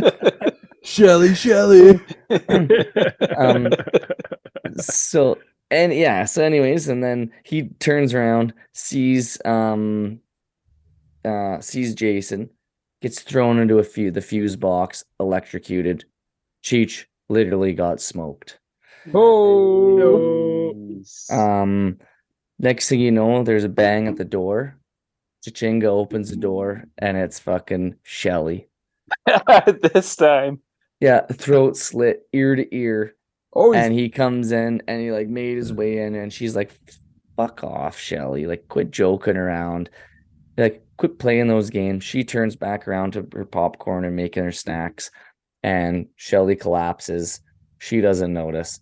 Shelly, 0.83 1.35
Shelly. 1.35 1.99
um, 3.37 3.69
so 4.77 5.37
and 5.69 5.93
yeah, 5.93 6.25
so 6.25 6.43
anyways, 6.43 6.87
and 6.87 7.03
then 7.03 7.31
he 7.43 7.69
turns 7.79 8.15
around, 8.15 8.53
sees 8.73 9.39
um 9.45 10.19
uh 11.25 11.59
sees 11.59 11.93
Jason, 11.95 12.49
gets 13.01 13.21
thrown 13.21 13.59
into 13.59 13.79
a 13.79 13.83
few 13.83 14.11
the 14.11 14.21
fuse 14.21 14.55
box, 14.55 15.03
electrocuted. 15.19 16.05
Cheech 16.63 17.05
literally 17.29 17.73
got 17.73 18.01
smoked. 18.01 18.59
Oh. 19.13 21.03
Um 21.31 21.97
next 22.59 22.89
thing 22.89 22.99
you 22.99 23.11
know, 23.11 23.43
there's 23.43 23.63
a 23.63 23.69
bang 23.69 24.07
at 24.07 24.17
the 24.17 24.25
door. 24.25 24.77
Chichinga 25.45 25.85
opens 25.85 26.29
the 26.29 26.35
door 26.35 26.83
and 26.97 27.17
it's 27.17 27.39
fucking 27.39 27.95
Shelly. 28.03 28.67
this 29.93 30.15
time. 30.15 30.59
Yeah, 30.99 31.21
throat 31.27 31.77
slit, 31.77 32.27
ear 32.33 32.55
to 32.55 32.75
ear. 32.75 33.15
Oh, 33.53 33.73
and 33.73 33.93
he 33.93 34.09
comes 34.09 34.51
in 34.51 34.83
and 34.87 35.01
he 35.01 35.11
like 35.11 35.27
made 35.27 35.57
his 35.57 35.73
way 35.73 35.99
in 35.99 36.15
and 36.15 36.31
she's 36.31 36.55
like 36.55 36.71
fuck 37.35 37.63
off 37.63 37.97
shelly 37.97 38.45
like 38.45 38.67
quit 38.67 38.91
joking 38.91 39.37
around 39.37 39.89
like 40.57 40.85
quit 40.99 41.17
playing 41.17 41.47
those 41.47 41.69
games. 41.69 42.03
She 42.03 42.25
turns 42.25 42.57
back 42.57 42.85
around 42.85 43.13
to 43.13 43.25
her 43.33 43.45
popcorn 43.45 44.03
and 44.03 44.17
making 44.17 44.43
her 44.43 44.51
snacks 44.51 45.09
and 45.63 46.07
shelly 46.17 46.57
collapses. 46.57 47.39
She 47.79 48.01
doesn't 48.01 48.33
notice. 48.33 48.81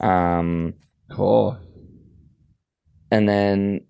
Um 0.00 0.74
oh, 1.16 1.56
and 3.12 3.28
then 3.28 3.86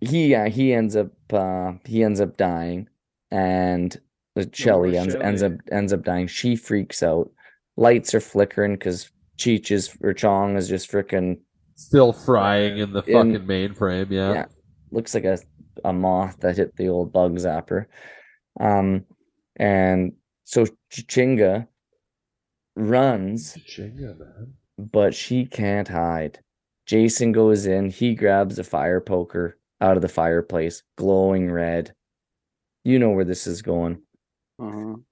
he 0.00 0.28
yeah 0.28 0.48
he 0.48 0.72
ends 0.72 0.94
up 0.94 1.10
uh 1.32 1.72
he 1.84 2.04
ends 2.04 2.20
up 2.20 2.36
dying 2.36 2.88
and 3.32 4.00
the 4.36 4.48
Shelly 4.52 4.96
ends, 4.96 5.16
ends 5.16 5.42
up 5.42 5.52
ends 5.72 5.92
up 5.92 6.04
dying. 6.04 6.28
She 6.28 6.54
freaks 6.54 7.02
out. 7.02 7.28
Lights 7.76 8.14
are 8.14 8.20
flickering 8.20 8.74
because 8.74 9.10
cheech 9.36 9.72
is 9.72 9.96
or 10.00 10.12
chong 10.12 10.56
is 10.56 10.68
just 10.68 10.92
freaking 10.92 11.40
still 11.74 12.12
frying 12.12 12.78
in 12.78 12.92
the 12.92 13.02
In- 13.02 13.34
fucking 13.34 13.48
mainframe. 13.48 14.10
Yeah. 14.10 14.32
yeah 14.32 14.46
looks 14.90 15.14
like 15.14 15.24
a, 15.24 15.38
a 15.84 15.92
moth 15.92 16.38
that 16.40 16.56
hit 16.56 16.76
the 16.76 16.88
old 16.88 17.12
bug 17.12 17.36
zapper 17.36 17.86
um 18.60 19.04
and 19.56 20.12
so 20.44 20.66
Ch- 20.66 21.06
chinga 21.06 21.66
runs 22.76 23.54
Chinga, 23.68 24.18
man. 24.18 24.54
but 24.78 25.14
she 25.14 25.44
can't 25.46 25.88
hide. 25.88 26.40
Jason 26.86 27.30
goes 27.32 27.66
in, 27.66 27.90
he 27.90 28.14
grabs 28.14 28.58
a 28.58 28.64
fire 28.64 29.00
poker 29.00 29.58
out 29.80 29.96
of 29.96 30.02
the 30.02 30.08
fireplace, 30.08 30.82
glowing 30.96 31.50
red. 31.50 31.94
You 32.84 32.98
know 32.98 33.10
where 33.10 33.24
this 33.24 33.46
is 33.46 33.62
going. 33.62 34.02
Mhm. 34.60 35.02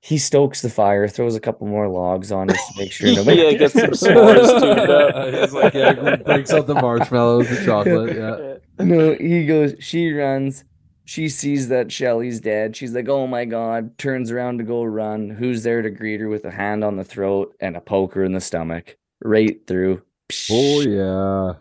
He 0.00 0.18
stokes 0.18 0.60
the 0.62 0.68
fire, 0.70 1.08
throws 1.08 1.34
a 1.36 1.40
couple 1.40 1.66
more 1.66 1.88
logs 1.88 2.30
on 2.30 2.50
it 2.50 2.54
to 2.54 2.78
make 2.78 2.92
sure 2.92 3.12
nobody 3.14 3.42
yeah, 3.42 3.52
get 3.54 3.72
some 3.72 3.90
s'mores 3.90 4.60
tuned 4.60 4.90
up. 4.90 5.34
He's 5.34 5.52
like, 5.52 5.74
yeah, 5.74 6.16
breaks 6.16 6.52
out 6.52 6.66
the 6.66 6.74
marshmallows, 6.74 7.48
the 7.48 7.64
chocolate. 7.64 8.16
Yeah. 8.16 8.47
No, 8.78 9.14
he 9.20 9.46
goes, 9.46 9.74
she 9.78 10.12
runs. 10.12 10.64
She 11.04 11.28
sees 11.30 11.68
that 11.68 11.90
Shelly's 11.90 12.40
dead. 12.40 12.76
She's 12.76 12.94
like, 12.94 13.08
oh 13.08 13.26
my 13.26 13.46
God. 13.46 13.96
Turns 13.96 14.30
around 14.30 14.58
to 14.58 14.64
go 14.64 14.84
run. 14.84 15.30
Who's 15.30 15.62
there 15.62 15.80
to 15.80 15.88
greet 15.88 16.20
her 16.20 16.28
with 16.28 16.44
a 16.44 16.50
hand 16.50 16.84
on 16.84 16.96
the 16.96 17.04
throat 17.04 17.54
and 17.60 17.76
a 17.76 17.80
poker 17.80 18.24
in 18.24 18.32
the 18.32 18.40
stomach? 18.40 18.96
Right 19.24 19.66
through. 19.66 20.02
Oh 20.50 20.80
yeah. 20.80 21.54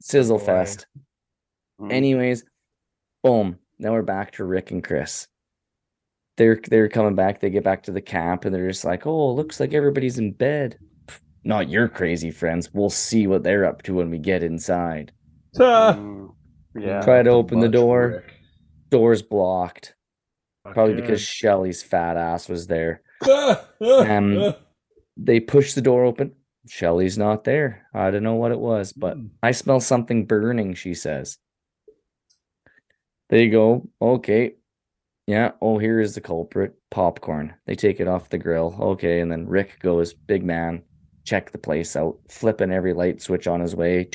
Sizzle 0.00 0.38
boy. 0.38 0.44
fest. 0.44 0.86
Mm. 1.80 1.92
Anyways, 1.92 2.44
boom. 3.24 3.58
Now 3.78 3.92
we're 3.92 4.02
back 4.02 4.32
to 4.32 4.44
Rick 4.44 4.70
and 4.70 4.84
Chris. 4.84 5.26
They're 6.36 6.60
they're 6.68 6.88
coming 6.88 7.16
back. 7.16 7.40
They 7.40 7.50
get 7.50 7.64
back 7.64 7.82
to 7.84 7.92
the 7.92 8.00
camp 8.00 8.44
and 8.44 8.54
they're 8.54 8.68
just 8.68 8.84
like, 8.84 9.04
oh, 9.06 9.32
looks 9.32 9.58
like 9.58 9.74
everybody's 9.74 10.18
in 10.18 10.32
bed. 10.32 10.78
Not 11.42 11.68
your 11.68 11.88
crazy 11.88 12.30
friends. 12.30 12.72
We'll 12.72 12.90
see 12.90 13.26
what 13.26 13.42
they're 13.42 13.64
up 13.64 13.82
to 13.82 13.94
when 13.94 14.10
we 14.10 14.18
get 14.18 14.42
inside. 14.42 15.12
Mm. 15.56 16.35
Yeah. 16.78 17.00
Try 17.02 17.22
to 17.22 17.30
open 17.30 17.60
the 17.60 17.68
door. 17.68 18.08
Rick. 18.08 18.34
Door's 18.90 19.22
blocked. 19.22 19.94
Probably 20.64 20.94
Fuck 20.94 21.02
because. 21.02 21.20
Shelly's 21.20 21.82
fat 21.82 22.16
ass 22.16 22.48
was 22.48 22.66
there. 22.66 23.02
Um, 23.80 24.54
They 25.16 25.40
push 25.40 25.72
the 25.74 25.80
door 25.82 26.04
open. 26.04 26.32
Shelly's 26.68 27.16
not 27.16 27.44
there. 27.44 27.86
I 27.94 28.10
don't 28.10 28.22
know 28.22 28.34
what 28.34 28.52
it 28.52 28.58
was, 28.58 28.92
but 28.92 29.14
Hmm. 29.16 29.26
I 29.42 29.52
smell 29.52 29.80
something 29.80 30.26
burning, 30.26 30.74
she 30.74 30.94
says. 30.94 31.38
They 33.28 33.48
go, 33.48 33.88
okay. 34.00 34.54
Yeah, 35.26 35.52
oh, 35.60 35.78
here 35.78 36.00
is 36.00 36.14
the 36.14 36.20
culprit 36.20 36.74
popcorn. 36.90 37.54
They 37.66 37.74
take 37.74 37.98
it 37.98 38.06
off 38.08 38.28
the 38.28 38.38
grill. 38.38 38.76
Okay, 38.80 39.20
and 39.20 39.30
then 39.30 39.46
Rick 39.48 39.80
goes, 39.80 40.12
big 40.14 40.44
man, 40.44 40.82
check 41.24 41.50
the 41.50 41.58
place 41.58 41.96
out, 41.96 42.18
flipping 42.30 42.70
every 42.70 42.92
light 42.92 43.20
switch 43.20 43.46
on 43.48 43.60
his 43.60 43.74
way. 43.74 44.10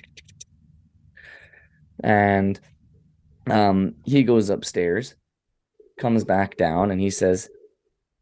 And 2.03 2.59
um, 3.49 3.95
he 4.03 4.23
goes 4.23 4.49
upstairs, 4.49 5.15
comes 5.99 6.23
back 6.23 6.57
down, 6.57 6.91
and 6.91 6.99
he 6.99 7.09
says, 7.09 7.49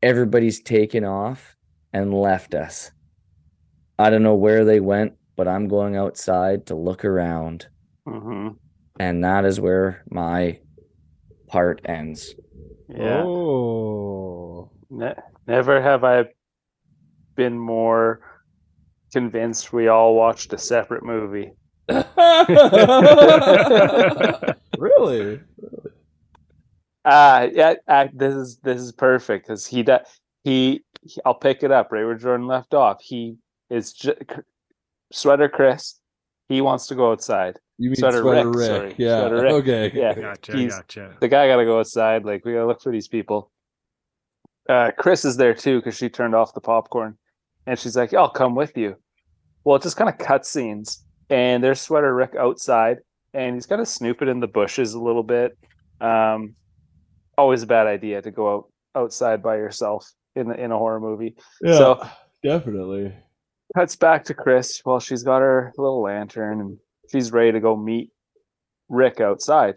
Everybody's 0.02 0.62
taken 0.62 1.04
off 1.04 1.56
and 1.92 2.14
left 2.14 2.54
us. 2.54 2.92
I 3.98 4.10
don't 4.10 4.24
know 4.24 4.36
where 4.36 4.64
they 4.64 4.80
went, 4.80 5.14
but 5.36 5.48
I'm 5.48 5.68
going 5.68 5.98
outside 5.98 6.68
to 6.68 6.76
look 6.76 7.04
around. 7.04 7.68
Mhm. 8.08 8.56
And 9.00 9.24
that 9.24 9.44
is 9.44 9.60
where 9.60 10.04
my 10.10 10.60
part 11.48 11.82
ends. 11.86 12.34
Yeah. 12.88 13.24
Oh. 13.26 14.72
Ne- 14.90 15.16
never 15.48 15.82
have 15.82 16.04
I 16.04 16.26
been 17.36 17.58
more 17.58 18.22
convinced 19.12 19.74
we 19.74 19.88
all 19.88 20.16
watched 20.16 20.54
a 20.54 20.58
separate 20.58 21.04
movie. 21.04 21.52
really? 24.78 25.40
Uh 27.06 27.48
yeah, 27.54 27.74
uh, 27.88 28.08
this 28.14 28.36
is 28.36 28.58
this 28.58 28.82
is 28.82 28.92
perfect 28.92 29.48
because 29.48 29.66
he, 29.66 29.84
da- 29.84 30.00
he 30.44 30.84
he 31.02 31.20
I'll 31.26 31.34
pick 31.34 31.64
it 31.64 31.72
up 31.72 31.92
right 31.92 32.04
where 32.06 32.16
Jordan 32.16 32.48
left 32.48 32.74
off. 32.74 33.02
He 33.02 33.38
is 33.70 33.94
j- 33.94 34.16
C- 34.30 34.42
sweater 35.12 35.50
Chris. 35.50 36.00
He 36.50 36.62
wants 36.62 36.88
to 36.88 36.96
go 36.96 37.12
outside. 37.12 37.58
You 37.78 37.90
mean 37.92 37.96
Sweater 37.96 38.22
Sweater, 38.22 38.48
Rick, 38.50 38.56
Rick? 38.58 38.68
sorry. 38.68 38.96
Yeah. 38.98 39.20
Sweater 39.22 39.42
Rick. 39.44 39.52
Okay. 39.54 39.92
Yeah, 39.94 40.14
Gotcha, 40.14 40.58
he's- 40.58 40.76
gotcha. 40.76 41.16
the 41.22 41.28
guy 41.30 41.48
got 41.48 41.56
to 41.58 41.66
go 41.66 41.80
outside. 41.80 42.26
Like 42.26 42.44
we 42.44 42.54
got 42.54 42.60
to 42.60 42.68
look 42.68 42.82
for 42.82 42.92
these 42.92 43.08
people. 43.08 43.50
Uh, 44.68 44.92
Chris 44.98 45.24
is 45.26 45.38
there 45.38 45.54
too 45.54 45.80
because 45.80 45.96
she 45.98 46.10
turned 46.10 46.36
off 46.36 46.54
the 46.54 46.62
popcorn, 46.62 47.18
and 47.66 47.80
she's 47.80 47.96
like, 47.96 48.14
"I'll 48.14 48.30
come 48.30 48.56
with 48.56 48.78
you." 48.78 48.98
Well, 49.64 49.78
it 49.78 49.84
just 49.84 49.96
kind 49.98 50.10
of 50.10 50.18
cut 50.18 50.46
scenes, 50.46 51.06
and 51.30 51.64
there's 51.64 51.82
Sweater 51.82 52.14
Rick 52.14 52.36
outside, 52.38 52.98
and 53.34 53.56
he's 53.56 53.66
kind 53.66 53.82
of 53.82 53.88
snooping 53.88 54.28
in 54.28 54.40
the 54.40 54.48
bushes 54.48 54.94
a 54.94 55.00
little 55.02 55.24
bit. 55.24 55.58
Um, 56.02 56.56
always 57.38 57.64
a 57.64 57.68
bad 57.68 57.88
idea 57.88 58.22
to 58.22 58.32
go 58.32 58.54
out 58.56 58.66
outside 58.96 59.42
by 59.44 59.56
yourself 59.58 60.10
in 60.36 60.50
the, 60.50 60.56
in 60.56 60.72
a 60.72 60.78
horror 60.78 61.00
movie. 61.00 61.36
Yeah. 61.62 61.78
So- 61.78 62.08
definitely. 62.44 63.14
Cuts 63.76 63.96
back 63.96 64.24
to 64.26 64.34
Chris 64.34 64.80
while 64.84 65.00
she's 65.00 65.22
got 65.22 65.42
her 65.42 65.72
little 65.78 66.02
lantern 66.02 66.60
and 66.60 66.78
she's 67.12 67.32
ready 67.32 67.52
to 67.52 67.60
go 67.60 67.76
meet 67.76 68.10
Rick 68.90 69.22
outside. 69.22 69.76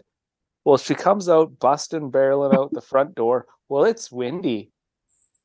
Well, 0.65 0.77
she 0.77 0.95
comes 0.95 1.29
out 1.29 1.59
busting, 1.59 2.09
barreling 2.11 2.55
out 2.55 2.71
the 2.73 2.81
front 2.89 3.13
door. 3.13 3.45
Well, 3.69 3.83
it's 3.83 4.11
windy. 4.11 4.71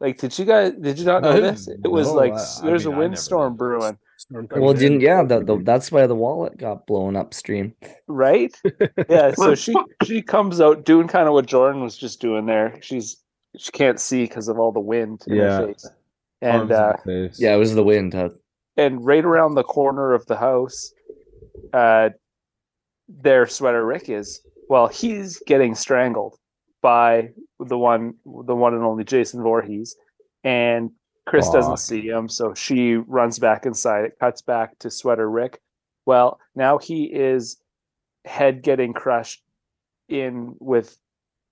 Like, 0.01 0.17
did 0.19 0.39
you 0.39 0.47
guys? 0.47 0.73
Did 0.81 0.99
you 0.99 1.05
not 1.05 1.23
know 1.25 1.41
this? 1.41 1.69
It 1.69 1.89
was 1.91 2.07
know. 2.09 2.15
like 2.15 2.33
I- 2.33 2.37
s- 2.37 2.63
I 2.63 2.67
there's 2.67 2.87
mean, 2.87 2.95
a 2.95 2.99
windstorm 2.99 3.57
brewing, 3.57 3.99
Well, 4.31 4.75
didn't 4.75 5.01
yeah, 5.01 5.23
the, 5.23 5.43
the, 5.45 5.59
that's 5.63 5.93
why 5.93 6.07
the 6.07 6.15
wallet 6.15 6.57
got 6.59 6.87
blown 6.87 7.17
upstream. 7.17 7.75
right? 8.07 8.55
Yeah. 9.09 9.33
So 9.33 9.55
she 9.55 9.75
she 10.05 10.23
comes 10.23 10.61
out 10.61 10.85
doing 10.85 11.09
kind 11.09 11.29
of 11.29 11.35
what 11.35 11.47
Jordan 11.47 11.83
was 11.83 11.97
just 11.97 12.21
doing 12.21 12.47
there. 12.47 12.79
She's 12.83 13.23
she 13.57 13.71
can't 13.73 13.99
see 14.01 14.25
because 14.25 14.49
of 14.49 14.59
all 14.59 14.73
the 14.73 14.81
wind 14.81 15.23
in 15.27 15.37
Yeah. 15.37 15.61
her 15.61 15.67
face, 15.69 15.87
and 16.43 16.71
uh, 16.73 16.97
face. 17.05 17.41
Yeah, 17.41 17.55
it 17.55 17.59
was 17.59 17.75
the 17.75 17.85
wind. 17.85 18.15
Huh? 18.15 18.31
and 18.77 19.05
right 19.05 19.25
around 19.25 19.55
the 19.55 19.65
corner 19.65 20.13
of 20.15 20.25
the 20.27 20.37
house, 20.37 20.93
uh, 21.73 22.11
their 23.09 23.47
sweater 23.47 23.85
Rick 23.85 24.09
is. 24.09 24.41
Well, 24.69 24.87
he's 24.87 25.43
getting 25.47 25.75
strangled 25.75 26.37
by 26.83 27.31
the 27.59 27.79
one, 27.79 28.15
the 28.25 28.55
one 28.55 28.75
and 28.75 28.85
only 28.85 29.03
Jason 29.05 29.43
Voorhees, 29.43 29.97
and 30.45 30.91
Chris 31.29 31.49
doesn't 31.51 31.77
see 31.79 32.01
him, 32.09 32.29
so 32.29 32.55
she 32.55 32.95
runs 32.97 33.39
back 33.39 33.67
inside. 33.67 34.05
It 34.05 34.19
cuts 34.19 34.43
back 34.43 34.79
to 34.81 34.91
sweater 34.91 35.31
Rick. 35.31 35.61
Well, 36.07 36.41
now 36.55 36.79
he 36.79 37.05
is 37.05 37.59
head 38.25 38.63
getting 38.63 38.93
crushed 38.93 39.43
in 40.09 40.55
with 40.59 40.97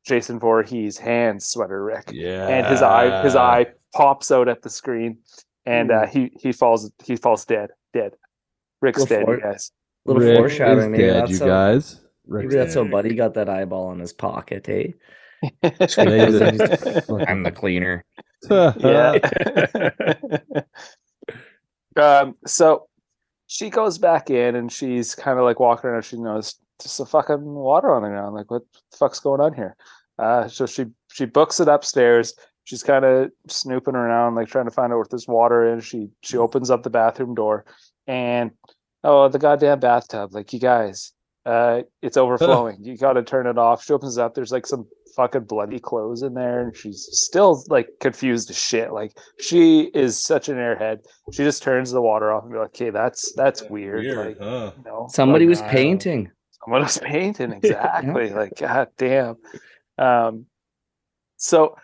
Jason 0.06 0.38
Voorhees' 0.38 0.96
hands, 0.98 1.46
sweater 1.46 1.82
Rick 1.84 2.10
Yeah. 2.12 2.48
and 2.48 2.66
his 2.66 2.80
eye 2.82 3.22
his 3.22 3.36
eye 3.36 3.66
pops 3.94 4.30
out 4.30 4.48
at 4.48 4.62
the 4.62 4.70
screen 4.70 5.18
and 5.66 5.90
uh, 5.90 6.06
he 6.06 6.30
he 6.40 6.52
falls 6.52 6.90
he 7.04 7.16
falls 7.16 7.44
dead 7.44 7.70
dead 7.92 8.12
rick's 8.82 9.00
Little 9.00 9.16
dead 9.16 9.20
you 9.20 9.26
fort. 9.26 9.42
guys 9.42 9.72
Little 10.04 10.22
Rick 10.22 10.36
foreshadowing. 10.38 10.78
is 10.78 10.88
Maybe 10.88 11.02
dead, 11.04 11.14
that's 11.22 11.30
you 11.32 11.38
how, 11.40 11.46
guys. 11.46 12.00
maybe 12.26 12.46
Rick's 12.46 12.54
that's 12.54 12.74
how. 12.74 12.84
Buddy 12.84 13.14
got 13.14 13.34
that 13.34 13.48
eyeball 13.48 13.92
in 13.92 13.98
his 14.00 14.12
pocket. 14.12 14.66
Hey, 14.66 14.94
Yeah, 15.62 15.70
he's 15.70 15.90
a- 16.00 17.24
I'm 17.28 17.42
the 17.42 17.52
cleaner. 17.52 18.04
yeah. 18.50 19.18
Um 21.96 22.36
so 22.46 22.88
she 23.46 23.70
goes 23.70 23.96
back 23.96 24.28
in 24.28 24.54
and 24.54 24.70
she's 24.70 25.14
kind 25.14 25.38
of 25.38 25.46
like 25.46 25.58
walking 25.58 25.88
around 25.88 26.02
she 26.02 26.18
knows 26.18 26.56
just 26.82 27.00
a 27.00 27.06
fucking 27.06 27.42
water 27.42 27.94
on 27.94 28.02
the 28.02 28.08
ground 28.08 28.34
like 28.34 28.50
what 28.50 28.64
the 28.90 28.96
fuck's 28.98 29.18
going 29.18 29.40
on 29.40 29.54
here? 29.54 29.74
Uh 30.18 30.46
so 30.46 30.66
she 30.66 30.84
she 31.10 31.24
books 31.24 31.58
it 31.58 31.68
upstairs 31.68 32.34
she's 32.64 32.82
kind 32.82 33.04
of 33.04 33.30
snooping 33.48 33.94
around 33.94 34.34
like 34.34 34.48
trying 34.48 34.66
to 34.66 34.70
find 34.70 34.92
out 34.92 34.98
what 34.98 35.10
this 35.10 35.26
water 35.26 35.76
is 35.76 35.86
she 35.86 36.08
she 36.22 36.36
opens 36.36 36.70
up 36.70 36.82
the 36.82 36.90
bathroom 36.90 37.34
door 37.34 37.64
and 38.06 38.50
oh 39.02 39.28
the 39.28 39.38
goddamn 39.38 39.80
bathtub 39.80 40.34
like 40.34 40.52
you 40.52 40.60
guys 40.60 41.12
Uh, 41.46 41.82
it's 42.02 42.16
overflowing. 42.16 42.76
you 42.82 42.96
got 42.98 43.12
to 43.14 43.22
turn 43.22 43.46
it 43.46 43.56
off. 43.56 43.84
She 43.84 43.92
opens 43.92 44.18
it 44.18 44.20
up. 44.22 44.34
There's 44.34 44.50
like 44.50 44.66
some 44.66 44.86
fucking 45.14 45.44
bloody 45.44 45.78
clothes 45.78 46.22
in 46.22 46.34
there, 46.34 46.60
and 46.64 46.76
she's 46.76 47.08
still 47.12 47.62
like 47.68 47.88
confused 48.00 48.50
as 48.50 48.58
shit. 48.58 48.92
Like 48.92 49.16
she 49.40 49.82
is 49.94 50.20
such 50.20 50.48
an 50.48 50.56
airhead. 50.56 50.98
She 51.32 51.44
just 51.44 51.62
turns 51.62 51.92
the 51.92 52.02
water 52.02 52.32
off 52.32 52.42
and 52.42 52.52
be 52.52 52.58
like, 52.58 52.68
"Okay, 52.70 52.90
that's 52.90 53.32
that's 53.34 53.62
weird." 53.70 54.00
Weird, 54.00 54.26
Like, 54.26 54.38
huh? 54.40 54.72
you 54.76 54.84
know, 54.84 55.06
Somebody 55.08 55.44
like, 55.46 55.50
was 55.50 55.60
Wow. 55.60 55.68
painting. 55.70 56.30
someone 56.64 56.82
was 56.82 56.98
painting 56.98 57.52
exactly. 57.62 58.30
Like, 58.30 58.56
god 58.58 58.88
damn. 58.98 59.36
Um, 59.98 60.46
so 61.36 61.76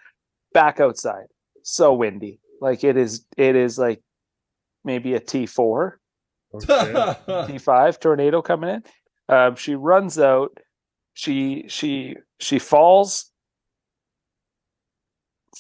back 0.52 0.80
outside, 0.80 1.26
so 1.62 1.94
windy. 1.94 2.40
Like 2.60 2.82
it 2.82 2.96
is. 2.96 3.24
It 3.36 3.54
is 3.54 3.78
like 3.78 4.02
maybe 4.84 5.14
a 5.14 5.20
T 5.20 5.46
four. 5.46 6.00
T5 6.54 7.98
tornado 8.00 8.42
coming 8.42 8.68
in. 8.70 8.82
Um, 9.28 9.56
she 9.56 9.74
runs 9.74 10.18
out. 10.18 10.56
She 11.14 11.64
she 11.68 12.16
she 12.40 12.58
falls 12.58 13.30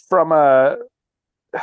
from 0.08 0.32
a. 0.32 0.76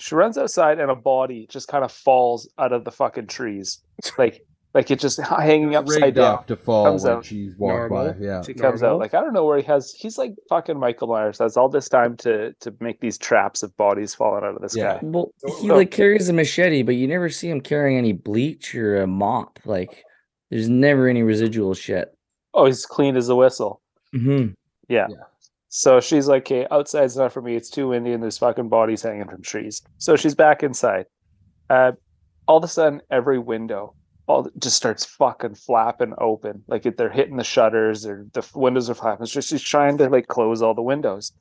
She 0.00 0.14
runs 0.14 0.38
outside 0.38 0.78
and 0.78 0.92
a 0.92 0.94
body 0.94 1.48
just 1.50 1.66
kind 1.66 1.82
of 1.84 1.90
falls 1.90 2.48
out 2.56 2.72
of 2.72 2.84
the 2.84 2.92
fucking 2.92 3.26
trees, 3.26 3.80
like 4.16 4.42
like 4.72 4.92
it 4.92 5.00
just 5.00 5.18
hanging 5.20 5.74
upside 5.74 6.02
Rigged 6.02 6.16
down. 6.18 6.34
up 6.34 6.46
to 6.46 6.54
fall 6.54 6.84
Comes 6.84 7.02
when 7.02 7.12
out. 7.14 7.24
she's 7.24 7.56
walked 7.56 7.90
by. 7.90 8.14
Yeah. 8.20 8.42
She 8.42 8.54
comes 8.54 8.84
out 8.84 9.00
like 9.00 9.14
I 9.14 9.20
don't 9.20 9.32
know 9.32 9.44
where 9.44 9.58
he 9.58 9.64
has. 9.64 9.90
He's 9.92 10.16
like 10.16 10.34
fucking 10.48 10.78
Michael 10.78 11.08
Myers 11.08 11.40
has 11.40 11.56
all 11.56 11.68
this 11.68 11.88
time 11.88 12.16
to 12.18 12.52
to 12.60 12.72
make 12.78 13.00
these 13.00 13.18
traps 13.18 13.64
of 13.64 13.76
bodies 13.76 14.14
falling 14.14 14.44
out 14.44 14.54
of 14.54 14.70
the 14.70 14.78
Yeah. 14.78 14.98
sky. 14.98 15.00
Well, 15.02 15.32
he 15.60 15.68
Oh. 15.68 15.74
like 15.74 15.90
carries 15.90 16.28
a 16.28 16.32
machete, 16.32 16.84
but 16.84 16.94
you 16.94 17.08
never 17.08 17.28
see 17.28 17.50
him 17.50 17.60
carrying 17.60 17.98
any 17.98 18.12
bleach 18.12 18.76
or 18.76 19.00
a 19.02 19.06
mop. 19.08 19.58
Like, 19.64 20.04
there's 20.50 20.68
never 20.68 21.08
any 21.08 21.22
residual 21.22 21.74
shit. 21.74 22.14
Oh, 22.54 22.66
he's 22.66 22.86
clean 22.86 23.16
as 23.16 23.28
a 23.28 23.36
whistle. 23.36 23.80
hmm 24.12 24.48
Yeah. 24.88 25.06
Yeah. 25.10 25.16
So 25.68 26.00
she's 26.00 26.28
like, 26.28 26.42
okay, 26.42 26.66
outside's 26.70 27.16
not 27.16 27.32
for 27.32 27.42
me. 27.42 27.54
It's 27.54 27.68
too 27.68 27.88
windy 27.88 28.12
and 28.12 28.22
there's 28.22 28.38
fucking 28.38 28.70
bodies 28.70 29.02
hanging 29.02 29.28
from 29.28 29.42
trees. 29.42 29.82
So 29.98 30.16
she's 30.16 30.34
back 30.34 30.62
inside. 30.62 31.04
Uh, 31.68 31.92
all 32.46 32.56
of 32.56 32.64
a 32.64 32.68
sudden, 32.68 33.02
every 33.10 33.38
window 33.38 33.94
all 34.26 34.48
just 34.58 34.76
starts 34.76 35.04
fucking 35.04 35.54
flapping 35.56 36.14
open. 36.18 36.64
Like 36.68 36.86
if 36.86 36.96
they're 36.96 37.10
hitting 37.10 37.36
the 37.36 37.44
shutters 37.44 38.06
or 38.06 38.26
the 38.32 38.46
windows 38.54 38.88
are 38.88 38.94
flapping. 38.94 39.26
So 39.26 39.40
she's 39.40 39.62
trying 39.62 39.98
to 39.98 40.08
like 40.08 40.28
close 40.28 40.62
all 40.62 40.74
the 40.74 40.82
windows. 40.82 41.32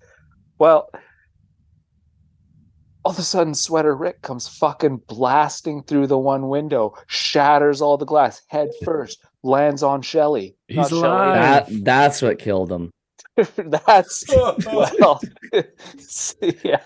Well, 0.59 0.89
all 3.07 3.11
of 3.11 3.19
a 3.19 3.23
sudden, 3.23 3.55
Sweater 3.55 3.95
Rick 3.95 4.21
comes 4.21 4.49
fucking 4.49 4.97
blasting 5.07 5.81
through 5.83 6.07
the 6.07 6.17
one 6.17 6.49
window, 6.49 6.93
shatters 7.07 7.81
all 7.81 7.97
the 7.97 8.05
glass 8.05 8.41
head 8.47 8.69
first, 8.83 9.23
lands 9.43 9.81
on 9.81 10.01
Shelly. 10.01 10.57
He's 10.67 10.75
Not 10.75 10.91
alive. 10.91 11.69
That 11.69 11.85
that's 11.85 12.21
what 12.21 12.37
killed 12.37 12.69
him. 12.69 12.91
Shelley. 13.39 13.69
That's 13.87 14.25
well, 14.65 15.21
yeah. 16.65 16.81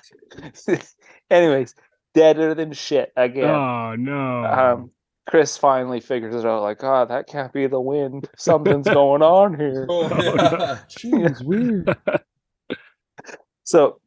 Anyways, 1.31 1.73
deader 2.13 2.53
than 2.53 2.71
shit 2.73 3.11
again. 3.17 3.49
Oh 3.49 3.95
no. 3.95 4.43
Um, 4.45 4.91
Chris 5.27 5.57
finally 5.57 6.01
figures 6.01 6.35
it 6.35 6.45
out. 6.45 6.61
Like, 6.61 6.83
oh, 6.83 7.07
that 7.07 7.25
can't 7.25 7.51
be 7.51 7.65
the 7.65 7.81
wind. 7.81 8.29
Something's 8.37 8.87
going 8.87 9.23
on 9.23 9.57
here. 9.57 9.87
Oh, 9.89 10.07
yeah. 10.21 10.77
Jeez, 10.87 11.43
weird. 11.43 11.97
So, 13.63 13.99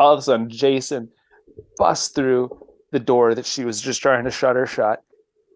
all 0.00 0.14
of 0.14 0.18
a 0.18 0.22
sudden, 0.22 0.48
Jason 0.48 1.10
busts 1.78 2.08
through 2.08 2.50
the 2.92 2.98
door 2.98 3.34
that 3.34 3.46
she 3.46 3.64
was 3.64 3.80
just 3.80 4.02
trying 4.02 4.24
to 4.24 4.30
shut 4.30 4.56
her 4.56 4.66
shut, 4.66 5.02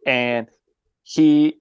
and 0.07 0.47
he 1.03 1.59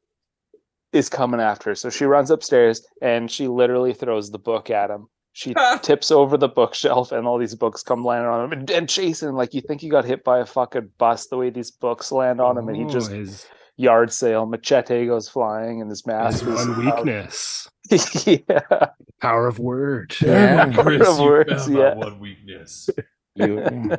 is 0.94 1.10
coming 1.10 1.40
after 1.40 1.72
her. 1.72 1.76
So 1.76 1.90
she 1.90 2.06
runs 2.06 2.32
upstairs 2.32 2.86
and 3.02 3.32
she 3.32 3.48
literally 3.48 3.94
throws 3.94 4.30
the 4.30 4.40
book 4.40 4.70
at 4.70 4.90
him. 4.90 5.08
She 5.34 5.56
tips 5.82 6.12
over 6.12 6.38
the 6.38 6.50
bookshelf 6.50 7.14
and 7.14 7.26
all 7.26 7.38
these 7.38 7.56
books 7.56 7.82
come 7.82 8.04
landing 8.04 8.30
on 8.30 8.44
him. 8.46 8.52
And, 8.60 8.70
and 8.70 8.90
Jason, 8.90 9.36
like 9.36 9.54
you 9.54 9.62
think 9.62 9.80
he 9.80 9.88
got 9.88 10.04
hit 10.04 10.24
by 10.26 10.40
a 10.40 10.46
fucking 10.46 10.90
bus 10.98 11.28
the 11.28 11.38
way 11.38 11.50
these 11.50 11.72
books 11.72 12.12
land 12.12 12.42
on 12.42 12.58
him, 12.58 12.68
and 12.68 12.76
he 12.76 12.84
Oh, 12.84 12.90
just 12.90 13.12
his, 13.12 13.48
yard 13.78 14.12
sale 14.12 14.46
machete 14.46 15.08
goes 15.08 15.28
flying 15.30 15.82
and 15.82 15.90
his 15.90 16.06
mask 16.06 16.44
his 16.46 16.60
is 16.60 16.68
one 16.68 16.86
weakness. 16.86 17.70
yeah. 18.28 18.88
Power 19.22 19.48
of 19.48 19.60
word. 19.60 20.14
Yeah. 20.22 20.72
Chris, 20.74 21.08
Of 21.08 21.20
you 21.20 21.24
words, 21.26 21.66
found 21.66 21.78
yeah. 21.78 21.96
one 21.96 22.20
weakness. 22.20 22.90
You, 23.34 23.96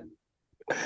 yeah. 0.71 0.77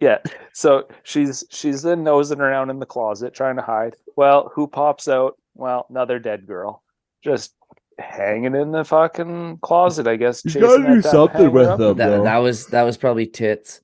yeah. 0.00 0.18
So 0.52 0.88
she's 1.02 1.44
she's 1.50 1.82
then 1.82 2.04
nosing 2.04 2.40
around 2.40 2.70
in 2.70 2.78
the 2.78 2.86
closet 2.86 3.34
trying 3.34 3.56
to 3.56 3.62
hide. 3.62 3.96
Well, 4.16 4.50
who 4.54 4.66
pops 4.66 5.08
out? 5.08 5.36
Well, 5.54 5.86
another 5.90 6.18
dead 6.18 6.46
girl. 6.46 6.82
Just 7.22 7.54
hanging 7.98 8.54
in 8.54 8.72
the 8.72 8.84
fucking 8.84 9.58
closet, 9.62 10.06
I 10.06 10.16
guess. 10.16 10.42
He's 10.42 10.54
chasing 10.54 10.68
gotta 10.68 10.82
do 10.94 11.02
something 11.02 11.36
hanging 11.36 11.52
with 11.52 11.68
up. 11.68 11.78
them. 11.78 11.96
that, 11.98 12.08
though. 12.08 12.24
that 12.24 12.38
was 12.38 12.66
that 12.68 12.82
was 12.82 12.96
probably 12.96 13.26
tits. 13.26 13.80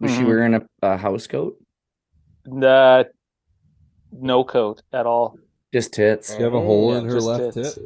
Was 0.00 0.10
she 0.12 0.22
Mhm. 0.22 0.26
wearing 0.26 0.54
a, 0.54 0.62
a 0.82 0.96
house 0.96 1.26
coat? 1.26 1.56
Uh, 2.62 3.04
no 4.12 4.44
coat 4.44 4.82
at 4.92 5.06
all. 5.06 5.38
Just 5.72 5.92
tits. 5.94 6.36
You 6.36 6.44
have 6.44 6.54
a 6.54 6.60
hole 6.60 6.92
Yeah, 6.92 6.98
in 7.00 7.04
her 7.06 7.20
left 7.20 7.54
tits. 7.54 7.74
tit. 7.74 7.84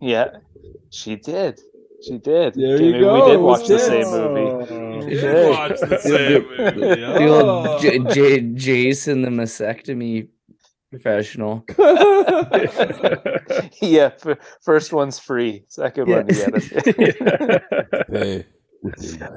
Yeah, 0.00 0.28
she 0.90 1.16
did. 1.16 1.60
She 2.06 2.18
did. 2.18 2.54
There 2.54 2.74
Okay, 2.74 2.84
you 2.84 2.90
maybe 2.92 3.04
go, 3.04 3.14
We 3.14 3.20
did 3.30 3.34
it 3.34 3.40
was 3.40 3.60
watch 3.60 3.68
the 3.68 3.74
tits. 3.76 3.86
same 3.86 4.10
movie. 4.10 4.50
Oh. 4.70 5.06
You 5.08 5.20
did. 5.20 5.50
watch 5.50 5.80
the 5.80 5.98
same 6.02 6.46
movie. 6.48 7.02
The 7.02 7.26
old 7.28 7.66
Oh. 7.66 7.78
J- 7.80 7.98
J- 7.98 8.40
Jason 8.54 9.22
the 9.22 9.30
mastectomy 9.30 10.28
professional. 10.90 11.64
yeah, 13.80 14.10
f- 14.24 14.38
first 14.62 14.92
one's 14.92 15.18
free. 15.18 15.64
Second 15.68 16.08
Yeah. 16.08 16.16
one, 16.16 16.26
you 16.28 16.34
get 16.34 16.54
it. 18.08 18.46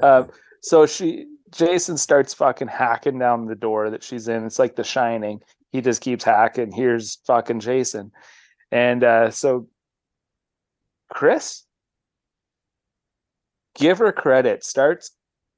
Um, 0.02 0.30
so 0.62 0.86
she, 0.86 1.26
Jason 1.50 1.96
starts 1.96 2.34
fucking 2.34 2.68
hacking 2.68 3.18
down 3.18 3.46
the 3.46 3.54
door 3.54 3.90
that 3.90 4.02
she's 4.02 4.28
in. 4.28 4.44
It's 4.44 4.58
like 4.58 4.76
The 4.76 4.84
Shining. 4.84 5.40
He 5.72 5.80
just 5.80 6.00
keeps 6.00 6.24
hacking. 6.24 6.72
Here's 6.72 7.16
fucking 7.26 7.60
Jason, 7.60 8.10
and 8.72 9.04
uh, 9.04 9.30
so 9.30 9.68
Chris, 11.10 11.64
give 13.78 13.98
her 13.98 14.12
credit. 14.12 14.64
Starts 14.64 15.12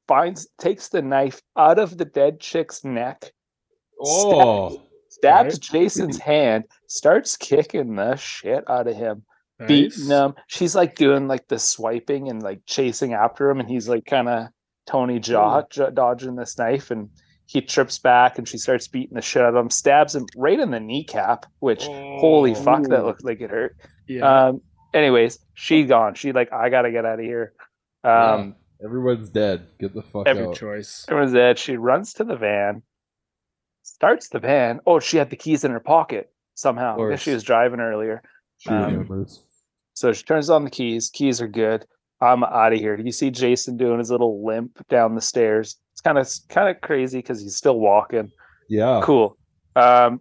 finds 0.08 0.48
takes 0.58 0.88
the 0.88 1.02
knife 1.02 1.40
out 1.56 1.78
of 1.78 1.96
the 1.98 2.04
dead 2.04 2.40
chick's 2.40 2.84
neck, 2.84 3.32
Oh. 4.02 4.82
stabs 5.08 5.54
Right. 5.54 5.60
Jason's 5.60 6.18
hand, 6.18 6.64
starts 6.86 7.36
kicking 7.36 7.96
the 7.96 8.16
shit 8.16 8.64
out 8.68 8.86
of 8.88 8.96
him. 8.96 9.24
beating 9.66 10.06
him. 10.06 10.34
She's 10.46 10.74
like 10.74 10.94
doing 10.94 11.28
like 11.28 11.46
the 11.48 11.58
swiping 11.58 12.30
and 12.30 12.42
like 12.42 12.62
chasing 12.64 13.12
after 13.12 13.50
him, 13.50 13.60
and 13.60 13.68
he's 13.68 13.90
like 13.90 14.06
kind 14.06 14.26
of 14.26 14.46
Tony 14.86 15.20
Jaa 15.20 15.68
j- 15.68 15.90
dodging 15.92 16.34
this 16.34 16.56
knife, 16.56 16.90
and 16.90 17.10
he 17.44 17.60
trips 17.60 17.98
back, 17.98 18.38
and 18.38 18.48
she 18.48 18.56
starts 18.56 18.88
beating 18.88 19.16
the 19.16 19.20
shit 19.20 19.42
out 19.42 19.54
of 19.54 19.62
him, 19.62 19.68
stabs 19.68 20.14
him 20.14 20.24
right 20.34 20.58
in 20.58 20.70
the 20.70 20.80
kneecap. 20.80 21.44
Which 21.58 21.84
holy 21.84 22.54
fuck, 22.54 22.84
that 22.84 23.00
Ooh. 23.02 23.04
looked 23.04 23.22
like 23.22 23.42
it 23.42 23.50
hurt. 23.50 23.76
Yeah. 24.08 24.46
Um. 24.46 24.62
Anyways, 24.94 25.38
she 25.52 25.84
gone. 25.84 26.14
She 26.14 26.32
like 26.32 26.50
I 26.54 26.70
gotta 26.70 26.90
get 26.90 27.04
out 27.04 27.18
of 27.18 27.24
here. 27.26 27.52
Um. 28.04 28.56
Everyone's 28.82 29.28
dead. 29.28 29.66
Get 29.78 29.94
the 29.94 30.00
fuck 30.02 30.20
out. 30.22 30.28
Every 30.28 30.44
Good 30.44 30.50
out. 30.50 30.56
choice. 30.56 31.04
Everyone's 31.08 31.34
dead. 31.34 31.58
She 31.58 31.76
runs 31.76 32.14
to 32.14 32.24
the 32.24 32.36
van, 32.36 32.82
starts 33.82 34.28
the 34.30 34.38
van. 34.38 34.80
Oh, 34.86 35.00
she 35.00 35.18
had 35.18 35.28
the 35.28 35.36
keys 35.36 35.64
in 35.64 35.70
her 35.70 35.80
pocket 35.80 36.32
somehow. 36.54 36.98
I 36.98 37.10
guess 37.10 37.20
she 37.20 37.32
was 37.32 37.42
driving 37.42 37.80
earlier. 37.80 38.22
Um, 38.66 39.06
Hammers. 39.06 39.42
So 39.92 40.12
she 40.14 40.22
turns 40.22 40.48
on 40.48 40.64
the 40.64 40.70
keys. 40.70 41.10
Keys 41.12 41.42
are 41.42 41.48
good. 41.48 41.84
I'm 42.22 42.42
out 42.44 42.72
of 42.72 42.78
here. 42.78 42.96
Do 42.96 43.02
you 43.02 43.12
see 43.12 43.30
Jason 43.30 43.76
doing 43.76 43.98
his 43.98 44.10
little 44.10 44.44
limp 44.44 44.86
down 44.88 45.14
the 45.14 45.20
stairs. 45.20 45.76
It's 45.92 46.00
kind 46.00 46.18
of 46.18 46.28
kind 46.48 46.68
of 46.68 46.80
crazy 46.80 47.18
because 47.18 47.40
he's 47.40 47.56
still 47.56 47.78
walking. 47.78 48.30
Yeah. 48.68 49.00
Cool. 49.02 49.36
Um, 49.76 50.20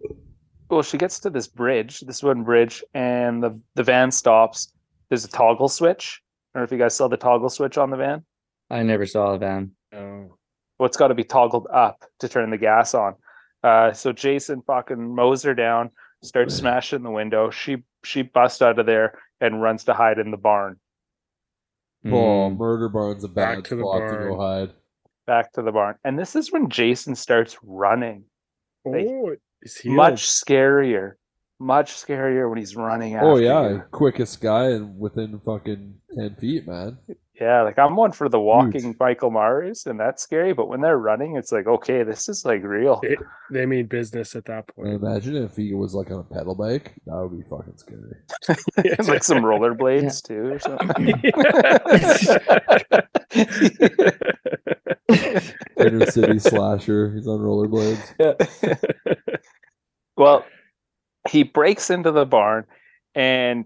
well, 0.70 0.82
she 0.82 0.98
gets 0.98 1.20
to 1.22 1.30
this 1.30 1.48
bridge, 1.48 2.02
this 2.02 2.22
wooden 2.24 2.44
bridge, 2.44 2.84
and 2.94 3.42
the 3.42 3.60
the 3.76 3.84
van 3.84 4.12
stops. 4.12 4.74
There's 5.10 5.26
a 5.26 5.30
toggle 5.30 5.70
switch. 5.70 6.22
I 6.60 6.64
don't 6.64 6.68
know 6.72 6.76
if 6.76 6.78
you 6.78 6.84
guys 6.84 6.96
saw 6.98 7.08
the 7.08 7.16
toggle 7.16 7.48
switch 7.50 7.78
on 7.78 7.90
the 7.90 7.96
van. 7.96 8.26
I 8.70 8.84
never 8.84 9.06
saw 9.06 9.32
a 9.34 9.38
van. 9.38 9.72
Oh. 9.94 10.36
Well, 10.78 10.88
it's 10.88 10.98
got 10.98 11.08
to 11.08 11.16
be 11.16 11.24
toggled 11.24 11.68
up 11.74 12.04
to 12.20 12.28
turn 12.28 12.50
the 12.50 12.58
gas 12.58 12.94
on. 12.94 13.16
Uh, 13.64 13.94
so 13.94 14.12
Jason 14.12 14.62
fucking 14.68 15.16
mows 15.16 15.42
her 15.44 15.54
down, 15.56 15.92
starts 16.22 16.56
smashing 16.56 17.02
the 17.04 17.12
window. 17.12 17.50
She 17.50 17.84
she 18.04 18.24
busts 18.24 18.62
out 18.62 18.78
of 18.78 18.86
there 18.86 19.18
and 19.40 19.62
runs 19.62 19.86
to 19.86 19.94
hide 19.94 20.20
in 20.20 20.32
the 20.32 20.38
barn. 20.38 20.78
Oh, 22.06 22.10
Mm. 22.10 22.58
murder 22.58 22.90
barn's 22.90 23.24
a 23.24 23.30
Back 23.30 23.58
bad 23.58 23.66
to 23.66 23.76
the 23.78 23.84
spot 23.84 24.10
to 24.10 24.18
go 24.28 24.38
hide. 24.40 24.72
back 25.26 25.54
to 25.54 25.62
the 25.62 25.72
barn. 25.72 25.96
And 26.04 26.20
this 26.20 26.36
is 26.36 26.52
when 26.52 26.70
Jason 26.70 27.16
starts 27.16 27.58
running. 27.64 28.26
Like, 28.84 29.06
Oh, 29.08 29.36
he's 29.62 29.78
healed. 29.78 29.96
Much 29.96 30.28
scarier. 30.28 31.14
Much 31.62 31.94
scarier 31.94 32.50
when 32.50 32.58
he's 32.58 32.76
running 32.76 33.16
oh, 33.16 33.18
after 33.18 33.28
Oh 33.30 33.36
yeah, 33.38 33.70
you. 33.70 33.84
quickest 33.92 34.40
guy 34.42 34.66
and 34.70 34.98
within 34.98 35.40
fucking 35.44 35.96
ten 36.16 36.36
feet, 36.36 36.66
man. 36.68 36.98
Yeah, 37.40 37.64
like 37.64 37.78
I'm 37.80 37.96
one 37.96 38.12
for 38.12 38.28
the 38.28 38.40
walking 38.40 38.96
Michael 39.00 39.32
Myers, 39.32 39.86
and 39.86 39.98
that's 40.00 40.22
scary. 40.24 40.52
But 40.54 40.68
when 40.68 40.82
they're 40.82 40.98
running, 40.98 41.38
it's 41.38 41.52
like, 41.54 41.68
okay, 41.68 42.04
this 42.04 42.28
is 42.28 42.44
like 42.44 42.64
real. 42.64 43.00
It, 43.04 43.20
they 43.52 43.66
mean 43.66 43.86
business 43.88 44.36
at 44.36 44.46
that 44.46 44.66
I 44.70 44.72
point. 44.74 45.04
imagine 45.04 45.36
if 45.38 45.56
he 45.56 45.74
was 45.74 45.94
like 45.94 46.12
on 46.12 46.20
a 46.20 46.24
pedal 46.34 46.54
bike, 46.56 46.96
that 47.06 47.16
would 47.16 47.38
be 47.38 47.44
fucking 47.50 47.78
scary. 47.78 48.98
like 49.08 49.24
some 49.24 49.40
rollerblades 49.40 50.22
too, 50.28 50.54
or 50.54 50.60
something. 50.60 51.14
Inner 55.78 56.06
city 56.12 56.40
slasher. 56.40 57.14
He's 57.14 57.28
on 57.28 57.40
rollerblades. 57.40 58.14
Yeah. 58.20 58.76
well, 60.18 60.46
he 61.30 61.44
breaks 61.44 61.90
into 61.90 62.12
the 62.12 62.26
barn, 62.26 62.66
and 63.16 63.66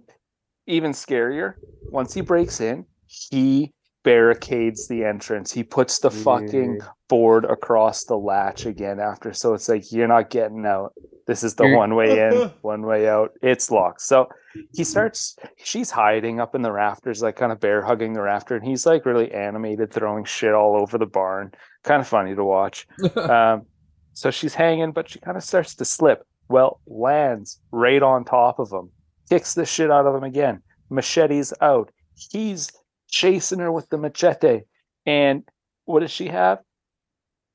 even 0.67 0.91
scarier, 0.91 1.55
once 1.89 2.13
he 2.13 2.21
breaks 2.21 2.61
in, 2.61 2.85
he 3.05 3.71
barricades 4.03 4.87
the 4.87 5.03
entrance. 5.03 5.51
He 5.51 5.63
puts 5.63 5.99
the 5.99 6.11
fucking 6.11 6.81
board 7.07 7.45
across 7.45 8.03
the 8.03 8.17
latch 8.17 8.65
again 8.65 8.99
after. 8.99 9.33
So 9.33 9.53
it's 9.53 9.69
like, 9.69 9.91
you're 9.91 10.07
not 10.07 10.29
getting 10.29 10.65
out. 10.65 10.93
This 11.25 11.43
is 11.43 11.55
the 11.55 11.69
one 11.69 11.95
way 11.95 12.19
in, 12.19 12.51
one 12.61 12.81
way 12.81 13.07
out. 13.07 13.31
It's 13.41 13.71
locked. 13.71 14.01
So 14.01 14.27
he 14.73 14.83
starts, 14.83 15.37
she's 15.57 15.89
hiding 15.89 16.41
up 16.41 16.53
in 16.53 16.61
the 16.61 16.71
rafters, 16.71 17.21
like 17.21 17.37
kind 17.37 17.51
of 17.51 17.61
bear 17.61 17.81
hugging 17.81 18.13
the 18.13 18.21
rafter. 18.21 18.55
And 18.55 18.65
he's 18.65 18.85
like 18.85 19.05
really 19.05 19.31
animated, 19.31 19.93
throwing 19.93 20.25
shit 20.25 20.53
all 20.53 20.75
over 20.75 20.97
the 20.97 21.05
barn. 21.05 21.53
Kind 21.83 22.01
of 22.01 22.07
funny 22.07 22.35
to 22.35 22.43
watch. 22.43 22.87
Um, 23.15 23.67
so 24.15 24.29
she's 24.29 24.53
hanging, 24.53 24.91
but 24.91 25.09
she 25.09 25.19
kind 25.19 25.37
of 25.37 25.43
starts 25.43 25.73
to 25.75 25.85
slip. 25.85 26.23
Well, 26.49 26.81
lands 26.85 27.59
right 27.71 28.01
on 28.01 28.25
top 28.25 28.59
of 28.59 28.71
him, 28.71 28.91
kicks 29.29 29.53
the 29.53 29.65
shit 29.65 29.91
out 29.91 30.05
of 30.05 30.15
him 30.15 30.23
again. 30.23 30.61
Machete's 30.89 31.53
out. 31.61 31.91
He's 32.15 32.71
chasing 33.09 33.59
her 33.59 33.71
with 33.71 33.89
the 33.89 33.97
machete. 33.97 34.61
And 35.05 35.43
what 35.85 36.01
does 36.01 36.11
she 36.11 36.27
have? 36.27 36.59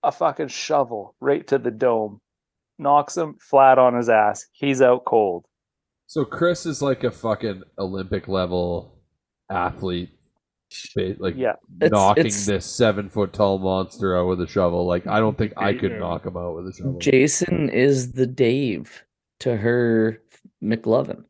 A 0.02 0.12
fucking 0.12 0.48
shovel 0.48 1.14
right 1.20 1.46
to 1.48 1.58
the 1.58 1.70
dome. 1.70 2.20
Knocks 2.78 3.16
him 3.16 3.36
flat 3.40 3.78
on 3.78 3.94
his 3.94 4.08
ass. 4.08 4.46
He's 4.52 4.80
out 4.80 5.04
cold. 5.04 5.46
So 6.06 6.24
Chris 6.24 6.64
is 6.64 6.80
like 6.80 7.04
a 7.04 7.10
fucking 7.10 7.64
Olympic 7.78 8.28
level 8.28 8.98
athlete, 9.50 10.10
like 11.18 11.36
Yeah. 11.36 11.54
It's- 11.80 11.90
knocking 11.90 12.26
it's- 12.26 12.46
this 12.46 12.66
seven 12.66 13.08
foot 13.08 13.32
tall 13.32 13.58
monster 13.58 14.16
out 14.16 14.28
with 14.28 14.40
a 14.40 14.46
shovel. 14.46 14.86
Like 14.86 15.06
I 15.06 15.20
don't 15.20 15.36
think 15.36 15.52
I 15.56 15.74
could 15.74 15.98
knock 15.98 16.26
him 16.26 16.36
out 16.36 16.56
with 16.56 16.68
a 16.68 16.72
shovel. 16.72 16.98
Jason 16.98 17.68
is 17.70 18.12
the 18.12 18.26
Dave 18.26 19.02
to 19.40 19.56
her 19.56 20.20
McLovin. 20.62 21.24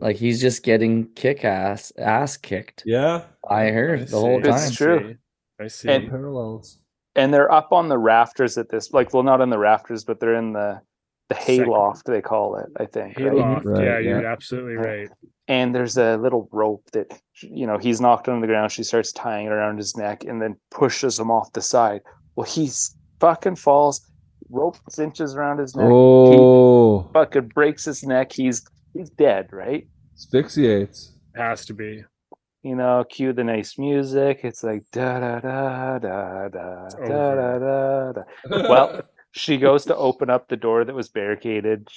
Like 0.00 0.16
he's 0.16 0.40
just 0.40 0.62
getting 0.62 1.08
kick 1.14 1.44
ass 1.44 1.92
ass 1.98 2.36
kicked 2.36 2.84
yeah, 2.86 3.22
by 3.48 3.70
her 3.70 3.96
I 3.96 4.04
the 4.04 4.18
whole 4.18 4.42
see. 4.42 4.48
It's 4.50 4.74
true. 4.76 5.16
I 5.60 5.68
see. 5.68 5.88
And- 5.88 6.08
parallels. 6.08 6.78
And 7.16 7.34
they're 7.34 7.50
up 7.52 7.72
on 7.72 7.88
the 7.88 7.98
rafters 7.98 8.56
at 8.56 8.68
this 8.68 8.92
like 8.92 9.12
well 9.12 9.22
not 9.24 9.40
in 9.40 9.50
the 9.50 9.58
rafters, 9.58 10.04
but 10.04 10.20
they're 10.20 10.36
in 10.36 10.52
the 10.52 10.80
the 11.30 11.34
hay 11.36 11.64
loft, 11.64 12.04
they 12.06 12.20
call 12.20 12.56
it, 12.56 12.66
I 12.76 12.84
think. 12.86 13.16
right? 13.18 13.26
Hayloft. 13.32 13.64
Mm-hmm. 13.64 13.68
Right, 13.70 13.84
yeah, 13.84 13.98
yeah. 13.98 14.08
you're 14.18 14.26
absolutely 14.26 14.74
right. 14.74 15.08
and 15.48 15.74
there's 15.74 15.96
a 15.96 16.16
little 16.18 16.48
rope 16.52 16.84
that 16.92 17.06
you 17.40 17.66
know 17.66 17.78
he's 17.78 18.00
knocked 18.00 18.28
on 18.28 18.40
the 18.42 18.46
ground 18.46 18.70
she 18.70 18.82
starts 18.82 19.10
tying 19.12 19.46
it 19.46 19.52
around 19.52 19.78
his 19.78 19.96
neck 19.96 20.24
and 20.24 20.42
then 20.42 20.54
pushes 20.70 21.18
him 21.18 21.30
off 21.30 21.50
the 21.54 21.62
side 21.62 22.02
well 22.36 22.46
he's 22.46 22.94
fucking 23.20 23.56
falls 23.56 23.96
rope 24.50 24.76
cinches 24.90 25.34
around 25.34 25.58
his 25.58 25.74
neck 25.74 25.86
Oh, 25.88 27.08
fucking 27.14 27.48
breaks 27.54 27.84
his 27.86 28.02
neck 28.04 28.32
he's 28.32 28.62
he's 28.94 29.08
dead 29.10 29.48
right 29.52 29.86
asphyxiates. 30.14 31.12
Has 31.36 31.64
to 31.66 31.74
be. 31.74 32.04
you 32.62 32.74
know 32.76 33.04
cue 33.08 33.32
the 33.32 33.44
nice 33.44 33.78
music 33.78 34.40
it's 34.42 34.62
like 34.62 34.82
da 34.92 35.18
da 35.20 35.40
da 35.40 35.98
da 35.98 36.48
da 36.48 36.88
da 37.08 37.34
da 37.34 37.58
da 37.58 38.12
da 38.12 38.22
well 38.68 39.00
she 39.32 39.56
goes 39.56 39.84
to 39.84 39.96
open 39.96 40.30
up 40.30 40.48
the 40.48 40.56
door 40.56 40.84
that 40.84 40.94
was 40.94 41.08
barricaded 41.08 41.88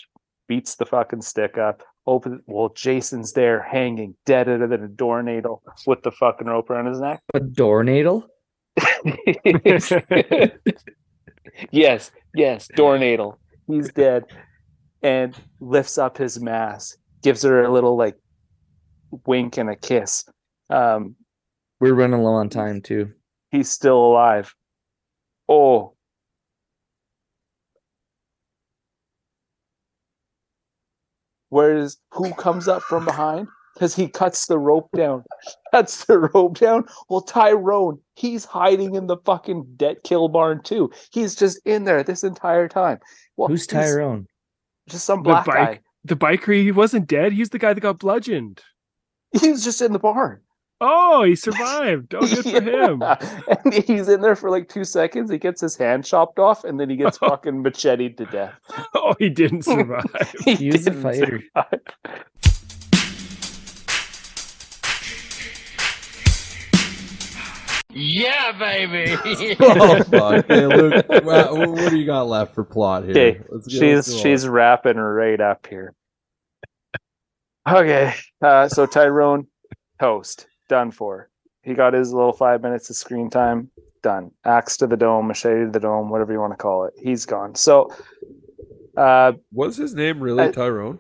beats 0.47 0.75
the 0.75 0.85
fucking 0.85 1.21
stick 1.21 1.57
up 1.57 1.83
open 2.05 2.41
well 2.47 2.69
jason's 2.69 3.33
there 3.33 3.61
hanging 3.63 4.15
dead 4.25 4.45
deader 4.45 4.67
than 4.67 4.83
a 4.83 4.87
doornail 4.87 5.61
with 5.87 6.03
the 6.03 6.11
fucking 6.11 6.47
rope 6.47 6.69
around 6.69 6.87
his 6.87 6.99
neck. 6.99 7.21
A 7.33 7.39
doornail? 7.39 8.27
yes 11.71 12.11
yes 12.35 12.67
doornail 12.75 13.39
he's 13.67 13.91
dead. 13.91 14.25
And 15.01 15.35
lifts 15.59 15.97
up 15.97 16.17
his 16.17 16.39
mask 16.41 16.97
gives 17.21 17.43
her 17.43 17.63
a 17.63 17.71
little 17.71 17.95
like 17.97 18.15
wink 19.25 19.57
and 19.57 19.69
a 19.69 19.75
kiss. 19.75 20.25
Um 20.69 21.15
We're 21.79 21.93
running 21.93 22.21
low 22.21 22.33
on 22.33 22.49
time 22.49 22.81
too. 22.81 23.11
he's 23.51 23.69
still 23.69 23.97
alive. 23.97 24.53
Oh 25.47 25.93
where's 31.53 31.97
who 32.11 32.33
comes 32.33 32.67
up 32.67 32.81
from 32.83 33.05
behind? 33.05 33.47
Because 33.73 33.95
he 33.95 34.07
cuts 34.07 34.45
the 34.47 34.59
rope 34.59 34.89
down. 34.95 35.23
Cuts 35.73 36.05
the 36.05 36.19
rope 36.19 36.59
down? 36.59 36.85
Well 37.09 37.21
tyrone 37.21 37.99
he's 38.15 38.45
hiding 38.45 38.93
in 38.93 39.07
the 39.07 39.17
fucking 39.25 39.65
debt 39.75 40.03
kill 40.03 40.27
barn 40.29 40.61
too. 40.61 40.91
He's 41.11 41.33
just 41.35 41.59
in 41.65 41.83
there 41.85 42.03
this 42.03 42.23
entire 42.23 42.67
time. 42.67 42.99
Well 43.37 43.47
Who's 43.47 43.65
Tyrone? 43.65 44.27
just 44.87 45.05
some 45.05 45.23
The 45.23 45.29
black 45.29 45.45
bike- 45.47 45.55
guy. 45.55 45.79
The 46.05 46.15
biker, 46.15 46.53
he 46.61 46.71
wasn't 46.71 47.07
dead. 47.07 47.31
He's 47.33 47.49
the 47.49 47.57
guy 47.59 47.73
that 47.73 47.79
got 47.81 47.97
bludgeoned. 47.99 48.61
he 49.41 49.49
was 49.51 49.63
just 49.63 49.81
in 49.81 49.93
the 49.93 49.99
barn 49.99 50.41
Oh, 50.85 51.23
he 51.23 51.35
survived. 51.35 52.13
Oh, 52.13 52.27
good 52.27 52.43
for 52.43 52.61
him. 52.61 53.01
And 53.63 53.73
he's 53.85 54.09
in 54.09 54.19
there 54.19 54.35
for 54.35 54.49
like 54.49 54.67
two 54.67 54.83
seconds. 54.83 55.31
He 55.31 55.37
gets 55.37 55.61
his 55.61 55.77
hand 55.77 56.03
chopped 56.03 56.39
off, 56.39 56.65
and 56.65 56.77
then 56.77 56.89
he 56.89 56.97
gets 56.97 57.17
fucking 57.29 57.61
macheted 57.61 58.17
to 58.17 58.25
death. 58.25 58.59
Oh, 58.93 59.15
he 59.17 59.29
didn't 59.29 59.61
survive. 59.63 60.03
He 60.43 60.55
He 60.55 60.71
was 60.71 60.85
a 60.85 60.89
didn't 60.91 61.03
fighter. 61.03 61.41
survive. 61.55 62.23
Yeah, 67.95 68.51
baby. 68.57 69.15
oh 69.59 70.03
fuck! 70.03 70.47
Hey, 70.47 70.65
Luke, 70.65 71.05
wha- 71.09 71.23
wha- 71.51 71.67
what 71.67 71.91
do 71.91 71.97
you 71.97 72.07
got 72.07 72.23
left 72.27 72.55
for 72.55 72.63
plot 72.63 73.03
here? 73.03 73.11
Okay, 73.11 73.39
Let's 73.49 73.67
get- 73.67 73.79
she's 73.79 74.07
go 74.09 74.17
she's 74.19 74.47
wrapping 74.47 74.97
right 74.97 75.39
up 75.39 75.67
here. 75.67 75.93
Okay, 77.69 78.13
uh, 78.41 78.67
so 78.67 78.87
Tyrone, 78.87 79.45
toast, 79.99 80.47
done 80.69 80.91
for. 80.91 81.29
He 81.63 81.73
got 81.73 81.93
his 81.93 82.13
little 82.13 82.33
five 82.33 82.61
minutes 82.61 82.89
of 82.89 82.95
screen 82.95 83.29
time, 83.29 83.69
done. 84.01 84.31
Axe 84.45 84.77
to 84.77 84.87
the 84.87 84.97
dome, 84.97 85.27
machete 85.27 85.65
to 85.65 85.69
the 85.71 85.79
dome, 85.79 86.09
whatever 86.09 86.33
you 86.33 86.39
want 86.39 86.53
to 86.53 86.57
call 86.57 86.85
it. 86.85 86.93
He's 86.97 87.25
gone. 87.25 87.55
So, 87.55 87.89
uh, 88.97 89.33
Was 89.53 89.77
his 89.77 89.93
name 89.95 90.19
really 90.19 90.43
I- 90.45 90.51
Tyrone? 90.51 90.99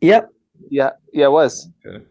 Yep. 0.00 0.30
yeah, 0.68 0.90
yeah, 1.12 1.26
it 1.26 1.30
was. 1.30 1.68
Okay. 1.86 2.04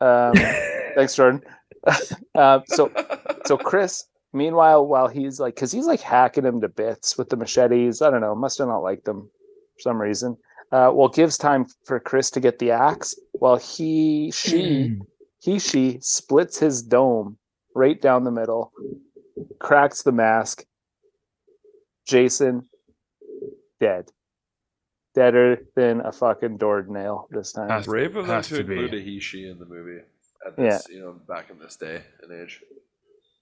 Um, 0.00 0.34
thanks, 0.94 1.14
Jordan. 1.14 1.42
uh, 2.34 2.60
so, 2.66 2.92
so 3.46 3.56
Chris, 3.56 4.04
meanwhile, 4.34 4.86
while 4.86 5.08
he's 5.08 5.40
like, 5.40 5.54
because 5.54 5.72
he's 5.72 5.86
like 5.86 6.00
hacking 6.00 6.44
him 6.44 6.60
to 6.60 6.68
bits 6.68 7.16
with 7.16 7.30
the 7.30 7.36
machetes. 7.36 8.02
I 8.02 8.10
don't 8.10 8.20
know, 8.20 8.34
must 8.34 8.58
have 8.58 8.68
not 8.68 8.82
liked 8.82 9.06
them 9.06 9.30
for 9.74 9.80
some 9.80 10.00
reason. 10.00 10.36
Uh, 10.72 10.90
well, 10.94 11.08
gives 11.08 11.36
time 11.36 11.66
for 11.84 11.98
Chris 11.98 12.30
to 12.30 12.40
get 12.40 12.58
the 12.60 12.70
axe. 12.70 13.14
While 13.32 13.56
he, 13.56 14.30
she, 14.32 14.98
he, 15.40 15.58
she 15.58 15.98
splits 16.00 16.58
his 16.58 16.82
dome 16.82 17.38
right 17.74 18.00
down 18.00 18.24
the 18.24 18.30
middle, 18.30 18.72
cracks 19.58 20.02
the 20.02 20.12
mask. 20.12 20.64
Jason, 22.06 22.68
dead. 23.80 24.10
Deader 25.14 25.58
than 25.74 26.00
a 26.02 26.12
fucking 26.12 26.56
door 26.58 26.84
nail 26.88 27.26
this 27.30 27.52
time. 27.52 27.68
Has- 27.68 27.86
Brave 27.86 28.14
of 28.16 28.26
them 28.26 28.36
Has 28.36 28.48
to, 28.48 28.58
to 28.58 28.64
be. 28.64 28.74
include 28.74 28.94
a 29.00 29.02
he 29.04 29.18
she 29.18 29.48
in 29.48 29.58
the 29.58 29.66
movie 29.66 30.00
at 30.46 30.54
Yeah. 30.56 30.78
you 30.88 31.00
know, 31.00 31.12
back 31.28 31.50
in 31.50 31.58
this 31.58 31.76
day 31.76 32.02
and 32.22 32.32
age. 32.32 32.60
They 32.62 32.66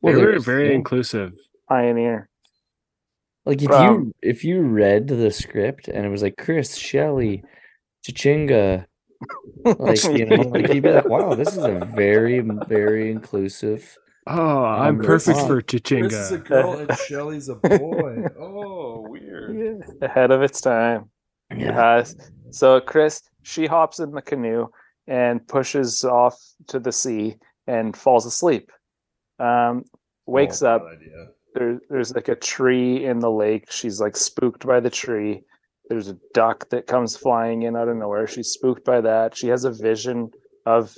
Well, 0.00 0.14
were 0.14 0.20
there's- 0.28 0.44
very 0.44 0.68
yeah. 0.68 0.74
inclusive. 0.76 1.34
Pioneer. 1.68 2.30
Like 3.49 3.62
if 3.62 3.70
Um, 3.70 3.85
you 3.95 4.15
if 4.31 4.45
you 4.45 4.61
read 4.61 5.09
the 5.09 5.31
script 5.33 5.89
and 5.89 6.05
it 6.07 6.11
was 6.11 6.23
like 6.23 6.37
Chris 6.37 6.77
Shelley, 6.77 7.43
Chichinga, 8.07 8.87
like 9.65 10.05
you 10.05 10.27
know, 10.27 10.43
like 10.43 10.69
you'd 10.73 10.83
be 10.85 10.93
like, 10.93 11.09
wow, 11.09 11.35
this 11.35 11.57
is 11.57 11.65
a 11.65 11.85
very 11.97 12.41
very 12.69 13.11
inclusive. 13.11 13.97
Oh, 14.27 14.62
I'm 14.65 14.99
perfect 15.01 15.39
wow. 15.39 15.47
for 15.47 15.62
Chris 15.62 15.91
is 15.93 16.33
a 16.33 16.39
girl 16.39 16.75
and 16.79 16.95
Shelly's 17.09 17.49
a 17.49 17.55
boy. 17.55 18.25
Oh, 18.39 19.07
weird. 19.09 19.83
ahead 20.03 20.31
of 20.31 20.43
its 20.43 20.61
time. 20.61 21.09
Yeah. 21.57 21.81
Uh, 21.81 22.05
so 22.51 22.79
Chris, 22.83 23.23
she 23.43 23.65
hops 23.65 23.99
in 24.01 24.12
the 24.12 24.20
canoe 24.20 24.66
and 25.07 25.47
pushes 25.49 26.05
off 26.05 26.39
to 26.66 26.79
the 26.79 26.93
sea 26.93 27.37
and 27.66 27.97
falls 27.97 28.27
asleep. 28.27 28.70
Um, 29.39 29.85
wakes 30.27 30.62
Oh, 30.62 30.73
up. 30.77 30.83
idea. 30.93 31.29
There, 31.59 31.80
there's 31.90 32.14
like 32.14 32.28
a 32.28 32.36
tree 32.36 33.05
in 33.05 33.18
the 33.18 33.30
lake. 33.30 33.64
She's 33.70 34.01
like 34.01 34.16
spooked 34.16 34.64
by 34.64 34.78
the 34.78 34.90
tree. 34.90 35.43
There's 35.89 36.09
a 36.09 36.16
duck 36.35 36.68
that 36.70 36.86
comes 36.86 37.16
flying 37.16 37.62
in 37.62 37.74
out 37.76 37.89
of 37.89 37.97
nowhere. 37.97 38.28
She's 38.28 38.51
spooked 38.51 38.85
by 38.85 39.01
that. 39.01 39.36
She 39.36 39.48
has 39.48 39.64
a 39.64 39.72
vision 39.72 40.30
of 40.66 40.94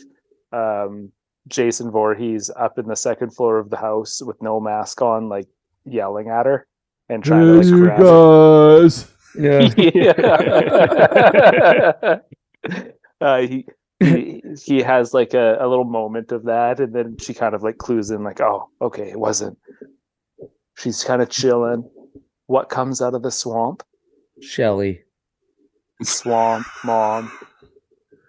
um, 0.52 1.10
Jason 1.48 1.90
Voorhees 1.90 2.50
up 2.58 2.78
in 2.78 2.86
the 2.86 2.96
second 2.96 3.34
floor 3.34 3.58
of 3.58 3.70
the 3.70 3.78
house 3.78 4.20
with 4.22 4.36
no 4.42 4.60
mask 4.60 5.00
on, 5.00 5.30
like 5.30 5.46
yelling 5.86 6.28
at 6.28 6.44
her 6.44 6.66
and 7.08 7.24
trying 7.24 7.46
to 7.46 7.52
like 7.54 7.68
grab 7.68 7.98
her. 7.98 8.80
guys. 8.82 9.06
Yeah. 9.34 9.68
Yeah. 9.94 10.12
uh, 13.20 13.40
he, 13.42 13.66
he 14.00 14.42
he 14.64 14.82
has 14.82 15.14
like 15.14 15.34
a, 15.34 15.56
a 15.60 15.68
little 15.68 15.84
moment 15.84 16.32
of 16.32 16.44
that, 16.44 16.80
and 16.80 16.92
then 16.94 17.16
she 17.18 17.32
kind 17.32 17.54
of 17.54 17.62
like 17.62 17.78
clues 17.78 18.10
in, 18.10 18.24
like, 18.24 18.40
oh, 18.40 18.68
okay, 18.82 19.08
it 19.10 19.18
wasn't. 19.18 19.56
She's 20.80 21.04
kind 21.04 21.20
of 21.20 21.28
chilling. 21.28 21.88
What 22.46 22.70
comes 22.70 23.02
out 23.02 23.14
of 23.14 23.22
the 23.22 23.30
swamp? 23.30 23.82
Shelly. 24.40 25.02
Swamp 26.02 26.66
mom. 26.84 27.30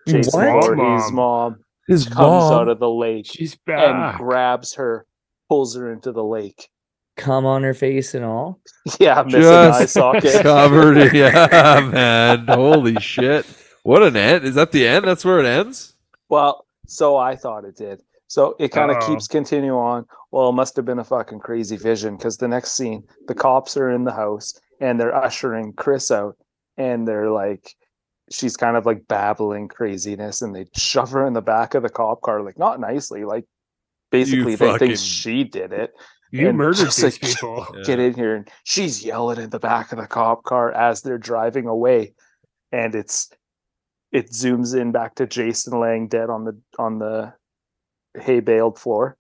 Jason 0.08 0.54
What? 0.54 0.76
Voorhees' 0.76 1.12
mom 1.12 1.64
His 1.88 2.08
comes 2.08 2.52
out 2.52 2.68
of 2.68 2.80
the 2.80 2.90
lake 2.90 3.28
She's 3.28 3.56
and 3.68 4.18
grabs 4.18 4.74
her, 4.74 5.06
pulls 5.48 5.76
her 5.76 5.94
into 5.94 6.12
the 6.12 6.24
lake. 6.24 6.70
Come 7.16 7.46
on 7.46 7.64
her 7.64 7.74
face 7.74 8.14
and 8.16 8.26
all. 8.26 8.60
Yeah, 9.00 9.24
missing 9.24 9.44
eye 9.44 9.80
just 9.82 9.94
socket. 9.94 10.24
covered 10.42 10.98
it. 10.98 11.14
Yeah, 11.14 11.90
man. 11.92 12.48
Holy 12.48 12.96
shit. 13.00 13.46
What 13.84 14.04
an 14.04 14.18
end. 14.18 14.44
Is 14.44 14.56
that 14.56 14.72
the 14.72 14.88
end? 14.88 15.06
That's 15.08 15.24
where 15.24 15.40
it 15.40 15.46
ends? 15.46 15.94
Well, 16.30 16.66
so 16.88 17.16
I 17.16 17.36
thought 17.36 17.64
it 17.64 17.76
did. 17.78 18.02
So 18.32 18.56
it 18.60 18.70
kind 18.70 18.92
of 18.92 19.06
keeps 19.06 19.28
continuing 19.28 19.78
on. 19.78 20.06
Well, 20.32 20.48
it 20.48 20.54
must 20.54 20.78
have 20.78 20.86
been 20.86 21.00
a 21.00 21.04
fucking 21.04 21.40
crazy 21.40 21.76
vision 21.76 22.16
because 22.16 22.38
the 22.38 22.48
next 22.48 22.78
scene, 22.78 23.04
the 23.28 23.36
cops 23.36 23.76
are 23.76 23.92
in 23.92 24.06
the 24.06 24.14
house 24.14 24.58
and 24.80 24.98
they're 24.98 25.14
ushering 25.14 25.74
Chris 25.74 26.12
out, 26.12 26.38
and 26.78 27.06
they're 27.06 27.30
like, 27.30 27.76
she's 28.32 28.56
kind 28.56 28.78
of 28.78 28.86
like 28.86 29.06
babbling 29.10 29.68
craziness, 29.68 30.42
and 30.42 30.56
they 30.56 30.66
shove 30.74 31.12
her 31.12 31.28
in 31.28 31.34
the 31.34 31.42
back 31.42 31.74
of 31.74 31.84
the 31.84 31.90
cop 31.90 32.22
car, 32.22 32.42
like 32.42 32.58
not 32.58 32.80
nicely, 32.80 33.26
like 33.26 33.44
basically 34.12 34.56
they 34.56 34.66
fucking- 34.66 34.88
think 34.88 34.98
she 34.98 35.44
did 35.44 35.74
it. 35.74 35.92
You 36.32 36.48
and 36.48 36.58
murdered 36.58 36.86
these 36.86 37.04
like, 37.04 37.20
people. 37.20 37.68
Get 37.84 38.00
in 38.00 38.14
here, 38.14 38.38
and 38.38 38.50
she's 38.64 39.04
yelling 39.04 39.42
in 39.42 39.50
the 39.50 39.60
back 39.60 39.92
of 39.92 39.98
the 39.98 40.08
cop 40.08 40.44
car 40.44 40.72
as 40.72 41.02
they're 41.02 41.18
driving 41.18 41.68
away, 41.68 42.14
and 42.72 42.96
it's 42.96 43.30
it 44.14 44.32
zooms 44.32 44.74
in 44.74 44.94
back 44.94 45.16
to 45.16 45.28
Jason 45.28 45.78
laying 45.78 46.08
dead 46.08 46.30
on 46.30 46.46
the 46.46 46.58
on 46.80 46.98
the 46.98 47.34
hay 48.20 48.40
baled 48.40 48.78
floor. 48.80 49.18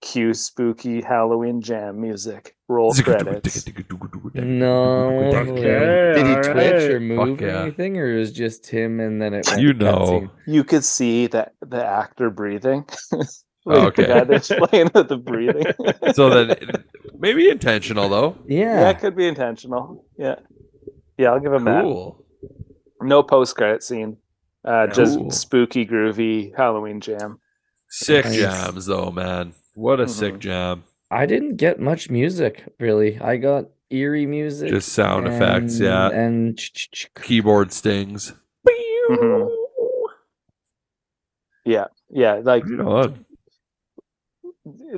Cue 0.00 0.34
spooky 0.34 1.00
Halloween 1.00 1.62
jam 1.62 1.98
music. 2.00 2.54
Roll 2.68 2.92
credits. 2.92 3.66
No. 4.34 5.08
Okay, 5.34 6.12
Did 6.14 6.26
he 6.26 6.34
twitch 6.52 6.82
or 6.90 6.92
right. 6.94 7.00
move 7.02 7.38
Fuck 7.38 7.42
or 7.42 7.46
yeah. 7.46 7.62
anything, 7.62 7.96
or 7.98 8.14
it 8.14 8.18
was 8.18 8.32
just 8.32 8.66
him 8.66 9.00
and 9.00 9.20
then 9.20 9.32
it 9.34 9.48
You 9.58 9.72
know. 9.72 10.30
You 10.46 10.62
could 10.64 10.84
see 10.84 11.26
that 11.28 11.54
the 11.60 11.84
actor 11.84 12.30
breathing. 12.30 12.84
Oh, 13.66 13.70
Like, 13.84 13.96
the 13.96 14.02
okay. 14.02 14.06
guy 14.12 14.24
that's 14.24 14.48
playing 14.48 14.90
with 14.94 15.08
the 15.08 15.16
breathing. 15.16 15.64
So 16.12 16.28
then 16.28 16.54
maybe 17.18 17.48
intentional 17.48 18.10
though. 18.10 18.36
yeah, 18.46 18.80
Yeah. 18.80 18.92
could 18.92 19.16
be 19.16 19.26
intentional. 19.26 20.04
Yeah, 20.18 20.34
yeah, 21.16 21.30
I'll 21.30 21.40
give 21.40 21.54
him 21.54 21.64
that. 21.64 21.82
No 23.00 23.22
post 23.22 23.56
credit 23.56 23.82
scene. 23.82 24.18
Uh, 24.66 24.86
just 24.88 25.16
Cool. 25.18 25.30
spooky, 25.30 25.86
groovy 25.86 26.54
Halloween 26.54 27.00
jam. 27.00 27.38
Sick 27.96 28.24
Nice. 28.24 28.36
jams 28.36 28.86
though, 28.86 29.12
man. 29.12 29.54
What 29.74 30.00
a 30.00 30.08
sick 30.08 30.34
Mhm. 30.34 30.38
jam. 30.40 30.84
I 31.12 31.26
didn't 31.26 31.56
get 31.56 31.78
much 31.78 32.10
music 32.10 32.64
really. 32.80 33.20
I 33.20 33.36
got 33.36 33.66
eerie 33.90 34.26
music. 34.26 34.68
Just 34.70 34.88
sound 34.92 35.28
effects, 35.28 35.78
yeah. 35.78 36.08
And 36.10 36.58
Keyboard 37.22 37.72
stings. 37.72 38.32
Mhm. 39.10 39.48
Yeah, 41.64 41.86
yeah, 42.10 42.40
like 42.42 42.64
You 42.66 42.76
know 42.78 42.84
what? 42.84 43.14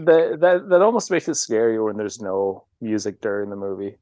that. 0.06 0.38
That 0.40 0.68
that 0.70 0.80
almost 0.82 1.10
makes 1.10 1.28
it 1.28 1.32
scarier 1.32 1.84
when 1.84 1.96
there's 1.98 2.20
no 2.22 2.64
music 2.80 3.20
during 3.20 3.50
the 3.50 3.56
movie. 3.56 3.98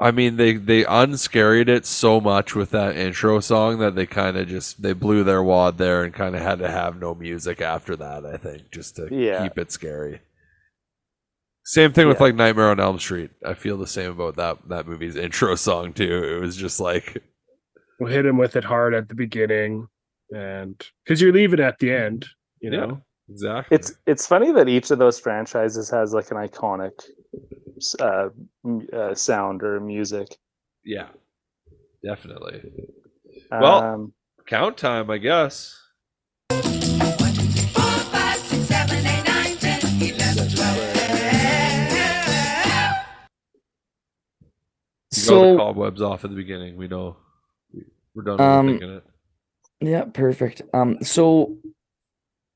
I 0.00 0.10
mean, 0.10 0.36
they 0.36 0.54
they 0.54 0.84
unscarried 0.84 1.68
it 1.68 1.86
so 1.86 2.20
much 2.20 2.54
with 2.54 2.70
that 2.70 2.96
intro 2.96 3.38
song 3.40 3.78
that 3.78 3.94
they 3.94 4.06
kind 4.06 4.36
of 4.36 4.48
just 4.48 4.82
they 4.82 4.92
blew 4.92 5.22
their 5.24 5.42
wad 5.42 5.78
there 5.78 6.02
and 6.02 6.12
kind 6.12 6.34
of 6.34 6.42
had 6.42 6.58
to 6.58 6.68
have 6.70 6.98
no 6.98 7.14
music 7.14 7.60
after 7.60 7.94
that. 7.96 8.26
I 8.26 8.36
think 8.36 8.70
just 8.72 8.96
to 8.96 9.08
Yeah. 9.10 9.42
keep 9.42 9.56
it 9.58 9.70
scary. 9.70 10.20
Same 11.66 11.92
thing 11.92 12.08
with 12.08 12.20
like 12.20 12.34
Nightmare 12.34 12.70
on 12.70 12.80
Elm 12.80 12.98
Street. 12.98 13.30
I 13.44 13.54
feel 13.54 13.76
the 13.78 13.86
same 13.86 14.10
about 14.10 14.36
that 14.36 14.68
that 14.68 14.86
movie's 14.86 15.16
intro 15.16 15.54
song 15.54 15.92
too. 15.92 16.24
It 16.36 16.40
was 16.40 16.56
just 16.56 16.80
like 16.80 17.22
We'll 18.00 18.12
hit 18.12 18.26
him 18.26 18.36
with 18.38 18.56
it 18.56 18.64
hard 18.64 18.92
at 18.92 19.08
the 19.08 19.14
beginning, 19.14 19.86
and 20.34 20.74
because 21.04 21.20
you're 21.20 21.32
leaving 21.32 21.60
at 21.60 21.78
the 21.78 21.92
end, 21.92 22.26
you 22.60 22.72
Yeah. 22.72 22.86
know. 22.86 23.00
exactly. 23.30 23.76
It's 23.76 23.92
it's 24.06 24.26
funny 24.26 24.50
that 24.52 24.68
each 24.68 24.90
of 24.90 24.98
those 24.98 25.20
franchises 25.20 25.88
has 25.90 26.12
like 26.12 26.30
an 26.32 26.36
iconic 26.36 26.90
s- 26.98 27.10
uh, 28.00 28.28
uh, 28.92 29.14
sound 29.14 29.62
or 29.62 29.80
music. 29.80 30.36
yeah, 30.84 31.08
definitely. 32.04 32.62
Well- 33.50 33.82
Um, 33.82 34.12
Count 34.46 34.76
time, 34.76 35.08
I 35.10 35.16
guess. 35.16 35.74
You 40.00 40.12
got 40.12 40.36
the 45.10 45.12
So 45.12 45.56
cobwebs 45.56 46.02
off 46.02 46.24
at 46.24 46.30
the 46.30 46.36
beginning. 46.36 46.76
We 46.76 46.88
know 46.88 47.16
we're 48.14 48.22
done 48.24 48.40
Um, 48.40 48.66
thinking 48.68 48.90
it. 48.96 49.04
yeah, 49.80 50.04
perfect. 50.04 50.62
Um, 50.72 51.02
so 51.02 51.56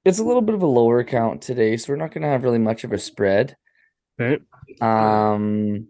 it's 0.04 0.18
a 0.18 0.24
little 0.24 0.42
bit 0.42 0.54
of 0.54 0.62
a 0.62 0.66
lower 0.66 1.04
count 1.04 1.40
today, 1.42 1.76
so 1.76 1.92
we're 1.92 1.96
not 1.96 2.12
gonna 2.12 2.26
have 2.28 2.42
really 2.44 2.58
much 2.58 2.84
of 2.84 2.92
a 2.92 2.98
spread. 2.98 3.56
Okay. 4.20 4.42
Um, 4.80 5.86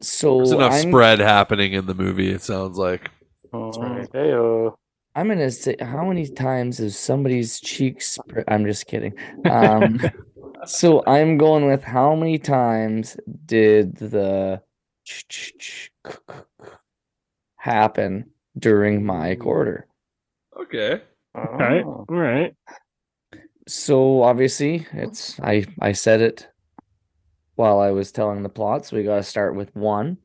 so 0.00 0.38
There's 0.38 0.52
enough 0.52 0.72
I'm, 0.72 0.88
spread 0.90 1.18
happening 1.18 1.72
in 1.72 1.86
the 1.86 1.94
movie. 1.94 2.30
It 2.30 2.42
sounds 2.42 2.78
like. 2.78 3.10
right. 3.52 4.08
heyo. 4.12 4.76
I'm 5.14 5.28
gonna 5.28 5.50
say 5.50 5.74
how 5.80 6.06
many 6.06 6.28
times 6.28 6.78
has 6.78 6.96
somebody's 6.96 7.60
cheeks? 7.60 8.12
Spread? 8.12 8.44
I'm 8.48 8.64
just 8.66 8.86
kidding. 8.86 9.14
Um, 9.50 10.00
so 10.66 11.02
I'm 11.06 11.38
going 11.38 11.66
with 11.66 11.82
how 11.82 12.14
many 12.14 12.38
times 12.38 13.16
did 13.44 13.96
the 13.96 14.62
happen 17.56 18.30
during 18.58 19.04
my 19.04 19.34
quarter? 19.34 19.86
Okay. 20.56 21.02
Okay. 21.36 21.82
Oh. 21.84 22.06
All 22.08 22.16
right. 22.16 22.54
So 23.68 24.22
obviously 24.22 24.86
it's 24.92 25.38
I 25.40 25.64
I 25.80 25.92
said 25.92 26.20
it 26.22 26.48
while 27.56 27.80
I 27.80 27.90
was 27.90 28.12
telling 28.12 28.42
the 28.42 28.48
plot, 28.48 28.86
so 28.86 28.96
we 28.96 29.02
gotta 29.02 29.22
start 29.22 29.54
with 29.56 29.74
one. 29.74 30.18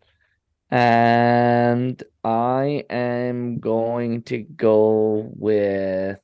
And 0.72 2.02
I 2.24 2.86
am 2.90 3.60
going 3.60 4.24
to 4.24 4.40
go 4.40 5.32
with 5.36 6.20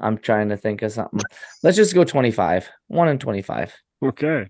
I'm 0.00 0.18
trying 0.18 0.48
to 0.48 0.56
think 0.56 0.82
of 0.82 0.92
something. 0.92 1.20
Let's 1.62 1.76
just 1.76 1.94
go 1.94 2.04
25. 2.04 2.68
1 2.88 3.08
and 3.08 3.20
25. 3.20 3.72
Okay. 4.02 4.48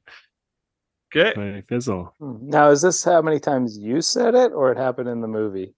Okay. 1.16 1.32
Hey, 1.34 1.62
Fizzle. 1.68 2.12
Now, 2.20 2.70
is 2.70 2.82
this 2.82 3.04
how 3.04 3.22
many 3.22 3.38
times 3.40 3.78
you 3.78 4.00
said 4.00 4.34
it, 4.34 4.52
or 4.52 4.72
it 4.72 4.78
happened 4.78 5.08
in 5.08 5.20
the 5.20 5.28
movie? 5.28 5.74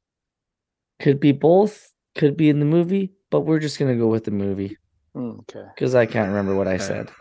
Could 1.00 1.20
be 1.20 1.32
both, 1.32 1.92
could 2.14 2.36
be 2.36 2.48
in 2.48 2.58
the 2.58 2.64
movie, 2.64 3.12
but 3.30 3.40
we're 3.40 3.58
just 3.58 3.78
going 3.78 3.92
to 3.92 3.98
go 3.98 4.06
with 4.08 4.24
the 4.24 4.30
movie 4.30 4.78
Hmm, 5.14 5.32
Okay. 5.40 5.64
because 5.74 5.94
I 5.94 6.06
can't 6.06 6.28
remember 6.28 6.54
what 6.56 6.68
I 6.68 6.78
said. 6.78 7.10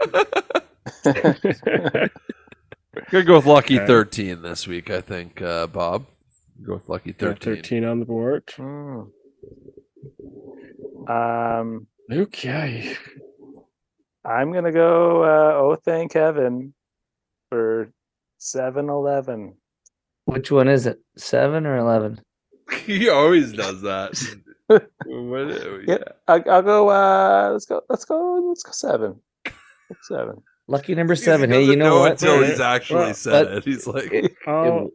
Gonna 3.11 3.23
go 3.25 3.35
with 3.35 3.45
Lucky 3.45 3.77
Okay. 3.77 3.85
13 3.87 4.41
this 4.41 4.67
week, 4.67 4.89
I 4.89 5.01
think, 5.01 5.41
uh, 5.41 5.67
Bob. 5.67 6.05
Go 6.65 6.75
with 6.75 6.87
Lucky 6.87 7.11
Got 7.11 7.39
13. 7.39 7.55
13 7.57 7.83
on 7.83 7.99
the 7.99 8.05
board. 8.05 8.43
Hmm. 8.55 9.01
Um, 11.11 11.87
Okay. 12.11 12.95
I'm 14.23 14.51
gonna 14.53 14.71
go. 14.71 15.23
Uh, 15.23 15.53
oh, 15.57 15.75
thank 15.75 16.13
heaven 16.13 16.73
for 17.49 17.91
seven 18.45 18.89
eleven. 18.89 19.55
Which 20.25 20.51
one 20.51 20.67
is 20.67 20.87
it? 20.87 20.99
7 21.17 21.65
or 21.67 21.77
11? 21.77 22.19
he 22.85 23.09
always 23.09 23.53
does 23.53 23.81
that. 23.81 24.13
What- 25.05 25.87
Yeah, 25.87 25.97
I, 26.27 26.41
I'll 26.49 26.63
go. 26.63 26.89
Uh, 26.89 27.49
let's 27.53 27.65
go. 27.65 27.81
Let's 27.87 28.03
go. 28.05 28.43
Let's 28.47 28.63
go 28.63 28.71
seven. 28.71 29.19
Seven. 30.01 30.41
Lucky 30.67 30.95
number 30.95 31.13
He 31.13 31.21
7. 31.21 31.51
Hey, 31.51 31.59
you 31.61 31.65
doesn't 31.67 31.79
know 31.79 31.99
what? 31.99 32.13
Until 32.13 32.41
he's 32.43 32.59
actually 32.59 33.01
well, 33.01 33.13
said 33.13 33.45
but 33.45 33.57
it. 33.57 33.63
He's 33.65 33.85
like, 33.85 34.11
it- 34.11 34.33
I'll, 34.47 34.89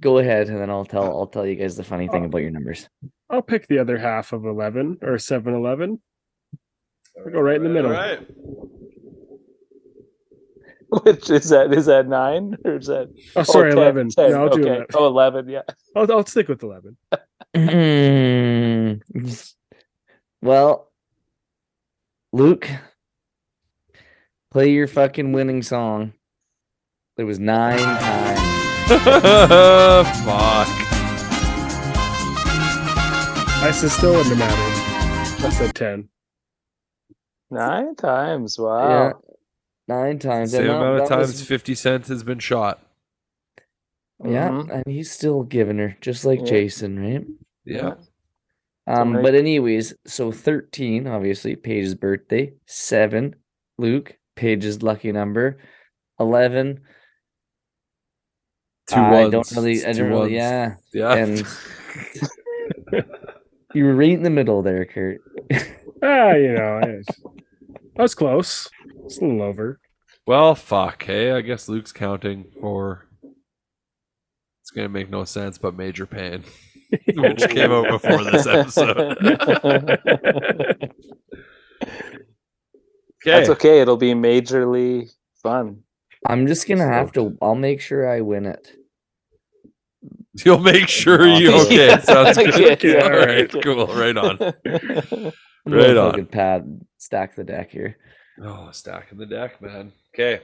go 0.00 0.16
ahead 0.16 0.48
and 0.48 0.58
then 0.58 0.70
I'll 0.70 0.86
tell 0.86 1.04
I'll 1.04 1.26
tell 1.26 1.46
you 1.46 1.56
guys 1.56 1.76
the 1.76 1.84
funny 1.84 2.08
thing 2.08 2.24
about 2.24 2.38
your 2.38 2.50
numbers. 2.50 2.88
I'll 3.28 3.42
pick 3.42 3.66
the 3.66 3.78
other 3.78 3.98
half 3.98 4.32
of 4.32 4.46
11 4.46 5.00
or 5.02 5.18
7 5.18 5.52
11. 5.54 6.00
I'll 7.18 7.30
go 7.30 7.40
right 7.40 7.56
in 7.56 7.64
the 7.64 7.68
middle. 7.68 7.90
All 7.92 7.98
right. 7.98 8.26
Which 11.02 11.30
is 11.30 11.48
that? 11.48 11.72
Is 11.72 11.86
that 11.86 12.06
nine 12.06 12.56
or 12.64 12.76
is 12.76 12.86
that? 12.86 13.10
Oh, 13.34 13.42
sorry, 13.42 13.70
10, 13.70 13.78
11. 13.78 14.08
10, 14.10 14.30
No, 14.30 14.42
I'll 14.44 14.48
do 14.50 14.60
okay. 14.60 14.68
11. 14.68 14.86
Oh, 14.94 15.06
11, 15.06 15.48
yeah. 15.48 15.62
I'll, 15.96 16.12
I'll 16.12 16.26
stick 16.26 16.48
with 16.48 16.62
11. 16.62 16.96
Mm. 17.56 19.00
well, 20.42 20.92
Luke, 22.32 22.68
play 24.50 24.70
your 24.70 24.86
fucking 24.86 25.32
winning 25.32 25.62
song. 25.62 26.12
It 27.16 27.24
was 27.24 27.38
nine 27.38 27.78
times. 27.78 28.40
Fuck. 30.24 30.68
I 33.62 33.70
said 33.72 33.90
still 33.90 34.12
wouldn't 34.12 34.36
have 34.36 34.38
mattered. 34.38 35.46
I 35.46 35.50
said 35.50 35.74
10. 35.74 36.08
Nine 37.50 37.94
times. 37.94 38.56
Yeah, 38.58 38.64
Wow. 38.64 39.20
Nine 39.88 40.18
times. 40.18 40.52
Same 40.52 40.62
And 40.62 40.70
that- 40.70 40.76
amount 40.76 41.02
of 41.02 41.08
that 41.08 41.18
was- 41.18 41.28
times 41.34 41.46
50 41.46 41.74
Cent 41.74 42.06
has 42.08 42.22
been 42.22 42.38
shot. 42.38 42.80
Yeah, 44.24 44.48
Mhm. 44.50 44.70
and 44.70 44.84
he's 44.86 45.10
still 45.10 45.42
giving 45.42 45.78
her, 45.78 45.96
just 46.00 46.24
like 46.24 46.40
Yeah. 46.40 46.44
Jason, 46.46 46.98
right? 46.98 47.26
Yeah. 47.64 47.94
Um, 48.86 49.12
many- 49.12 49.22
but 49.22 49.34
anyways, 49.34 49.94
so 50.06 50.30
13, 50.30 51.06
obviously, 51.06 51.56
Paige's 51.56 51.94
birthday. 51.94 52.52
Seven, 52.66 53.34
Luke, 53.78 54.16
Paige's 54.36 54.82
lucky 54.82 55.10
number. 55.12 55.58
11, 56.20 56.80
Two 58.86 58.96
I 58.96 59.10
ones. 59.10 59.32
don't 59.32 59.52
really, 59.56 59.84
I 59.84 59.92
don't 59.92 60.08
really, 60.08 60.20
ones. 60.20 60.32
yeah. 60.32 60.76
Yeah. 60.92 61.14
And 61.14 61.42
you 63.74 63.84
were 63.84 63.94
right 63.94 64.10
in 64.10 64.22
the 64.22 64.30
middle 64.30 64.62
there, 64.62 64.84
Kurt. 64.84 65.20
Ah, 66.02 66.32
you 66.34 66.52
know, 66.52 66.80
I 66.82 67.00
I 67.98 68.02
was 68.02 68.14
close. 68.14 68.68
It's 69.04 69.18
a 69.18 69.24
little 69.24 69.42
over. 69.42 69.80
Well, 70.26 70.54
fuck. 70.54 71.02
Hey, 71.04 71.32
I 71.32 71.40
guess 71.40 71.68
Luke's 71.68 71.92
counting 71.92 72.46
for. 72.60 73.06
It's 74.62 74.70
gonna 74.70 74.88
make 74.88 75.10
no 75.10 75.24
sense, 75.24 75.58
but 75.58 75.74
Major 75.76 76.06
Payne, 76.06 76.42
which 77.14 77.46
came 77.50 77.70
out 77.70 77.88
before 77.88 78.24
this 78.24 78.46
episode. 78.46 79.18
That's 83.24 83.48
Okay. 83.48 83.52
okay. 83.52 83.80
It'll 83.80 83.96
be 83.96 84.12
majorly 84.14 85.10
fun. 85.42 85.82
I'm 86.26 86.46
just 86.46 86.66
gonna 86.68 86.86
have 86.86 87.12
to. 87.12 87.36
I'll 87.42 87.54
make 87.54 87.80
sure 87.80 88.08
I 88.10 88.20
win 88.22 88.46
it. 88.46 88.70
You'll 90.44 90.58
make 90.58 90.88
sure 90.88 91.26
you 91.26 91.50
Yeah. 91.70 91.96
okay. 91.96 92.00
Sounds 92.02 92.36
good. 92.36 92.82
Yeah, 92.82 93.00
All 93.04 93.10
right, 93.10 93.54
okay. 93.54 93.60
cool. 93.60 93.86
Right 93.88 94.16
on. 94.16 94.38
I'm 94.40 94.52
Right 95.72 95.94
gonna 95.94 96.00
on. 96.00 96.26
pad 96.26 96.80
stack 96.98 97.36
the 97.36 97.44
deck 97.44 97.70
here. 97.70 97.96
Oh, 98.42 98.68
stacking 98.72 99.18
the 99.18 99.26
deck, 99.26 99.62
man. 99.62 99.92
Okay. 100.14 100.42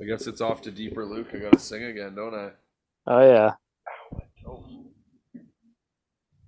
I 0.00 0.04
guess 0.04 0.26
it's 0.26 0.40
off 0.40 0.62
to 0.62 0.70
deeper 0.70 1.04
Luke. 1.04 1.28
I 1.32 1.38
gotta 1.38 1.58
sing 1.58 1.84
again, 1.84 2.14
don't 2.14 2.34
I? 2.34 2.50
Oh, 3.06 3.20
yeah. 3.20 3.52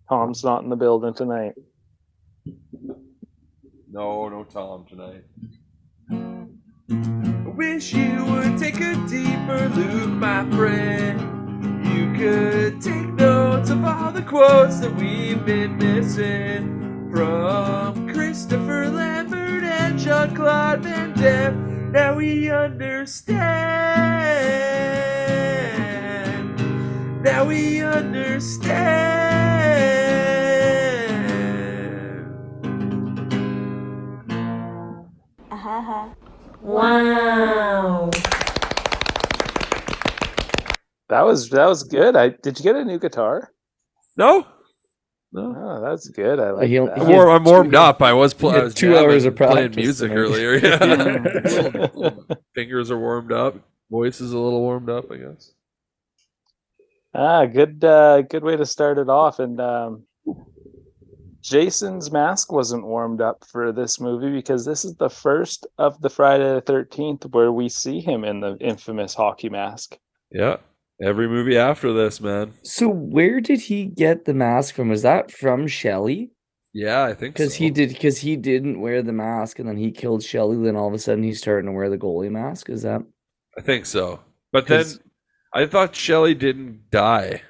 Tom's 0.08 0.44
not 0.44 0.62
in 0.62 0.70
the 0.70 0.76
building 0.76 1.14
tonight. 1.14 1.54
No, 3.90 4.28
no 4.28 4.44
Tom 4.44 4.84
tonight. 4.88 5.24
I 6.10 7.48
wish 7.48 7.92
you 7.92 8.24
would 8.24 8.58
take 8.58 8.80
a 8.80 8.94
deeper 9.08 9.68
look, 9.68 10.08
my 10.10 10.48
friend. 10.50 11.86
You 11.86 12.12
could 12.14 12.80
take 12.80 13.06
notes 13.14 13.70
of 13.70 13.84
all 13.84 14.10
the 14.12 14.22
quotes 14.22 14.80
that 14.80 14.94
we've 14.96 15.44
been 15.44 15.76
missing 15.78 17.10
from 17.12 18.08
Christopher 18.12 18.88
Lambert 18.88 19.31
and 19.31 19.31
Jean 20.22 20.36
Claude 20.36 20.82
Van 20.84 21.12
Damme. 21.14 21.90
Now 21.90 22.14
we 22.14 22.48
understand. 22.48 23.42
Now 27.24 27.44
we 27.44 27.82
understand. 27.82 28.70
Uh-huh. 35.50 36.08
Wow. 36.60 38.10
That 41.08 41.22
was 41.22 41.50
that 41.50 41.66
was 41.66 41.82
good. 41.82 42.14
I 42.14 42.28
did 42.28 42.60
you 42.60 42.62
get 42.62 42.76
a 42.76 42.84
new 42.84 43.00
guitar? 43.00 43.50
No, 44.16 44.46
no. 45.32 45.54
Oh, 45.56 45.80
that's 45.82 46.08
good. 46.08 46.38
I 46.38 46.50
like 46.50 46.68
he'll- 46.68 46.86
that. 46.86 47.00
I'm, 47.00 47.08
warm, 47.08 47.30
I'm 47.30 47.44
warmed 47.44 47.74
up. 47.74 48.02
I 48.02 48.12
was, 48.12 48.34
pl- 48.34 48.50
I 48.50 48.62
was 48.62 48.74
two 48.74 48.96
hours 48.96 49.24
of 49.24 49.34
playing 49.36 49.74
music 49.74 50.10
tonight. 50.10 50.20
earlier. 50.20 50.52
Yeah, 51.94 52.10
fingers 52.54 52.90
are 52.90 52.98
warmed 52.98 53.32
up. 53.32 53.56
Voice 53.90 54.20
is 54.20 54.32
a 54.32 54.38
little 54.38 54.60
warmed 54.60 54.88
up, 54.90 55.10
I 55.10 55.16
guess. 55.16 55.52
Ah, 57.14 57.44
good 57.46 57.84
uh 57.84 58.22
good 58.22 58.42
way 58.42 58.56
to 58.56 58.64
start 58.64 58.96
it 58.98 59.08
off. 59.10 59.38
And 59.38 59.60
um 59.60 60.04
Jason's 61.42 62.10
mask 62.12 62.52
wasn't 62.52 62.86
warmed 62.86 63.20
up 63.20 63.44
for 63.50 63.72
this 63.72 63.98
movie 64.00 64.30
because 64.30 64.64
this 64.64 64.84
is 64.84 64.94
the 64.94 65.10
first 65.10 65.66
of 65.76 66.00
the 66.00 66.08
Friday 66.08 66.54
the 66.54 66.60
thirteenth 66.60 67.26
where 67.26 67.50
we 67.52 67.68
see 67.68 68.00
him 68.00 68.24
in 68.24 68.40
the 68.40 68.56
infamous 68.60 69.12
hockey 69.14 69.48
mask. 69.48 69.98
Yeah, 70.30 70.56
every 71.00 71.28
movie 71.28 71.56
after 71.56 71.92
this, 71.92 72.20
man. 72.20 72.52
So 72.62 72.88
where 72.88 73.40
did 73.40 73.60
he 73.60 73.86
get 73.86 74.24
the 74.24 74.34
mask 74.34 74.74
from? 74.74 74.88
Was 74.88 75.02
that 75.02 75.30
from 75.30 75.66
Shelley? 75.66 76.30
Yeah, 76.74 77.04
I 77.04 77.12
think 77.14 77.34
Because 77.34 77.52
so. 77.54 77.58
he 77.58 77.70
did 77.70 77.90
because 77.90 78.18
he 78.18 78.34
didn't 78.36 78.80
wear 78.80 79.02
the 79.02 79.12
mask 79.12 79.58
and 79.58 79.68
then 79.68 79.76
he 79.76 79.90
killed 79.90 80.22
Shelley, 80.22 80.56
then 80.64 80.76
all 80.76 80.88
of 80.88 80.94
a 80.94 80.98
sudden 80.98 81.22
he's 81.22 81.38
starting 81.38 81.66
to 81.66 81.72
wear 81.72 81.90
the 81.90 81.98
goalie 81.98 82.30
mask. 82.30 82.70
Is 82.70 82.82
that 82.82 83.02
I 83.58 83.60
think 83.60 83.84
so. 83.86 84.20
But 84.52 84.66
then 84.66 84.86
I 85.52 85.66
thought 85.66 85.94
Shelley 85.94 86.34
didn't 86.34 86.90
die 86.90 87.42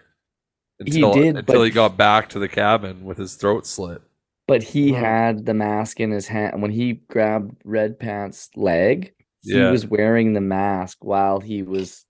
He 0.84 0.96
until 1.02 1.12
did, 1.14 1.36
until 1.36 1.58
but 1.60 1.64
he 1.64 1.70
got 1.70 1.96
back 1.96 2.28
to 2.30 2.40
the 2.40 2.48
cabin 2.48 3.04
with 3.04 3.18
his 3.18 3.34
throat 3.36 3.64
slit. 3.66 4.02
but 4.48 4.62
he 4.64 4.90
Wow. 4.92 4.98
had 5.00 5.46
the 5.46 5.54
mask 5.54 6.00
in 6.00 6.10
his 6.10 6.26
hand 6.26 6.60
when 6.60 6.72
he 6.72 6.94
grabbed 7.08 7.54
Red 7.64 8.00
Pants' 8.00 8.50
leg, 8.56 9.14
he 9.42 9.56
Yeah. 9.56 9.70
was 9.70 9.86
wearing 9.86 10.32
the 10.32 10.40
mask 10.40 11.04
while 11.04 11.38
he 11.38 11.62
was 11.62 11.90
s- 11.90 12.06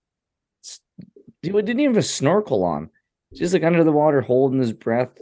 he 1.42 1.50
didn't 1.50 1.80
even 1.80 1.94
have 1.94 1.96
a 2.04 2.06
snorkel 2.06 2.64
on. 2.64 2.90
Just 3.34 3.54
like 3.54 3.62
under 3.64 3.82
the 3.84 3.92
water 3.92 4.20
holding 4.20 4.60
his 4.60 4.72
breath. 4.72 5.16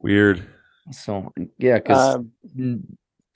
Weird. 0.00 0.46
So 0.92 1.32
yeah, 1.58 1.78
because 1.78 2.16
Um, 2.16 2.82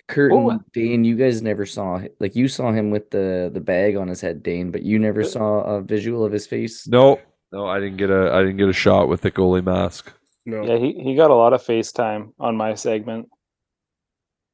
Kurt 0.08 0.32
Oh. 0.32 0.50
and 0.50 0.60
Dane, 0.72 1.04
you 1.04 1.16
guys 1.16 1.40
never 1.42 1.64
saw 1.66 2.00
like 2.20 2.36
you 2.36 2.48
saw 2.48 2.72
him 2.72 2.90
with 2.90 3.10
the 3.10 3.50
the 3.52 3.60
bag 3.60 3.96
on 3.96 4.08
his 4.08 4.20
head, 4.20 4.42
Dane, 4.42 4.70
but 4.70 4.82
you 4.82 4.98
never 4.98 5.24
saw 5.24 5.60
a 5.62 5.82
visual 5.82 6.24
of 6.24 6.32
his 6.32 6.46
face. 6.46 6.86
No, 6.86 7.18
no, 7.52 7.66
I 7.66 7.80
didn't 7.80 7.96
get 7.96 8.10
a 8.10 8.30
I 8.32 8.40
didn't 8.42 8.58
get 8.58 8.68
a 8.68 8.72
shot 8.74 9.08
with 9.08 9.22
the 9.22 9.30
goalie 9.30 9.64
mask. 9.64 10.12
No. 10.46 10.62
yeah, 10.64 10.78
he, 10.78 10.92
he 11.02 11.14
got 11.16 11.30
a 11.30 11.34
lot 11.34 11.52
of 11.52 11.62
FaceTime 11.62 12.32
on 12.38 12.56
my 12.56 12.74
segment. 12.74 13.28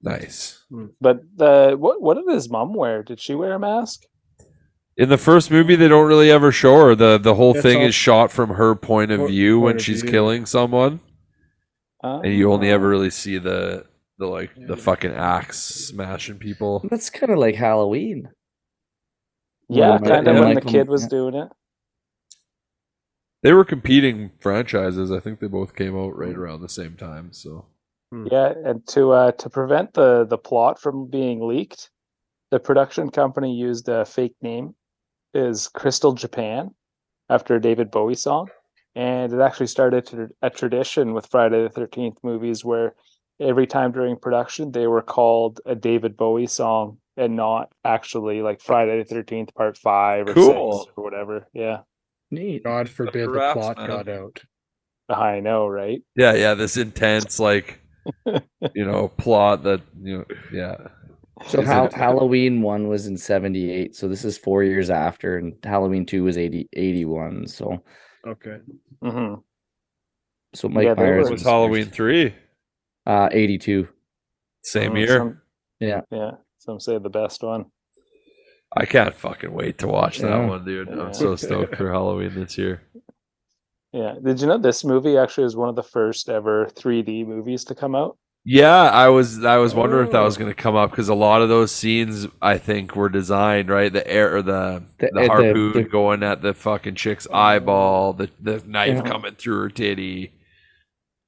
Nice. 0.02 0.62
But 1.00 1.20
the 1.34 1.74
what 1.78 2.00
what 2.02 2.14
did 2.14 2.28
his 2.32 2.48
mom 2.50 2.74
wear? 2.74 3.02
Did 3.02 3.20
she 3.20 3.34
wear 3.34 3.52
a 3.54 3.58
mask? 3.58 4.02
In 4.96 5.08
the 5.10 5.18
first 5.18 5.50
movie, 5.50 5.76
they 5.76 5.88
don't 5.88 6.06
really 6.08 6.30
ever 6.30 6.50
show 6.50 6.74
her. 6.86 6.94
the 6.94 7.18
The 7.18 7.34
whole 7.34 7.52
That's 7.52 7.62
thing 7.62 7.78
all- 7.82 7.86
is 7.88 7.94
shot 7.94 8.30
from 8.32 8.50
her 8.50 8.74
point 8.74 9.10
of 9.12 9.18
Point- 9.20 9.30
view 9.30 9.60
when 9.60 9.72
point 9.74 9.80
of 9.80 9.84
she's 9.84 10.02
view. 10.02 10.10
killing 10.10 10.46
someone, 10.46 11.00
and 12.02 12.32
you 12.32 12.50
only 12.52 12.70
ever 12.70 12.88
really 12.88 13.10
see 13.10 13.38
the 13.38 13.86
the 14.18 14.26
like 14.26 14.50
the 14.56 14.76
fucking 14.76 15.12
axe 15.12 15.58
smashing 15.62 16.38
people. 16.38 16.82
That's 16.90 17.10
kind 17.10 17.30
of 17.30 17.38
like 17.38 17.54
Halloween. 17.54 18.30
Yeah, 19.68 19.90
When 19.98 20.04
kind 20.04 20.26
of 20.28 20.34
when 20.34 20.42
when 20.44 20.48
the 20.54 20.54
Michael- 20.56 20.70
kid 20.72 20.88
was 20.88 21.06
doing 21.06 21.34
it. 21.34 21.48
They 23.42 23.52
were 23.52 23.64
competing 23.64 24.30
franchises. 24.40 25.12
I 25.12 25.20
think 25.20 25.40
they 25.40 25.46
both 25.46 25.74
came 25.76 25.96
out 25.96 26.16
right 26.16 26.34
around 26.34 26.62
the 26.62 26.68
same 26.68 26.96
time. 26.96 27.32
So 27.32 27.66
Yeah, 28.12 28.54
and 28.64 28.86
to 28.88 29.12
uh, 29.12 29.32
to 29.32 29.50
prevent 29.50 29.92
the 29.92 30.24
the 30.24 30.38
plot 30.38 30.80
from 30.80 31.08
being 31.10 31.46
leaked, 31.46 31.90
the 32.50 32.58
production 32.58 33.10
company 33.10 33.54
used 33.54 33.88
a 33.88 34.04
fake 34.06 34.36
name, 34.40 34.74
is 35.36 35.68
Crystal 35.68 36.12
Japan, 36.12 36.70
after 37.28 37.56
a 37.56 37.60
David 37.60 37.90
Bowie 37.90 38.14
song, 38.14 38.48
and 38.94 39.32
it 39.32 39.40
actually 39.40 39.66
started 39.66 40.32
a 40.42 40.50
tradition 40.50 41.12
with 41.12 41.26
Friday 41.26 41.62
the 41.62 41.68
Thirteenth 41.68 42.18
movies 42.22 42.64
where 42.64 42.94
every 43.40 43.66
time 43.66 43.92
during 43.92 44.16
production 44.16 44.72
they 44.72 44.86
were 44.86 45.02
called 45.02 45.60
a 45.66 45.74
David 45.74 46.16
Bowie 46.16 46.46
song 46.46 46.98
and 47.16 47.36
not 47.36 47.70
actually 47.84 48.42
like 48.42 48.60
Friday 48.60 48.98
the 48.98 49.04
Thirteenth 49.04 49.54
Part 49.54 49.76
Five 49.76 50.28
or 50.28 50.34
Cool. 50.34 50.78
Six 50.80 50.92
or 50.96 51.04
whatever. 51.04 51.46
Yeah, 51.52 51.80
Neat. 52.30 52.64
God 52.64 52.88
forbid 52.88 53.28
the 53.28 53.32
Perhaps, 53.32 53.58
plot 53.58 53.76
man. 53.78 53.88
got 53.88 54.08
out. 54.08 54.42
I 55.08 55.40
know, 55.40 55.68
right? 55.68 56.02
yeah, 56.16 56.34
yeah, 56.34 56.54
this 56.54 56.76
intense 56.76 57.38
like 57.38 57.80
you 58.26 58.84
know 58.84 59.08
plot 59.08 59.62
that 59.64 59.80
you 60.02 60.18
know 60.18 60.24
yeah. 60.52 60.76
So 61.44 61.60
Is 61.60 61.66
how, 61.66 61.90
Halloween 61.90 62.62
one 62.62 62.88
was 62.88 63.06
in 63.06 63.16
seventy 63.16 63.70
eight, 63.70 63.94
so 63.94 64.08
this 64.08 64.24
is 64.24 64.38
four 64.38 64.64
years 64.64 64.88
after, 64.88 65.36
and 65.36 65.54
Halloween 65.62 66.06
two 66.06 66.24
was 66.24 66.38
80, 66.38 66.68
81. 66.72 67.46
So 67.46 67.82
Okay. 68.26 68.58
hmm 69.02 69.34
so 70.54 70.68
Mike 70.68 70.84
Yeah, 70.86 70.94
Myers 70.94 71.30
was 71.30 71.42
Halloween 71.42 71.86
three? 71.86 72.34
uh 73.06 73.28
eighty 73.32 73.58
two. 73.58 73.86
Same 74.62 74.92
Mm, 74.92 74.98
year. 74.98 75.18
some- 75.18 75.40
Yeah. 75.78 76.00
Yeah, 76.10 76.30
some 76.58 76.80
say 76.80 76.98
the 76.98 77.10
best 77.10 77.42
one. 77.42 77.66
I 78.74 78.86
can't 78.86 79.14
fucking 79.14 79.52
wait 79.52 79.78
to 79.78 79.86
watch 79.88 80.18
that 80.18 80.28
Yeah. 80.30 80.46
one, 80.48 80.64
dude. 80.64 80.88
I'm 80.88 81.12
so 81.12 81.36
stoked 81.36 81.76
for 81.76 81.90
Halloween 81.92 82.34
this 82.34 82.56
year. 82.58 82.82
Yeah. 83.92 84.14
Did 84.22 84.40
you 84.40 84.46
know 84.46 84.58
this 84.58 84.84
movie 84.84 85.16
actually 85.18 85.44
was 85.44 85.56
one 85.56 85.68
of 85.68 85.76
the 85.76 85.82
first 85.82 86.28
ever 86.30 86.66
3D 86.74 87.24
movies 87.26 87.64
to 87.66 87.74
come 87.74 87.94
out? 87.94 88.16
Yeah, 88.48 88.84
I 88.90 89.08
was 89.08 89.44
I 89.44 89.56
was 89.56 89.74
wondering 89.74 90.06
if 90.06 90.12
that 90.12 90.20
was 90.20 90.36
Oh. 90.36 90.40
going 90.40 90.52
to 90.52 90.54
come 90.62 90.76
up 90.76 90.90
because 90.90 91.08
a 91.08 91.14
lot 91.16 91.42
of 91.42 91.48
those 91.48 91.72
scenes 91.72 92.28
I 92.40 92.58
think 92.58 92.94
were 92.94 93.08
designed 93.08 93.68
right. 93.68 93.92
The 93.92 94.06
air 94.08 94.36
or 94.36 94.42
the 94.42 94.84
The- 94.98 95.10
the, 95.12 95.18
uh, 95.18 95.22
the- 95.22 95.26
harpoon 95.28 95.72
the- 95.72 95.82
going 95.82 96.22
at 96.22 96.42
the 96.42 96.54
fucking 96.54 96.94
chick's 96.94 97.26
eyeball, 97.32 98.12
the 98.12 98.30
the 98.40 98.62
knife 98.64 98.98
Yeah. 98.98 99.02
coming 99.02 99.34
through 99.34 99.58
her 99.62 99.68
titty. 99.68 100.32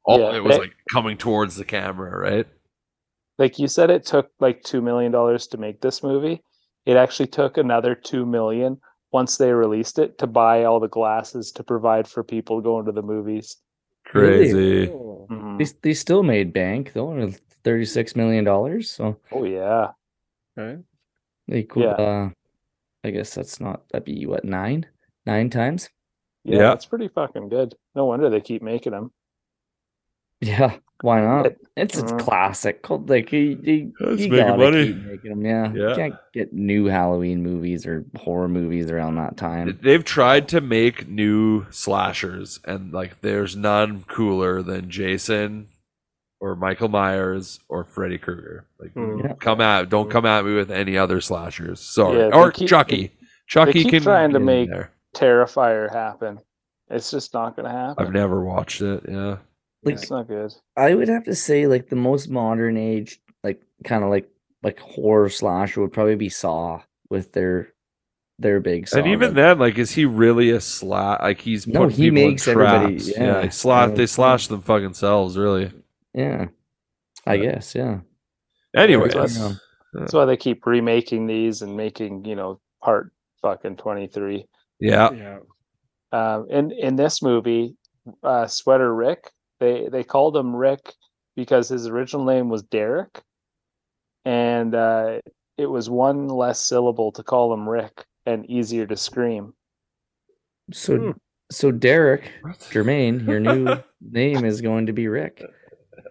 All 0.05 0.21
Yeah, 0.21 0.37
it 0.37 0.45
was 0.45 0.57
that- 0.57 0.63
like 0.63 0.77
coming 0.93 1.17
towards 1.19 1.57
the 1.57 1.65
camera, 1.65 2.17
right? 2.17 2.47
Like 3.37 3.59
you 3.59 3.67
said, 3.67 3.91
it 3.91 4.07
took 4.07 4.31
like 4.39 4.63
two 4.63 4.81
million 4.81 5.11
dollars 5.11 5.49
to 5.49 5.59
make 5.59 5.81
this 5.81 6.05
movie. 6.05 6.43
It 6.87 6.97
actually 6.97 7.27
took 7.27 7.59
another 7.59 7.97
two 7.97 8.27
million 8.27 8.79
once 9.13 9.37
they 9.39 9.53
released 9.53 9.99
it 9.99 10.19
to 10.19 10.29
buy 10.29 10.63
all 10.63 10.79
the 10.79 10.87
glasses 10.89 11.51
to 11.53 11.65
provide 11.65 12.07
for 12.07 12.23
people 12.23 12.61
going 12.61 12.87
to 12.87 12.93
the 12.93 13.03
movies. 13.03 13.57
Really? 14.15 14.53
Crazy. 14.53 14.93
Mhm. 14.93 15.59
They, 15.59 15.67
they 15.83 15.95
still 15.95 16.23
made 16.23 16.53
bank 16.53 16.93
though, 16.95 17.11
with 17.15 17.41
thirty-six 17.65 18.17
million 18.17 18.45
dollars. 18.45 18.91
So 18.91 19.19
Oh 19.33 19.45
yeah. 19.45 19.89
Right. 20.57 20.79
they 21.47 21.63
could. 21.65 21.83
Yeah. 21.83 21.91
Uh, 21.93 22.31
I 23.05 23.11
guess 23.11 23.35
that's 23.35 23.61
not 23.61 23.89
that'd 23.91 24.05
be 24.05 24.27
what 24.27 24.45
nine, 24.45 24.87
nine 25.27 25.51
times. 25.51 25.89
Yeah, 26.45 26.57
Yeah. 26.57 26.63
that's 26.71 26.87
pretty 26.87 27.09
fucking 27.09 27.49
good. 27.49 27.75
No 27.95 28.07
wonder 28.07 28.29
they 28.31 28.41
keep 28.41 28.63
making 28.63 28.93
them. 28.93 29.13
Yeah, 30.41 30.77
why 31.03 31.21
not? 31.21 31.47
It- 31.47 31.59
It's 31.77 31.97
a 31.97 32.03
Mhm. 32.03 32.19
classic. 32.19 32.83
Called 32.83 33.09
like 33.09 33.33
you, 33.33 33.57
you, 33.63 33.93
That's 34.01 34.21
you 34.21 34.31
making 34.31 34.47
gotta 34.49 34.59
money. 34.59 34.87
keep 34.89 35.05
making 35.07 35.31
them. 35.31 35.45
Yeah, 35.45 35.73
Yeah. 35.73 35.89
you 35.91 35.95
can't 35.95 36.15
get 36.35 36.53
new 36.53 36.87
Halloween 36.87 37.41
movies 37.41 37.87
or 37.87 38.05
horror 38.17 38.49
movies 38.49 38.91
around 38.91 39.15
that 39.15 39.37
time. 39.37 39.79
They've 39.81 40.05
tried 40.05 40.49
to 40.49 40.61
make 40.61 41.09
new 41.09 41.67
slashers, 41.71 42.59
and 42.65 42.93
like, 42.93 43.21
there's 43.21 43.55
none 43.57 44.03
cooler 44.09 44.61
than 44.61 44.91
Jason 44.91 45.69
or 46.41 46.57
Michael 46.57 46.89
Myers 46.89 47.61
or 47.69 47.85
Freddy 47.85 48.19
Krueger. 48.19 48.65
Like, 48.81 48.95
Mm. 48.95 49.23
Yeah. 49.23 49.33
come 49.41 49.61
at, 49.61 49.89
don't 49.89 50.11
come 50.11 50.27
at 50.27 50.45
me 50.45 50.55
with 50.57 50.73
any 50.73 50.99
other 50.99 51.21
slashers. 51.21 51.79
Sorry, 51.79 52.19
Yeah, 52.19 52.31
or 52.37 52.51
keep- 52.51 52.69
Chucky. 52.69 53.13
Chucky 53.47 53.85
keep 53.85 53.91
can 53.91 54.03
trying 54.03 54.33
to 54.33 54.41
make- 54.41 54.69
there. 54.69 54.91
Terrifier 55.15 55.93
happen. 55.93 56.41
It's 56.91 57.11
just 57.13 57.33
not 57.35 57.55
gonna 57.55 57.71
happen. 57.71 58.05
I've 58.05 58.13
never 58.13 58.41
watched 58.45 58.83
it. 58.83 59.05
Yeah, 59.09 59.37
Like 59.85 59.95
it's 59.95 60.11
not 60.11 60.27
good. 60.29 60.53
I 60.77 60.95
would 60.95 61.09
have 61.09 61.25
to 61.25 61.35
say, 61.35 61.67
like 61.67 61.89
the 61.89 61.97
most 61.97 62.29
modern 62.29 62.77
age, 62.77 63.21
like 63.45 63.63
kind 63.85 64.03
of 64.05 64.11
like 64.11 64.29
like 64.63 64.79
horror 64.81 65.29
slasher 65.29 65.81
would 65.81 65.93
probably 65.93 66.17
be 66.17 66.29
Saw 66.29 66.83
with 67.11 67.33
their 67.33 67.73
their 68.41 68.61
big. 68.61 68.89
Saw, 68.89 68.99
and 68.99 69.07
even 69.09 69.31
but- 69.31 69.35
then, 69.35 69.59
like, 69.59 69.79
is 69.79 69.91
he 69.93 70.05
really 70.05 70.51
a 70.51 70.61
slash? 70.61 71.21
Like, 71.21 71.41
he's 71.41 71.67
No, 71.67 71.81
putting 71.85 71.97
he 71.97 72.11
people 72.11 72.29
makes 72.29 72.47
everybody- 72.49 72.97
traps. 72.99 73.09
yeah. 73.17 73.43
he 73.43 73.51
slash. 73.51 73.89
Yeah. 73.91 73.95
They 73.95 74.07
slash 74.07 74.47
them 74.49 74.63
fucking 74.63 74.95
selves, 74.95 75.37
really. 75.39 75.73
yeah, 76.15 76.47
I 77.27 77.35
Yeah. 77.35 77.53
guess, 77.53 77.75
yeah. 77.75 78.01
Anyways, 78.77 79.13
that's- 79.13 79.39
Yeah. 79.39 79.53
That's 79.95 80.13
why 80.13 80.25
they 80.27 80.37
keep 80.37 80.67
remaking 80.67 81.27
these 81.27 81.63
and 81.63 81.77
making, 81.77 82.25
you 82.27 82.37
know, 82.37 82.61
part 82.83 83.11
fucking 83.43 83.77
twenty 83.77 84.07
three. 84.07 84.47
yeah, 84.81 85.11
Yeah. 85.13 85.39
Um, 86.13 86.47
in 86.51 86.71
in 86.73 86.97
this 86.97 87.23
movie, 87.23 87.77
uh, 88.23 88.47
Sweater 88.47 88.95
Rick, 88.95 89.31
they 89.61 89.89
they 89.91 90.05
called 90.05 90.37
him 90.37 90.55
Rick 90.55 90.95
because 91.37 91.69
his 91.69 91.87
original 91.87 92.25
name 92.25 92.49
was 92.49 92.63
Derek, 92.63 93.23
and 94.25 94.75
uh, 94.75 95.21
it 95.57 95.67
was 95.67 95.89
one 95.91 96.29
less 96.29 96.65
syllable 96.65 97.13
to 97.13 97.23
call 97.23 97.53
him 97.53 97.69
Rick 97.69 98.05
and 98.27 98.45
easier 98.51 98.87
to 98.87 98.97
scream. 98.97 99.55
So 100.73 100.97
Hmm. 100.99 101.11
so 101.51 101.71
Derek 101.71 102.31
Jermaine, 102.71 103.27
your 103.27 103.41
new 103.41 103.77
name 104.01 104.45
is 104.45 104.61
going 104.61 104.87
to 104.87 104.93
be 104.93 105.09
Rick. 105.09 105.43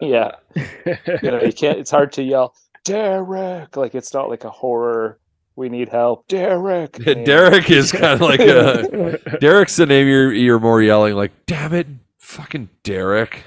Yeah, 0.01 0.31
you 0.55 1.31
know, 1.31 1.41
you 1.41 1.53
can't. 1.53 1.79
It's 1.79 1.91
hard 1.91 2.11
to 2.13 2.23
yell 2.23 2.55
Derek 2.85 3.75
like 3.77 3.95
it's 3.95 4.13
not 4.13 4.29
like 4.29 4.43
a 4.43 4.49
horror. 4.49 5.19
We 5.55 5.69
need 5.69 5.89
help, 5.89 6.27
Derek. 6.27 6.99
name. 7.03 7.23
Derek 7.25 7.71
is 7.71 7.91
kind 7.91 8.13
of 8.13 8.21
like 8.21 8.39
a 8.39 9.17
Derek's 9.39 9.75
the 9.75 9.87
name 9.87 10.07
you're 10.07 10.31
you're 10.31 10.59
more 10.59 10.81
yelling 10.83 11.15
like, 11.15 11.31
damn 11.47 11.73
it, 11.73 11.87
fucking 12.27 12.69
Derek. 12.83 13.43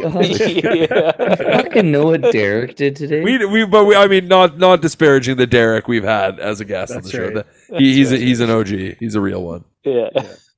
God, 0.00 0.24
yeah. 0.40 1.12
fucking 1.36 1.90
know 1.90 2.06
what 2.06 2.22
Derek 2.32 2.76
did 2.76 2.96
today. 2.96 3.22
We 3.22 3.44
we 3.46 3.64
but 3.66 3.84
we, 3.84 3.94
I 3.96 4.06
mean 4.06 4.28
not 4.28 4.58
not 4.58 4.82
disparaging 4.82 5.36
the 5.36 5.46
Derek 5.46 5.88
we've 5.88 6.04
had 6.04 6.38
as 6.38 6.60
a 6.60 6.64
guest 6.64 6.92
on 6.92 7.02
the 7.02 7.02
That's 7.02 7.10
show. 7.12 7.30
The- 7.30 7.78
he, 7.78 7.94
he's 7.94 8.12
a, 8.12 8.16
he's 8.16 8.40
an 8.40 8.50
OG. 8.50 8.68
He's 9.00 9.14
a 9.14 9.20
real 9.20 9.42
one. 9.42 9.64
yeah. 9.84 10.08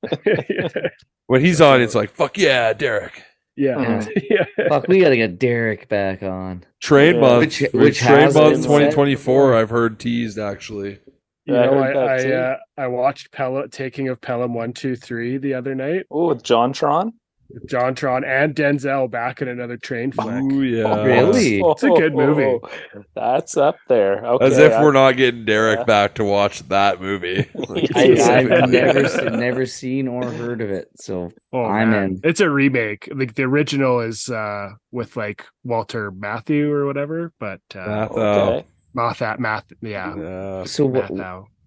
When 1.26 1.42
he's 1.42 1.60
on, 1.60 1.82
it's 1.82 1.94
like 1.94 2.10
fuck 2.10 2.38
yeah, 2.38 2.72
Derek. 2.72 3.22
yeah. 3.56 4.04
yeah. 4.30 4.44
Fuck, 4.68 4.88
we 4.88 5.00
gotta 5.00 5.16
get 5.16 5.38
Derek 5.38 5.88
back 5.88 6.22
on. 6.22 6.64
Train 6.80 7.16
Yeah. 7.16 7.20
month, 7.20 7.40
Which- 7.40 7.60
which, 7.60 7.72
which 7.74 7.98
train 7.98 8.32
month 8.32 8.34
been 8.34 8.64
twenty 8.64 8.84
said 8.86 8.94
twenty 8.94 9.14
four. 9.14 9.48
before. 9.48 9.54
I've 9.56 9.70
heard 9.70 9.98
teased 9.98 10.38
actually. 10.38 11.00
You 11.44 11.54
Yeah, 11.54 11.60
I 11.62 11.66
know, 11.66 11.82
heard 11.82 11.96
I 11.96 12.28
I, 12.28 12.32
uh, 12.32 12.56
I 12.78 12.86
watched 12.88 13.32
Pelham 13.32 13.68
taking 13.70 14.08
of 14.08 14.20
Pelham 14.20 14.54
one 14.54 14.72
two 14.72 14.96
three 14.96 15.36
the 15.38 15.54
other 15.54 15.74
night. 15.74 16.06
Oh, 16.10 16.28
with 16.28 16.42
John 16.42 16.72
Tron. 16.72 17.12
With 17.50 17.66
John 17.66 17.94
Tron 17.94 18.24
and 18.24 18.54
Denzel 18.54 19.10
back 19.10 19.40
in 19.40 19.48
another 19.48 19.78
train 19.78 20.12
flick. 20.12 20.42
Ooh 20.52 20.62
yeah, 20.62 21.02
Really? 21.02 21.60
It's 21.60 21.82
a 21.82 21.88
good 21.88 22.14
movie. 22.14 22.58
That's 23.14 23.56
up 23.56 23.76
there. 23.88 24.22
Okay, 24.22 24.44
As 24.46 24.58
if 24.58 24.72
I- 24.74 24.82
we're 24.82 24.92
not 24.92 25.12
getting 25.16 25.46
Derek 25.46 25.78
Yeah. 25.78 25.84
back 25.84 26.14
to 26.16 26.24
watch 26.24 26.60
that 26.68 27.00
movie. 27.00 27.48
I, 27.94 28.16
I've 28.20 28.68
never 28.70 29.30
never 29.30 29.64
seen 29.64 30.08
or 30.08 30.24
heard 30.30 30.60
of 30.60 30.70
it. 30.70 30.88
So 30.96 31.30
Oh, 31.52 31.64
I'm 31.64 31.90
man. 31.90 32.04
in. 32.04 32.20
It's 32.22 32.40
a 32.40 32.50
remake. 32.50 33.08
Like 33.14 33.34
the 33.34 33.44
original 33.44 34.00
is 34.00 34.28
uh 34.28 34.68
with 34.92 35.16
like 35.16 35.44
Walter 35.64 36.12
Matthau 36.12 36.68
or 36.70 36.84
whatever, 36.84 37.32
but 37.40 37.60
uh 37.74 37.78
Math 37.78 38.10
Okay. 38.12 38.66
Math 38.94 39.22
at 39.22 39.40
Math 39.40 39.64
yeah. 39.80 40.14
Yeah. 40.16 40.64
so 40.64 40.84
what, 40.84 41.10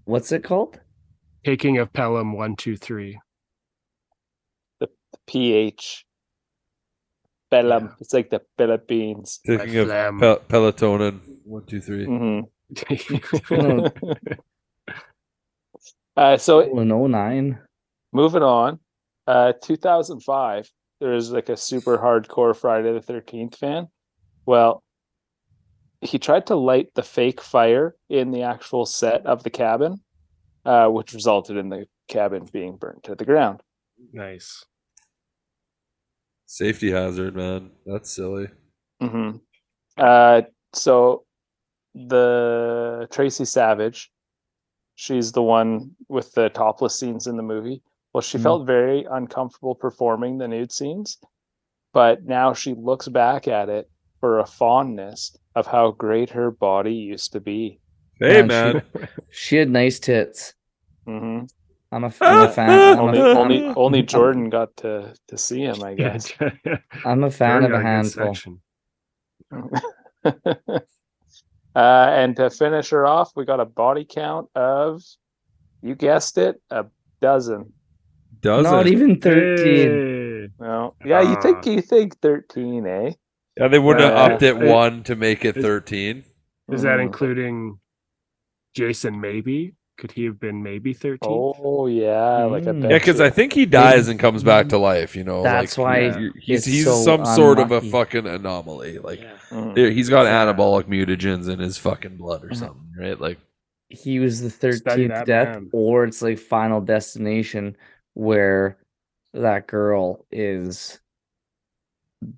what's 0.05 0.31
it 0.31 0.43
called? 0.43 0.79
Taking 1.43 1.79
of 1.79 1.91
Pelham 1.91 2.33
one, 2.33 2.55
two, 2.55 2.77
three. 2.77 3.19
PH. 5.27 6.05
Pelham. 7.49 7.85
Yeah. 7.85 7.91
It's 7.99 8.13
like 8.13 8.29
the 8.29 8.41
Philippines. 8.57 9.39
Thinking 9.45 9.77
of 9.77 9.87
Pel- 9.89 10.39
Pelotonin. 10.47 11.19
One, 11.43 11.65
two, 11.65 11.81
three. 11.81 12.05
hmm 12.05 12.41
Oh, 13.51 13.89
uh, 16.17 16.37
so 16.37 16.59
in 16.61 16.87
09. 16.87 17.59
moving 18.13 18.43
on, 18.43 18.79
uh, 19.27 19.51
2005. 19.61 20.69
There 21.01 21.09
was 21.11 21.31
like 21.31 21.49
a 21.49 21.57
super 21.57 21.97
hardcore 21.97 22.55
Friday 22.55 22.93
the 22.93 23.01
13th 23.01 23.57
fan. 23.57 23.87
Well, 24.45 24.81
he 25.99 26.17
tried 26.19 26.45
to 26.47 26.55
light 26.55 26.89
the 26.95 27.03
fake 27.03 27.41
fire 27.41 27.95
in 28.09 28.31
the 28.31 28.43
actual 28.43 28.85
set 28.85 29.25
of 29.25 29.43
the 29.43 29.49
cabin, 29.49 29.99
uh, 30.63 30.87
which 30.87 31.13
resulted 31.13 31.57
in 31.57 31.69
the 31.69 31.87
cabin 32.07 32.47
being 32.53 32.75
burnt 32.77 33.03
to 33.03 33.15
the 33.15 33.25
ground. 33.25 33.61
nice. 34.13 34.63
Safety 36.55 36.91
hazard, 36.91 37.33
man. 37.33 37.71
That's 37.85 38.11
silly. 38.11 38.47
hmm 38.99 39.37
Uh, 39.97 40.41
so 40.73 41.23
the 41.95 43.07
Tracie 43.09 43.45
Savage, 43.45 44.11
she's 44.95 45.31
the 45.31 45.41
one 45.41 45.91
with 46.09 46.33
the 46.33 46.49
topless 46.49 46.99
scenes 46.99 47.25
in 47.27 47.37
the 47.37 47.41
movie. 47.43 47.81
Well, 48.13 48.19
she 48.21 48.37
Mhm. 48.37 48.43
felt 48.43 48.67
very 48.67 49.05
uncomfortable 49.09 49.75
performing 49.75 50.39
the 50.39 50.47
nude 50.49 50.73
scenes, 50.73 51.17
but 51.93 52.25
now 52.25 52.51
she 52.53 52.73
looks 52.73 53.07
back 53.07 53.47
at 53.47 53.69
it 53.69 53.89
for 54.19 54.39
a 54.39 54.45
fondness 54.45 55.33
of 55.55 55.67
how 55.67 55.91
great 55.91 56.31
her 56.31 56.51
body 56.51 56.93
used 56.93 57.31
to 57.31 57.39
be. 57.39 57.79
Hey, 58.19 58.41
Man, 58.41 58.47
man. 58.47 58.83
She 59.29 59.55
had 59.55 59.69
nice 59.69 59.99
tits. 60.01 60.53
hmm 61.05 61.45
I'm 61.91 62.03
a, 62.05 62.07
f- 62.07 62.21
I'm 62.21 62.47
a 62.49 62.51
fan. 62.53 62.69
I'm 62.69 62.99
Only, 62.99 63.19
a, 63.19 63.23
only, 63.37 63.63
only 63.75 64.01
Jordan 64.03 64.49
got 64.49 64.75
to 64.77 65.13
to 65.27 65.37
see 65.37 65.61
him, 65.61 65.83
I 65.83 65.93
guess. 65.95 66.31
I'm 67.05 67.23
a 67.23 67.31
fan 67.31 67.63
of 67.65 67.71
a 67.71 67.75
good 67.77 67.85
handful. 67.85 68.35
uh, 70.25 70.79
and 71.75 72.35
to 72.37 72.49
finish 72.49 72.89
her 72.89 73.05
off, 73.05 73.31
we 73.35 73.45
got 73.45 73.59
a 73.59 73.65
body 73.65 74.05
count 74.09 74.49
of, 74.55 75.01
you 75.81 75.95
guessed 75.95 76.37
it, 76.37 76.61
a 76.69 76.85
dozen. 77.21 77.73
Doesn't. 78.41 78.87
Even 78.87 79.19
13. 79.19 79.65
Hey. 79.65 80.47
No, 80.59 80.95
yeah, 81.05 81.21
you 81.21 81.39
think 81.41 81.57
Ah. 81.65 81.69
you 81.69 81.81
think 81.81 82.19
thirteen, 82.21 82.87
eh? 82.87 83.11
Yeah, 83.57 83.67
they 83.67 83.77
wouldn't 83.77 84.03
have 84.05 84.15
Uh, 84.15 84.33
upped 84.33 84.41
it 84.41 84.57
it- 84.57 84.67
one 84.67 85.03
to 85.03 85.15
make 85.15 85.45
it 85.45 85.57
is- 85.57 85.63
13. 85.63 86.23
Is 86.71 86.81
that 86.83 86.97
Mm. 86.99 87.03
including 87.03 87.79
Jason 88.73 89.19
maybe? 89.21 89.75
Could 89.97 90.11
he 90.13 90.23
have 90.25 90.39
been 90.39 90.63
maybe 90.63 90.93
13? 90.93 91.19
Oh 91.31 91.85
yeah, 91.87 92.45
like 92.45 92.63
I 92.63 92.71
Mm. 92.71 92.89
Yeah, 92.89 92.97
because. 92.97 93.19
I 93.21 93.29
think 93.29 93.53
he 93.53 93.65
dies 93.67 94.07
and 94.07 94.19
comes 94.19 94.43
back 94.43 94.69
to 94.69 94.77
life, 94.79 95.15
you 95.15 95.23
know. 95.23 95.43
That's 95.43 95.77
like, 95.77 96.13
why 96.13 96.19
he- 96.19 96.31
he's, 96.39 96.65
he's 96.65 96.85
so 96.85 97.03
some 97.03 97.25
sort 97.25 97.59
of 97.59 97.71
a 97.71 97.81
fucking 97.81 98.25
anomaly. 98.25 98.97
Like, 98.99 99.19
Mm. 99.51 99.91
he's 99.91 100.09
got 100.09 100.23
Yeah. 100.25 100.45
anabolic 100.45 100.85
mutagens 100.85 101.49
in 101.49 101.59
his 101.59 101.77
fucking 101.77 102.17
blood 102.17 102.43
or 102.43 102.55
something, 102.55 102.91
right? 102.97 103.19
Like, 103.19 103.37
he 103.89 104.19
was 104.19 104.41
the 104.41 104.49
thirteenth 104.49 105.25
death, 105.25 105.49
man. 105.49 105.69
or 105.73 106.05
it's 106.05 106.21
like 106.21 106.39
Final 106.39 106.81
Destination, 106.81 107.75
where 108.15 108.77
that 109.33 109.67
girl 109.67 110.25
is 110.31 110.99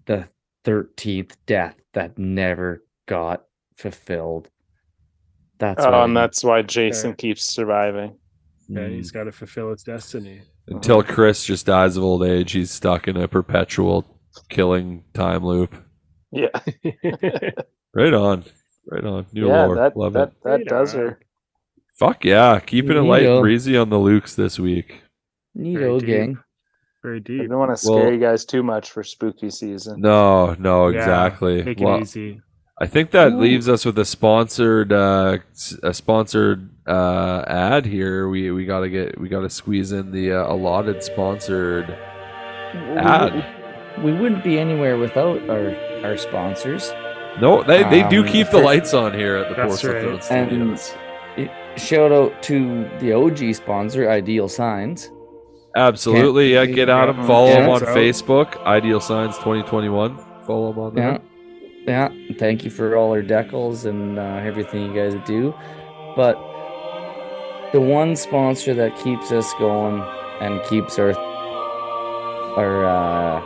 the 0.05 0.27
thirteenth 0.65 1.37
death 1.45 1.75
that 1.93 2.17
never 2.17 2.83
got 3.07 3.43
fulfilled. 3.77 4.49
That's 5.59 5.83
Oh, 5.85 5.91
why 5.91 6.03
and 6.05 6.15
that's 6.17 6.43
why 6.43 6.61
Jason 6.61 7.13
keeps 7.13 7.43
surviving. 7.43 8.17
Yeah, 8.67 8.87
he's 8.87 9.11
got 9.11 9.25
to 9.25 9.31
fulfill 9.31 9.71
its 9.71 9.83
destiny. 9.83 10.41
Until 10.67 11.03
Chris 11.03 11.43
just 11.45 11.65
dies 11.65 11.97
of 11.97 12.03
old 12.03 12.23
age, 12.23 12.53
he's 12.53 12.71
stuck 12.71 13.07
in 13.07 13.17
a 13.17 13.27
perpetual 13.27 14.05
killing 14.49 15.03
time 15.13 15.43
loop. 15.45 15.75
Yeah, 16.31 16.47
Right 17.93 18.13
on. 18.13 18.43
Right 18.89 19.03
on. 19.05 19.25
New 19.33 19.47
yeah, 19.47 19.65
lore. 19.65 19.75
that 19.75 19.95
Love 19.95 20.13
that 20.13 20.29
it. 20.29 20.33
that 20.43 20.49
Right 20.49 20.65
does 20.65 20.95
on. 20.95 21.01
her. 21.01 21.19
Fuck 21.95 22.25
yeah. 22.25 22.59
Keeping 22.59 22.97
it 22.97 23.01
light 23.01 23.25
and 23.25 23.39
breezy 23.41 23.77
on 23.77 23.89
the 23.89 23.97
Lukes 23.97 24.35
this 24.35 24.59
week. 24.59 25.01
Neato 25.55 25.99
deep. 25.99 26.07
gang. 26.07 26.37
Very 27.03 27.19
deep. 27.19 27.41
I 27.41 27.45
don't 27.45 27.59
want 27.59 27.71
to 27.71 27.77
scare 27.77 27.95
Well- 28.05 28.11
you 28.13 28.19
guys 28.19 28.45
too 28.45 28.63
much 28.63 28.89
for 28.91 29.03
spooky 29.03 29.49
season. 29.51 30.01
No, 30.01 30.55
no, 30.57 30.87
Yeah, 30.87 30.97
exactly. 30.99 31.61
Make 31.63 31.79
it 31.81 31.83
Well, 31.83 31.99
easy. 32.01 32.41
I 32.81 32.87
think 32.87 33.11
that 33.11 33.33
Ooh. 33.33 33.39
leaves 33.39 33.69
us 33.69 33.85
with 33.85 33.97
a 33.99 34.05
sponsored 34.05 34.91
uh 34.91 35.37
s- 35.51 35.77
a 35.83 35.93
sponsored 35.93 36.69
uh 36.87 37.43
ad 37.47 37.85
here. 37.85 38.27
We 38.27 38.51
we 38.51 38.65
got 38.65 38.81
to 38.81 38.89
get 38.89 39.19
we 39.19 39.29
got 39.29 39.41
to 39.41 39.49
squeeze 39.49 39.91
in 39.91 40.11
the 40.11 40.33
uh, 40.33 40.51
allotted 40.53 41.03
sponsored 41.03 41.89
ad. 42.73 43.45
We 44.03 44.11
wouldn't 44.11 44.43
be 44.43 44.57
anywhere 44.59 44.97
without 44.97 45.47
our 45.49 45.75
our 46.03 46.17
sponsors. 46.17 46.91
No, 47.39 47.63
they 47.63 47.83
they 47.89 48.07
do 48.09 48.21
Um, 48.21 48.27
keep 48.27 48.47
the 48.47 48.57
for- 48.57 48.63
lights 48.63 48.93
on 48.93 49.13
here 49.13 49.37
at 49.37 49.49
the 49.49 49.55
That's 49.55 49.81
Porcelain 49.81 50.13
right. 50.13 50.23
Throne 50.23 50.39
And- 50.39 50.79
Studios. 50.79 50.97
Shout 51.75 52.11
out 52.11 52.43
to 52.43 52.87
the 52.99 53.13
OG 53.13 53.53
sponsor, 53.55 54.07
Ideal 54.09 54.47
Signs. 54.47 55.09
Absolutely. 55.75 56.53
Yeah, 56.53 56.65
Can't- 56.65 56.75
get 56.75 56.89
at 56.89 57.07
them. 57.07 57.17
Yeah. 57.17 57.25
Follow 57.27 57.47
them 57.49 57.69
on 57.69 57.79
So- 57.79 57.85
Facebook. 57.87 58.63
Ideal 58.63 58.99
Signs 58.99 59.35
2021. 59.39 60.17
Follow 60.45 60.71
them 60.71 60.83
on 60.83 60.93
there. 60.95 61.11
yeah. 61.13 61.17
Yeah, 61.85 62.09
thank 62.37 62.63
you 62.63 62.71
for 62.71 62.95
all 62.95 63.11
our 63.11 63.21
decals 63.21 63.85
and 63.85 64.17
uh, 64.17 64.41
everything 64.43 64.83
you 64.85 64.93
guys 64.93 65.15
do. 65.27 65.53
But 66.15 66.35
the 67.73 67.81
one 67.81 68.15
sponsor 68.15 68.73
that 68.75 68.95
keeps 68.97 69.31
us 69.31 69.51
going 69.59 70.01
and 70.39 70.63
keeps 70.65 70.97
our 70.97 71.13
our 72.55 72.85
uh, 72.85 73.41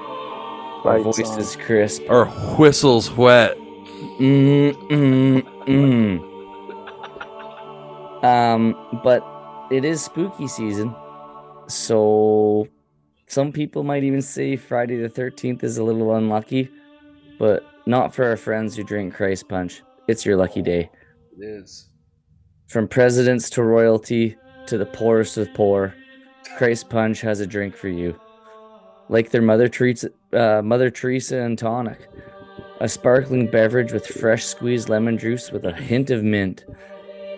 our 0.83 0.99
Lights 0.99 1.17
voices 1.17 1.55
crisp. 1.55 2.03
Our 2.09 2.25
whistles 2.57 3.09
wet. 3.11 3.57
Mm, 4.19 4.73
mm, 4.89 5.41
mm. 5.65 6.19
Um, 8.23 8.75
but 9.03 9.23
it 9.71 9.83
is 9.85 10.03
spooky 10.03 10.47
season, 10.47 10.93
so 11.67 12.67
some 13.27 13.51
people 13.51 13.83
might 13.83 14.03
even 14.03 14.21
say 14.21 14.57
Friday 14.57 14.97
the 14.97 15.09
thirteenth 15.09 15.63
is 15.63 15.77
a 15.77 15.83
little 15.83 16.13
unlucky, 16.13 16.69
but 17.39 17.65
not 17.87 18.13
for 18.13 18.25
our 18.25 18.37
friends 18.37 18.75
who 18.75 18.83
drink 18.83 19.15
Christ 19.15 19.47
Punch. 19.47 19.81
It's 20.07 20.25
your 20.25 20.37
lucky 20.37 20.61
day. 20.61 20.89
It 21.37 21.45
is. 21.45 21.89
From 22.67 22.87
presidents 22.87 23.49
to 23.51 23.63
royalty 23.63 24.35
to 24.67 24.77
the 24.77 24.85
poorest 24.85 25.37
of 25.37 25.53
poor, 25.53 25.95
Christ 26.57 26.89
Punch 26.89 27.21
has 27.21 27.39
a 27.39 27.47
drink 27.47 27.75
for 27.75 27.87
you. 27.87 28.19
Like 29.09 29.31
their 29.31 29.41
Mother 29.41 29.69
treats 29.69 30.05
uh, 30.33 30.61
Mother 30.63 30.89
Teresa 30.89 31.37
and 31.37 31.57
tonic, 31.57 32.09
a 32.81 32.89
sparkling 32.89 33.49
beverage 33.49 33.93
with 33.93 34.05
fresh 34.05 34.43
squeezed 34.43 34.89
lemon 34.89 35.17
juice 35.17 35.51
with 35.51 35.63
a 35.63 35.73
hint 35.73 36.09
of 36.09 36.23
mint. 36.23 36.65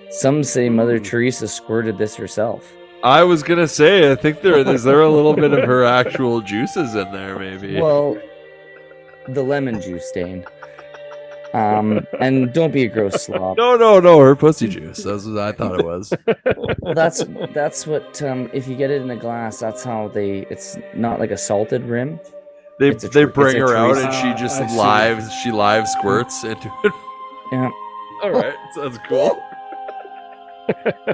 Some 0.10 0.44
say 0.44 0.70
Mother 0.70 1.00
Teresa 1.00 1.48
squirted 1.48 2.00
this 2.00 2.16
herself. 2.16 2.74
I 3.04 3.24
was 3.24 3.44
gonna 3.44 3.68
say, 3.68 4.12
I 4.12 4.16
think 4.16 4.42
there 4.42 4.58
is 4.58 4.84
there 4.84 5.02
a 5.02 5.10
little 5.10 5.36
bit 5.36 5.54
of 5.54 5.64
her 5.64 5.84
actual 5.86 6.42
juices 6.42 6.96
in 6.96 7.12
there, 7.12 7.38
maybe. 7.38 7.80
Well, 7.80 8.20
the 9.34 9.44
lemon 9.44 9.82
juice 9.82 10.08
stain. 10.10 10.46
Um, 11.54 12.06
and 12.20 12.54
don't 12.54 12.72
be 12.72 12.84
a 12.84 12.88
gross 12.88 13.24
slob. 13.26 13.58
no, 13.58 13.76
no, 13.76 14.00
no, 14.00 14.20
her 14.20 14.36
pussy 14.36 14.68
juice. 14.68 15.04
That's 15.04 15.26
what 15.26 15.40
I 15.40 15.52
thought 15.52 15.80
it 15.80 15.86
was. 15.86 16.14
Well, 16.82 16.94
that's 16.94 17.24
that's 17.56 17.88
what 17.88 18.22
um, 18.22 18.52
if 18.54 18.68
you 18.68 18.76
get 18.76 18.92
it 18.92 19.02
in 19.02 19.10
a 19.10 19.16
glass, 19.16 19.58
that's 19.60 19.84
how 19.84 20.10
they. 20.10 20.46
It's 20.52 20.78
not 20.94 21.20
like 21.20 21.32
a 21.32 21.38
salted 21.38 21.84
rim. 21.86 22.20
They 22.80 22.90
It's 22.90 23.04
a 23.04 23.10
they 23.10 23.26
bring 23.26 23.58
her 23.58 23.76
out 23.76 23.98
and 23.98 24.14
she 24.14 24.32
just 24.42 24.62
I 24.62 24.68
see. 24.68 24.78
live 24.78 25.32
she 25.44 25.52
live 25.52 25.88
squirts 25.88 26.44
into 26.44 26.72
it. 26.84 26.94
Yeah, 27.52 27.70
All 28.24 28.30
right, 28.32 28.54
sounds 28.76 29.00
cool. 29.08 29.42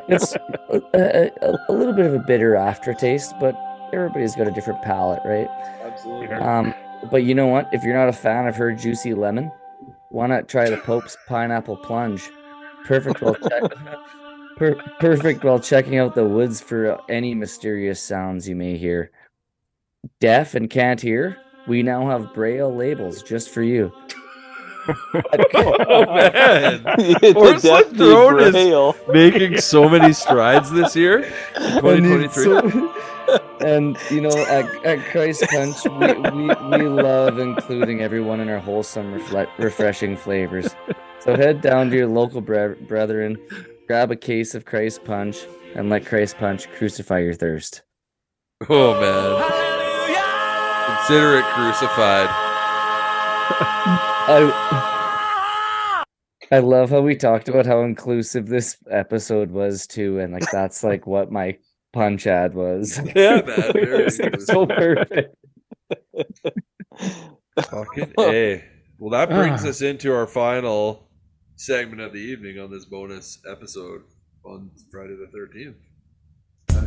it's 0.10 0.36
a, 0.36 0.82
a, 0.94 1.32
a- 1.42 1.58
a 1.70 1.74
little 1.74 1.94
bit 1.94 2.06
of 2.08 2.14
a 2.14 2.20
bitter 2.20 2.56
aftertaste, 2.58 3.34
but 3.40 3.56
everybody's 3.94 4.36
got 4.36 4.48
a 4.48 4.52
different 4.52 4.82
palate, 4.82 5.22
right? 5.24 5.48
Absolutely. 5.82 6.28
Um, 6.36 6.74
but 7.12 7.24
you 7.24 7.36
know 7.36 7.48
what? 7.48 7.70
If 7.74 7.84
you're 7.84 7.96
not 7.96 8.10
a 8.10 8.14
fan 8.14 8.48
of 8.48 8.56
her 8.56 8.72
juicy 8.74 9.14
lemon, 9.14 9.52
why 10.12 10.28
not 10.28 10.48
try 10.48 10.70
the 10.70 10.78
Pope's 10.78 11.18
pineapple 11.28 11.78
plunge? 11.78 12.30
Perfect 12.86 13.22
while 13.22 13.36
check, 13.36 13.64
per, 14.58 14.76
perfect 15.00 15.44
while 15.44 15.60
checking 15.60 15.98
out 15.98 16.16
the 16.16 16.26
woods 16.26 16.62
for 16.62 17.00
any 17.10 17.34
mysterious 17.34 18.00
sounds 18.02 18.48
you 18.48 18.56
may 18.56 18.78
hear. 18.78 19.12
Deaf 20.20 20.54
and 20.56 20.70
can't 20.70 21.02
hear? 21.02 21.38
We 21.68 21.82
now 21.82 22.08
have 22.10 22.34
braille 22.34 22.74
labels 22.74 23.24
just 23.24 23.50
for 23.50 23.64
you. 23.64 23.92
Oh 24.88 26.06
man, 26.06 26.84
the 27.20 27.32
Porcelain 27.34 27.82
Death 27.82 27.92
Bee 27.92 27.98
Throne 27.98 28.40
is- 28.40 28.96
making 29.08 29.58
so 29.60 29.90
many 29.90 30.14
strides 30.14 30.70
this 30.70 30.96
year, 30.96 31.24
in 31.24 31.86
And 31.86 32.24
it's 32.24 32.36
2023. 32.36 33.15
So- 33.28 33.58
and 33.62 33.98
you 34.12 34.22
know, 34.22 34.30
at, 34.30 34.66
at 34.86 35.00
Christ 35.12 35.44
Punch, 35.50 35.84
we, 35.86 36.14
we, 36.32 36.48
we 36.78 36.88
love 36.90 37.40
including 37.40 38.02
everyone 38.02 38.40
in 38.40 38.50
our 38.50 38.60
wholesome, 38.60 39.14
refle- 39.20 39.50
refreshing 39.58 40.16
flavors. 40.18 40.76
So 41.20 41.36
head 41.36 41.62
down 41.62 41.90
to 41.90 41.96
your 41.98 42.08
local 42.08 42.42
bre- 42.42 42.74
brethren, 42.88 43.38
grab 43.88 44.12
a 44.12 44.16
case 44.16 44.54
of 44.56 44.66
Christ 44.66 45.04
Punch, 45.04 45.46
and 45.76 45.90
let 45.90 46.06
Christ 46.06 46.38
Punch 46.38 46.70
crucify 46.74 47.20
your 47.20 47.34
thirst. 47.34 47.82
Oh 48.70 48.94
man, 49.00 49.42
consider 50.98 51.38
it 51.40 51.46
crucified. 51.46 52.28
I 54.28 56.02
I 56.52 56.60
love 56.60 56.90
how 56.92 57.02
we 57.02 57.16
talked 57.16 57.50
about 57.50 57.66
how 57.66 57.82
inclusive 57.82 58.48
this 58.48 58.78
episode 58.90 59.52
was 59.52 59.88
too, 59.88 60.20
and 60.20 60.32
like 60.34 60.50
that's 60.52 60.84
like 60.84 61.08
what 61.08 61.32
my 61.32 61.58
punch 61.96 62.28
ad 62.28 62.54
was. 62.54 63.00
Yeah, 63.16 63.42
man, 63.42 63.72
very 63.74 64.06
It's, 64.06 64.20
like, 64.20 64.42
so 64.42 64.68
perfect. 64.68 65.36
Fucking 67.62 68.14
a. 68.20 68.64
Well, 69.00 69.12
that 69.12 69.30
brings 69.30 69.66
ah. 69.66 69.70
us 69.70 69.82
into 69.82 70.14
our 70.14 70.28
final 70.28 71.08
segment 71.56 72.02
of 72.02 72.12
the 72.12 72.20
evening 72.20 72.60
on 72.60 72.70
this 72.70 72.86
bonus 72.86 73.40
episode 73.50 74.02
on 74.44 74.72
Friday 74.92 75.16
the 75.16 75.28
Thirteenth. 75.32 75.78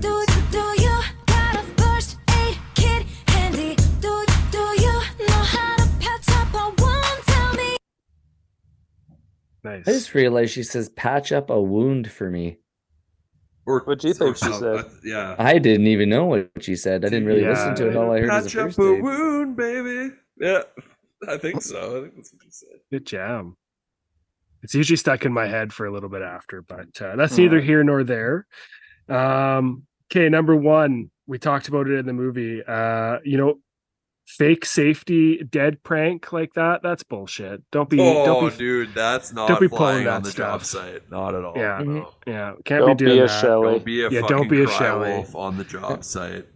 Do, 0.01 0.24
do 0.52 0.82
you 0.82 1.01
got 1.26 1.56
a 1.56 1.62
first 1.82 2.18
aid 2.43 2.59
kit 2.74 3.06
handy? 3.28 3.76
Do, 4.01 4.26
do 4.52 4.59
you 4.59 4.93
know 5.26 5.44
how 5.56 5.76
to 5.76 5.89
patch 6.01 6.28
up 6.28 6.52
a 6.52 6.82
wound? 6.82 7.22
Tell 7.26 7.55
me. 7.55 7.76
Nice. 9.64 9.89
I 9.89 9.93
just 9.93 10.14
realized 10.14 10.52
she 10.52 10.62
says 10.62 10.90
patch 10.90 11.32
up 11.32 11.48
a 11.48 11.60
wound 11.60 12.10
for 12.12 12.30
me. 12.30 12.59
Or 13.69 13.81
What 13.85 13.99
do 14.01 14.09
you 14.09 14.15
think 14.15 14.36
she 14.39 14.51
said? 14.51 14.86
yeah. 15.05 15.36
I 15.39 15.59
didn't 15.59 15.89
even 15.89 16.09
know 16.09 16.24
what 16.24 16.51
she 16.61 16.74
said. 16.74 17.05
I 17.05 17.11
didn't 17.11 17.27
really 17.27 17.45
listen 17.45 17.74
to 17.74 17.90
it. 17.90 17.97
All 17.97 18.11
I 18.12 18.20
heard 18.20 18.31
was 18.31 18.45
Patch 18.45 18.53
the 18.55 18.61
up 18.62 18.66
first 18.69 18.78
a 18.78 19.01
wound, 19.03 19.57
baby. 19.57 20.15
Yeah, 20.40 20.62
I 21.28 21.36
think 21.36 21.61
so. 21.61 21.99
I 21.99 22.01
think 22.03 22.16
that's 22.16 22.32
what 22.32 22.43
she 22.45 22.51
said. 22.51 22.78
Good 22.90 23.05
jam. 23.05 23.57
It's 24.62 24.74
usually 24.74 24.97
stuck 24.97 25.24
in 25.27 25.32
my 25.35 25.47
head 25.47 25.73
for 25.73 25.85
a 25.86 25.93
little 25.93 26.09
bit 26.09 26.23
after, 26.23 26.62
but 26.62 27.01
uh, 27.03 27.15
that's 27.16 27.36
neither 27.36 27.61
Mm. 27.61 27.65
here 27.65 27.85
nor 27.85 28.05
there. 28.05 28.47
Um, 29.09 29.85
okay, 30.11 30.28
number 30.31 30.57
one, 30.57 31.11
we 31.27 31.39
talked 31.39 31.69
about 31.69 31.89
it 31.89 31.99
in 31.99 32.07
the 32.07 32.12
movie. 32.15 32.62
Uh, 32.66 33.19
you 33.23 33.36
know, 33.36 33.61
fake 34.36 34.64
safety 34.66 35.42
dead 35.42 35.82
prank 35.82 36.32
like 36.32 36.52
that. 36.55 36.82
That's 36.82 37.02
bullshit. 37.02 37.62
Don't 37.72 37.88
be. 37.88 37.98
oh, 38.00 38.24
don't 38.26 38.50
be. 38.52 38.59
dude, 38.59 38.94
that's 38.94 39.32
not 39.32 39.48
don't 39.48 39.60
be 39.60 39.68
flying 39.68 40.05
pulling 40.05 40.09
on 40.09 40.22
that 40.22 40.28
the 40.30 40.36
job 40.36 40.62
stuff. 40.64 40.84
site. 40.84 41.10
Not 41.10 41.34
at 41.34 41.44
all. 41.44 41.55
Yeah. 41.56 41.82
no. 41.84 42.10
Yeah, 42.26 42.52
can't 42.64 42.84
Don't 42.84 42.98
be 42.98 43.05
be 43.06 43.10
doing 43.12 43.22
a 43.22 43.26
that. 43.26 43.40
Shelly. 43.40 43.70
Don't 43.72 43.84
be 43.84 44.02
a 44.05 44.10
Yeah, 44.10 44.20
don't 44.28 44.48
be 44.48 44.62
a 44.62 44.66
cry 44.66 44.78
Shelly. 44.78 45.10
wolf 45.10 45.34
on 45.34 45.56
the 45.56 45.64
job 45.64 46.05
site. 46.05 46.46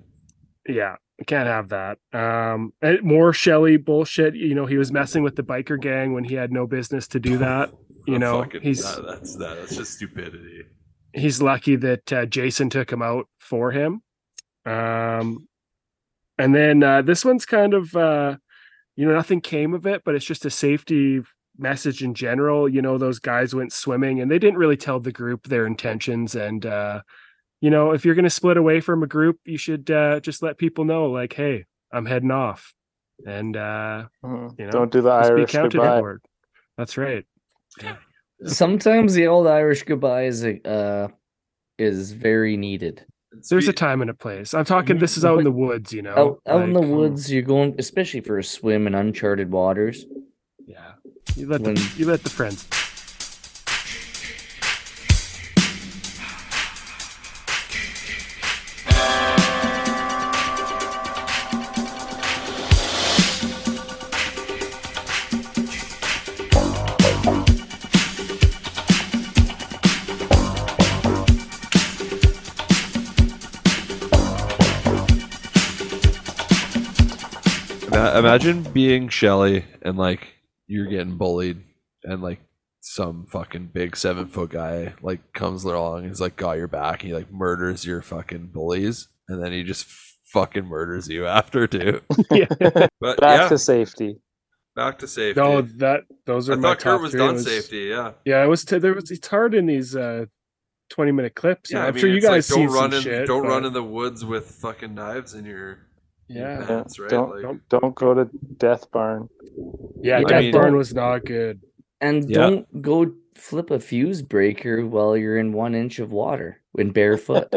Yeah, 0.69 0.97
can't 1.27 1.47
have 1.49 1.71
that. 1.71 1.99
Um, 2.13 2.73
and 2.83 3.03
more 3.03 3.33
Shelly 3.33 3.79
bullshit. 3.79 4.35
You 4.37 4.55
know, 4.55 4.67
he 4.67 4.77
was 4.77 4.93
messing 4.93 5.23
with 5.23 5.35
the 5.37 5.43
biker 5.43 5.81
gang 5.81 6.13
when 6.13 6.25
he 6.25 6.35
had 6.35 6.53
no 6.53 6.67
business 6.67 7.09
to 7.09 7.19
do 7.21 7.39
that. 7.47 7.71
You 8.07 8.17
Oh, 8.17 8.19
know, 8.19 8.43
fucking- 8.43 8.63
he's 8.63 8.83
that, 8.85 9.05
that's 9.07 9.37
that, 9.37 9.59
that's 9.61 9.77
just 9.77 9.95
stupidity. 9.95 10.65
he's 11.15 11.41
lucky 11.41 11.77
that 11.77 12.13
uh, 12.13 12.27
Jason 12.27 12.69
took 12.69 12.93
him 12.93 13.01
out 13.03 13.29
for 13.41 13.71
him. 13.71 14.03
Um, 14.67 15.47
and 16.39 16.55
then 16.55 16.83
uh, 16.83 17.03
this 17.03 17.25
one's 17.25 17.45
kind 17.47 17.75
of 17.75 17.95
uh, 17.97 18.37
you 18.97 19.07
know 19.07 19.15
nothing 19.15 19.41
came 19.41 19.75
of 19.75 19.87
it, 19.87 20.03
but 20.05 20.15
it's 20.15 20.25
just 20.25 20.45
a 20.45 20.51
safety 20.51 21.21
message 21.59 22.03
in 22.03 22.15
general. 22.15 22.69
You 22.69 22.83
know, 22.83 22.99
those 22.99 23.19
guys 23.19 23.55
went 23.55 23.73
swimming 23.73 24.21
and 24.21 24.31
they 24.31 24.39
didn't 24.39 24.59
really 24.59 24.77
tell 24.77 25.01
the 25.01 25.13
group 25.13 25.45
their 25.45 25.67
intentions. 25.67 26.35
And 26.35 26.65
uh, 26.67 27.03
you 27.61 27.71
know, 27.71 27.93
if 27.93 28.05
you're 28.05 28.15
going 28.15 28.25
to 28.25 28.31
split 28.31 28.57
away 28.57 28.81
from 28.81 29.03
a 29.03 29.07
group, 29.07 29.39
you 29.45 29.57
should 29.59 29.91
uh, 29.91 30.21
just 30.21 30.43
let 30.43 30.59
people 30.59 30.85
know, 30.85 31.07
like, 31.11 31.33
hey, 31.33 31.65
I'm 31.93 32.07
heading 32.07 32.31
off, 32.31 32.73
and 33.27 33.57
uh, 33.57 34.07
Mhm. 34.25 34.59
you 34.59 34.65
know, 34.67 34.73
Don't 34.73 34.93
do 34.93 35.01
the 35.03 35.17
just 35.19 35.31
Irish 35.31 35.53
goodbye. 35.53 36.01
for 36.01 36.13
it. 36.15 36.23
That's 36.79 36.97
right. 36.97 37.25
Sometimes 38.45 39.15
the 39.15 39.29
old 39.29 39.47
Irish 39.47 39.85
goodbye 39.85 40.25
is 40.25 40.45
uh 40.45 41.09
is 41.79 42.13
very 42.13 42.57
needed. 42.57 43.05
There's 43.49 43.69
a 43.69 43.73
time 43.73 44.01
and 44.03 44.11
a 44.11 44.15
place. 44.15 44.55
I'm 44.55 44.65
talking. 44.65 44.99
This 44.99 45.17
is 45.17 45.25
out 45.25 45.39
in 45.39 45.45
the 45.45 45.51
woods, 45.51 45.93
you 45.93 46.03
know. 46.03 46.15
Out, 46.15 46.41
out 46.55 46.63
in 46.63 46.73
the 46.73 46.81
um, 46.81 46.91
woods, 46.91 47.33
you're 47.33 47.43
going, 47.43 47.75
especially 47.79 48.21
for 48.21 48.39
a 48.39 48.45
swim 48.45 48.87
in 48.87 48.95
uncharted 48.95 49.51
waters. 49.51 50.07
Yeah, 50.67 50.93
you 51.35 51.47
let 51.49 51.61
When- 51.63 51.75
the, 51.75 51.93
you 51.97 52.07
let 52.07 52.23
the 52.23 52.31
friends. 52.31 52.69
Imagine 78.25 78.63
being 78.63 79.09
Shelly 79.09 79.65
and 79.83 79.97
like 79.97 80.29
you're 80.67 80.87
getting 80.87 81.17
bullied 81.17 81.63
and 82.05 82.23
like 82.23 82.41
some 82.81 83.27
fucking 83.27 83.71
big 83.73 83.97
seven 83.97 84.27
foot 84.27 84.51
guy 84.51 84.95
like 85.03 85.33
comes 85.33 85.65
along 85.65 86.03
and 86.05 86.13
is 86.13 86.21
like 86.21 86.37
got 86.37 86.57
your 86.57 86.69
back 86.69 87.03
and 87.03 87.09
he 87.11 87.15
like 87.15 87.31
murders 87.33 87.85
your 87.85 88.03
fucking 88.03 88.49
bullies 88.53 89.09
and 89.29 89.43
then 89.43 89.53
he 89.53 89.63
just 89.63 89.87
fucking 90.27 90.65
murders 90.65 91.09
you 91.09 91.27
after 91.27 91.67
too. 91.69 92.01
yeah. 92.31 92.47
But 93.01 93.21
Back 93.21 93.41
yeah, 93.43 93.49
to 93.49 93.59
safety. 93.59 94.17
back 94.75 94.99
to 95.01 95.09
safety. 95.09 95.41
No, 95.41 95.63
that 95.63 96.03
those 96.27 96.49
are 96.49 96.55
I 96.55 96.57
my 96.57 96.69
thought 96.71 96.81
top 96.81 96.93
Kurt 96.95 97.03
was 97.03 97.11
three. 97.13 97.21
done 97.21 97.35
was- 97.35 97.45
safety. 97.45 97.79
Yeah. 97.91 98.13
Yeah, 98.25 98.43
it 98.45 98.49
was. 98.49 98.65
T- 98.65 98.79
there 98.79 98.95
was. 98.95 99.11
It's 99.11 99.27
hard 99.29 99.55
in 99.55 99.67
these 99.67 99.95
uh, 99.95 100.25
twenty 100.89 101.13
minute 101.13 101.35
clips. 101.35 101.71
Yeah, 101.71 101.79
know, 101.81 101.85
I 101.85 101.89
I'm 101.89 101.95
mean, 101.95 102.01
sure 102.01 102.11
you 102.11 102.17
it's 102.17 102.27
like, 102.27 102.33
guys 102.37 102.49
don't 102.49 102.67
run 102.69 102.93
in, 102.95 103.03
shit. 103.03 103.27
don't 103.27 103.47
run 103.47 103.65
in 103.65 103.73
the 103.73 103.83
woods 103.83 104.25
with 104.25 104.47
fucking 104.51 104.95
knives 104.95 105.35
in 105.35 105.45
your 105.45 105.79
Yeah. 106.33 106.59
Yeah, 106.61 106.67
pants, 106.67 106.99
right? 106.99 107.11
don't, 107.11 107.31
Like, 107.31 107.43
don't 107.43 107.69
don't 107.69 107.95
go 107.95 108.15
to 108.15 108.29
Death 108.57 108.91
Barn. 108.91 109.29
Yeah, 110.03 110.19
I 110.19 110.25
Death 110.25 110.43
mean- 110.43 110.53
Barn 110.53 110.77
was 110.77 110.95
not 110.95 111.25
good. 111.25 111.61
And 112.01 112.29
Yeah. 112.29 112.39
don't 112.39 112.83
go 112.83 113.13
flip 113.37 113.71
a 113.71 113.79
fuse 113.81 114.23
breaker 114.23 114.85
while 114.87 115.17
you're 115.17 115.39
in 115.39 115.53
one 115.53 115.75
inch 115.75 115.99
of 115.99 116.13
water 116.13 116.61
in 116.77 116.91
barefoot. 116.91 117.53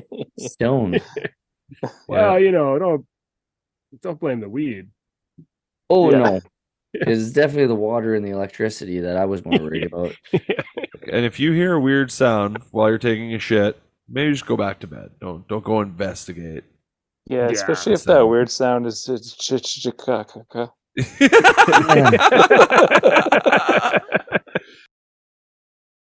Stoned. 0.38 1.02
Well, 2.08 2.38
you 2.40 2.50
know, 2.52 2.78
don't 2.78 3.06
don't 4.02 4.18
blame 4.20 4.40
the 4.40 4.48
weed. 4.48 4.88
Oh 5.88 6.10
Yeah. 6.10 6.18
no. 6.18 6.40
It's 6.92 7.30
definitely 7.30 7.68
the 7.68 7.76
water 7.76 8.16
and 8.16 8.24
the 8.26 8.30
electricity 8.32 8.98
that 9.00 9.16
I 9.16 9.24
was 9.24 9.44
more 9.44 9.58
worried 9.60 9.84
about. 9.86 10.14
And 11.12 11.24
if 11.24 11.40
you 11.40 11.50
hear 11.52 11.72
a 11.74 11.80
weird 11.80 12.12
sound 12.12 12.58
while 12.70 12.88
you're 12.88 12.98
taking 12.98 13.34
a 13.34 13.38
shit, 13.40 13.80
maybe 14.08 14.30
just 14.32 14.46
go 14.46 14.56
back 14.56 14.78
to 14.80 14.86
bed. 14.86 15.10
Don't 15.20 15.46
don't 15.48 15.64
go 15.64 15.80
investigate. 15.80 16.62
Yeah, 17.26 17.38
Yeah, 17.46 17.52
especially 17.52 17.92
if 17.94 18.00
so- 18.00 18.14
that 18.14 18.26
weird 18.26 18.50
sound 18.50 18.86
is 18.86 19.04